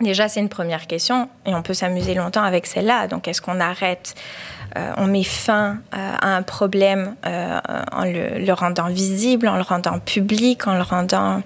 Déjà, 0.00 0.28
c'est 0.28 0.40
une 0.40 0.48
première 0.48 0.88
question 0.88 1.28
et 1.46 1.54
on 1.54 1.62
peut 1.62 1.74
s'amuser 1.74 2.14
longtemps 2.14 2.42
avec 2.42 2.66
celle-là. 2.66 3.06
Donc, 3.06 3.28
est-ce 3.28 3.40
qu'on 3.40 3.60
arrête, 3.60 4.14
euh, 4.76 4.92
on 4.96 5.06
met 5.06 5.22
fin 5.22 5.78
euh, 5.94 6.16
à 6.20 6.34
un 6.34 6.42
problème 6.42 7.14
euh, 7.24 7.60
en 7.92 8.04
le, 8.04 8.52
rendant 8.52 8.88
visible, 8.88 9.46
en 9.46 9.54
le 9.54 9.62
rendant 9.62 10.00
public, 10.00 10.66
en 10.66 10.74
le 10.74 10.82
rendant. 10.82 11.42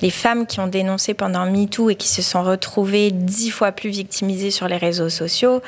Les 0.00 0.10
femmes 0.10 0.46
qui 0.46 0.60
ont 0.60 0.68
dénoncé 0.68 1.12
pendant 1.12 1.44
MeToo 1.44 1.90
et 1.90 1.96
qui 1.96 2.08
se 2.08 2.22
sont 2.22 2.42
retrouvées 2.42 3.10
dix 3.10 3.50
fois 3.50 3.72
plus 3.72 3.90
victimisées 3.90 4.50
sur 4.50 4.68
les 4.68 4.78
réseaux 4.78 5.10
sociaux, 5.10 5.60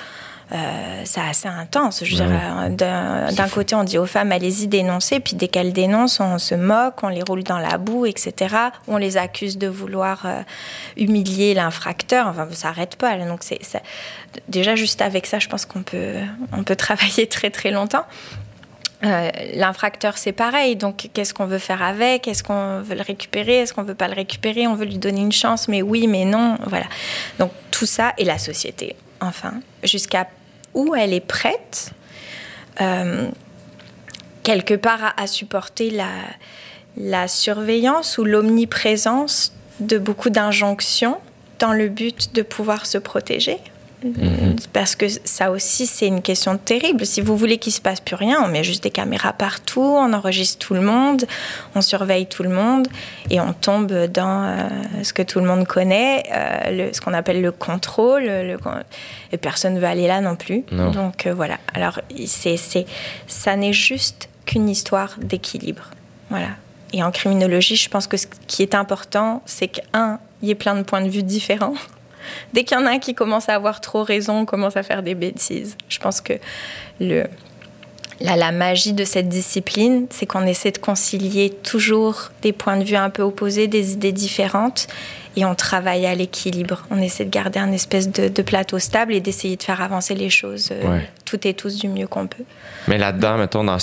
euh, 0.53 1.03
c'est 1.05 1.21
assez 1.21 1.49
intense. 1.49 2.05
Je 2.05 2.17
euh, 2.21 2.69
d'un 2.69 3.49
côté, 3.49 3.75
on 3.75 3.85
dit 3.85 3.99
aux 3.99 4.07
femmes, 4.07 4.33
allez-y 4.33 4.67
dénoncer, 4.67 5.21
puis 5.21 5.37
dès 5.37 5.49
qu'elles 5.49 5.73
dénoncent, 5.73 6.21
on 6.21 6.39
se 6.39 6.55
moque, 6.55 7.03
on 7.03 7.09
les 7.09 7.23
roule 7.23 7.43
dans 7.43 7.59
la 7.59 7.79
boue, 7.79 8.07
etc. 8.07 8.55
On 8.87 8.97
les 8.97 9.17
accuse 9.17 9.57
de 9.59 9.69
vouloir 9.69 10.23
euh, 10.27 10.43
humilier 10.97 11.55
l'infracteur. 11.55 12.27
Enfin, 12.27 12.47
ça 12.53 12.69
n'arrête 12.69 12.97
pas. 12.97 13.17
Donc, 13.17 13.41
c'est 13.43 13.61
déjà 14.49 14.77
juste 14.77 15.01
avec 15.01 15.27
ça, 15.27 15.39
je 15.39 15.49
pense 15.49 15.65
qu'on 15.65 15.83
peut, 15.83 16.15
on 16.53 16.63
peut 16.63 16.77
travailler 16.85 17.27
très 17.27 17.51
très 17.51 17.71
longtemps. 17.71 18.05
l'infracteur, 19.03 20.19
c'est 20.19 20.33
pareil. 20.33 20.77
Donc, 20.77 21.09
qu'est-ce 21.15 21.33
qu'on 21.33 21.47
veut 21.47 21.59
faire 21.59 21.83
avec? 21.83 22.29
Est-ce 22.29 22.43
qu'on 22.43 22.81
veut 22.83 22.97
le 22.97 23.03
récupérer? 23.03 23.61
Est-ce 23.61 23.73
qu'on 23.73 23.83
veut 23.83 23.95
pas 23.95 24.09
le 24.09 24.15
récupérer? 24.15 24.67
On 24.67 24.75
veut 24.75 24.87
lui 24.87 24.99
donner 24.99 25.21
une 25.21 25.33
chance, 25.33 25.69
mais 25.69 25.81
oui, 25.81 26.07
mais 26.07 26.27
non. 26.27 26.59
Voilà. 26.67 26.87
Donc, 27.39 27.51
tout 27.71 27.87
ça 27.87 28.13
et 28.19 28.25
la 28.25 28.39
société 28.39 28.95
enfin, 29.25 29.55
jusqu'à 29.85 30.28
où 30.74 30.95
elle 30.95 31.12
est 31.12 31.20
prête, 31.20 31.93
euh, 32.80 33.28
quelque 34.43 34.74
part 34.74 35.14
à, 35.16 35.26
supporter 35.26 35.91
la, 35.91 36.11
la 36.97 37.28
surveillance 37.28 38.18
ou 38.18 38.24
l'omniprésence 38.24 39.53
de 39.80 39.99
beaucoup 39.99 40.30
d'injonctions 40.30 41.18
dans 41.59 41.72
le 41.72 41.89
but 41.89 42.35
de 42.35 42.43
pouvoir 42.43 42.87
se 42.87 42.99
protéger. 42.99 43.59
Mhm. 44.05 44.57
Parce 44.73 44.95
que 44.97 45.07
ça 45.25 45.51
aussi, 45.51 45.87
c'est 45.87 46.07
une 46.07 46.23
question 46.23 46.59
terrible. 46.59 47.07
Si 47.07 47.21
vous 47.21 47.37
voulez 47.37 47.59
qu'il 47.59 47.73
se 47.73 47.81
passe 47.81 48.01
plus 48.01 48.17
rien, 48.17 48.43
on 48.45 48.49
met 48.49 48.63
juste 48.63 48.83
des 48.83 48.91
caméras 48.91 49.33
partout, 49.33 49.81
on 49.81 50.13
enregistre 50.13 50.59
tout 50.67 50.75
le 50.75 50.83
monde, 50.83 51.25
on 51.75 51.81
surveille 51.81 52.27
tout 52.27 52.43
le 52.43 52.51
monde 52.51 52.87
et 53.31 53.41
on 53.41 53.53
tombe 53.53 53.93
dans 54.07 54.45
euh, 54.45 54.69
ce 55.03 55.13
que 55.13 55.23
tout 55.23 55.41
le 55.41 55.47
monde 55.47 55.67
connaît, 55.67 56.25
euh, 56.33 56.91
ce 56.93 57.01
qu'on 57.01 57.15
appelle 57.15 57.41
le 57.41 57.53
contrôle. 57.53 58.25
et 59.33 59.37
personne 59.39 59.75
ne 59.75 59.81
veut 59.81 59.87
aller 59.87 60.07
là 60.07 60.21
non 60.21 60.37
plus. 60.37 60.65
Donc 60.71 61.27
euh, 61.27 61.35
voilà. 61.35 61.59
Alors, 61.73 62.01
c'est, 62.27 62.87
ça 63.27 63.57
n'est 63.57 63.73
juste 63.73 64.29
qu'une 64.45 64.69
histoire 64.69 65.17
d'équilibre. 65.19 65.91
Voilà. 66.31 66.49
Et 66.93 67.03
en 67.03 67.11
criminologie, 67.11 67.77
je 67.77 67.89
pense 67.89 68.07
que 68.07 68.17
ce 68.17 68.27
qui 68.47 68.63
est 68.63 68.75
important, 68.75 69.43
c'est 69.47 69.69
qu'un, 69.69 70.21
il 70.43 70.49
y 70.49 70.51
ait 70.53 70.55
plein 70.55 70.77
de 70.77 70.83
points 70.83 71.01
de 71.01 71.09
vue 71.09 71.23
différents 71.23 71.75
Dès 72.53 72.64
qu'il 72.64 72.79
y 72.79 72.81
en 72.81 72.87
a 72.87 72.91
un 72.91 72.99
qui 72.99 73.14
commence 73.14 73.49
à 73.49 73.55
avoir 73.55 73.81
trop 73.81 74.03
raison, 74.03 74.41
on 74.41 74.45
commence 74.45 74.77
à 74.77 74.83
faire 74.83 75.03
des 75.03 75.14
bêtises. 75.14 75.77
Je 75.89 75.99
pense 75.99 76.20
que 76.20 76.35
le, 77.01 77.25
la, 78.20 78.53
magie 78.53 78.93
de 78.93 79.05
cette 79.05 79.29
discipline, 79.29 80.07
c'est 80.11 80.27
qu'on 80.27 80.47
essaie 80.47 80.70
de 80.70 80.79
concilier 80.79 81.51
toujours 81.51 82.31
des 82.43 82.53
points 82.53 82.77
de 82.77 82.85
vue 82.85 82.97
un 82.97 83.11
peu 83.11 83.22
opposés, 83.22 83.66
des 83.66 83.93
idées 83.93 84.12
différentes, 84.12 84.87
et 85.37 85.45
on 85.45 85.55
travaille 85.55 86.07
à 86.07 86.14
l'équilibre. 86.14 86.87
On 86.91 86.99
essaie 86.99 87.25
de 87.25 87.31
garder 87.31 87.59
un 87.59 87.72
espèce 87.72 88.09
de, 88.11 88.43
plateau 88.43 88.79
stable 88.79 89.14
et 89.14 89.20
d'essayer 89.20 89.57
de 89.57 89.62
faire 89.62 89.83
avancer 89.83 90.14
les 90.14 90.31
choses 90.31 90.68
euh, 90.70 91.01
toutes 91.25 91.45
et 91.47 91.55
tous 91.55 91.77
du 91.81 91.89
mieux 91.89 92.07
qu'on 92.07 92.29
peut. 92.29 92.45
Mais 92.87 92.99
là-dedans, 92.99 93.39
mettons, 93.39 93.64
dans, 93.64 93.79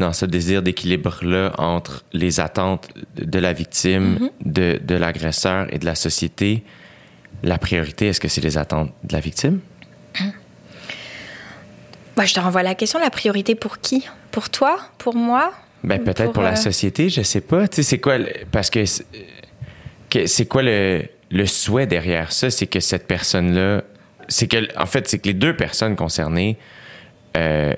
dans 0.00 0.12
ce 0.12 0.26
désir 0.26 0.62
d'équilibre-là 0.62 1.52
entre 1.58 2.04
les 2.12 2.40
attentes 2.40 2.88
de 3.16 3.38
la 3.38 3.52
victime, 3.52 4.16
mm-hmm. 4.16 4.52
de, 4.52 4.80
de 4.82 4.94
l'agresseur 4.96 5.66
et 5.72 5.78
de 5.78 5.84
la 5.84 5.94
société, 5.94 6.64
la 7.42 7.58
priorité, 7.58 8.08
est-ce 8.08 8.20
que 8.20 8.28
c'est 8.28 8.40
les 8.40 8.58
attentes 8.58 8.92
de 9.04 9.12
la 9.12 9.20
victime? 9.20 9.60
Bah, 12.16 12.24
je 12.24 12.32
te 12.32 12.40
renvoie 12.40 12.62
la 12.62 12.74
question, 12.74 12.98
la 12.98 13.10
priorité 13.10 13.54
pour 13.54 13.78
qui? 13.78 14.06
Pour 14.30 14.48
toi? 14.48 14.78
Pour 14.96 15.14
moi? 15.14 15.52
Ben, 15.84 16.02
peut-être 16.02 16.32
pour, 16.32 16.42
la 16.42 16.52
euh, 16.52 16.56
société, 16.56 17.10
je 17.10 17.22
sais 17.22 17.42
pas. 17.42 17.68
Tu 17.68 17.76
sais, 17.76 17.82
c'est 17.82 17.98
quoi... 17.98 18.16
Parce 18.50 18.70
que 18.70 18.84
c'est 18.86 20.46
quoi 20.46 20.62
le, 20.62 21.04
le 21.30 21.46
souhait 21.46 21.86
derrière 21.86 22.32
ça? 22.32 22.50
C'est 22.50 22.66
que 22.66 22.80
cette 22.80 23.06
personne-là... 23.06 23.82
C'est 24.28 24.48
que, 24.48 24.66
en 24.80 24.86
fait, 24.86 25.06
c'est 25.08 25.18
que 25.18 25.28
les 25.28 25.34
deux 25.34 25.54
personnes 25.54 25.94
concernées 25.94 26.56
euh, 27.36 27.74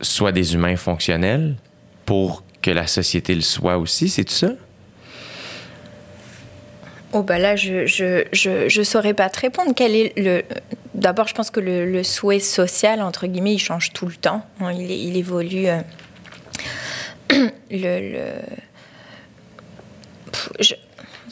soient 0.00 0.32
des 0.32 0.54
humains 0.54 0.76
fonctionnels 0.76 1.56
pour 2.06 2.42
que 2.62 2.70
la 2.70 2.86
société 2.86 3.34
le 3.34 3.42
soit 3.42 3.78
aussi, 3.78 4.08
c'est 4.08 4.24
tout 4.24 4.32
ça? 4.32 4.52
Oh 7.12 7.22
bah 7.22 7.38
là, 7.38 7.56
je 7.56 7.86
je, 7.86 8.24
je, 8.32 8.68
je 8.68 8.82
saurais 8.82 9.14
pas 9.14 9.28
te 9.30 9.40
répondre. 9.40 9.72
Quel 9.74 9.96
est 9.96 10.12
le 10.16 10.42
D'abord, 10.94 11.28
je 11.28 11.34
pense 11.34 11.50
que 11.50 11.60
le, 11.60 12.02
souhait 12.02 12.40
social 12.40 13.00
entre 13.00 13.26
guillemets, 13.26 13.54
il 13.54 13.58
change 13.58 13.92
tout 13.92 14.06
le 14.06 14.14
temps. 14.14 14.44
Hein. 14.60 14.72
il, 14.72 14.90
il, 14.90 15.16
évolue. 15.16 15.66
Euh, 15.66 15.80
le, 17.70 18.12
le... 18.12 18.26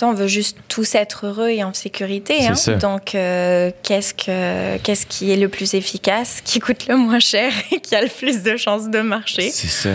on 0.02 0.14
veut 0.14 0.26
juste 0.26 0.56
tous 0.68 0.94
être 0.94 1.26
heureux 1.26 1.50
et 1.50 1.62
en 1.64 1.74
sécurité. 1.74 2.46
Hein. 2.46 2.54
Donc, 2.78 3.14
euh, 3.14 3.70
qu'est-ce 3.82 4.14
que 4.14 4.78
qu'est-ce 4.78 5.06
qui 5.06 5.30
est 5.30 5.36
le 5.36 5.48
plus 5.48 5.74
efficace, 5.74 6.40
qui 6.42 6.60
coûte 6.60 6.86
le 6.88 6.96
moins 6.96 7.20
cher 7.20 7.52
et 7.70 7.80
qui 7.80 7.94
a 7.94 8.00
le 8.00 8.08
plus 8.08 8.42
de 8.42 8.56
chances 8.56 8.88
de 8.88 9.00
marcher? 9.00 9.50
C'est 9.50 9.66
ça. 9.68 9.90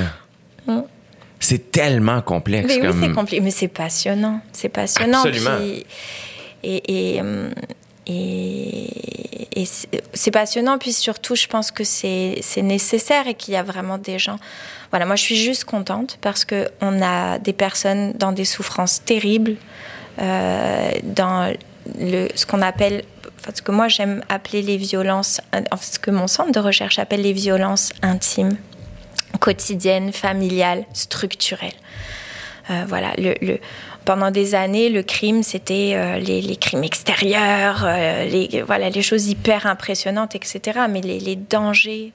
Hum. 0.68 0.86
C'est 1.44 1.72
tellement 1.72 2.22
complexe. 2.22 2.68
Mais 2.68 2.88
oui, 2.88 2.98
c'est 3.02 3.12
complexe, 3.12 3.44
mais 3.44 3.52
c'est 3.52 3.68
passionnant. 3.68 4.40
C'est 4.52 4.70
passionnant. 4.70 5.24
Absolument. 5.24 5.58
et, 6.64 7.16
et, 7.18 7.22
et, 9.56 9.66
c'est 10.14 10.32
passionnant, 10.32 10.78
puis 10.78 10.94
surtout, 10.94 11.36
je 11.36 11.48
pense 11.48 11.72
que 11.72 11.84
c'est 11.84 12.42
nécessaire 12.58 13.28
et 13.28 13.34
qu'il 13.34 13.54
y 13.54 13.58
a 13.58 13.64
vraiment 13.64 13.98
des 13.98 14.20
gens. 14.20 14.38
Voilà, 14.90 15.06
moi, 15.06 15.16
je 15.16 15.24
suis 15.24 15.36
juste 15.36 15.66
contente 15.66 16.18
parce 16.22 16.46
qu'on 16.46 17.02
a 17.02 17.40
des 17.40 17.54
personnes 17.54 18.14
dans 18.14 18.32
des 18.32 18.46
souffrances 18.46 19.04
terribles, 19.04 19.56
euh, 20.20 20.92
dans 21.04 21.54
le, 22.00 22.28
ce 22.36 22.46
qu'on 22.46 22.62
appelle 22.62 23.04
ce 23.54 23.62
que 23.62 23.74
moi 23.74 23.90
j'aime 23.90 24.24
appeler 24.30 24.62
les 24.62 24.78
violences, 24.78 25.42
ce 25.82 26.00
que 26.00 26.12
mon 26.12 26.28
centre 26.28 26.54
de 26.54 26.60
recherche 26.60 26.98
appelle 26.98 27.22
les 27.22 27.34
violences 27.34 27.92
intimes 28.02 28.56
quotidienne, 29.40 30.12
familiale, 30.14 30.86
structurelle. 30.94 31.74
Euh, 32.70 32.86
voilà, 32.88 33.14
pendant 34.06 34.32
des 34.32 34.56
années, 34.56 34.90
le 34.90 35.04
crime, 35.04 35.44
c'était 35.44 35.94
euh, 35.96 36.18
les, 36.18 36.56
crimes 36.56 36.84
extérieurs, 36.84 37.84
euh, 37.86 38.26
les 38.26 39.02
choses 39.02 39.28
hyper 39.28 39.68
impressionnantes, 39.68 40.36
etc. 40.36 40.80
Mais 40.90 41.02
les, 41.02 41.36
dangers 41.36 42.14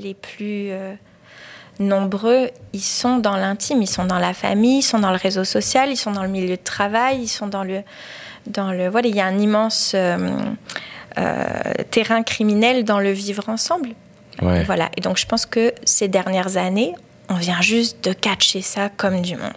les 0.00 0.14
plus 0.14 0.70
nombreux, 1.78 2.50
ils 2.72 2.80
sont 2.80 3.18
dans 3.18 3.36
l'intime, 3.36 3.82
ils 3.82 3.88
sont 3.88 4.06
dans 4.06 4.18
la 4.18 4.32
famille, 4.32 4.78
ils 4.78 4.82
sont 4.82 4.98
dans 4.98 5.10
le 5.10 5.16
réseau 5.16 5.44
social, 5.44 5.90
ils 5.90 5.96
sont 5.96 6.12
dans 6.12 6.22
le 6.22 6.30
milieu 6.30 6.56
de 6.56 6.62
travail, 6.62 7.20
ils 7.22 7.28
sont 7.28 7.46
dans 7.46 7.64
le... 7.64 7.82
Dans 8.48 8.72
le 8.72 8.88
voilà, 8.88 9.06
il 9.08 9.14
y 9.14 9.20
a 9.20 9.26
un 9.26 9.38
immense 9.38 9.94
terrain 11.90 12.22
criminel 12.24 12.84
dans 12.84 12.98
le 12.98 13.12
vivre 13.12 13.48
ensemble. 13.48 13.90
Voilà. 14.40 14.90
Et 14.96 15.00
donc, 15.00 15.18
je 15.18 15.26
pense 15.26 15.46
que 15.46 15.72
ces 15.84 16.08
dernières 16.08 16.56
années, 16.56 16.94
on 17.28 17.34
vient 17.34 17.60
juste 17.60 18.02
de 18.04 18.12
catcher 18.12 18.62
ça 18.62 18.88
comme 18.96 19.22
du 19.22 19.36
monde. 19.36 19.52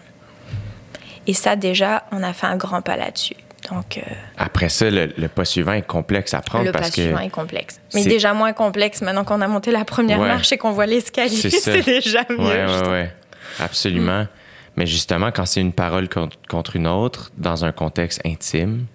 Et 1.28 1.34
ça, 1.34 1.56
déjà, 1.56 2.04
on 2.12 2.22
a 2.24 2.34
fait 2.34 2.46
un 2.48 2.56
grand 2.56 2.82
pas 2.82 2.98
là-dessus. 2.98 3.36
Donc, 3.72 3.98
euh, 3.98 4.02
Après 4.38 4.70
ça, 4.70 4.92
le, 4.92 5.12
le, 5.18 5.28
pas 5.28 5.44
suivant 5.44 5.74
est 5.74 5.82
complexe 5.82 6.36
à 6.36 6.42
prendre 6.42 6.66
le 6.66 6.72
parce 6.72 6.90
pas 6.90 6.96
que. 6.96 7.02
suivant 7.02 7.20
est 7.20 7.32
complexe. 7.32 7.80
Mais 7.96 8.04
déjà 8.04 8.34
moins 8.34 8.54
complexe 8.54 9.02
maintenant 9.02 9.24
qu'on 9.24 9.42
a 9.42 9.48
monté 9.48 9.72
la 9.72 9.86
première 9.86 10.20
Ouais. 10.20 10.28
marche 10.28 10.52
et 10.52 10.58
qu'on 10.60 10.72
voit 10.72 10.86
l'escalier. 10.86 11.36
C'est 11.50 11.82
déjà 11.86 12.24
mieux. 12.30 12.38
Ouais, 12.38 12.88
ouais. 12.90 13.12
Absolument. 13.60 14.28
Mais 14.76 14.86
justement, 14.86 15.32
quand 15.32 15.46
c'est 15.48 15.62
une 15.62 15.74
parole 15.74 16.10
contre, 16.10 16.38
contre 16.48 16.76
une 16.76 16.86
autre, 16.86 17.32
dans 17.38 17.66
un 17.66 17.72
contexte 17.72 18.22
intime, 18.24 18.86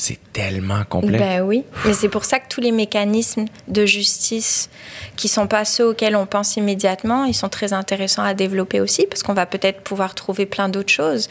c'est 0.00 0.18
tellement 0.32 0.82
complexe. 0.88 1.18
Ben 1.22 1.42
oui, 1.42 1.64
mais 1.84 1.92
c'est 1.92 2.08
pour 2.08 2.24
ça 2.24 2.38
que 2.38 2.48
tous 2.48 2.60
les 2.62 2.72
mécanismes 2.72 3.44
de 3.68 3.84
justice 3.84 4.70
qui 5.16 5.28
sont 5.28 5.46
pas 5.46 5.64
ceux 5.66 5.88
auxquels 5.88 6.16
on 6.16 6.24
pense 6.24 6.56
immédiatement, 6.56 7.24
ils 7.26 7.34
sont 7.34 7.50
très 7.50 7.72
intéressants 7.74 8.22
à 8.22 8.32
développer 8.32 8.80
aussi 8.80 9.06
parce 9.06 9.22
qu'on 9.22 9.34
va 9.34 9.44
peut-être 9.44 9.82
pouvoir 9.82 10.14
trouver 10.14 10.46
plein 10.46 10.70
d'autres 10.70 10.92
choses. 10.92 11.28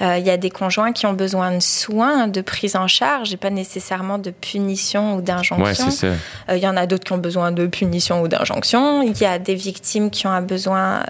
Euh, 0.00 0.16
Il 0.18 0.26
y 0.26 0.30
a 0.30 0.36
des 0.36 0.50
conjoints 0.50 0.92
qui 0.92 1.06
ont 1.06 1.12
besoin 1.12 1.52
de 1.54 1.60
soins, 1.62 2.26
de 2.26 2.40
prise 2.40 2.74
en 2.74 2.88
charge 2.88 3.32
et 3.32 3.36
pas 3.36 3.50
nécessairement 3.50 4.18
de 4.18 4.30
punition 4.30 5.14
ou 5.16 5.20
d'injonction. 5.20 5.64
ouais, 5.64 5.74
c'est 5.74 5.90
ça. 5.92 6.06
Euh, 6.08 6.56
Il 6.56 6.62
y 6.62 6.66
en 6.66 6.76
a 6.76 6.86
d'autres 6.86 7.04
qui 7.04 7.12
ont 7.12 7.18
besoin 7.18 7.52
de 7.52 7.66
punition 7.68 8.20
ou 8.22 8.26
d'injonction. 8.28 9.02
Il 9.02 9.16
y 9.20 9.26
a 9.26 9.38
des 9.38 9.54
victimes 9.54 10.10
qui 10.10 10.26
ont 10.26 10.30
un 10.30 10.42
besoin 10.42 11.04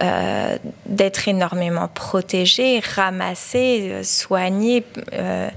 euh, 0.00 0.56
d'être 0.86 1.28
énormément 1.28 1.88
protégées, 1.88 2.80
ramassées, 2.94 3.88
euh, 3.90 4.02
soignées. 4.02 4.84
euh, 5.12 5.48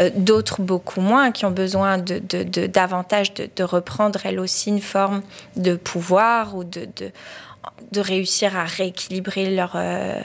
euh, 0.00 0.10
d'autres 0.32 0.62
beaucoup 0.62 1.02
moins, 1.02 1.30
qui 1.30 1.44
ont 1.44 1.50
besoin 1.50 1.98
de, 1.98 2.18
de- 2.18 2.42
de- 2.42 2.66
davantage 2.66 3.34
de, 3.34 3.48
de 3.54 3.62
reprendre 3.64 4.18
elles 4.24 4.40
aussi 4.40 4.70
une 4.70 4.80
forme 4.80 5.20
de 5.56 5.74
pouvoir 5.76 6.56
ou 6.56 6.64
de, 6.64 6.88
de, 6.96 8.00
réussir 8.00 8.56
à 8.56 8.64
rééquilibrer 8.64 9.54
leur, 9.54 9.72
euh, 9.74 10.20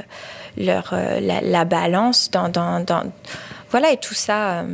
leur, 0.57 0.91
euh, 0.93 1.19
la, 1.19 1.41
la 1.41 1.65
balance 1.65 2.31
dans, 2.31 2.47
dans, 2.47 2.79
dans- 2.79 3.03
Voilà, 3.71 3.91
et 3.91 3.97
tout 3.97 4.13
ça... 4.13 4.61
euh, 4.61 4.65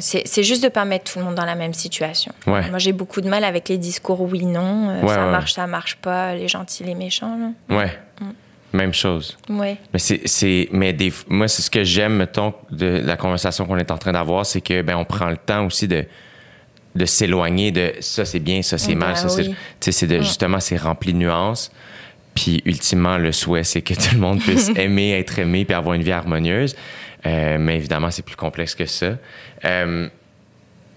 c'est 0.00 0.42
juste 0.42 0.62
de 0.64 0.70
pas 0.70 0.86
mettre 0.86 1.12
tout 1.12 1.18
le 1.18 1.26
monde 1.26 1.34
dans 1.34 1.44
la 1.44 1.54
même 1.56 1.74
situation. 1.74 2.32
Ouais. 2.46 2.70
Moi, 2.70 2.78
j'ai 2.78 2.94
beaucoup 2.94 3.20
de 3.20 3.28
mal 3.28 3.44
avec 3.44 3.68
les 3.68 3.76
discours 3.76 4.22
oui-non, 4.22 5.02
Ouais, 5.02 5.08
ça 5.14 5.26
ouais. 5.26 5.30
marche, 5.30 5.52
ça 5.52 5.66
marche 5.66 5.96
pas, 5.96 6.34
les 6.34 6.48
gentils, 6.48 6.84
les 6.84 6.94
méchants. 6.94 7.52
Ouais. 7.68 7.92
Même 8.74 8.92
chose. 8.92 9.38
Ouais. 9.48 9.76
Mais 9.92 10.00
c'est, 10.00 10.22
c'est, 10.24 10.68
mais 10.72 10.92
des, 10.92 11.12
moi, 11.28 11.46
c'est 11.46 11.62
ce 11.62 11.70
que 11.70 11.84
j'aime, 11.84 12.16
mettons, 12.16 12.54
de 12.72 13.00
la 13.04 13.16
conversation 13.16 13.66
qu'on 13.66 13.76
est 13.76 13.92
en 13.92 13.98
train 13.98 14.10
d'avoir, 14.10 14.44
c'est 14.44 14.60
que, 14.60 14.82
ben, 14.82 14.96
on 14.96 15.04
prend 15.04 15.30
le 15.30 15.36
temps 15.36 15.64
aussi 15.64 15.86
de, 15.86 16.04
de 16.96 17.06
s'éloigner 17.06 17.70
de 17.70 17.92
ça 18.00 18.24
c'est 18.24 18.40
bien, 18.40 18.62
ça 18.62 18.76
c'est 18.76 18.94
Ben 18.94 19.06
mal, 19.06 19.16
ça 19.16 19.28
c'est, 19.28 19.42
oui. 19.42 19.50
tu 19.50 19.56
sais, 19.80 19.92
c'est 19.92 20.08
de, 20.08 20.18
justement, 20.18 20.58
c'est 20.58 20.76
rempli 20.76 21.12
de 21.12 21.18
nuances. 21.18 21.70
Puis, 22.34 22.62
ultimement, 22.64 23.16
le 23.16 23.30
souhait, 23.30 23.62
c'est 23.62 23.80
que 23.80 23.94
tout 24.08 24.12
le 24.14 24.18
monde 24.18 24.40
puisse 24.40 24.68
aimer, 24.76 25.12
être 25.12 25.38
aimé, 25.38 25.64
puis 25.64 25.74
avoir 25.74 25.94
une 25.94 26.02
vie 26.02 26.10
harmonieuse. 26.10 26.74
Euh, 27.26 27.56
mais 27.60 27.76
évidemment, 27.76 28.10
c'est 28.10 28.24
plus 28.24 28.34
complexe 28.34 28.74
que 28.74 28.86
ça. 28.86 29.18
Euh, 29.64 30.08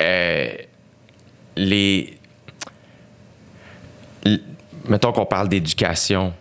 euh, 0.01 0.47
les, 1.55 2.17
mettons 4.89 5.11
qu'on 5.11 5.27
parle 5.27 5.47
d'éducation, 5.47 6.33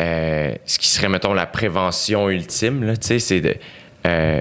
euh, 0.00 0.54
ce 0.66 0.78
qui 0.78 0.88
serait, 0.88 1.08
mettons, 1.08 1.34
la 1.34 1.46
prévention 1.46 2.28
ultime, 2.30 2.84
là, 2.84 2.96
tu 2.96 3.06
sais, 3.08 3.18
c'est 3.18 3.40
de. 3.40 3.54
euh, 4.06 4.40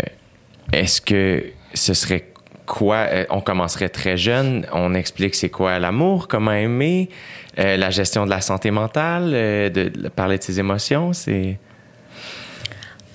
Est-ce 0.74 1.02
que 1.02 1.44
ce 1.74 1.94
serait 1.94 2.26
quoi? 2.66 2.96
euh, 3.12 3.26
on 3.30 3.42
commencerait 3.42 3.90
très 3.90 4.16
jeune, 4.18 4.66
on 4.72 4.94
explique 4.94 5.36
c'est 5.36 5.50
quoi 5.50 5.78
l'amour, 5.80 6.28
comment 6.28 6.52
aimer, 6.54 7.10
euh, 7.58 7.76
la 7.78 7.90
gestion 7.90 8.26
de 8.26 8.30
la 8.30 8.42
santé 8.42 8.72
mentale, 8.72 9.32
de, 9.32 9.90
de 9.90 10.08
parler 10.10 10.38
de 10.38 10.44
ses 10.44 10.60
émotions, 10.60 11.12
c'est. 11.14 11.58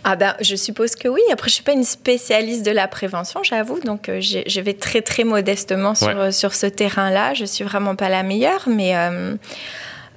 Ah 0.06 0.16
ben, 0.16 0.34
je 0.42 0.54
suppose 0.54 0.96
que 0.96 1.08
oui. 1.08 1.22
Après, 1.32 1.48
je 1.48 1.54
suis 1.54 1.62
pas 1.62 1.72
une 1.72 1.82
spécialiste 1.84 2.62
de 2.66 2.70
la 2.70 2.86
prévention, 2.88 3.42
j'avoue. 3.42 3.80
Donc, 3.80 4.10
euh, 4.10 4.20
je 4.20 4.60
vais 4.60 4.74
très, 4.74 5.00
très 5.00 5.24
modestement 5.24 5.94
sur, 5.94 6.08
Ouais. 6.14 6.30
sur 6.30 6.52
ce 6.52 6.66
terrain-là. 6.66 7.32
Je 7.32 7.46
suis 7.46 7.64
vraiment 7.64 7.96
pas 7.96 8.10
la 8.10 8.22
meilleure, 8.22 8.64
mais, 8.68 8.94
euh, 8.94 9.36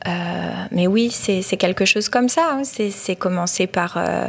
mais 0.05 0.87
oui, 0.87 1.09
c'est 1.11 1.57
quelque 1.57 1.85
chose 1.85 2.09
comme 2.09 2.29
ça. 2.29 2.49
hein. 2.51 2.61
C'est 2.63 3.15
commencer 3.15 3.67
par, 3.67 3.95
euh, 3.97 4.27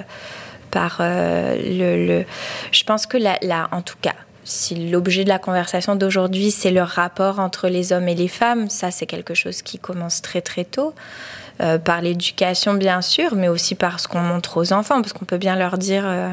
par 0.71 0.99
euh, 1.01 1.57
le, 1.57 2.25
Je 2.73 2.85
pense 2.85 3.07
que 3.07 3.19
là, 3.19 3.69
en 3.73 3.83
tout 3.83 3.97
cas, 4.01 4.15
si 4.45 4.89
l'objet 4.91 5.25
de 5.25 5.29
la 5.29 5.39
conversation 5.39 5.95
d'aujourd'hui, 5.95 6.51
c'est 6.51 6.71
le 6.71 6.83
rapport 6.83 7.39
entre 7.39 7.69
les 7.69 7.93
hommes 7.93 8.09
et 8.09 8.15
les 8.15 8.29
femmes, 8.29 8.71
ça, 8.71 8.91
c'est 8.91 9.07
quelque 9.07 9.35
chose 9.35 9.63
qui 9.63 9.79
commence 9.79 10.23
très, 10.23 10.41
très 10.41 10.65
tôt. 10.65 10.95
Euh, 11.61 11.77
par 11.77 12.03
l'éducation, 12.03 12.75
bien 12.75 13.03
sûr, 13.03 13.35
mais 13.35 13.49
aussi 13.49 13.75
par 13.75 13.99
ce 13.99 14.07
qu'on 14.07 14.21
montre 14.21 14.59
aux 14.59 14.73
enfants, 14.73 15.03
parce 15.03 15.13
qu'on 15.13 15.25
peut 15.25 15.39
bien 15.39 15.57
leur 15.57 15.77
dire, 15.77 16.05
euh, 16.07 16.31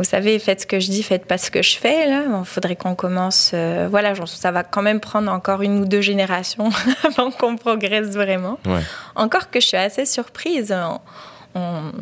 vous 0.00 0.08
savez, 0.08 0.38
faites 0.38 0.62
ce 0.62 0.66
que 0.66 0.80
je 0.80 0.90
dis, 0.90 1.02
faites 1.02 1.26
pas 1.26 1.36
ce 1.36 1.50
que 1.50 1.60
je 1.62 1.76
fais. 1.76 2.06
Là, 2.08 2.22
il 2.26 2.44
faudrait 2.46 2.74
qu'on 2.76 2.94
commence. 2.94 3.50
euh, 3.52 3.86
voilà, 3.90 4.14
ça 4.26 4.50
va 4.50 4.62
quand 4.64 4.80
même 4.82 4.98
prendre 4.98 5.30
encore 5.30 5.60
une 5.60 5.78
ou 5.80 5.84
deux 5.84 6.00
générations 6.00 6.70
avant 7.06 7.30
qu'on 7.30 7.56
progresse 7.56 8.08
vraiment. 8.08 8.58
Ouais. 8.66 8.80
Encore 9.14 9.50
que 9.50 9.60
je 9.60 9.66
suis 9.66 9.76
assez 9.76 10.06
surprise. 10.06 10.74
On- 10.74 11.00
on- 11.60 11.92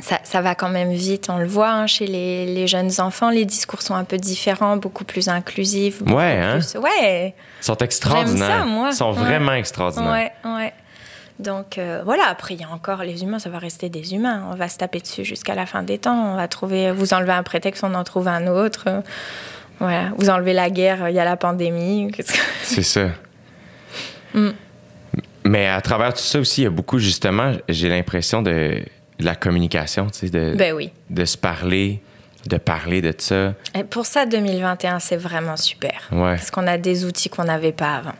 ça, 0.00 0.18
ça 0.24 0.40
va 0.42 0.54
quand 0.56 0.68
même 0.68 0.92
vite, 0.92 1.30
on 1.30 1.38
le 1.38 1.46
voit 1.46 1.70
hein, 1.70 1.86
chez 1.86 2.06
les, 2.08 2.46
les 2.46 2.66
jeunes 2.66 2.90
enfants. 2.98 3.30
Les 3.30 3.44
discours 3.44 3.80
sont 3.80 3.94
un 3.94 4.02
peu 4.04 4.16
différents, 4.18 4.76
beaucoup 4.76 5.04
plus 5.04 5.28
inclusifs. 5.28 6.02
beaucoup 6.02 6.18
Ouais, 6.18 6.36
hein? 6.42 6.58
plus- 6.58 6.78
Ouais. 6.80 7.34
Ils 7.60 7.64
sont 7.64 7.76
extraordinaires. 7.78 8.48
J'aime 8.48 8.58
ça, 8.58 8.64
moi. 8.66 8.88
Ils 8.90 8.96
sont 8.96 9.12
Ouais. 9.12 9.18
vraiment 9.20 9.52
extraordinaires. 9.52 10.10
Ouais, 10.44 10.50
ouais. 10.50 10.72
Donc 11.40 11.78
euh, 11.78 12.02
voilà, 12.04 12.24
après 12.28 12.54
il 12.54 12.60
y 12.60 12.64
a 12.64 12.68
encore 12.70 13.02
les 13.02 13.22
humains, 13.22 13.38
ça 13.38 13.50
va 13.50 13.58
rester 13.58 13.88
des 13.88 14.14
humains. 14.14 14.48
On 14.52 14.54
va 14.54 14.68
se 14.68 14.78
taper 14.78 15.00
dessus 15.00 15.24
jusqu'à 15.24 15.54
la 15.54 15.66
fin 15.66 15.82
des 15.82 15.98
temps. 15.98 16.32
On 16.32 16.36
va 16.36 16.46
trouver, 16.48 16.92
vous 16.92 17.12
enlevez 17.12 17.32
un 17.32 17.42
prétexte, 17.42 17.82
on 17.84 17.94
en 17.94 18.04
trouve 18.04 18.28
un 18.28 18.46
autre. 18.46 19.02
Voilà, 19.80 20.10
vous 20.16 20.30
enlevez 20.30 20.52
la 20.52 20.70
guerre, 20.70 21.08
il 21.08 21.14
y 21.14 21.18
a 21.18 21.24
la 21.24 21.36
pandémie. 21.36 22.10
C'est 22.62 22.82
ça. 22.84 23.08
Mm. 24.32 24.50
Mais 25.46 25.68
à 25.68 25.80
travers 25.80 26.14
tout 26.14 26.22
ça 26.22 26.38
aussi, 26.38 26.62
il 26.62 26.64
y 26.64 26.66
a 26.66 26.70
beaucoup, 26.70 26.98
justement, 26.98 27.52
j'ai 27.68 27.88
l'impression 27.88 28.40
de, 28.40 28.82
de 29.18 29.24
la 29.24 29.34
communication, 29.34 30.06
tu 30.06 30.20
sais, 30.20 30.30
de, 30.30 30.54
Ben 30.56 30.72
oui. 30.72 30.90
de 31.10 31.24
se 31.24 31.36
parler, 31.36 32.00
de 32.46 32.56
parler 32.56 33.02
de 33.02 33.12
ça. 33.18 33.54
Et 33.74 33.84
pour 33.84 34.06
ça, 34.06 34.24
2021, 34.26 35.00
c'est 35.00 35.16
vraiment 35.16 35.56
super. 35.56 36.08
Ouais. 36.12 36.36
Parce 36.36 36.50
qu'on 36.50 36.66
a 36.66 36.78
des 36.78 37.04
outils 37.04 37.28
qu'on 37.28 37.44
n'avait 37.44 37.72
pas 37.72 37.96
avant. 37.96 38.14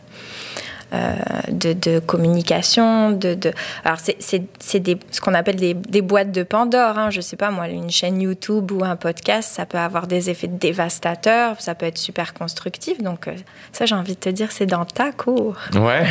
Euh, 0.93 1.13
de, 1.49 1.73
de 1.73 1.99
communication, 1.99 3.11
de, 3.11 3.33
de... 3.33 3.51
alors 3.83 3.97
c'est- 3.99 4.21
ce 4.21 5.19
qu'on 5.19 5.33
appelle 5.33 5.55
des, 5.55 5.73
des 5.73 6.01
boîtes 6.03 6.31
de 6.31 6.43
Pandore. 6.43 6.97
Hein. 6.97 7.09
Je 7.09 7.21
sais 7.21 7.35
pas 7.35 7.49
moi, 7.49 7.67
une 7.67 7.89
chaîne 7.89 8.21
YouTube 8.21 8.71
ou 8.71 8.83
un 8.83 8.95
podcast, 8.95 9.49
ça 9.51 9.65
peut 9.65 9.79
avoir 9.79 10.05
des 10.05 10.29
effets 10.29 10.47
dévastateurs, 10.47 11.59
ça 11.59 11.73
peut 11.73 11.87
être 11.87 11.97
super 11.97 12.33
constructif. 12.35 13.01
Donc 13.01 13.27
euh, 13.27 13.33
ça, 13.71 13.85
j'ai 13.87 13.95
envie 13.95 14.13
de 14.13 14.19
te 14.19 14.29
dire, 14.29 14.51
c'est 14.51 14.67
dans 14.67 14.85
ta 14.85 15.11
cour. 15.11 15.55
Ouais. 15.73 16.05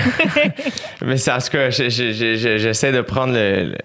mais 1.04 1.16
c'est 1.18 1.30
en 1.32 1.40
je- 2.12 2.12
je- 2.36 2.58
j'essaie 2.58 2.92
de 2.92 3.00
prendre 3.00 3.32
le- 3.32 3.64
le- 3.70 3.78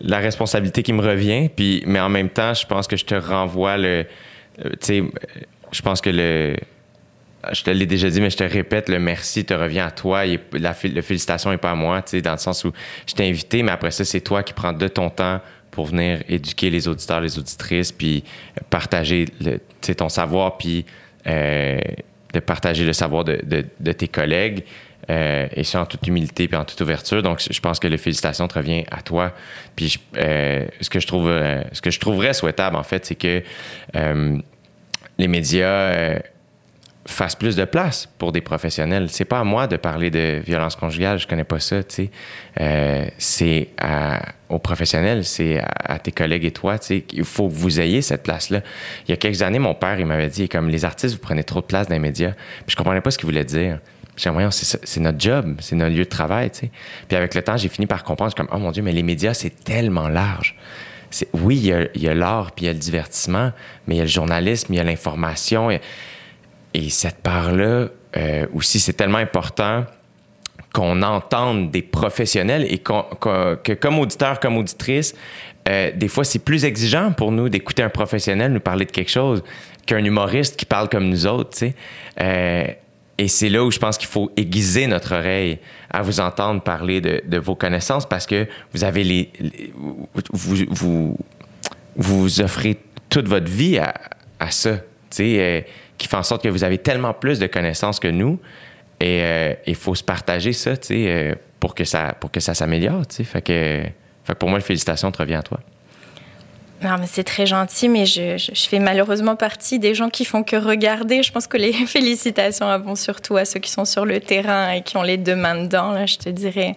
la 0.00 0.18
responsabilité 0.18 0.82
qui 0.84 0.92
me 0.92 1.02
revient, 1.02 1.48
puis, 1.48 1.82
mais 1.86 2.00
en 2.00 2.08
même 2.08 2.28
temps, 2.30 2.54
je 2.54 2.64
pense 2.66 2.86
que 2.86 2.96
je 2.96 3.04
te 3.04 3.14
renvoie 3.16 3.76
le. 3.76 4.06
euh, 4.64 4.70
Tu 4.70 4.76
sais, 4.80 5.02
je 5.72 5.82
pense 5.82 6.00
que 6.00 6.10
le. 6.10 6.56
Je 7.52 7.62
te 7.62 7.70
l'ai 7.70 7.86
déjà 7.86 8.08
dit, 8.08 8.20
mais 8.20 8.30
je 8.30 8.36
te 8.36 8.44
répète, 8.44 8.88
le 8.88 9.00
merci 9.00 9.44
te 9.44 9.54
revient 9.54 9.80
à 9.80 9.90
toi. 9.90 10.26
Est- 10.26 10.40
la, 10.54 10.74
félicitation 10.74 11.50
n'est 11.50 11.58
pas 11.58 11.72
à 11.72 11.74
moi, 11.74 12.02
dans 12.22 12.32
le 12.32 12.38
sens 12.38 12.64
où 12.64 12.72
je 13.06 13.14
t'ai 13.14 13.28
invité, 13.28 13.62
mais 13.62 13.72
après 13.72 13.90
ça, 13.90 14.04
c'est 14.04 14.20
toi 14.20 14.42
qui 14.42 14.52
prends 14.52 14.72
de 14.72 14.88
ton 14.88 15.10
temps 15.10 15.40
pour 15.72 15.86
venir 15.86 16.22
éduquer 16.28 16.70
les 16.70 16.86
auditeurs, 16.86 17.20
les 17.20 17.38
auditrices, 17.38 17.90
puis 17.90 18.22
partager 18.70 19.26
tu 19.40 19.58
sais, 19.80 19.94
ton 19.96 20.08
savoir, 20.08 20.56
puis 20.58 20.84
euh, 21.26 21.80
de 22.32 22.40
partager 22.40 22.84
le 22.84 22.92
savoir 22.92 23.24
de, 23.24 23.92
tes 23.92 24.08
collègues. 24.08 24.64
euh, 25.10 25.48
et 25.52 25.64
ça 25.64 25.80
en 25.80 25.86
toute 25.86 26.06
humilité 26.06 26.46
puis 26.46 26.56
en 26.56 26.64
toute 26.64 26.80
ouverture. 26.80 27.22
Donc, 27.22 27.40
je 27.50 27.60
pense 27.60 27.80
que 27.80 27.88
les 27.88 27.98
félicitations 27.98 28.46
te 28.46 28.54
revient 28.54 28.84
à 28.90 29.02
toi. 29.02 29.32
Puis, 29.74 29.98
euh, 30.16 30.64
ce 30.80 30.88
que 30.88 31.00
je 31.00 31.06
trouve, 31.08 31.26
euh, 31.28 31.60
ce 31.72 31.80
que 31.82 31.90
je 31.90 31.98
trouverais 31.98 32.34
souhaitable 32.34 32.76
en 32.76 32.84
fait, 32.84 33.04
c'est 33.04 33.16
que 33.16 33.42
euh, 33.96 34.38
les 35.18 35.28
médias 35.28 36.20
fassent 37.04 37.34
plus 37.34 37.56
de 37.56 37.64
place 37.64 38.08
pour 38.18 38.32
des 38.32 38.40
professionnels. 38.40 39.08
C'est 39.10 39.24
pas 39.24 39.40
à 39.40 39.44
moi 39.44 39.66
de 39.66 39.76
parler 39.76 40.10
de 40.10 40.40
violence 40.44 40.76
conjugale, 40.76 41.18
je 41.18 41.26
connais 41.26 41.44
pas 41.44 41.58
ça, 41.58 41.82
tu 41.82 41.94
sais. 41.94 42.10
Euh, 42.60 43.06
c'est 43.18 43.68
aux 44.48 44.58
professionnels, 44.58 45.24
c'est 45.24 45.60
à, 45.84 45.98
tes 45.98 46.12
collègues 46.12 46.44
et 46.44 46.52
toi, 46.52 46.78
tu 46.78 46.86
sais. 46.86 47.04
Il 47.12 47.24
faut 47.24 47.48
que 47.48 47.54
vous 47.54 47.80
ayez 47.80 48.02
cette 48.02 48.22
place-là. 48.22 48.60
Il 49.06 49.10
y 49.10 49.14
a 49.14 49.16
quelques 49.16 49.42
années, 49.42 49.58
mon 49.58 49.74
père, 49.74 49.98
il 49.98 50.06
m'avait 50.06 50.28
dit, 50.28 50.48
comme 50.48 50.68
les 50.68 50.84
artistes, 50.84 51.14
vous 51.14 51.20
prenez 51.20 51.44
trop 51.44 51.60
de 51.60 51.66
place 51.66 51.88
dans 51.88 51.94
les 51.94 52.00
médias. 52.00 52.32
Puis 52.66 52.72
je 52.72 52.76
comprenais 52.76 53.00
pas 53.00 53.10
ce 53.10 53.18
qu'il 53.18 53.26
voulait 53.26 53.44
dire. 53.44 53.80
J'ai 54.16 54.30
c'est 54.50 55.00
notre 55.00 55.18
job, 55.18 55.56
c'est 55.60 55.74
notre 55.74 55.94
lieu 55.96 56.04
de 56.04 56.08
travail, 56.08 56.50
tu 56.50 56.60
sais. 56.60 56.70
Puis 57.08 57.16
avec 57.16 57.34
le 57.34 57.42
temps, 57.42 57.56
j'ai 57.56 57.68
fini 57.68 57.86
par 57.86 58.04
comprendre, 58.04 58.34
comme, 58.34 58.48
oh 58.52 58.58
mon 58.58 58.70
Dieu, 58.70 58.82
mais 58.82 58.92
les 58.92 59.02
médias, 59.02 59.34
c'est 59.34 59.64
tellement 59.64 60.08
large. 60.08 60.54
Oui, 61.32 61.56
il 61.56 62.02
y 62.02 62.08
a- 62.08 62.14
l'art, 62.14 62.52
puis 62.52 62.64
il 62.64 62.68
y 62.68 62.70
a 62.70 62.72
le 62.72 62.78
divertissement, 62.78 63.52
mais 63.86 63.96
il 63.96 63.98
y 63.98 64.00
a 64.00 64.04
le 64.04 64.08
journalisme, 64.10 64.72
il 64.72 64.76
y 64.76 64.80
a 64.80 64.84
l'information. 64.84 65.70
il 65.70 65.80
et 66.74 66.88
cette 66.90 67.18
part-là, 67.18 67.88
euh, 68.16 68.46
aussi, 68.52 68.80
c'est 68.80 68.92
tellement 68.92 69.18
important 69.18 69.84
qu'on 70.72 71.02
entende 71.02 71.70
des 71.70 71.82
professionnels 71.82 72.66
et 72.68 72.78
que 72.78 73.74
comme 73.74 73.98
auditeur, 73.98 74.40
comme 74.40 74.56
auditrice, 74.56 75.14
euh, 75.68 75.92
des 75.94 76.08
fois, 76.08 76.24
c'est 76.24 76.38
plus 76.38 76.64
exigeant 76.64 77.12
pour 77.12 77.30
nous 77.30 77.48
d'écouter 77.48 77.82
un 77.82 77.88
professionnel 77.88 78.52
nous 78.52 78.60
parler 78.60 78.84
de 78.84 78.90
quelque 78.90 79.10
chose 79.10 79.42
qu'un 79.86 80.02
humoriste 80.04 80.56
qui 80.56 80.64
parle 80.64 80.88
comme 80.88 81.08
nous 81.08 81.26
autres, 81.26 81.50
tu 81.50 81.58
sais. 81.58 81.74
Euh, 82.20 82.66
et 83.18 83.28
c'est 83.28 83.50
là 83.50 83.62
où 83.62 83.70
je 83.70 83.78
pense 83.78 83.98
qu'il 83.98 84.08
faut 84.08 84.32
aiguiser 84.36 84.86
notre 84.86 85.14
oreille 85.14 85.58
à 85.90 86.02
vous 86.02 86.18
entendre 86.18 86.62
parler 86.62 87.00
de, 87.00 87.22
de 87.24 87.38
vos 87.38 87.54
connaissances 87.54 88.08
parce 88.08 88.26
que 88.26 88.48
vous 88.72 88.84
avez 88.84 89.04
les, 89.04 89.30
vous, 90.32 90.56
vous, 90.68 91.16
vous, 91.94 92.40
offrez 92.40 92.78
toute 93.10 93.28
votre 93.28 93.50
vie 93.50 93.78
à, 93.78 93.94
à 94.40 94.50
ça, 94.50 94.78
tu 94.78 94.82
sais, 95.10 95.36
euh, 95.38 95.60
qui 95.98 96.08
fait 96.08 96.16
en 96.16 96.22
sorte 96.22 96.42
que 96.42 96.48
vous 96.48 96.64
avez 96.64 96.78
tellement 96.78 97.14
plus 97.14 97.38
de 97.38 97.46
connaissances 97.46 98.00
que 98.00 98.08
nous 98.08 98.40
et 99.00 99.56
il 99.66 99.74
faut 99.74 99.94
se 99.94 100.04
partager 100.04 100.52
ça, 100.52 100.76
tu 100.76 100.88
sais, 100.88 101.38
pour 101.58 101.74
que 101.74 101.84
ça, 101.84 102.14
pour 102.20 102.30
que 102.30 102.40
ça 102.40 102.54
s'améliore, 102.54 103.06
tu. 103.06 103.24
Fait 103.24 103.42
que 103.42 103.82
fait 104.24 104.34
pour 104.34 104.48
moi, 104.48 104.60
félicitations 104.60 105.10
te 105.10 105.18
revient 105.18 105.34
à 105.34 105.42
toi. 105.42 105.60
Non, 106.82 106.96
mais 106.98 107.06
c'est 107.06 107.22
très 107.22 107.46
gentil, 107.46 107.88
mais 107.88 108.06
je, 108.06 108.36
je, 108.36 108.68
fais 108.68 108.80
malheureusement 108.80 109.36
partie 109.36 109.78
des 109.78 109.94
gens 109.94 110.10
qui 110.10 110.24
font 110.24 110.42
que 110.42 110.56
regarder. 110.56 111.22
Je 111.22 111.30
pense 111.30 111.46
que 111.46 111.56
les 111.56 111.72
félicitations 111.86 112.76
vont 112.80 112.96
surtout 112.96 113.36
à 113.36 113.44
ceux 113.44 113.60
qui 113.60 113.70
sont 113.70 113.84
sur 113.84 114.04
le 114.04 114.18
terrain 114.18 114.72
et 114.72 114.82
qui 114.82 114.96
ont 114.96 115.02
les 115.02 115.16
deux 115.16 115.36
mains 115.36 115.62
dedans. 115.62 115.92
Là, 115.92 116.06
je 116.06 116.16
te 116.16 116.28
dirais, 116.28 116.74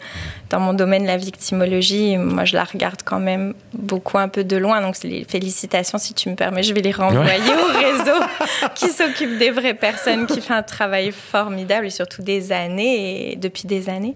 dans 0.51 0.59
mon 0.59 0.73
domaine, 0.73 1.07
la 1.07 1.17
victimologie, 1.17 2.17
moi, 2.17 2.45
je 2.45 2.55
la 2.55 2.65
regarde 2.65 3.01
quand 3.03 3.19
même 3.19 3.55
beaucoup 3.73 4.19
un 4.19 4.27
peu 4.27 4.43
de 4.43 4.57
loin. 4.57 4.79
Donc, 4.81 4.95
les 5.03 5.23
félicitations, 5.23 5.97
si 5.97 6.13
tu 6.13 6.29
me 6.29 6.35
permets, 6.35 6.61
je 6.61 6.73
vais 6.73 6.81
les 6.81 6.91
renvoyer 6.91 7.53
au 7.53 7.77
réseau 7.77 8.25
qui 8.75 8.89
s'occupe 8.89 9.39
des 9.39 9.49
vraies 9.49 9.73
personnes, 9.73 10.27
qui 10.27 10.39
fait 10.39 10.53
un 10.53 10.63
travail 10.63 11.11
formidable 11.11 11.87
et 11.87 11.91
surtout 11.91 12.21
des 12.21 12.51
années, 12.51 13.31
et 13.31 13.35
depuis 13.37 13.65
des 13.65 13.89
années. 13.89 14.15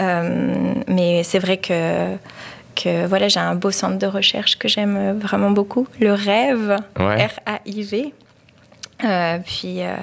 Euh, 0.00 0.74
mais 0.88 1.22
c'est 1.22 1.38
vrai 1.38 1.56
que 1.56 2.16
que 2.74 3.06
voilà, 3.06 3.28
j'ai 3.28 3.40
un 3.40 3.54
beau 3.54 3.70
centre 3.70 3.98
de 3.98 4.06
recherche 4.06 4.58
que 4.58 4.68
j'aime 4.68 5.18
vraiment 5.18 5.50
beaucoup, 5.50 5.86
le 6.00 6.12
Rêve, 6.12 6.76
R-A-I-V. 6.96 8.12
Euh, 9.04 9.38
puis 9.44 9.82
euh, 9.82 9.94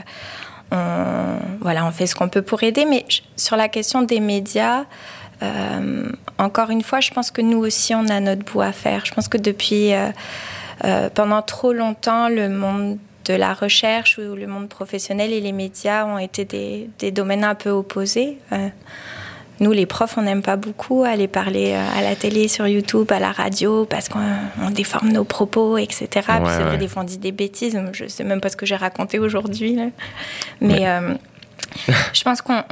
on, 0.72 1.38
voilà, 1.62 1.86
on 1.86 1.92
fait 1.92 2.06
ce 2.06 2.16
qu'on 2.16 2.30
peut 2.30 2.42
pour 2.42 2.64
aider. 2.64 2.86
Mais 2.86 3.06
sur 3.36 3.56
la 3.56 3.70
question 3.70 4.02
des 4.02 4.20
médias, 4.20 4.86
encore 6.38 6.70
une 6.70 6.84
fois, 6.84 7.00
je 7.00 7.10
pense 7.12 7.32
que 7.32 7.42
nous 7.42 7.58
aussi, 7.58 7.96
on 7.96 8.08
a 8.10 8.20
notre 8.20 8.44
bout 8.46 8.62
à 8.62 8.72
faire. 8.72 9.06
Je 9.06 9.14
pense 9.14 9.28
que 9.28 9.38
depuis 9.38 9.92
pendant 11.16 11.42
trop 11.42 11.74
longtemps, 11.74 12.30
le 12.30 12.50
monde 12.50 12.98
de 13.26 13.34
la 13.34 13.54
recherche 13.54 14.18
ou 14.18 14.36
le 14.36 14.48
monde 14.48 14.70
professionnel 14.70 15.32
et 15.32 15.42
les 15.42 15.52
médias 15.52 16.06
ont 16.06 16.18
été 16.18 16.46
des, 16.46 16.90
des 17.00 17.12
domaines 17.12 17.44
un 17.44 17.56
peu 17.56 17.70
opposés. 17.70 18.38
Nous, 19.62 19.72
les 19.72 19.86
profs, 19.86 20.18
on 20.18 20.24
n'aime 20.24 20.42
pas 20.42 20.56
beaucoup 20.56 21.04
aller 21.04 21.28
parler 21.28 21.74
euh, 21.74 22.00
à 22.00 22.02
la 22.02 22.16
télé, 22.16 22.48
sur 22.48 22.68
YouTube, 22.68 23.12
à 23.12 23.20
la 23.20 23.32
radio, 23.32 23.86
parce 23.86 24.10
qu'on 24.10 24.70
déforme 24.72 25.10
nos 25.10 25.24
propos, 25.24 25.78
etc. 25.78 26.08
Puis 26.10 26.24
c'est 26.26 26.64
vrai, 26.64 26.78
des 26.80 26.88
fois, 26.88 27.04
on 27.04 27.06
dit 27.06 27.20
des 27.20 27.32
bêtises. 27.32 27.80
Je 27.94 28.08
sais 28.08 28.24
même 28.24 28.42
pas 28.42 28.50
ce 28.50 28.58
que 28.58 28.66
j'ai 28.66 28.76
raconté 28.76 29.20
aujourd'hui. 29.20 29.78
Mais 30.62 30.88
euh, 30.88 31.14
je 32.14 32.24
pense 32.24 32.42
qu'on, 32.42 32.64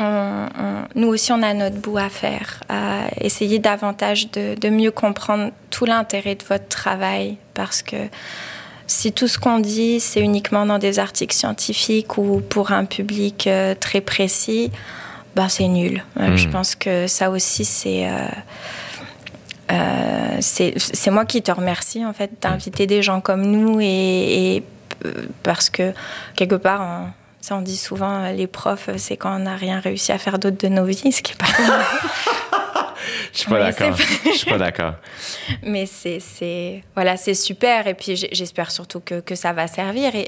nous 0.96 1.08
aussi, 1.08 1.32
on 1.32 1.44
a 1.44 1.54
notre 1.54 1.78
bout 1.78 2.00
à 2.00 2.10
faire, 2.10 2.62
à 2.70 3.04
essayer 3.22 3.60
davantage 3.60 4.32
de, 4.32 4.70
mieux 4.70 4.92
comprendre 4.92 5.52
tout 5.70 5.86
l'intérêt 5.86 6.34
de 6.34 6.44
votre 6.44 6.68
travail, 6.68 7.38
parce 7.54 7.84
que 7.84 7.98
si 8.88 9.12
tout 9.12 9.28
ce 9.28 9.38
qu'on 9.38 9.60
dit, 9.60 10.00
c'est 10.00 10.22
uniquement 10.22 10.66
dans 10.66 10.80
des 10.80 10.98
articles 10.98 11.36
scientifiques 11.36 12.18
ou 12.18 12.42
pour 12.42 12.72
un 12.72 12.86
public 12.86 13.46
euh, 13.46 13.76
très 13.80 14.02
précis, 14.02 14.72
ben, 15.36 15.50
c'est 15.50 15.68
nul. 15.68 16.04
Euh, 16.20 16.36
je 16.36 16.48
hmm. 16.48 16.52
pense 16.52 16.76
que 16.76 17.08
ça 17.08 17.30
aussi, 17.30 17.66
c'est. 17.66 18.08
Euh, 18.08 18.28
euh, 19.72 20.38
c'est 20.40 21.12
moi 21.12 21.26
qui 21.26 21.44
te 21.44 21.52
remercie 21.52 22.04
en 22.04 22.14
fait 22.14 22.32
d'inviter 22.42 22.88
des 22.88 23.04
gens 23.04 23.22
comme 23.22 23.44
nous 23.44 23.80
et, 23.80 24.64
parce 25.44 25.70
que 25.70 25.94
quelque 26.36 26.56
part 26.56 26.82
on, 26.82 27.12
ça 27.40 27.56
on 27.56 27.62
dit 27.62 27.78
souvent 27.78 28.32
les 28.32 28.48
profs 28.48 28.90
c'est 28.98 29.16
quand 29.16 29.36
on 29.36 29.40
n'a 29.40 29.56
rien 29.56 29.80
réussi 29.80 30.12
à 30.12 30.18
faire 30.18 30.40
d'autre 30.40 30.58
de 30.58 30.70
nos 30.70 30.86
vies 30.86 31.12
ce 31.12 31.22
qui 31.22 31.34
est 31.34 31.38
pas 31.38 31.46
je 33.34 33.40
suis 33.40 33.50
pas 33.50 33.60
d'accord. 33.60 33.96
je 34.26 34.38
suis 34.38 34.50
pas 34.50 34.58
d'accord. 34.58 34.94
Mais 35.64 35.86
c'est 35.86 36.84
voilà 36.96 37.18
c'est 37.18 37.34
super. 37.34 37.88
Et 37.88 37.94
puis 37.94 38.16
j'espère 38.16 38.72
surtout 38.72 39.00
que, 39.00 39.20
que, 39.20 39.36
ça 39.36 39.54
va 39.54 39.68
servir 39.68 40.16
et 40.16 40.28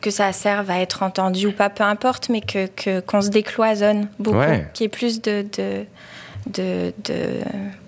que 0.00 0.10
ça 0.10 0.32
serve 0.32 0.70
à 0.70 0.80
être 0.80 1.02
entendu 1.02 1.46
ou 1.46 1.52
pas 1.52 1.70
peu 1.70 1.84
importe 1.84 2.28
mais 2.28 2.40
que 2.40 3.00
qu'on 3.00 3.22
se 3.22 3.30
décloisonne 3.30 4.08
beaucoup. 4.18 4.38
Qu'il 4.72 4.84
y 4.84 4.86
ait 4.86 4.88
plus 4.88 5.22
de, 5.22 5.44
de, 5.56 5.84
de, 6.46 6.92
de 7.04 7.42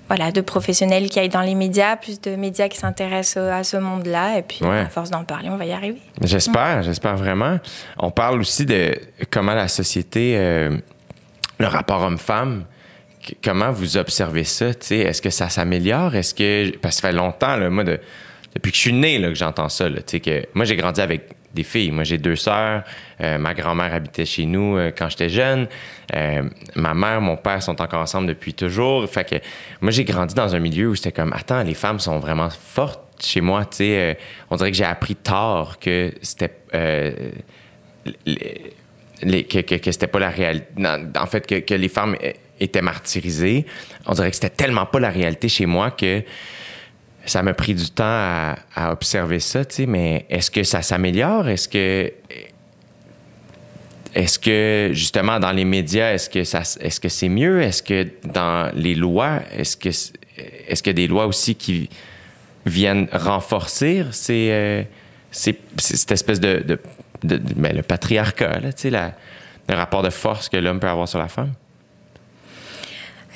voilà, 0.09 0.31
de 0.31 0.41
professionnels 0.41 1.09
qui 1.09 1.19
aillent 1.19 1.29
dans 1.29 1.41
les 1.41 1.55
médias, 1.55 1.97
plus 1.97 2.21
de 2.21 2.37
médias 2.37 2.69
qui 2.69 2.79
s'intéressent 2.79 3.43
à 3.53 3.65
ce 3.65 3.77
monde-là. 3.77 4.39
Et 4.39 4.43
puis, 4.43 4.65
à 4.65 4.89
force 4.89 5.11
d'en 5.11 5.25
parler, 5.25 5.49
on 5.51 5.57
va 5.57 5.67
y 5.67 5.73
arriver. 5.73 6.01
J'espère, 6.23 6.83
j'espère 6.83 7.17
vraiment. 7.17 7.59
On 7.99 8.11
parle 8.11 8.41
aussi 8.41 8.67
de 8.67 8.95
comment 9.31 9.55
la 9.55 9.69
société, 9.69 10.35
euh, 10.37 10.77
le 11.59 11.67
rapport 11.67 12.03
homme-femme, 12.03 12.65
comment 13.43 13.71
vous 13.71 13.97
observez 13.97 14.45
ça? 14.45 14.71
Est-ce 14.91 15.23
que 15.23 15.31
ça 15.31 15.49
s'améliore? 15.49 16.15
Est-ce 16.15 16.35
que. 16.35 16.77
Parce 16.79 16.97
que 16.97 17.03
ça 17.03 17.09
fait 17.09 17.15
longtemps, 17.15 17.57
là, 17.57 17.71
moi, 17.71 17.85
de, 17.85 17.99
depuis 18.55 18.71
que 18.71 18.77
je 18.77 18.83
suis 18.83 18.93
né, 18.93 19.21
que 19.21 19.35
j'entends 19.35 19.69
ça. 19.69 19.89
Là, 19.89 20.01
que, 20.01 20.47
moi, 20.55 20.65
j'ai 20.65 20.77
grandi 20.77 21.01
avec 21.01 21.29
des 21.57 21.65
filles. 21.65 21.91
Moi, 21.91 22.05
j'ai 22.05 22.19
deux 22.19 22.37
sœurs. 22.37 22.85
Euh, 23.21 23.39
ma 23.39 23.55
grand-mère 23.55 23.93
habitait 23.93 24.25
chez 24.25 24.47
nous 24.47 24.77
euh, 24.77 24.93
quand 24.97 25.09
j'étais 25.09 25.29
jeune. 25.29 25.67
Euh, 26.15 26.49
ma 26.77 26.95
mère, 26.95 27.21
mon 27.21 27.37
père 27.37 27.63
sont 27.63 27.81
encore 27.83 28.01
ensemble 28.01 28.29
depuis 28.29 28.55
toujours. 28.55 29.09
Fait 29.09 29.29
que 29.29 29.37
moi, 29.81 29.91
j'ai 29.91 30.05
grandi 30.05 30.35
dans 30.35 30.55
un 30.55 30.61
milieu 30.61 30.89
où 30.89 30.95
c'était 30.95 31.13
comme, 31.13 31.33
attends, 31.33 31.63
les 31.63 31.75
femmes 31.75 31.99
sont 31.99 32.19
vraiment 32.19 32.51
fortes 32.51 33.01
chez 33.21 33.41
moi. 33.41 33.65
Tu 33.65 33.97
on 34.51 34.57
dirait 34.57 34.71
que 34.71 34.77
j'ai 34.77 34.85
appris 34.85 35.17
tard 35.17 35.79
que 35.81 36.13
c'était 36.23 36.53
c'était 39.91 40.07
pas 40.07 40.19
la 40.19 40.29
réalité. 40.31 40.67
En 41.19 41.27
fait, 41.27 41.65
que, 41.65 41.75
les 41.75 41.89
femmes 41.89 42.17
étaient 42.61 42.83
martyrisées. 42.83 43.67
On 44.07 44.13
dirait 44.13 44.31
que 44.31 44.37
c'était 44.37 44.51
tellement 44.51 44.87
pas 44.87 45.01
la 45.01 45.11
réalité 45.11 45.49
chez 45.49 45.67
moi 45.67 45.91
que 45.91 46.23
ça 47.27 47.43
m'a 47.43 47.55
pris 47.55 47.75
du 47.75 47.91
temps 47.91 48.05
à, 48.05 48.93
observer 48.93 49.41
ça. 49.41 49.63
Mais 49.87 50.27
est-ce 50.31 50.51
que 50.51 50.63
ça 50.63 50.83
s'améliore? 50.83 51.49
Est-ce 51.49 51.69
que 51.69 52.13
est-ce 54.15 54.39
que 54.39 54.91
justement 54.95 55.39
dans 55.39 55.53
les 55.53 55.67
médias, 55.67 56.15
est-ce 56.15 56.31
que 56.31 56.45
ça, 56.45 56.63
est-ce 56.81 57.01
que 57.01 57.11
c'est 57.11 57.29
mieux? 57.29 57.61
Est-ce 57.61 57.83
que 57.83 58.07
dans 58.25 58.73
les 58.75 58.95
lois, 58.95 59.41
est-ce 59.53 59.77
que 59.77 59.91
est-ce 60.69 60.83
qu'il 60.83 60.95
des 60.95 61.07
lois 61.07 61.27
aussi 61.27 61.55
qui 61.55 61.91
viennent 62.65 63.09
renforcer 63.13 64.05
euh, 64.31 64.83
cette 65.31 66.13
espèce 66.13 66.41
de, 66.41 66.79
ben, 67.23 67.77
le 67.77 67.83
patriarcat, 67.83 68.61
le 69.69 69.75
rapport 69.75 70.03
de 70.03 70.11
force 70.11 70.49
que 70.49 70.57
l'homme 70.57 70.81
peut 70.81 70.89
avoir 70.89 71.09
sur 71.09 71.19
la 71.19 71.29
femme? 71.29 71.53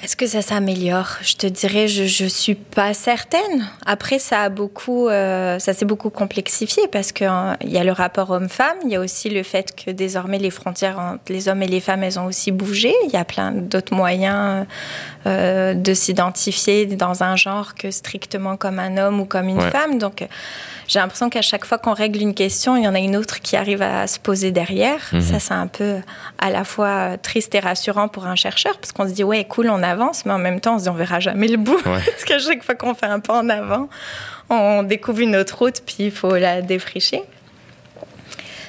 Est-ce 0.03 0.17
que 0.17 0.27
ça 0.27 0.41
s'améliore? 0.41 1.19
Je 1.21 1.35
te 1.35 1.47
dirais, 1.47 1.87
je 1.87 2.05
je 2.05 2.25
suis 2.25 2.55
pas 2.55 2.95
certaine. 2.95 3.69
Après, 3.85 4.19
ça 4.19 4.43
a 4.43 4.49
beaucoup, 4.49 5.09
euh, 5.09 5.59
ça 5.59 5.73
s'est 5.75 5.85
beaucoup 5.85 6.11
complexifié 6.11 6.83
parce 6.91 7.13
que 7.13 7.25
euh, 7.25 7.55
il 7.61 7.71
y 7.71 7.79
a 7.79 7.85
le 7.85 7.93
rapport 7.93 8.31
homme-femme, 8.31 8.77
il 8.85 8.91
y 8.91 8.97
a 8.97 9.01
aussi 9.01 9.29
le 9.29 9.43
fait 9.43 9.75
que 9.75 9.91
désormais 9.91 10.39
les 10.39 10.51
frontières 10.51 10.99
entre 10.99 11.31
les 11.31 11.49
hommes 11.49 11.63
et 11.63 11.67
les 11.67 11.81
femmes, 11.81 12.03
elles 12.03 12.19
ont 12.19 12.27
aussi 12.27 12.51
bougé. 12.51 12.95
Il 13.07 13.13
y 13.13 13.17
a 13.17 13.25
plein 13.25 13.53
d'autres 13.53 13.95
moyens 13.95 14.67
euh, 15.27 15.75
de 15.75 15.95
s'identifier 15.95 16.87
dans 16.87 17.23
un 17.23 17.37
genre 17.37 17.75
que 17.75 17.91
strictement 17.91 18.57
comme 18.57 18.79
un 18.79 18.97
homme 18.97 19.21
ou 19.21 19.27
comme 19.27 19.49
une 19.49 19.61
femme. 19.61 19.99
Donc 19.99 20.27
j'ai 20.91 20.99
l'impression 20.99 21.31
qu'à 21.31 21.41
chaque 21.41 21.65
fois 21.65 21.79
qu'on 21.79 21.95
règle 21.95 22.21
une 22.21 22.35
question, 22.35 22.77
il 22.77 22.83
y 22.83 22.89
en 22.89 22.97
a 22.97 22.99
une 22.99 23.17
autre 23.17 23.41
qui 23.41 23.55
arrive 23.55 23.81
à 23.81 24.09
se 24.09 24.19
poser 24.19 24.51
derrière. 24.51 24.99
Mhm. 25.13 25.21
Ça, 25.21 25.39
c'est 25.39 25.55
un 25.55 25.69
peu 25.69 25.99
à 26.39 26.51
la 26.51 26.65
fois 26.65 27.17
triste 27.17 27.55
et 27.55 27.61
rassurant 27.61 28.09
pour 28.09 28.27
un 28.27 28.35
chercheur, 28.35 28.77
parce 28.77 28.91
qu'on 28.91 29.07
se 29.07 29.13
dit, 29.13 29.23
ouais, 29.23 29.45
cool, 29.45 29.71
on 29.71 29.85
avance, 29.91 30.25
mais 30.25 30.33
en 30.33 30.39
même 30.39 30.61
temps, 30.61 30.77
on 30.77 30.79
se 30.79 30.85
dit, 30.85 30.91
on 30.91 30.95
verra 30.95 31.21
jamais 31.21 31.49
le 31.49 31.57
bout. 31.57 31.81
parce 31.85 32.25
qu'à 32.25 32.39
chaque 32.39 32.63
fois 32.63 32.75
qu'on 32.75 32.95
fait 32.95 33.07
un 33.07 33.21
pas 33.21 33.35
en 33.35 33.49
avant, 33.49 33.89
on 34.49 34.83
découvre 34.83 35.21
une 35.21 35.37
autre 35.37 35.59
route, 35.59 35.83
puis 35.85 35.97
il 35.99 36.11
faut 36.11 36.37
la 36.37 36.63
défricher. 36.63 37.23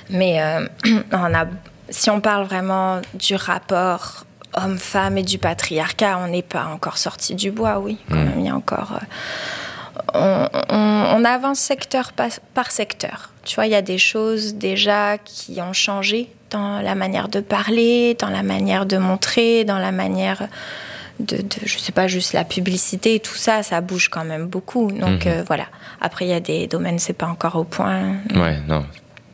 Mais 0.10 0.42
euh, 0.42 0.68
on 1.12 1.34
a, 1.34 1.46
si 1.90 2.10
on 2.10 2.22
parle 2.22 2.46
vraiment 2.46 3.02
du 3.14 3.36
rapport 3.36 4.26
homme-femme 4.54 5.18
et 5.18 5.24
du 5.24 5.38
patriarcat, 5.38 6.18
on 6.18 6.28
n'est 6.28 6.42
pas 6.42 6.66
encore 6.66 6.98
sorti 6.98 7.36
du 7.36 7.52
bois, 7.52 7.80
oui. 7.80 7.98
Quand 8.10 8.16
mhm. 8.16 8.26
même, 8.26 8.40
il 8.40 8.46
y 8.46 8.50
a 8.50 8.56
encore. 8.56 8.94
Euh, 8.94 10.48
on, 10.70 11.26
avance 11.26 11.60
secteur 11.60 12.12
par, 12.14 12.72
secteur. 12.72 13.30
Tu 13.44 13.56
vois, 13.56 13.68
il 13.68 13.72
y 13.72 13.76
a 13.76 13.82
des 13.82 13.98
choses 13.98 14.56
déjà 14.56 15.18
qui 15.18 15.62
ont 15.62 15.74
changé 15.74 16.30
dans 16.50 16.82
la 16.82 16.96
manière 16.96 17.30
de 17.30 17.40
parler, 17.40 18.16
dans 18.20 18.30
la 18.30 18.44
manière 18.44 18.86
de 18.86 18.98
montrer, 18.98 19.64
dans 19.64 19.78
la 19.78 19.92
manière 19.92 20.48
de, 21.26 21.38
de 21.38 21.44
je 21.66 21.78
sais 21.78 21.92
pas, 21.92 22.08
juste 22.08 22.34
la 22.34 22.44
publicité, 22.44 23.20
tout 23.20 23.36
ça, 23.36 23.64
ça 23.64 23.82
bouge 23.82 24.10
quand 24.10 24.26
même 24.26 24.48
beaucoup. 24.48 24.92
Donc 24.92 25.26
mhm. 25.26 25.32
euh, 25.32 25.44
voilà. 25.46 25.66
Après, 26.00 26.26
il 26.26 26.30
y 26.30 26.34
a 26.34 26.40
des 26.40 26.68
domaines, 26.68 27.00
c'est 27.00 27.14
pas 27.14 27.28
encore 27.28 27.56
au 27.56 27.64
point. 27.64 28.16
Ouais, 28.34 28.58
non. 28.68 28.86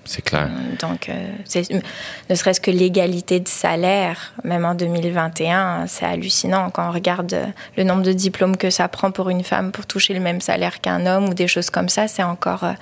C'est 0.06 0.22
clair. 0.22 0.50
Donc, 0.80 1.10
euh, 1.10 1.82
ne 2.30 2.36
serait-ce 2.36 2.62
que 2.62 2.72
l'égalité 2.72 3.42
de 3.42 3.48
salaire, 3.48 4.34
même 4.46 4.64
en 4.64 4.74
2021, 4.74 5.86
c'est 5.88 6.06
hallucinant 6.06 6.70
quand 6.70 6.88
on 6.88 6.94
regarde 6.94 7.36
le 7.76 7.84
nombre 7.84 8.04
de 8.04 8.14
diplômes 8.14 8.56
que 8.56 8.70
ça 8.70 8.88
prend 8.88 9.12
pour 9.12 9.30
une 9.30 9.44
femme 9.44 9.74
pour 9.74 9.86
toucher 9.86 10.14
le 10.14 10.22
même 10.22 10.40
salaire 10.40 10.80
qu'un 10.80 11.06
homme 11.06 11.28
ou 11.28 11.34
des 11.34 11.50
choses 11.50 11.70
comme 11.70 11.90
ça. 11.90 12.08
C'est 12.08 12.24
encore. 12.24 12.64
Euh, 12.64 12.74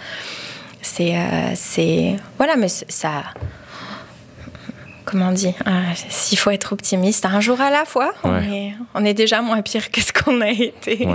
c'est. 0.84 1.16
c'est 1.56 2.16
voilà, 2.38 2.58
mais 2.58 2.68
ça 2.68 3.24
comment 5.06 5.30
on 5.30 5.32
dit, 5.32 5.54
s'il 6.10 6.38
faut 6.38 6.52
être 6.52 6.74
optimiste, 6.74 7.26
un 7.26 7.40
jour 7.40 7.62
à 7.62 7.70
la 7.70 7.86
fois, 7.86 8.14
on, 8.24 9.06
est, 9.06 9.14
déjà 9.14 9.42
moins 9.42 9.62
pire 9.62 9.92
que 9.92 10.02
ce 10.02 10.12
qu'on 10.12 10.42
a 10.42 10.50
été. 10.50 11.08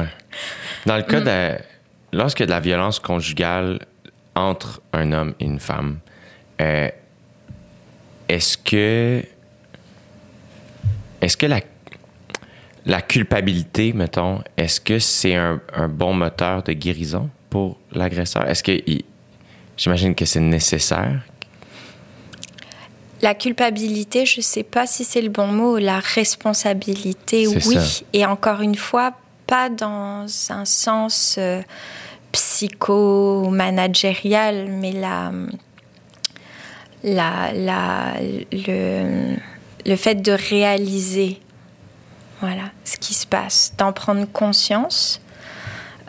Dans 0.87 0.97
le 0.97 1.03
cas 1.03 1.21
mm. 1.21 1.25
de, 1.25 2.21
a 2.21 2.47
de 2.47 2.51
la 2.51 2.61
violence 2.61 2.99
conjugale 2.99 3.81
entre 4.35 4.81
un 4.93 5.13
homme 5.13 5.35
et 5.41 5.45
une 5.45 5.61
femme, 5.61 5.99
euh, 6.61 6.89
est-ce 8.29 8.57
que 8.57 9.25
est-ce 11.21 11.37
que 11.37 11.47
la, 11.47 11.61
la 12.87 13.03
culpabilité, 13.03 13.93
mettons, 13.93 14.43
est-ce 14.57 14.81
que 14.81 14.99
c'est 14.99 15.35
un, 15.35 15.61
bon 15.89 16.15
moteur 16.15 16.63
de 16.63 16.73
guérison 16.73 17.29
pour 17.51 17.79
l'agresseur? 17.93 18.49
Est-ce 18.49 18.63
que 18.63 18.81
j'imagine 19.77 20.15
que 20.15 20.25
c'est 20.25 20.41
nécessaire 20.41 21.21
la 23.23 23.35
culpabilité, 23.35 24.27
je 24.27 24.39
ne 24.39 24.43
sais 24.43 24.63
pas 24.63 24.87
si 24.87 25.05
c'est 25.05 25.23
le 25.23 25.29
bon 25.29 25.49
mot. 25.49 25.79
La 25.79 26.01
responsabilité, 26.01 27.47
oui. 27.47 28.05
Et 28.13 28.25
encore 28.25 28.61
une 28.61 28.77
fois, 28.77 29.15
pas 29.47 29.69
dans 29.69 30.27
un 30.49 30.65
sens 30.65 31.37
euh, 31.39 31.61
psycho-managérial, 32.33 34.69
mais 34.69 34.93
la, 34.93 35.33
la, 37.03 37.53
la, 37.53 38.15
le, 38.53 39.37
le 39.85 39.97
fait 39.97 40.15
de 40.17 40.33
réaliser 40.33 41.41
voilà, 42.41 42.71
ce 42.85 42.97
qui 42.97 43.13
se 43.13 43.27
passe, 43.27 43.75
d'en 43.77 43.93
prendre 43.93 44.27
conscience, 44.33 45.21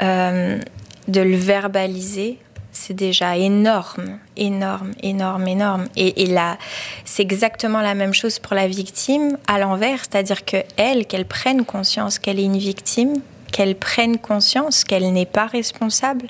euh, 0.01 0.59
de 1.07 1.21
le 1.21 1.35
verbaliser, 1.35 2.39
c'est 2.81 2.95
déjà 2.95 3.37
énorme, 3.37 4.17
énorme, 4.37 4.91
énorme, 5.03 5.47
énorme. 5.47 5.85
Et, 5.95 6.25
là, 6.25 6.57
c'est 7.05 7.21
exactement 7.21 7.79
la 7.79 7.93
même 7.93 8.13
chose 8.13 8.39
pour 8.39 8.55
la 8.55 8.67
victime 8.67 9.37
à 9.45 9.59
l'envers, 9.59 9.99
c'est-à-dire 9.99 10.45
que 10.45 10.57
elle, 10.77 11.05
qu'elle 11.05 11.25
prenne 11.25 11.63
conscience 11.63 12.17
qu'elle 12.17 12.39
est 12.39 12.45
une 12.45 12.57
victime, 12.57 13.21
qu'elle 13.51 13.75
prenne 13.75 14.17
conscience 14.17 14.83
qu'elle 14.83 15.13
n'est 15.13 15.27
pas 15.27 15.45
responsable. 15.45 16.25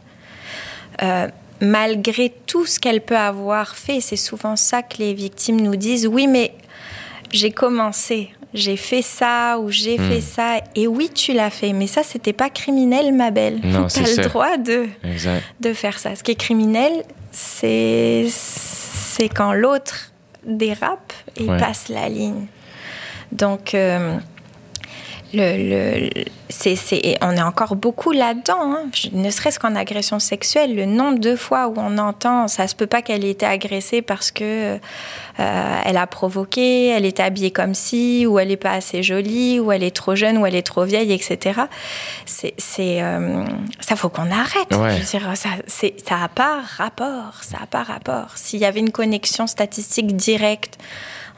Euh, 1.01 1.29
malgré 1.61 2.33
tout 2.47 2.65
ce 2.65 2.81
qu'elle 2.81 2.99
peut 2.99 3.17
avoir 3.17 3.77
fait, 3.77 4.01
c'est 4.01 4.17
souvent 4.17 4.57
ça 4.57 4.83
que 4.83 4.97
les 4.97 5.13
victimes 5.13 5.61
nous 5.61 5.77
disent. 5.77 6.05
Oui, 6.05 6.27
mais 6.27 6.53
j'ai 7.31 7.51
commencé, 7.51 8.31
j'ai 8.53 8.75
fait 8.75 9.01
ça 9.01 9.59
ou 9.59 9.69
j'ai 9.69 9.97
hmm. 9.97 10.09
fait 10.09 10.21
ça. 10.21 10.61
Et 10.75 10.87
oui, 10.87 11.09
tu 11.13 11.33
l'as 11.33 11.49
fait, 11.49 11.73
mais 11.73 11.87
ça, 11.87 12.03
c'était 12.03 12.33
pas 12.33 12.49
criminel, 12.49 13.13
ma 13.13 13.31
belle. 13.31 13.59
Tu 13.61 13.99
as 13.99 14.15
le 14.15 14.27
droit 14.27 14.57
de, 14.57 14.87
de 15.59 15.73
faire 15.73 15.99
ça. 15.99 16.15
Ce 16.15 16.23
qui 16.23 16.31
est 16.31 16.35
criminel, 16.35 17.03
c'est 17.31 18.27
quand 19.35 19.53
l'autre 19.53 20.11
dérape 20.45 21.13
et 21.37 21.45
passe 21.45 21.89
la 21.89 22.09
ligne. 22.09 22.45
Donc, 23.31 23.73
euh, 23.73 24.17
le, 25.33 26.09
on 27.21 27.31
est 27.31 27.41
encore 27.41 27.75
beaucoup 27.75 28.11
là-dedans. 28.11 28.59
Hein. 28.59 28.83
Ne 29.13 29.29
serait-ce 29.29 29.59
qu'en 29.59 29.75
agression 29.75 30.19
sexuelle, 30.19 30.75
le 30.75 30.85
nombre 30.85 31.19
de 31.19 31.35
fois 31.35 31.67
où 31.67 31.75
on 31.77 31.97
entend 31.97 32.47
ça 32.47 32.67
se 32.67 32.75
peut 32.75 32.87
pas 32.87 33.01
qu'elle 33.01 33.23
ait 33.25 33.31
été 33.31 33.45
agressée 33.45 34.01
parce 34.01 34.31
que 34.31 34.77
euh, 35.39 35.81
elle 35.85 35.97
a 35.97 36.07
provoqué, 36.07 36.87
elle 36.89 37.05
est 37.05 37.19
habillée 37.19 37.51
comme 37.51 37.73
si, 37.73 38.25
ou 38.25 38.39
elle 38.39 38.49
n'est 38.49 38.57
pas 38.57 38.71
assez 38.71 39.03
jolie, 39.03 39.59
ou 39.59 39.71
elle 39.71 39.83
est 39.83 39.95
trop 39.95 40.15
jeune, 40.15 40.37
ou 40.37 40.45
elle 40.45 40.55
est 40.55 40.65
trop 40.65 40.83
vieille, 40.83 41.13
etc. 41.13 41.61
C'est, 42.25 42.53
euh, 42.79 43.43
ça 43.79 43.95
faut 43.95 44.09
qu'on 44.09 44.29
arrête. 44.31 44.73
ça, 45.05 45.19
ça 45.67 46.15
a 46.23 46.27
pas 46.27 46.61
rapport. 46.77 47.41
Ça 47.41 47.57
a 47.63 47.65
pas 47.65 47.83
rapport. 47.83 48.31
S'il 48.35 48.59
y 48.59 48.65
avait 48.65 48.79
une 48.79 48.91
connexion 48.91 49.47
statistique 49.47 50.15
directe 50.15 50.77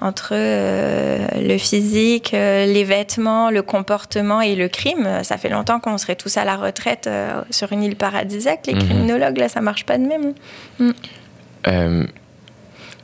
entre 0.04 0.34
euh, 0.34 1.26
le 1.36 1.58
physique, 1.58 2.34
euh, 2.34 2.66
les 2.66 2.84
vêtements, 2.84 3.50
le 3.50 3.62
comportement 3.62 4.42
et 4.42 4.56
le 4.56 4.68
crime. 4.68 5.24
Ça 5.24 5.38
fait 5.38 5.48
longtemps 5.48 5.80
qu'on 5.80 5.98
serait 5.98 6.18
tous 6.18 6.36
à 6.36 6.44
la 6.44 6.58
retraite 6.58 7.08
euh, 7.08 7.42
sur 7.50 7.72
une 7.72 7.84
île 7.84 7.96
paradisiaque. 7.96 8.68
Les 8.68 8.76
mhm. 8.76 8.84
criminologues, 8.84 9.38
là, 9.38 9.48
ça 9.48 9.62
marche 9.62 9.86
pas 9.86 9.98
de 9.98 10.06
même. 10.06 10.34
Mm. 10.80 12.06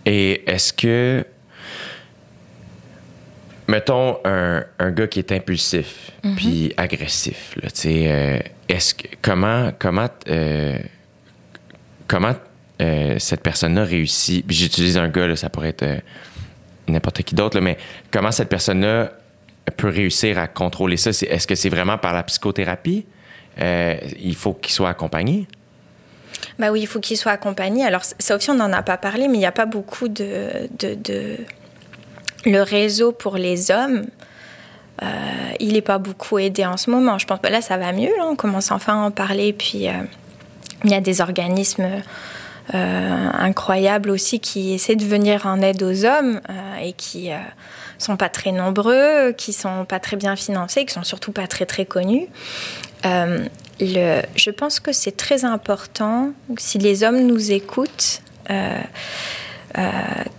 et 0.06 0.44
est-ce 0.46 0.74
que, 0.74 1.26
mettons, 3.70 4.18
un, 4.26 4.66
un, 4.80 4.92
gars 4.92 5.08
qui 5.08 5.20
est 5.20 5.32
impulsif 5.32 6.12
mhm. 6.26 6.36
puis 6.36 6.74
agressif, 6.76 7.56
là, 7.62 7.70
est-ce 8.68 8.94
que, 8.94 9.08
comment, 9.22 9.72
comment, 9.80 10.10
comment 12.08 12.36
cette 13.18 13.42
personne-là 13.42 13.86
réussit? 13.86 14.44
J'utilise 14.50 14.98
un 14.98 15.08
gars, 15.08 15.28
là, 15.28 15.38
ça 15.38 15.50
pourrait 15.50 15.70
être 15.70 16.02
n'importe 16.91 17.24
qui 17.24 17.36
d'autre, 17.36 17.60
mais 17.60 17.78
comment 18.11 18.32
cette 18.32 18.49
personne-là 18.49 19.11
peut 19.78 19.90
réussir 19.90 20.38
à 20.40 20.48
contrôler 20.48 20.98
ça? 20.98 21.10
Est-ce 21.10 21.48
que 21.48 21.56
c'est 21.56 21.70
vraiment 21.70 21.98
par 21.98 22.14
la 22.14 22.24
psychothérapie? 22.24 23.06
Euh, 23.60 23.98
il 24.20 24.36
faut 24.36 24.53
qu'il 24.53 24.72
soit 24.72 24.90
accompagné? 24.90 25.48
Bah 26.57 26.72
oui, 26.72 26.82
il 26.82 26.88
faut 26.88 26.99
qu'il 26.99 27.18
soit 27.18 27.32
accompagné. 27.32 27.86
Alors, 27.86 28.02
ça 28.03 28.36
aussi, 28.36 28.49
on 28.49 28.56
n'en 28.56 28.72
a 28.72 28.82
pas 28.82 28.98
parlé, 28.98 29.28
mais 29.28 29.36
il 29.36 29.40
n'y 29.40 29.45
a 29.45 29.52
pas 29.52 29.66
beaucoup 29.66 30.07
de, 30.07 30.70
de, 30.78 31.38
Le 32.45 32.61
réseau 32.61 33.11
pour 33.11 33.38
les 33.38 33.72
hommes, 33.72 34.06
euh, 35.02 35.06
il 35.60 35.74
n'est 35.74 35.82
pas 35.82 35.98
beaucoup 35.98 36.38
aidé 36.40 36.66
en 36.66 36.78
ce 36.78 36.90
moment. 36.90 37.18
Je 37.18 37.26
pense 37.26 37.40
que 37.40 37.48
là, 37.48 37.61
ça 37.61 37.78
va 37.78 37.91
mieux. 37.91 38.11
on 38.22 38.36
commence 38.36 38.72
enfin 38.72 38.94
à 38.94 39.06
en 39.07 39.11
parler. 39.11 39.53
Puis, 39.53 39.88
euh, 39.88 39.94
il 40.84 40.91
y 40.91 40.95
a 40.95 41.02
des 41.02 41.22
organismes 41.22 41.90
incroyables 42.74 44.10
aussi 44.10 44.40
qui 44.40 44.74
essaient 44.74 44.96
de 44.96 45.06
venir 45.06 45.46
en 45.46 45.62
aide 45.62 45.82
aux 45.84 46.06
hommes 46.06 46.40
euh, 46.50 46.76
et 46.82 46.94
qui 46.94 47.32
euh, 47.32 47.38
sont 47.98 48.18
pas 48.18 48.30
très 48.30 48.52
nombreux, 48.52 49.34
qui 49.38 49.54
sont 49.54 49.86
pas 49.86 50.00
très 50.00 50.18
bien 50.18 50.36
financés, 50.36 50.86
qui 50.86 50.94
sont 50.94 51.04
surtout 51.04 51.32
pas 51.32 51.48
très 51.48 51.66
très 51.66 51.86
connus. 51.86 52.28
Je 53.04 54.50
pense 54.52 54.80
que 54.80 54.91
c'est 54.91 55.16
très 55.16 55.46
important 55.46 56.32
si 56.58 56.78
les 56.78 57.04
hommes 57.04 57.26
nous 57.26 57.52
écoutent, 57.52 58.22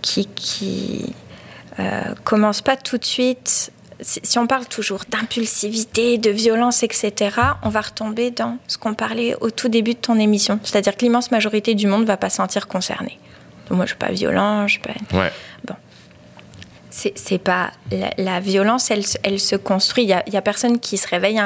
qui, 0.01 0.25
qui 0.27 1.15
commencent 2.23 2.61
pas 2.61 2.77
tout 2.77 2.97
de 2.97 3.05
suite 3.05 3.71
si 4.01 4.39
on 4.39 4.47
parle 4.47 4.65
toujours 4.65 5.03
d'impulsivité, 5.09 6.17
de 6.17 6.29
violence, 6.29 6.83
etc., 6.83 7.13
on 7.63 7.69
va 7.69 7.81
retomber 7.81 8.31
dans 8.31 8.57
ce 8.67 8.77
qu'on 8.77 8.93
parlait 8.93 9.35
au 9.41 9.51
tout 9.51 9.69
début 9.69 9.93
de 9.93 9.99
ton 9.99 10.17
émission. 10.17 10.59
C'est-à-dire 10.63 10.97
que 10.97 11.05
l'immense 11.05 11.31
majorité 11.31 11.75
du 11.75 11.87
monde 11.87 12.01
ne 12.01 12.07
va 12.07 12.17
pas 12.17 12.29
se 12.29 12.37
sentir 12.37 12.67
concernée. 12.67 13.19
moi, 13.69 13.77
je 13.77 13.81
ne 13.81 13.87
suis 13.87 13.95
pas 13.95 14.11
violent, 14.11 14.67
je 14.67 14.73
suis 14.73 14.81
pas... 14.81 14.93
Ouais. 15.17 15.31
Bon. 15.65 15.75
C'est 16.89 17.37
pas... 17.37 17.71
La, 18.17 18.39
violence, 18.39 18.91
elle, 18.91 19.03
elle, 19.23 19.39
se 19.39 19.55
construit. 19.55 20.03
Il 20.03 20.07
n'y 20.07 20.13
a, 20.13 20.23
a, 20.33 20.41
personne 20.41 20.79
qui 20.79 20.97
se 20.97 21.07
réveille, 21.07 21.39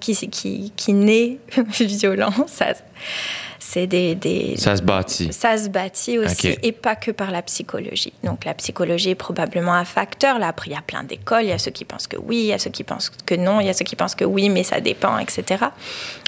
qui, 0.00 0.14
qui, 0.28 0.72
qui 0.76 0.92
naît 0.92 1.38
violent. 1.80 2.34
Ça, 2.46 2.74
c'est 3.64 3.86
des, 3.86 4.56
Ça 4.58 4.76
se 4.76 4.82
bâtit. 4.82 5.32
Ça 5.32 5.56
se 5.56 5.68
bâtit 5.68 6.18
aussi, 6.18 6.58
et 6.64 6.72
pas 6.72 6.96
que 6.96 7.12
par 7.12 7.30
la 7.30 7.42
psychologie. 7.42 8.12
Donc 8.24 8.44
la 8.44 8.54
psychologie 8.54 9.10
est 9.10 9.14
probablement 9.14 9.72
un 9.72 9.84
facteur. 9.84 10.40
Là, 10.40 10.48
après, 10.48 10.70
il 10.70 10.72
y 10.72 10.76
a 10.76 10.82
plein 10.82 11.04
d'écoles. 11.04 11.44
Il 11.44 11.48
y 11.48 11.52
a 11.52 11.58
ceux 11.58 11.70
qui 11.70 11.84
pensent 11.84 12.08
que 12.08 12.16
oui, 12.16 12.38
il 12.38 12.46
y 12.46 12.52
a 12.52 12.58
ceux 12.58 12.70
qui 12.70 12.82
pensent 12.82 13.10
que 13.24 13.36
non, 13.36 13.60
il 13.60 13.68
y 13.68 13.70
a 13.70 13.72
ceux 13.72 13.84
qui 13.84 13.94
pensent 13.94 14.16
que 14.16 14.24
oui, 14.24 14.48
mais 14.48 14.64
ça 14.64 14.80
dépend, 14.80 15.16
etc. 15.16 15.64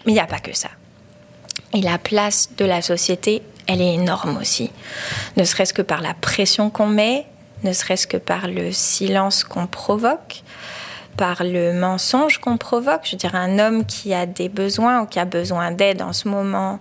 Mais 0.06 0.12
il 0.12 0.14
n'y 0.14 0.20
a 0.20 0.28
pas 0.28 0.38
que 0.38 0.56
ça. 0.56 0.68
Et 1.72 1.82
la 1.82 1.98
place 1.98 2.50
de 2.56 2.64
la 2.64 2.82
société, 2.82 3.42
elle 3.66 3.80
est 3.80 3.94
énorme 3.94 4.38
aussi. 4.40 4.70
Ne 5.36 5.42
serait-ce 5.42 5.74
que 5.74 5.82
par 5.82 6.02
la 6.02 6.14
pression 6.14 6.70
qu'on 6.70 6.86
met, 6.86 7.26
ne 7.64 7.72
serait-ce 7.72 8.06
que 8.06 8.16
par 8.16 8.46
le 8.46 8.70
silence 8.70 9.42
qu'on 9.42 9.66
provoque 9.66 10.44
par 11.16 11.44
le 11.44 11.72
mensonge 11.72 12.38
qu'on 12.38 12.56
provoque. 12.56 13.02
Je 13.04 13.12
veux 13.12 13.18
dire, 13.18 13.36
un 13.36 13.60
homme 13.60 13.84
qui 13.84 14.12
a 14.12 14.26
des 14.26 14.48
besoins 14.48 15.02
ou 15.02 15.06
qui 15.06 15.20
a 15.20 15.24
besoin 15.24 15.70
d'aide 15.70 16.02
en 16.02 16.12
ce 16.12 16.26
moment 16.26 16.80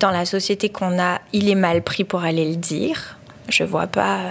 dans 0.00 0.10
la 0.10 0.24
société 0.24 0.68
qu'on 0.68 0.98
a, 0.98 1.20
il 1.32 1.48
est 1.48 1.54
mal 1.54 1.82
pris 1.82 2.04
pour 2.04 2.22
aller 2.22 2.48
le 2.48 2.56
dire. 2.56 3.16
Je 3.48 3.64
vois 3.64 3.86
pas. 3.86 4.18
Euh, 4.18 4.30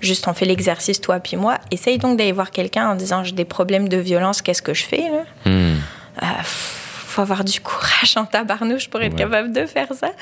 juste, 0.00 0.26
on 0.28 0.34
fait 0.34 0.44
l'exercice, 0.44 1.00
toi 1.00 1.20
puis 1.20 1.36
moi. 1.36 1.58
Essaye 1.70 1.98
donc 1.98 2.18
d'aller 2.18 2.32
voir 2.32 2.50
quelqu'un 2.50 2.90
en 2.90 2.94
disant 2.94 3.24
j'ai 3.24 3.32
des 3.32 3.44
problèmes 3.44 3.88
de 3.88 3.98
violence, 3.98 4.42
qu'est-ce 4.42 4.62
que 4.62 4.74
je 4.74 4.84
fais 4.84 5.08
là? 5.10 5.50
Hmm. 5.50 5.76
Euh, 6.22 6.26
faut 6.44 7.22
avoir 7.22 7.44
du 7.44 7.60
courage 7.60 8.16
en 8.16 8.24
tabarnouche 8.24 8.88
pour 8.88 9.02
être 9.02 9.16
capable 9.16 9.52
de 9.52 9.66
faire 9.66 9.88
ça. 9.92 10.12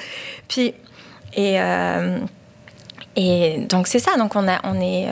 Puis, 0.48 0.74
et, 1.34 1.60
euh, 1.60 2.18
et 3.14 3.58
donc 3.68 3.86
c'est 3.86 4.00
ça. 4.00 4.16
Donc 4.16 4.34
on, 4.34 4.48
a, 4.48 4.58
on 4.64 4.80
est. 4.80 5.06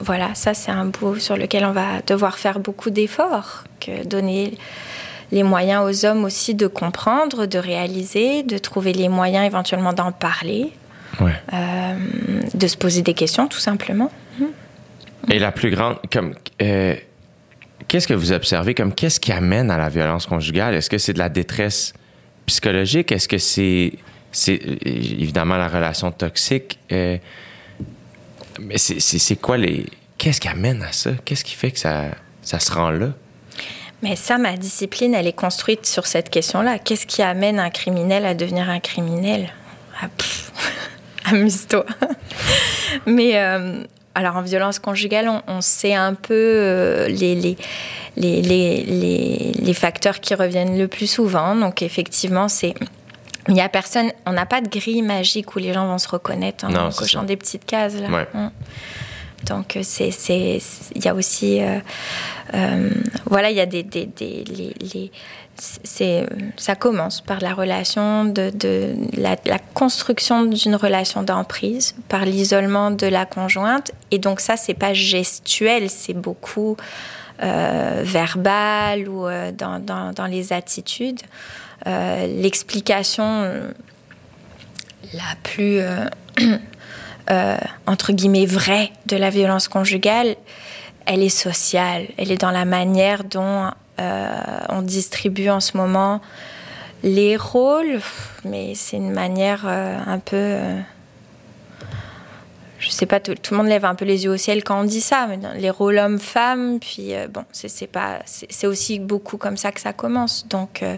voilà, 0.00 0.34
ça 0.34 0.54
c'est 0.54 0.72
un 0.72 0.86
bout 0.86 1.20
sur 1.20 1.36
lequel 1.36 1.64
on 1.64 1.72
va 1.72 2.00
devoir 2.06 2.36
faire 2.36 2.58
beaucoup 2.58 2.90
d'efforts, 2.90 3.64
que 3.78 4.04
donner 4.04 4.58
les 5.32 5.42
moyens 5.42 5.84
aux 5.84 6.06
hommes 6.06 6.24
aussi 6.24 6.54
de 6.54 6.66
comprendre, 6.66 7.46
de 7.46 7.58
réaliser, 7.58 8.42
de 8.42 8.58
trouver 8.58 8.92
les 8.92 9.08
moyens 9.08 9.44
éventuellement 9.46 9.92
d'en 9.92 10.12
parler. 10.12 10.72
Ouais. 11.20 11.30
euh, 11.52 11.94
de 12.54 12.66
se 12.66 12.76
poser 12.76 13.02
des 13.02 13.14
questions, 13.14 13.46
tout 13.46 13.60
simplement. 13.60 14.10
Et 15.30 15.38
la 15.38 15.52
plus 15.52 15.70
grande, 15.70 15.96
comme, 16.12 16.34
euh, 16.60 16.94
qu'est-ce 17.88 18.06
que 18.06 18.14
vous 18.14 18.32
observez 18.32 18.74
comme 18.74 18.92
qu'est-ce 18.92 19.20
qui 19.20 19.32
amène 19.32 19.70
à 19.70 19.78
la 19.78 19.88
violence 19.88 20.26
conjugale? 20.26 20.74
Est-ce 20.74 20.90
que 20.90 20.98
c'est 20.98 21.12
de 21.12 21.18
la 21.18 21.28
détresse 21.28 21.94
psychologique? 22.46 23.12
Est-ce 23.12 23.28
que 23.28 23.38
c'est, 23.38 23.94
c'est 24.32 24.60
euh, 24.66 24.76
évidemment 24.84 25.56
la 25.56 25.68
relation 25.68 26.10
toxique? 26.10 26.78
Euh, 26.92 27.16
mais 28.60 28.78
c'est 28.78 29.36
quoi 29.36 29.56
les, 29.56 29.86
qu'est-ce 30.18 30.40
qui 30.40 30.48
amène 30.48 30.82
à 30.82 30.92
ça? 30.92 31.12
Qu'est-ce 31.24 31.44
qui 31.44 31.54
fait 31.54 31.70
que 31.70 31.78
ça, 31.78 32.06
ça 32.42 32.58
se 32.58 32.72
rend 32.72 32.90
là? 32.90 33.14
Mais 34.02 34.16
ça, 34.16 34.38
ma 34.38 34.56
discipline, 34.56 35.14
elle 35.14 35.26
est 35.26 35.32
construite 35.32 35.86
sur 35.86 36.06
cette 36.06 36.28
question-là. 36.30 36.78
Qu'est-ce 36.78 37.06
qui 37.06 37.22
amène 37.22 37.58
un 37.58 37.70
criminel 37.70 38.26
à 38.26 38.34
devenir 38.34 38.68
un 38.68 38.80
criminel? 38.80 39.48
Ah, 40.00 40.08
Amuse-toi. 41.30 41.86
Mais 43.06 43.38
euh, 43.38 43.82
alors, 44.14 44.36
en 44.36 44.42
violence 44.42 44.78
conjugale, 44.78 45.28
on, 45.28 45.42
on 45.46 45.60
sait 45.60 45.94
un 45.94 46.14
peu 46.14 46.34
euh, 46.34 47.08
les, 47.08 47.34
les, 47.34 47.56
les, 48.16 48.42
les, 48.42 49.52
les, 49.52 49.74
facteurs 49.74 50.20
qui 50.20 50.34
reviennent 50.34 50.78
le 50.78 50.86
plus 50.86 51.06
souvent. 51.06 51.54
Donc, 51.54 51.82
effectivement, 51.82 52.48
c'est. 52.48 52.74
Il 53.48 53.54
n'y 53.54 53.60
a 53.60 53.68
personne, 53.68 54.10
on 54.24 54.32
n'a 54.32 54.46
pas 54.46 54.62
de 54.62 54.68
grille 54.68 55.02
magique 55.02 55.54
où 55.54 55.58
les 55.58 55.74
gens 55.74 55.86
vont 55.86 55.98
se 55.98 56.08
reconnaître 56.08 56.64
hein, 56.64 56.70
Non, 56.70 56.80
en 56.86 56.90
cochant 56.90 57.24
des 57.24 57.36
petites 57.36 57.66
cases. 57.66 57.94
Là. 57.94 58.08
Ouais. 58.08 58.26
Hein. 58.34 58.52
Donc, 59.46 59.78
c'est, 59.82 60.10
c'est, 60.10 60.58
il 60.94 61.04
y 61.04 61.08
a 61.08 61.14
aussi, 61.14 61.60
euh, 61.60 61.78
euh, 62.54 62.90
voilà, 63.26 63.50
il 63.50 63.56
y 63.56 63.60
a 63.60 63.66
des, 63.66 63.82
des, 63.82 64.06
des 64.06 64.44
les, 64.44 65.10
c'est, 65.56 66.26
ça 66.56 66.74
commence 66.74 67.20
par 67.20 67.40
la 67.40 67.54
relation 67.54 68.24
de, 68.24 68.50
de 68.50 68.94
la, 69.16 69.36
construction 69.74 70.44
d'une 70.44 70.74
relation 70.74 71.22
d'emprise, 71.22 71.94
par 72.08 72.24
l'isolement 72.24 72.90
de 72.90 73.06
la 73.06 73.24
conjointe, 73.24 73.92
et 74.10 74.18
donc 74.18 74.40
ça, 74.40 74.56
c'est 74.56 74.74
pas 74.74 74.94
gestuel, 74.94 75.90
c'est 75.90 76.14
beaucoup 76.14 76.76
euh, 77.42 78.02
verbal 78.04 79.08
ou 79.08 79.26
euh, 79.26 79.52
dans, 79.52 79.78
dans, 79.78 80.12
dans 80.12 80.26
les 80.26 80.52
attitudes. 80.52 81.20
Euh, 81.86 82.26
l'explication 82.40 83.24
euh, 83.24 83.70
la 85.12 85.36
plus 85.42 85.80
euh, 87.30 87.34
euh, 87.34 87.56
entre 87.86 88.12
guillemets 88.12 88.46
vraie 88.46 88.90
de 89.06 89.16
la 89.16 89.30
violence 89.30 89.68
conjugale, 89.68 90.36
elle 91.06 91.22
est 91.22 91.28
sociale. 91.28 92.06
Elle 92.16 92.30
est 92.30 92.40
dans 92.40 92.50
la 92.50 92.64
manière 92.64 93.24
dont 93.24 93.70
euh, 94.00 94.36
on 94.68 94.82
distribue 94.82 95.50
en 95.50 95.60
ce 95.60 95.76
moment 95.76 96.20
les 97.02 97.36
rôles, 97.36 98.00
mais 98.44 98.74
c'est 98.74 98.96
une 98.96 99.12
manière 99.12 99.64
euh, 99.66 99.98
un 100.06 100.18
peu. 100.18 100.56
Je 102.78 102.90
sais 102.90 103.06
pas, 103.06 103.20
tout, 103.20 103.34
tout 103.34 103.54
le 103.54 103.58
monde 103.58 103.68
lève 103.68 103.84
un 103.84 103.94
peu 103.94 104.04
les 104.04 104.24
yeux 104.24 104.32
au 104.32 104.36
ciel 104.36 104.64
quand 104.64 104.80
on 104.80 104.84
dit 104.84 105.00
ça, 105.00 105.26
mais 105.28 105.38
les 105.58 105.70
rôles 105.70 105.98
hommes-femmes, 105.98 106.78
puis 106.80 107.14
euh, 107.14 107.28
bon, 107.28 107.44
c'est 107.52 107.86
pas, 107.86 108.18
c'est 108.24 108.66
aussi 108.66 108.98
beaucoup 108.98 109.36
comme 109.36 109.56
ça 109.56 109.72
que 109.72 109.80
ça 109.80 109.92
commence. 109.92 110.46
Donc, 110.48 110.82
euh, 110.82 110.96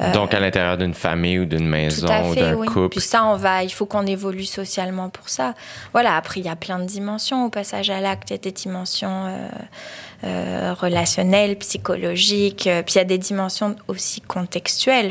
euh, 0.00 0.12
Donc, 0.12 0.32
à 0.32 0.40
l'intérieur 0.40 0.78
d'une 0.78 0.94
famille 0.94 1.40
ou 1.40 1.44
d'une 1.44 1.68
maison 1.68 2.08
à 2.08 2.22
ou 2.22 2.34
fait, 2.34 2.40
d'un 2.40 2.54
oui. 2.54 2.66
couple. 2.66 2.88
Puis 2.90 3.00
ça, 3.00 3.24
on 3.24 3.36
va, 3.36 3.62
il 3.64 3.72
faut 3.72 3.86
qu'on 3.86 4.06
évolue 4.06 4.44
socialement 4.44 5.08
pour 5.08 5.28
ça. 5.28 5.54
Voilà. 5.92 6.16
Après, 6.16 6.40
il 6.40 6.46
y 6.46 6.48
a 6.48 6.56
plein 6.56 6.78
de 6.78 6.84
dimensions 6.84 7.44
au 7.44 7.50
passage 7.50 7.90
à 7.90 8.00
l'acte. 8.00 8.30
Il 8.30 8.34
y 8.34 8.36
a 8.36 8.38
des 8.38 8.52
dimensions 8.52 9.26
euh, 10.24 10.74
relationnelles, 10.74 11.56
psychologiques. 11.56 12.68
Puis 12.86 12.94
il 12.94 12.98
y 12.98 13.00
a 13.00 13.04
des 13.04 13.18
dimensions 13.18 13.76
aussi 13.88 14.20
contextuelles. 14.20 15.10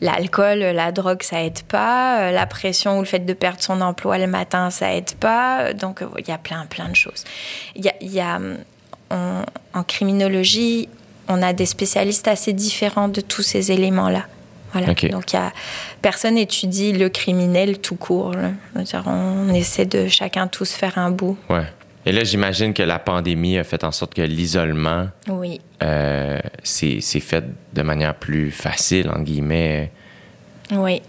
L'alcool, 0.00 0.58
la 0.58 0.92
drogue, 0.92 1.22
ça 1.22 1.42
aide 1.42 1.62
pas. 1.62 2.30
La 2.32 2.46
pression 2.46 2.98
ou 2.98 3.00
le 3.00 3.06
fait 3.06 3.20
de 3.20 3.32
perdre 3.32 3.62
son 3.62 3.80
emploi 3.80 4.18
le 4.18 4.26
matin, 4.26 4.70
ça 4.70 4.87
aide 4.94 5.12
pas. 5.20 5.72
Donc 5.74 6.02
euh, 6.02 6.06
il 6.18 6.28
y 6.28 6.32
a 6.32 6.38
plein, 6.38 6.66
plein 6.66 6.88
de 6.88 6.96
choses. 6.96 7.24
Il 7.76 7.84
y 7.84 7.88
a, 7.88 7.94
il 8.00 8.12
y 8.12 8.20
a, 8.20 8.38
on- 9.10 9.42
en 9.74 9.82
criminologie, 9.84 10.88
on 11.28 11.42
a 11.42 11.52
des 11.52 11.66
spécialistes 11.66 12.28
assez 12.28 12.52
différents 12.52 13.08
de 13.08 13.20
tous 13.20 13.42
ces 13.42 13.70
éléments-là. 13.72 14.26
Voilà. 14.72 14.90
Ok. 14.90 15.08
Donc, 15.10 15.32
y 15.32 15.36
a, 15.36 15.52
personne 16.02 16.36
étudie 16.36 16.92
le 16.92 17.08
criminel 17.08 17.78
tout 17.78 17.96
court. 17.96 18.34
on 19.06 19.54
essaie 19.54 19.86
de 19.86 20.08
chacun 20.08 20.46
tous 20.46 20.72
faire 20.72 20.98
un 20.98 21.10
bout. 21.10 21.38
Ouais. 21.48 21.64
Et 22.04 22.12
là, 22.12 22.22
j'imagine 22.24 22.72
que 22.74 22.82
la 22.82 22.98
pandémie 22.98 23.58
a 23.58 23.64
fait 23.64 23.82
en 23.84 23.92
sorte 23.92 24.14
que 24.14 24.22
l'isolement 24.22 25.08
Oui. 25.28 25.60
euh, 25.82 26.38
c'est 26.62 27.00
fait 27.00 27.44
de 27.72 27.82
manière 27.82 28.14
plus 28.14 28.50
facile, 28.50 29.10
en 29.10 29.20
guillemets. 29.20 29.90
Oui. 30.70 31.02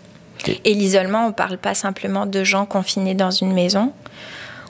Et 0.48 0.74
l'isolement, 0.74 1.28
on 1.28 1.32
parle 1.32 1.58
pas 1.58 1.74
simplement 1.74 2.26
de 2.26 2.44
gens 2.44 2.66
confinés 2.66 3.16
dans 3.16 3.32
une 3.32 3.54
maison. 3.54 3.94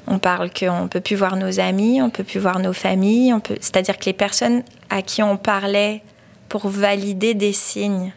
On 0.07 0.17
parle 0.17 0.49
qu'on 0.51 0.87
peut 0.87 1.01
plus 1.01 1.15
voir 1.15 1.35
nos 1.35 1.59
amis, 1.59 2.01
on 2.01 2.09
peut 2.09 2.23
plus 2.23 2.39
voir 2.39 2.59
nos 2.59 2.73
familles. 2.73 3.33
On 3.33 3.39
peut... 3.39 3.57
C'est-à-dire 3.61 3.97
que 3.97 4.05
les 4.05 4.13
personnes 4.13 4.63
à 4.89 5.01
qui 5.01 5.21
on 5.21 5.37
parlait 5.37 6.01
pour 6.47 6.67
valider 6.67 7.35
des 7.35 7.53
signes, 7.53 8.11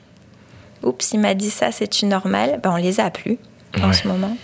oups, 0.82 1.12
il 1.12 1.20
m'a 1.20 1.34
dit 1.34 1.50
ça, 1.50 1.70
c'est-tu 1.70 2.06
normal 2.06 2.60
ben, 2.62 2.72
On 2.72 2.76
les 2.76 2.98
a 2.98 3.10
plus 3.10 3.38
en 3.82 3.92
ce 3.92 4.08
moment. 4.08 4.36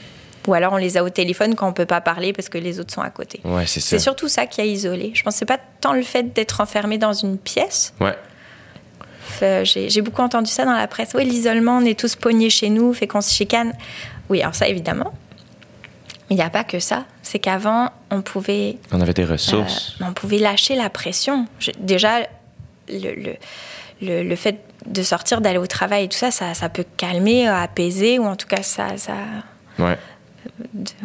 Ou 0.46 0.54
alors 0.54 0.72
on 0.72 0.76
les 0.76 0.96
a 0.96 1.04
au 1.04 1.10
téléphone 1.10 1.54
quand 1.54 1.68
on 1.68 1.74
peut 1.74 1.86
pas 1.86 2.00
parler 2.00 2.32
parce 2.32 2.48
que 2.48 2.56
les 2.56 2.80
autres 2.80 2.92
sont 2.92 3.02
à 3.02 3.10
côté. 3.10 3.40
Ouais, 3.44 3.66
c'est 3.66 3.98
surtout 3.98 4.28
ça 4.28 4.46
qui 4.46 4.62
a 4.62 4.64
isolé. 4.64 5.12
Je 5.14 5.22
pense 5.22 5.38
que 5.38 5.44
pas 5.44 5.58
tant 5.80 5.92
le 5.92 6.02
fait 6.02 6.32
d'être 6.32 6.62
enfermé 6.62 6.96
dans 6.96 7.12
une 7.12 7.36
pièce. 7.36 7.92
Ouais. 8.00 8.16
Euh, 9.42 9.64
J'ai 9.64 10.00
beaucoup 10.02 10.22
entendu 10.22 10.50
ça 10.50 10.64
dans 10.64 10.72
la 10.72 10.86
presse. 10.86 11.10
Oui, 11.14 11.24
l'isolement, 11.24 11.78
on 11.78 11.84
est 11.84 11.98
tous 11.98 12.16
pognés 12.16 12.50
chez 12.50 12.68
nous, 12.70 12.92
fait 12.94 13.06
qu'on 13.06 13.20
se 13.20 13.32
chicane. 13.32 13.72
Oui, 14.28 14.42
alors 14.42 14.54
ça, 14.54 14.68
évidemment. 14.68 15.12
Mais 16.30 16.36
il 16.36 16.38
n'y 16.38 16.42
a 16.42 16.50
pas 16.50 16.64
que 16.64 16.78
ça. 16.78 17.04
C'est 17.22 17.38
qu'avant, 17.38 17.90
on 18.10 18.20
pouvait 18.22 18.76
On 18.92 19.00
avait 19.00 19.14
des 19.14 19.24
euh, 19.24 19.32
ressources. 19.32 19.96
on 20.00 20.12
pouvait 20.12 20.38
lâcher 20.38 20.74
la 20.76 20.90
pression. 20.90 21.46
Je- 21.58 21.70
déjà, 21.78 22.20
le, 22.88 23.14
le, 23.14 23.36
le, 24.02 24.22
le 24.22 24.36
fait 24.36 24.60
de 24.86 25.02
sortir, 25.02 25.40
d'aller 25.40 25.58
au 25.58 25.66
travail 25.66 26.04
et 26.04 26.08
tout 26.08 26.18
ça, 26.18 26.30
ça, 26.30 26.52
ça 26.54 26.68
peut 26.68 26.84
calmer, 26.96 27.48
euh, 27.48 27.54
apaiser, 27.54 28.18
ou 28.18 28.26
en 28.26 28.36
tout 28.36 28.46
cas, 28.46 28.62
ça, 28.62 28.96
ça, 28.96 29.14
Ouais. 29.78 29.96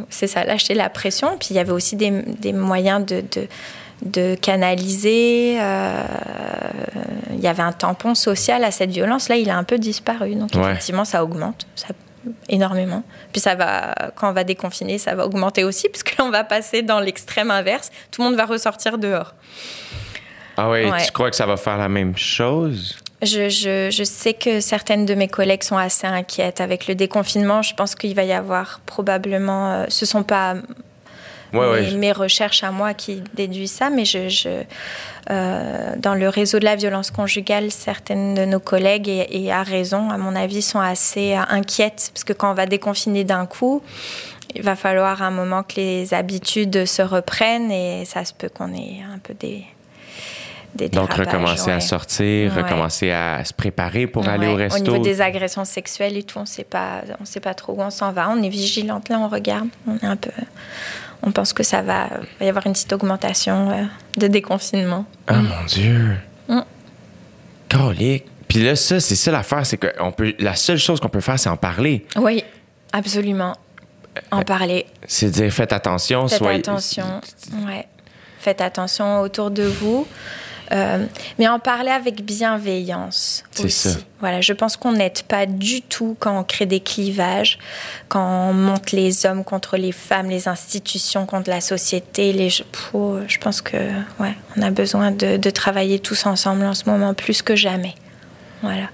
c'est 0.10 0.28
ça, 0.28 0.44
lâcher 0.44 0.74
la 0.74 0.90
pression. 0.90 1.38
Puis 1.40 1.50
il 1.52 1.56
y 1.56 1.60
avait 1.60 1.72
aussi 1.72 1.96
des, 1.96 2.12
des 2.12 2.54
moyens 2.54 3.06
de, 3.06 3.22
de, 3.32 3.48
de 4.06 4.36
canaliser. 4.36 5.58
euh, 5.60 6.04
il 7.34 7.40
y 7.40 7.48
avait 7.48 7.64
un 7.64 7.72
tampon 7.74 8.16
social 8.16 8.64
à 8.64 8.72
cette 8.72 8.92
violence. 8.92 9.28
Là, 9.30 9.36
il 9.36 9.50
a 9.50 9.58
un 9.58 9.64
peu 9.64 9.78
disparu. 9.78 10.36
Donc 10.36 10.52
Ouais. 10.56 10.72
effectivement, 10.72 11.04
ça 11.06 11.24
augmente. 11.24 11.68
Ça, 11.76 11.88
énormément. 12.48 13.04
Puis 13.34 13.42
ça 13.42 13.56
va, 13.56 13.94
quand 14.16 14.30
on 14.30 14.34
va 14.34 14.44
déconfiner, 14.46 14.98
ça 14.98 15.14
va 15.16 15.26
augmenter 15.26 15.64
aussi, 15.66 15.90
parce 15.90 16.04
que 16.04 16.12
là, 16.18 16.24
on 16.26 16.30
va 16.30 16.44
passer 16.46 16.82
dans 16.82 17.00
l'extrême 17.02 17.52
inverse. 17.52 17.92
Tout 18.12 18.22
le 18.22 18.30
monde 18.30 18.38
va 18.38 18.46
ressortir 18.46 18.98
dehors. 18.98 19.34
Ah 20.56 20.70
ouais, 20.70 20.90
Ouais. 20.90 21.04
tu 21.06 21.12
crois 21.12 21.30
que 21.30 21.36
ça 21.36 21.46
va 21.46 21.58
faire 21.58 21.78
la 21.78 21.90
même 21.90 22.16
chose? 22.16 22.96
Je, 23.22 23.50
je, 23.50 23.90
je 23.92 24.04
sais 24.04 24.34
que 24.34 24.60
certaines 24.60 25.06
de 25.06 25.16
mes 25.16 25.28
collègues 25.28 25.64
sont 25.64 25.78
assez 25.78 26.06
inquiètes 26.08 26.62
avec 26.62 26.88
le 26.88 26.96
déconfinement. 26.96 27.62
Je 27.62 27.74
pense 27.74 27.96
qu'il 27.96 28.14
va 28.16 28.24
y 28.24 28.34
avoir 28.34 28.82
probablement. 28.86 29.72
euh, 29.72 29.86
ce 29.90 30.06
sont 30.06 30.24
pas 30.24 30.56
Ouais, 31.54 31.70
ouais. 31.70 31.82
mes, 31.82 31.90
je- 31.90 31.98
mes 31.98 32.12
recherches 32.12 32.64
à 32.64 32.72
moi 32.72 32.94
qui 32.94 33.22
déduisent 33.34 33.72
ça, 33.72 33.90
mais 33.90 34.06
je, 34.06 34.28
je, 34.30 34.50
euh, 35.30 35.94
dans 35.98 36.16
le 36.16 36.28
réseau 36.30 36.60
de 36.60 36.66
la 36.66 36.76
violence 36.76 37.12
conjugale, 37.12 37.72
certaines 37.72 38.34
de 38.34 38.46
nos 38.46 38.60
collègues, 38.60 39.08
et, 39.08 39.28
et 39.46 39.52
à 39.52 39.64
raison, 39.64 40.10
à 40.10 40.18
mon 40.18 40.36
avis, 40.36 40.62
sont 40.62 40.80
assez 40.80 41.34
euh, 41.36 41.42
inquiètes, 41.50 42.12
parce 42.14 42.24
que 42.24 42.34
quand 42.34 42.52
on 42.52 42.56
va 42.56 42.66
déconfiner 42.66 43.24
d'un 43.24 43.46
coup, 43.46 43.82
il 44.56 44.62
va 44.62 44.76
falloir 44.76 45.22
un 45.22 45.32
moment 45.32 45.64
que 45.64 45.76
les 45.78 46.14
habitudes 46.14 46.86
se 46.86 47.02
reprennent, 47.02 47.72
et 47.72 48.06
ça 48.06 48.26
se 48.26 48.34
peut 48.34 48.50
qu'on 48.50 48.74
ait 48.74 49.00
un 49.14 49.18
peu 49.20 49.34
des, 49.34 49.64
Donc, 50.90 51.14
recommencer 51.14 51.70
à 51.72 51.76
ouais. 51.76 51.82
sortir, 51.82 52.52
Ouais. 52.56 52.62
recommencer 52.64 53.12
à 53.12 53.44
se 53.46 53.54
préparer 53.54 54.08
pour 54.08 54.28
aller 54.28 54.48
au 54.48 54.56
Ouais, 54.56 54.64
resto. 54.68 54.80
Au 54.80 54.92
niveau 54.94 55.04
des 55.04 55.22
agressions 55.22 55.66
sexuelles 55.66 56.18
et 56.18 56.24
tout, 56.24 56.40
on 56.40 56.42
on 56.42 57.26
sait 57.26 57.40
pas 57.40 57.54
trop 57.54 57.74
où 57.74 57.82
on 57.82 57.90
s'en 57.92 58.12
va. 58.12 58.30
On 58.30 58.42
est 58.42 58.50
vigilante 58.50 59.10
là, 59.10 59.20
on 59.20 59.28
regarde, 59.30 59.68
on 59.88 59.96
est 59.98 60.06
un 60.06 60.16
peu, 60.16 60.32
on 61.24 61.32
pense 61.32 61.54
que 61.54 61.64
ça 61.64 61.82
va, 61.82 62.10
va 62.40 62.46
y 62.46 62.50
avoir 62.50 62.68
une 62.68 62.74
petite 62.74 62.92
augmentation 62.94 63.72
euh, 63.72 63.84
de 64.18 64.28
déconfinement. 64.28 65.06
Ah 65.28 65.36
mon 65.36 65.66
Dieu. 65.68 66.18
Mm. 66.48 66.60
Colique. 67.70 68.26
Puis 68.48 68.64
là, 68.64 68.76
ça, 68.76 69.00
c'est 69.00 69.16
ça 69.16 69.32
l'affaire, 69.32 69.66
c'est 69.66 69.78
que 69.78 69.88
on 70.00 70.12
peut, 70.12 70.36
la 70.38 70.56
seule 70.56 70.78
chose 70.78 71.00
qu'on 71.00 71.10
peut 71.10 71.22
faire, 71.22 71.40
c'est 71.40 71.50
en 71.50 71.58
parler. 71.58 72.06
Oui, 72.18 72.44
absolument. 72.92 73.56
En 74.30 74.44
parler. 74.44 74.86
C'est 75.08 75.32
dire 75.32 75.52
faites 75.52 75.74
attention, 75.74 76.28
Faites 76.28 76.38
soyez. 76.38 76.60
attention. 76.60 77.22
Ouais. 77.66 77.88
Faites 78.38 78.62
attention 78.62 79.22
autour 79.22 79.50
de 79.50 79.64
vous. 79.64 80.06
Euh, 80.74 81.06
mais 81.38 81.48
en 81.48 81.60
parler 81.60 81.92
avec 81.92 82.24
bienveillance 82.26 83.44
C'est 83.52 83.66
aussi. 83.66 83.90
ça. 83.90 84.00
Voilà, 84.20 84.42
je 84.42 84.54
pense 84.54 84.76
qu'on 84.76 84.94
n'aide 84.94 85.22
pas 85.24 85.46
du 85.46 85.82
tout 85.84 86.16
quand 86.20 86.40
on 86.40 86.44
crée 86.44 86.66
des 86.66 86.80
clivages, 86.80 87.60
quand 88.08 88.50
on 88.50 88.54
monte 88.54 88.92
les 88.92 89.26
hommes 89.26 89.44
contre 89.44 89.78
les 89.78 89.92
femmes, 89.92 90.30
les 90.30 90.48
institutions 90.48 91.26
contre 91.26 91.50
la 91.50 91.62
société. 91.62 92.34
Les... 92.34 92.50
Oh, 92.94 93.18
je 93.28 93.38
pense 93.38 93.62
que 93.62 93.78
ouais, 94.20 94.34
on 94.58 94.62
a 94.64 94.72
besoin 94.72 95.12
de, 95.12 95.38
de 95.38 95.50
travailler 95.50 96.00
tous 96.00 96.26
ensemble 96.26 96.64
en 96.66 96.74
ce 96.74 96.90
moment 96.90 97.14
plus 97.14 97.42
que 97.44 97.56
jamais. 97.56 97.94
Voilà. 98.64 98.90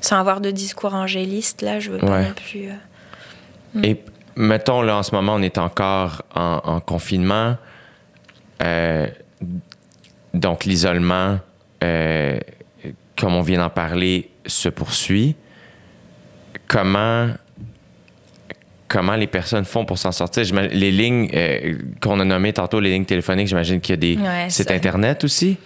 Sans 0.00 0.18
avoir 0.20 0.40
de 0.40 0.50
discours 0.50 0.94
angéliste, 0.94 1.62
là, 1.62 1.80
je 1.80 1.90
veux 1.90 1.98
pas 1.98 2.06
Ouais. 2.06 2.22
non 2.28 2.34
plus. 2.34 2.68
euh, 2.68 3.80
Et 3.82 4.00
mettons, 4.36 4.82
là, 4.82 4.98
en 4.98 5.02
ce 5.02 5.12
moment, 5.14 5.34
on 5.34 5.42
est 5.42 5.58
encore 5.58 6.22
en, 6.34 6.60
en 6.62 6.80
confinement. 6.80 7.56
Euh, 8.62 9.06
donc, 10.38 10.64
l'isolement, 10.64 11.38
euh, 11.82 12.38
comme 13.18 13.34
on 13.34 13.42
vient 13.42 13.58
d'en 13.58 13.70
parler, 13.70 14.30
se 14.46 14.68
poursuit. 14.68 15.34
Comment, 16.68 17.28
comment 18.88 19.14
les 19.16 19.26
personnes 19.26 19.64
font 19.64 19.84
pour 19.84 19.98
s'en 19.98 20.12
sortir? 20.12 20.44
Les 20.72 20.90
lignes 20.90 21.28
euh, 21.34 21.74
qu'on 22.00 22.18
a 22.20 22.24
nommées 22.24 22.52
tantôt, 22.52 22.80
les 22.80 22.90
lignes 22.90 23.04
téléphoniques, 23.04 23.48
j'imagine 23.48 23.80
qu'il 23.80 23.92
y 23.92 23.94
a 23.94 24.16
des 24.16 24.16
Ouais, 24.22 24.50
sites. 24.50 24.70
Internet 24.70 25.24
aussi. 25.24 25.56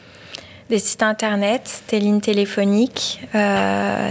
Des 0.71 0.79
sites 0.79 1.03
internet, 1.03 1.83
des 1.89 1.99
lignes 1.99 2.21
téléphoniques, 2.21 3.21
euh, 3.35 3.39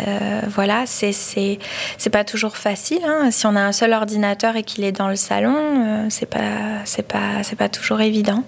euh, 0.07 0.41
voilà, 0.49 0.83
c'est 0.85 1.13
c'est 1.13 1.57
c'est 1.97 2.09
pas 2.09 2.25
toujours 2.25 2.57
facile. 2.57 2.99
hein. 3.07 3.31
Si 3.31 3.45
on 3.47 3.55
a 3.55 3.61
un 3.61 3.71
seul 3.71 3.93
ordinateur 3.93 4.57
et 4.57 4.63
qu'il 4.63 4.83
est 4.83 4.91
dans 4.91 5.07
le 5.07 5.15
salon, 5.15 5.55
euh, 5.57 6.05
c'est 6.09 6.25
pas 6.25 6.83
c'est 6.83 7.07
pas 7.07 7.43
c'est 7.43 7.55
pas 7.55 7.69
toujours 7.69 8.01
évident. 8.01 8.43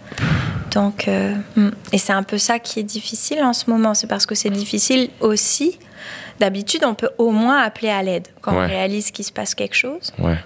Donc 0.72 1.08
euh, 1.08 1.34
hmm. 1.56 1.70
et 1.94 1.98
c'est 1.98 2.12
un 2.14 2.24
peu 2.24 2.38
ça 2.38 2.60
qui 2.60 2.82
est 2.82 2.84
difficile 2.84 3.42
en 3.44 3.54
ce 3.54 3.70
moment. 3.70 3.94
C'est 3.94 4.08
parce 4.08 4.26
que 4.26 4.36
c'est 4.36 4.50
difficile 4.50 5.10
aussi. 5.22 5.80
D'habitude, 6.40 6.84
on 6.86 6.96
peut 6.96 7.12
au 7.18 7.32
moins 7.32 7.62
appeler 7.62 7.92
à 7.92 8.04
l'aide 8.04 8.28
quand 8.42 8.52
Ouais. 8.52 8.66
on 8.66 8.68
réalise 8.68 9.12
qu'il 9.12 9.24
se 9.24 9.32
passe 9.32 9.56
quelque 9.56 9.76
chose. 9.76 10.12
Ouais. 10.20 10.38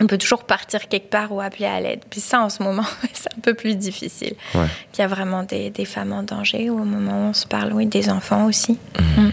On 0.00 0.06
peut 0.06 0.18
toujours 0.18 0.44
partir 0.44 0.88
quelque 0.88 1.10
part 1.10 1.32
ou 1.32 1.40
appeler 1.40 1.66
à 1.66 1.80
l'aide. 1.80 2.00
Puis 2.10 2.20
ça, 2.20 2.40
en 2.40 2.48
ce 2.48 2.62
moment, 2.62 2.84
c'est 3.12 3.32
un 3.36 3.40
peu 3.40 3.54
plus 3.54 3.76
difficile. 3.76 4.34
Ouais. 4.54 4.66
Il 4.94 4.98
y 5.00 5.02
a 5.02 5.06
vraiment 5.06 5.42
des, 5.42 5.70
des 5.70 5.84
femmes 5.84 6.12
en 6.12 6.22
danger 6.22 6.70
au 6.70 6.78
moment 6.78 7.26
où 7.26 7.30
on 7.30 7.32
se 7.34 7.46
parle, 7.46 7.72
oui, 7.72 7.86
des 7.86 8.08
enfants 8.10 8.46
aussi. 8.46 8.78
Donc, 8.96 9.32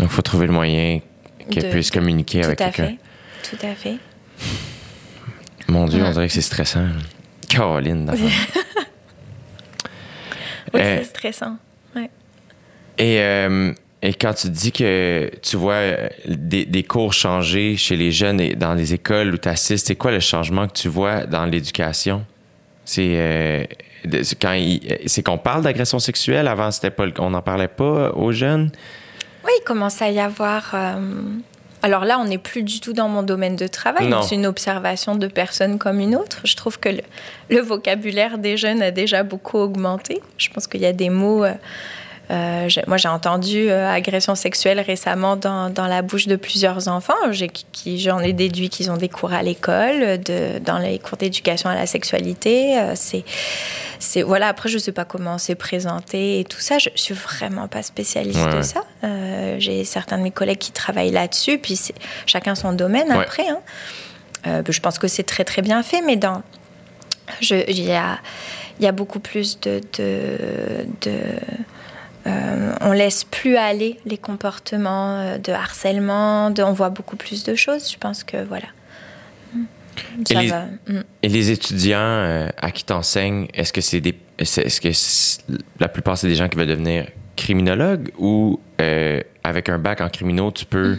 il 0.00 0.08
faut 0.08 0.22
trouver 0.22 0.46
le 0.46 0.52
moyen 0.52 1.00
qu'elle 1.50 1.64
De- 1.64 1.70
puisse 1.70 1.90
communiquer 1.90 2.44
avec 2.44 2.58
Tout 2.58 2.64
quelqu'un. 2.64 2.96
Tout 3.48 3.66
à 3.66 3.74
fait. 3.74 3.96
Mon 5.68 5.86
Dieu, 5.86 6.02
on 6.04 6.10
dirait 6.10 6.26
que 6.28 6.32
c'est 6.34 6.40
stressant. 6.42 6.86
Caroline, 7.48 8.06
d'abord. 8.06 8.20
Oui, 10.74 10.80
Euh, 10.80 10.98
c'est 10.98 11.04
stressant. 11.10 11.56
Ouais. 11.94 12.10
Et, 12.98 13.20
euh, 13.20 13.72
et 14.08 14.14
quand 14.14 14.34
tu 14.34 14.48
dis 14.50 14.70
que 14.72 15.30
tu 15.42 15.56
vois 15.56 15.74
euh, 15.74 16.08
des, 16.26 16.64
des 16.64 16.82
cours 16.84 17.12
changer 17.12 17.76
chez 17.76 17.96
les 17.96 18.12
jeunes 18.12 18.40
et 18.40 18.54
dans 18.54 18.74
les 18.74 18.94
écoles 18.94 19.34
où 19.34 19.38
tu 19.38 19.48
assistes, 19.48 19.86
c'est 19.88 19.96
quoi 19.96 20.12
le 20.12 20.20
changement 20.20 20.66
que 20.68 20.74
tu 20.74 20.88
vois 20.88 21.26
dans 21.26 21.44
l'éducation? 21.44 22.24
C'est 22.84 23.12
euh, 23.16 23.64
quand 24.40 24.52
il- 24.52 24.98
c'est 25.06 25.22
qu'on 25.24 25.38
parle 25.38 25.62
d'agression 25.62 25.98
sexuelle. 25.98 26.46
Avant, 26.46 26.70
c'était 26.70 26.90
pas, 26.90 27.06
on 27.18 27.30
n'en 27.30 27.42
parlait 27.42 27.66
pas 27.82 28.12
aux 28.12 28.30
jeunes. 28.32 28.70
Oui, 29.44 29.50
il 29.60 29.64
commence 29.64 30.00
à 30.02 30.10
y 30.10 30.20
avoir. 30.20 30.70
euh, 30.74 31.00
Alors 31.82 32.04
là, 32.04 32.18
on 32.20 32.24
n'est 32.26 32.38
plus 32.38 32.62
du 32.62 32.78
tout 32.80 32.92
dans 32.92 33.08
mon 33.08 33.22
domaine 33.24 33.56
de 33.56 33.66
travail. 33.66 34.12
C'est 34.22 34.34
une 34.36 34.46
observation 34.46 35.16
de 35.16 35.26
personnes 35.26 35.78
comme 35.78 35.98
une 36.00 36.14
autre. 36.16 36.38
Je 36.44 36.54
trouve 36.56 36.78
que 36.78 36.88
le, 36.90 37.02
le 37.50 37.60
vocabulaire 37.60 38.38
des 38.38 38.56
jeunes 38.56 38.82
a 38.82 38.90
déjà 38.92 39.22
beaucoup 39.24 39.58
augmenté. 39.58 40.20
Je 40.38 40.48
pense 40.50 40.66
qu'il 40.68 40.80
y 40.82 40.86
a 40.86 40.92
des 40.92 41.10
mots. 41.10 41.44
euh, 41.44 41.54
euh, 42.30 42.68
moi, 42.88 42.96
j'ai 42.96 43.08
entendu 43.08 43.70
euh, 43.70 43.88
agression 43.88 44.34
sexuelle 44.34 44.80
récemment 44.80 45.36
dans, 45.36 45.70
dans 45.70 45.86
la 45.86 46.02
bouche 46.02 46.26
de 46.26 46.36
plusieurs 46.36 46.88
enfants. 46.88 47.14
J'ai- 47.30 47.48
qui, 47.48 48.00
j'en 48.00 48.18
ai 48.18 48.32
déduit 48.32 48.68
qu'ils 48.68 48.90
ont 48.90 48.96
des 48.96 49.08
cours 49.08 49.32
à 49.32 49.42
l'école, 49.42 50.18
de, 50.20 50.58
dans 50.58 50.78
les 50.78 50.98
cours 50.98 51.16
d'éducation 51.18 51.70
à 51.70 51.74
la 51.74 51.86
sexualité. 51.86 52.78
Euh, 52.78 52.92
c'est, 52.96 53.24
c'est 53.98 54.22
voilà. 54.22 54.48
Après, 54.48 54.68
je 54.68 54.78
sais 54.78 54.92
pas 54.92 55.04
comment 55.04 55.38
c'est 55.38 55.54
présenté 55.54 56.40
et 56.40 56.44
tout 56.44 56.58
ça. 56.60 56.78
Je, 56.78 56.88
je 56.96 57.00
suis 57.00 57.14
vraiment 57.14 57.68
pas 57.68 57.82
spécialiste 57.82 58.40
Ouais. 58.40 58.56
de 58.56 58.62
ça. 58.62 58.82
J'ai 59.58 59.84
certains 59.84 60.18
de 60.18 60.22
mes 60.24 60.30
collègues 60.32 60.58
qui 60.58 60.72
travaillent 60.72 61.12
là-dessus. 61.12 61.58
Puis 61.58 61.76
c'est 61.76 61.94
chacun 62.26 62.54
son 62.54 62.72
domaine 62.72 63.08
Ouais. 63.08 63.22
après. 63.24 63.46
hein. 63.48 64.62
Je 64.68 64.80
pense 64.80 64.98
que 64.98 65.08
c'est 65.08 65.22
très 65.24 65.44
très 65.44 65.62
bien 65.62 65.82
fait, 65.82 66.02
mais 66.02 66.16
dans 66.16 66.42
il 67.40 67.82
y 67.82 67.92
a 67.92 68.18
il 68.78 68.84
y 68.84 68.88
a 68.88 68.92
beaucoup 68.92 69.18
plus 69.20 69.58
de, 69.60 69.80
de, 69.98 70.86
de 71.00 71.12
euh, 72.26 72.74
on 72.80 72.92
laisse 72.92 73.24
plus 73.24 73.56
aller 73.56 73.98
les 74.04 74.18
comportements 74.18 75.18
euh, 75.18 75.38
de 75.38 75.52
harcèlement, 75.52 76.50
de, 76.50 76.62
on 76.62 76.72
voit 76.72 76.90
beaucoup 76.90 77.16
plus 77.16 77.44
de 77.44 77.54
choses. 77.54 77.90
Je 77.90 77.98
pense 77.98 78.24
que 78.24 78.42
voilà. 78.44 78.66
Et 80.28 80.34
les-. 80.34 80.50
Mm. 80.50 81.02
Et 81.22 81.28
les 81.28 81.50
étudiants 81.50 81.98
euh, 82.00 82.48
à 82.58 82.70
qui 82.70 82.84
t'enseignes, 82.84 83.46
est-ce 83.54 83.72
que 83.72 83.80
c'est 83.80 84.00
des, 84.00 84.18
est-ce 84.38 84.80
que 84.80 85.58
la 85.80 85.88
plupart 85.88 86.18
c'est 86.18 86.28
des 86.28 86.34
gens 86.34 86.48
qui 86.48 86.58
veulent 86.58 86.66
devenir 86.66 87.06
criminologues 87.36 88.10
ou 88.18 88.60
euh, 88.80 89.20
avec 89.44 89.68
un 89.68 89.78
bac 89.78 90.00
en 90.00 90.08
criminaux 90.08 90.50
tu 90.50 90.64
peux 90.64 90.98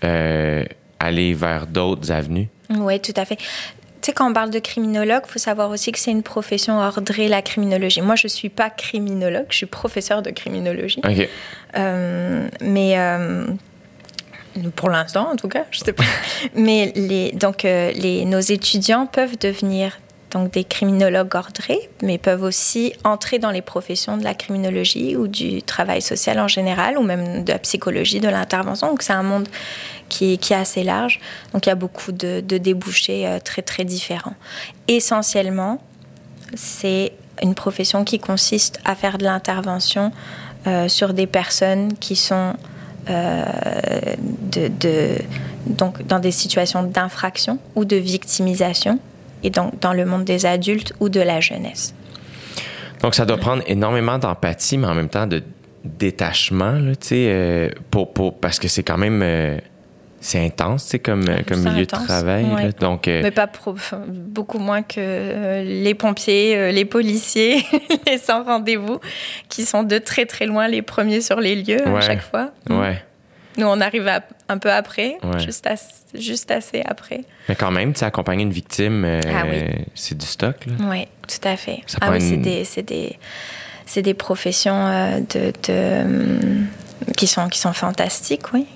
Mm-hmm. 0.00 0.66
aller 1.00 1.34
vers 1.34 1.66
d'autres 1.66 2.12
avenues? 2.12 2.48
Oui, 2.70 3.00
tout 3.00 3.14
à 3.16 3.24
fait. 3.24 3.38
Sais, 4.08 4.14
quand 4.14 4.30
on 4.30 4.32
parle 4.32 4.48
de 4.48 4.58
criminologue, 4.58 5.20
il 5.26 5.30
faut 5.30 5.38
savoir 5.38 5.68
aussi 5.68 5.92
que 5.92 5.98
c'est 5.98 6.10
une 6.10 6.22
profession 6.22 6.78
ordrée, 6.78 7.28
la 7.28 7.42
criminologie. 7.42 8.00
Moi, 8.00 8.16
je 8.16 8.24
ne 8.24 8.30
suis 8.30 8.48
pas 8.48 8.70
criminologue, 8.70 9.44
je 9.50 9.56
suis 9.58 9.66
professeur 9.66 10.22
de 10.22 10.30
criminologie. 10.30 11.02
Euh, 11.76 12.48
mais 12.62 12.98
euh, 12.98 13.44
pour 14.76 14.88
l'instant, 14.88 15.28
en 15.30 15.36
tout 15.36 15.48
cas, 15.48 15.66
je 15.70 15.80
sais 15.80 15.92
pas. 15.92 16.04
mais 16.54 16.90
les, 16.96 17.32
donc, 17.32 17.66
euh, 17.66 17.92
les, 17.92 18.24
nos 18.24 18.40
étudiants 18.40 19.04
peuvent 19.04 19.36
devenir 19.38 19.98
donc 20.30 20.52
des 20.52 20.64
criminologues 20.64 21.34
ordrés, 21.34 21.88
mais 22.02 22.18
peuvent 22.18 22.42
aussi 22.42 22.92
entrer 23.04 23.38
dans 23.38 23.50
les 23.50 23.62
professions 23.62 24.16
de 24.18 24.24
la 24.24 24.34
criminologie 24.34 25.16
ou 25.16 25.26
du 25.26 25.62
travail 25.62 26.02
social 26.02 26.38
en 26.38 26.48
général, 26.48 26.98
ou 26.98 27.02
même 27.02 27.44
de 27.44 27.52
la 27.52 27.58
psychologie, 27.58 28.20
de 28.20 28.28
l'intervention. 28.28 28.88
Donc 28.88 29.02
c'est 29.02 29.14
un 29.14 29.22
monde 29.22 29.48
qui, 30.08 30.36
qui 30.38 30.52
est 30.52 30.56
assez 30.56 30.84
large. 30.84 31.18
Donc 31.52 31.66
il 31.66 31.70
y 31.70 31.72
a 31.72 31.76
beaucoup 31.76 32.12
de, 32.12 32.40
de 32.40 32.58
débouchés 32.58 33.26
euh, 33.26 33.38
très 33.42 33.62
très 33.62 33.84
différents. 33.84 34.34
Essentiellement, 34.86 35.80
c'est 36.54 37.12
une 37.42 37.54
profession 37.54 38.04
qui 38.04 38.18
consiste 38.18 38.80
à 38.84 38.94
faire 38.94 39.16
de 39.16 39.24
l'intervention 39.24 40.12
euh, 40.66 40.88
sur 40.88 41.14
des 41.14 41.26
personnes 41.26 41.94
qui 41.98 42.16
sont 42.16 42.54
euh, 43.08 43.44
de, 44.52 44.68
de- 44.68 45.18
donc 45.66 46.06
dans 46.06 46.18
des 46.18 46.32
situations 46.32 46.82
d'infraction 46.82 47.58
ou 47.76 47.84
de 47.84 47.96
victimisation, 47.96 48.98
et 49.42 49.50
donc 49.50 49.78
dans 49.80 49.92
le 49.92 50.04
monde 50.04 50.24
des 50.24 50.46
adultes 50.46 50.92
ou 51.00 51.08
de 51.08 51.20
la 51.20 51.40
jeunesse. 51.40 51.94
Donc 53.02 53.14
ça 53.14 53.24
doit 53.24 53.36
prendre 53.36 53.62
énormément 53.66 54.18
d'empathie, 54.18 54.78
mais 54.78 54.86
en 54.88 54.94
même 54.94 55.08
temps 55.08 55.26
de 55.26 55.42
détachement, 55.84 56.72
là, 56.72 56.92
euh, 57.12 57.70
pour, 57.90 58.12
pour, 58.12 58.38
parce 58.38 58.58
que 58.58 58.68
c'est 58.68 58.82
quand 58.82 58.98
même 58.98 59.20
euh, 59.22 59.58
c'est 60.20 60.44
intense, 60.44 60.84
tu 60.84 60.90
sais, 60.90 60.98
comme, 60.98 61.22
euh, 61.28 61.38
comme 61.46 61.62
C'est 61.62 61.70
milieu 61.70 61.82
intense, 61.84 62.02
de 62.02 62.06
travail. 62.06 62.44
ouais. 62.44 62.62
là. 62.64 62.72
Donc, 62.72 63.06
euh, 63.06 63.20
Mais 63.22 63.30
pas 63.30 63.46
pro- 63.46 63.76
beaucoup 64.08 64.58
moins 64.58 64.82
que 64.82 64.96
euh, 64.98 65.62
les 65.62 65.94
pompiers, 65.94 66.56
euh, 66.56 66.72
les 66.72 66.84
policiers, 66.84 67.62
les 68.06 68.18
sans 68.18 68.42
rendez-vous, 68.42 68.98
qui 69.48 69.64
sont 69.64 69.84
de 69.84 69.98
très 69.98 70.26
très 70.26 70.46
loin 70.46 70.66
les 70.66 70.82
premiers 70.82 71.20
sur 71.20 71.38
les 71.40 71.54
lieux 71.54 71.86
Ouais. 71.86 71.98
à 71.98 72.00
chaque 72.00 72.22
fois. 72.22 72.50
ouais. 72.68 73.00
Nous, 73.58 73.66
on 73.66 73.80
arrive 73.80 74.06
à- 74.08 74.22
un 74.48 74.56
peu 74.58 74.70
après, 74.72 75.18
Ouais. 75.22 75.40
juste, 75.40 75.66
as- 75.66 76.04
juste 76.14 76.50
assez 76.50 76.80
après. 76.86 77.24
Mais 77.48 77.56
quand 77.56 77.70
même, 77.70 77.92
tu 77.92 78.04
accompagner 78.04 78.44
une 78.44 78.52
victime, 78.52 79.04
euh, 79.04 79.20
Ah 79.26 79.42
oui. 79.50 79.62
c'est 79.94 80.16
du 80.16 80.24
stock, 80.26 80.54
là. 80.66 80.72
Oui, 80.88 81.06
tout 81.26 81.46
à 81.46 81.56
fait. 81.56 81.80
Ça 81.86 81.98
ah 82.00 82.10
oui, 82.12 82.20
c'est 82.20 82.34
une- 82.34 82.42
des, 82.42 82.64
c'est 82.64 82.82
des, 82.82 83.18
des 84.02 84.14
professions 84.14 84.74
euh, 84.86 85.18
de, 85.20 85.52
de, 85.66 86.02
hum, 86.04 86.66
qui, 87.16 87.26
sont, 87.26 87.48
qui 87.48 87.58
sont 87.58 87.72
fantastiques, 87.72 88.52
oui. 88.54 88.66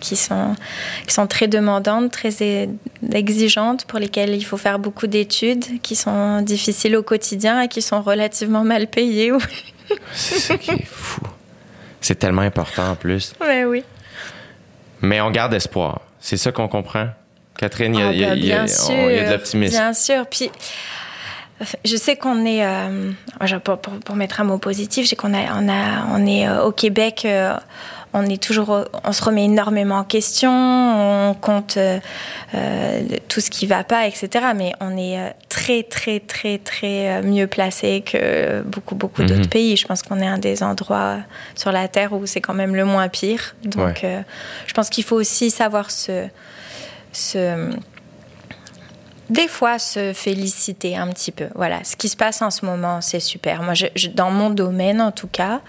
Qui 0.00 0.16
sont, 0.16 0.54
qui 1.06 1.14
sont 1.14 1.26
très 1.26 1.46
demandantes, 1.48 2.10
très 2.10 2.30
exigeantes, 3.12 3.86
pour 3.86 3.98
lesquelles 3.98 4.34
il 4.34 4.42
faut 4.42 4.58
faire 4.58 4.78
beaucoup 4.78 5.06
d'études, 5.06 5.80
qui 5.80 5.96
sont 5.96 6.42
difficiles 6.42 6.94
au 6.96 7.02
quotidien 7.02 7.62
et 7.62 7.68
qui 7.68 7.80
sont 7.80 8.02
relativement 8.02 8.64
mal 8.64 8.86
payées. 8.88 9.32
Oui, 9.32 9.40
C'est 10.12 10.38
ça 10.40 10.58
qui 10.58 10.72
est 10.72 10.84
fou. 10.86 11.22
C'est 12.02 12.18
tellement 12.18 12.42
important 12.42 12.90
en 12.90 12.96
plus. 12.96 13.32
Ouais, 13.40 13.64
oui. 13.72 13.82
Mais 15.04 15.20
on 15.20 15.30
garde 15.30 15.54
espoir. 15.54 16.00
C'est 16.20 16.36
ça 16.36 16.50
qu'on 16.52 16.68
comprend. 16.68 17.08
Catherine, 17.58 17.94
il 17.94 18.00
y 18.00 18.02
a, 18.02 18.12
il 18.12 18.18
y 18.20 18.24
a- 18.24 18.34
il 18.34 18.44
y 18.46 18.52
a- 18.52 18.64
bien 18.64 18.74
on- 18.88 19.08
il 19.10 19.16
y 19.16 19.18
a 19.20 19.26
de 19.28 19.32
l'optimisme. 19.32 19.76
Bien 19.76 19.92
sûr. 19.92 20.26
Puis, 20.26 20.50
je 21.84 21.96
sais 21.96 22.16
qu'on 22.16 22.44
est, 22.44 22.64
euh, 22.64 23.10
je- 23.44 23.56
pour, 23.56 23.78
pour- 23.78 23.94
pour 24.00 24.16
mettre 24.16 24.40
un 24.40 24.44
mot 24.44 24.58
positif, 24.58 25.06
j'ai 25.08 25.16
qu'on 25.16 25.32
a, 25.34 25.54
on 25.60 25.68
a, 25.68 26.06
on 26.12 26.26
est 26.26 26.48
euh, 26.48 26.64
au 26.64 26.72
Québec, 26.72 27.22
euh, 27.24 27.54
on 28.16 28.24
est 28.26 28.40
toujours, 28.42 28.84
on 29.02 29.12
se 29.12 29.22
remet 29.24 29.44
énormément 29.44 29.96
en 29.98 30.04
question, 30.04 30.50
on 30.50 31.34
compte 31.34 31.76
euh, 31.76 31.98
euh, 32.54 33.02
tout 33.28 33.40
ce 33.40 33.50
qui 33.50 33.66
va 33.66 33.82
pas, 33.84 34.06
etc. 34.06 34.28
Mais 34.54 34.72
on 34.80 34.96
est 34.96 35.18
euh, 35.18 35.28
très, 35.48 35.82
très, 35.82 36.20
très, 36.20 36.58
très 36.58 37.20
mieux 37.22 37.48
placé 37.48 38.02
que 38.02 38.62
beaucoup, 38.62 38.94
beaucoup 38.94 39.22
Mhm. 39.22 39.28
d'autres 39.28 39.48
pays. 39.50 39.76
Je 39.76 39.86
pense 39.86 40.02
qu'on 40.02 40.20
est 40.20 40.26
un 40.26 40.38
des 40.38 40.62
endroits 40.62 41.16
sur 41.56 41.72
la 41.72 41.88
terre 41.88 42.12
où 42.12 42.24
c'est 42.26 42.40
quand 42.40 42.54
même 42.54 42.76
le 42.76 42.84
moins 42.84 43.08
pire. 43.08 43.56
Donc, 43.64 43.84
Ouais. 43.84 43.94
euh, 44.04 44.20
je 44.66 44.72
pense 44.74 44.88
qu'il 44.90 45.02
faut 45.04 45.16
aussi 45.16 45.50
savoir 45.50 45.90
se, 45.90 46.26
se 47.12 47.70
des 49.30 49.48
fois 49.48 49.78
se 49.78 50.12
féliciter 50.12 50.96
un 50.96 51.08
petit 51.08 51.32
peu. 51.32 51.46
Voilà, 51.54 51.82
ce 51.82 51.96
qui 51.96 52.08
se 52.10 52.16
passe 52.16 52.42
en 52.42 52.50
ce 52.50 52.66
moment, 52.66 53.00
c'est 53.00 53.20
super. 53.20 53.62
Moi, 53.62 53.72
je, 53.74 53.86
dans 54.08 54.30
mon 54.30 54.50
domaine, 54.50 55.00
en 55.00 55.12
tout 55.12 55.28
cas, 55.28 55.62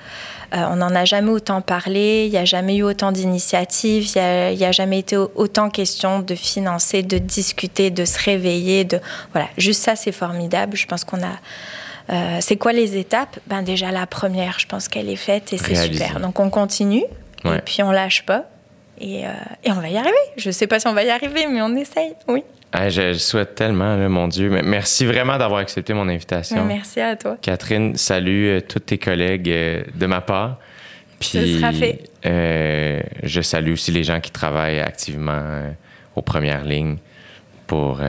on 0.54 0.78
n'en 0.78 0.94
a 0.96 1.06
jamais 1.06 1.32
autant 1.32 1.62
parlé, 1.62 2.26
il 2.26 2.32
n'y 2.32 2.38
a 2.38 2.46
jamais 2.46 2.78
eu 2.78 2.84
autant 2.84 3.12
d'initiatives, 3.12 4.10
il 4.16 4.58
n'y 4.58 4.66
a, 4.66 4.72
jamais 4.72 5.00
été 5.00 5.18
autant 5.18 5.70
question 5.70 6.20
de 6.20 6.36
financer, 6.36 7.04
de 7.04 7.18
discuter, 7.18 7.90
de 7.90 8.06
se 8.06 8.24
réveiller. 8.24 8.84
De, 8.84 9.00
voilà, 9.32 9.48
juste 9.58 9.82
ça, 9.84 9.96
c'est 9.96 10.12
formidable. 10.12 10.78
Je 10.78 10.88
pense 10.88 11.04
qu'on 11.04 11.22
a. 11.24 11.38
Euh, 12.12 12.38
c'est 12.40 12.58
quoi 12.58 12.72
les 12.72 12.98
étapes? 12.98 13.40
Ben 13.48 13.64
déjà 13.64 13.92
la 13.92 14.06
première, 14.06 14.60
je 14.60 14.68
pense 14.68 14.88
qu'elle 14.88 15.10
est 15.10 15.16
faite 15.16 15.54
et 15.54 15.58
c'est 15.58 15.76
super. 15.76 16.20
Donc 16.20 16.40
on 16.40 16.50
continue 16.50 17.04
et 17.46 17.62
puis 17.64 17.82
on 17.82 17.92
lâche 17.92 18.26
pas 18.26 18.46
et, 19.00 19.26
euh, 19.26 19.32
et 19.64 19.72
on 19.72 19.76
va 19.76 19.90
y 19.90 19.98
arriver. 19.98 20.14
Je 20.38 20.50
ne 20.50 20.52
sais 20.52 20.68
pas 20.68 20.80
si 20.80 20.88
on 20.88 20.94
va 20.94 21.04
y 21.04 21.10
arriver, 21.10 21.48
mais 21.48 21.62
on 21.62 21.76
essaye. 21.76 22.14
Oui. 22.28 22.44
Ah, 22.78 22.90
je, 22.90 23.14
souhaite 23.14 23.56
tellement, 23.56 23.98
mon 24.10 24.28
Dieu. 24.28 24.50
Merci 24.50 25.06
vraiment 25.06 25.38
d'avoir 25.38 25.62
accepté 25.62 25.94
mon 25.94 26.10
invitation. 26.10 26.66
Merci 26.66 27.00
à 27.00 27.16
toi. 27.16 27.38
Catherine, 27.42 27.96
salut 27.96 28.50
euh, 28.50 28.60
tous 28.60 28.80
tes 28.80 28.98
collègues 28.98 29.50
euh, 29.50 29.84
de 29.94 30.06
ma 30.06 30.20
part. 30.20 30.58
Puis, 31.18 31.30
Ce 31.30 31.48
sera 31.48 31.72
fait. 31.72 32.04
Euh, 32.26 33.02
je 33.24 33.42
salue 33.42 33.72
aussi 33.72 33.92
les 33.92 34.04
gens 34.04 34.20
qui 34.20 34.30
travaillent 34.30 34.82
activement 34.82 35.42
aux 36.18 36.22
premières 36.22 36.66
lignes 36.66 36.98
pour, 37.66 38.02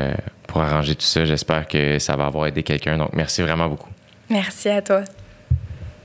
pour 0.49 0.61
arranger 0.61 0.97
tout 0.97 1.07
ça. 1.07 1.25
J'espère 1.25 1.69
que 1.69 2.01
ça 2.01 2.17
va 2.17 2.27
avoir 2.27 2.49
aidé 2.49 2.65
quelqu'un. 2.65 2.99
Donc, 2.99 3.11
merci 3.13 3.43
vraiment 3.43 3.69
beaucoup. 3.69 3.91
Merci 4.29 4.69
à 4.69 4.83
toi. 4.83 5.05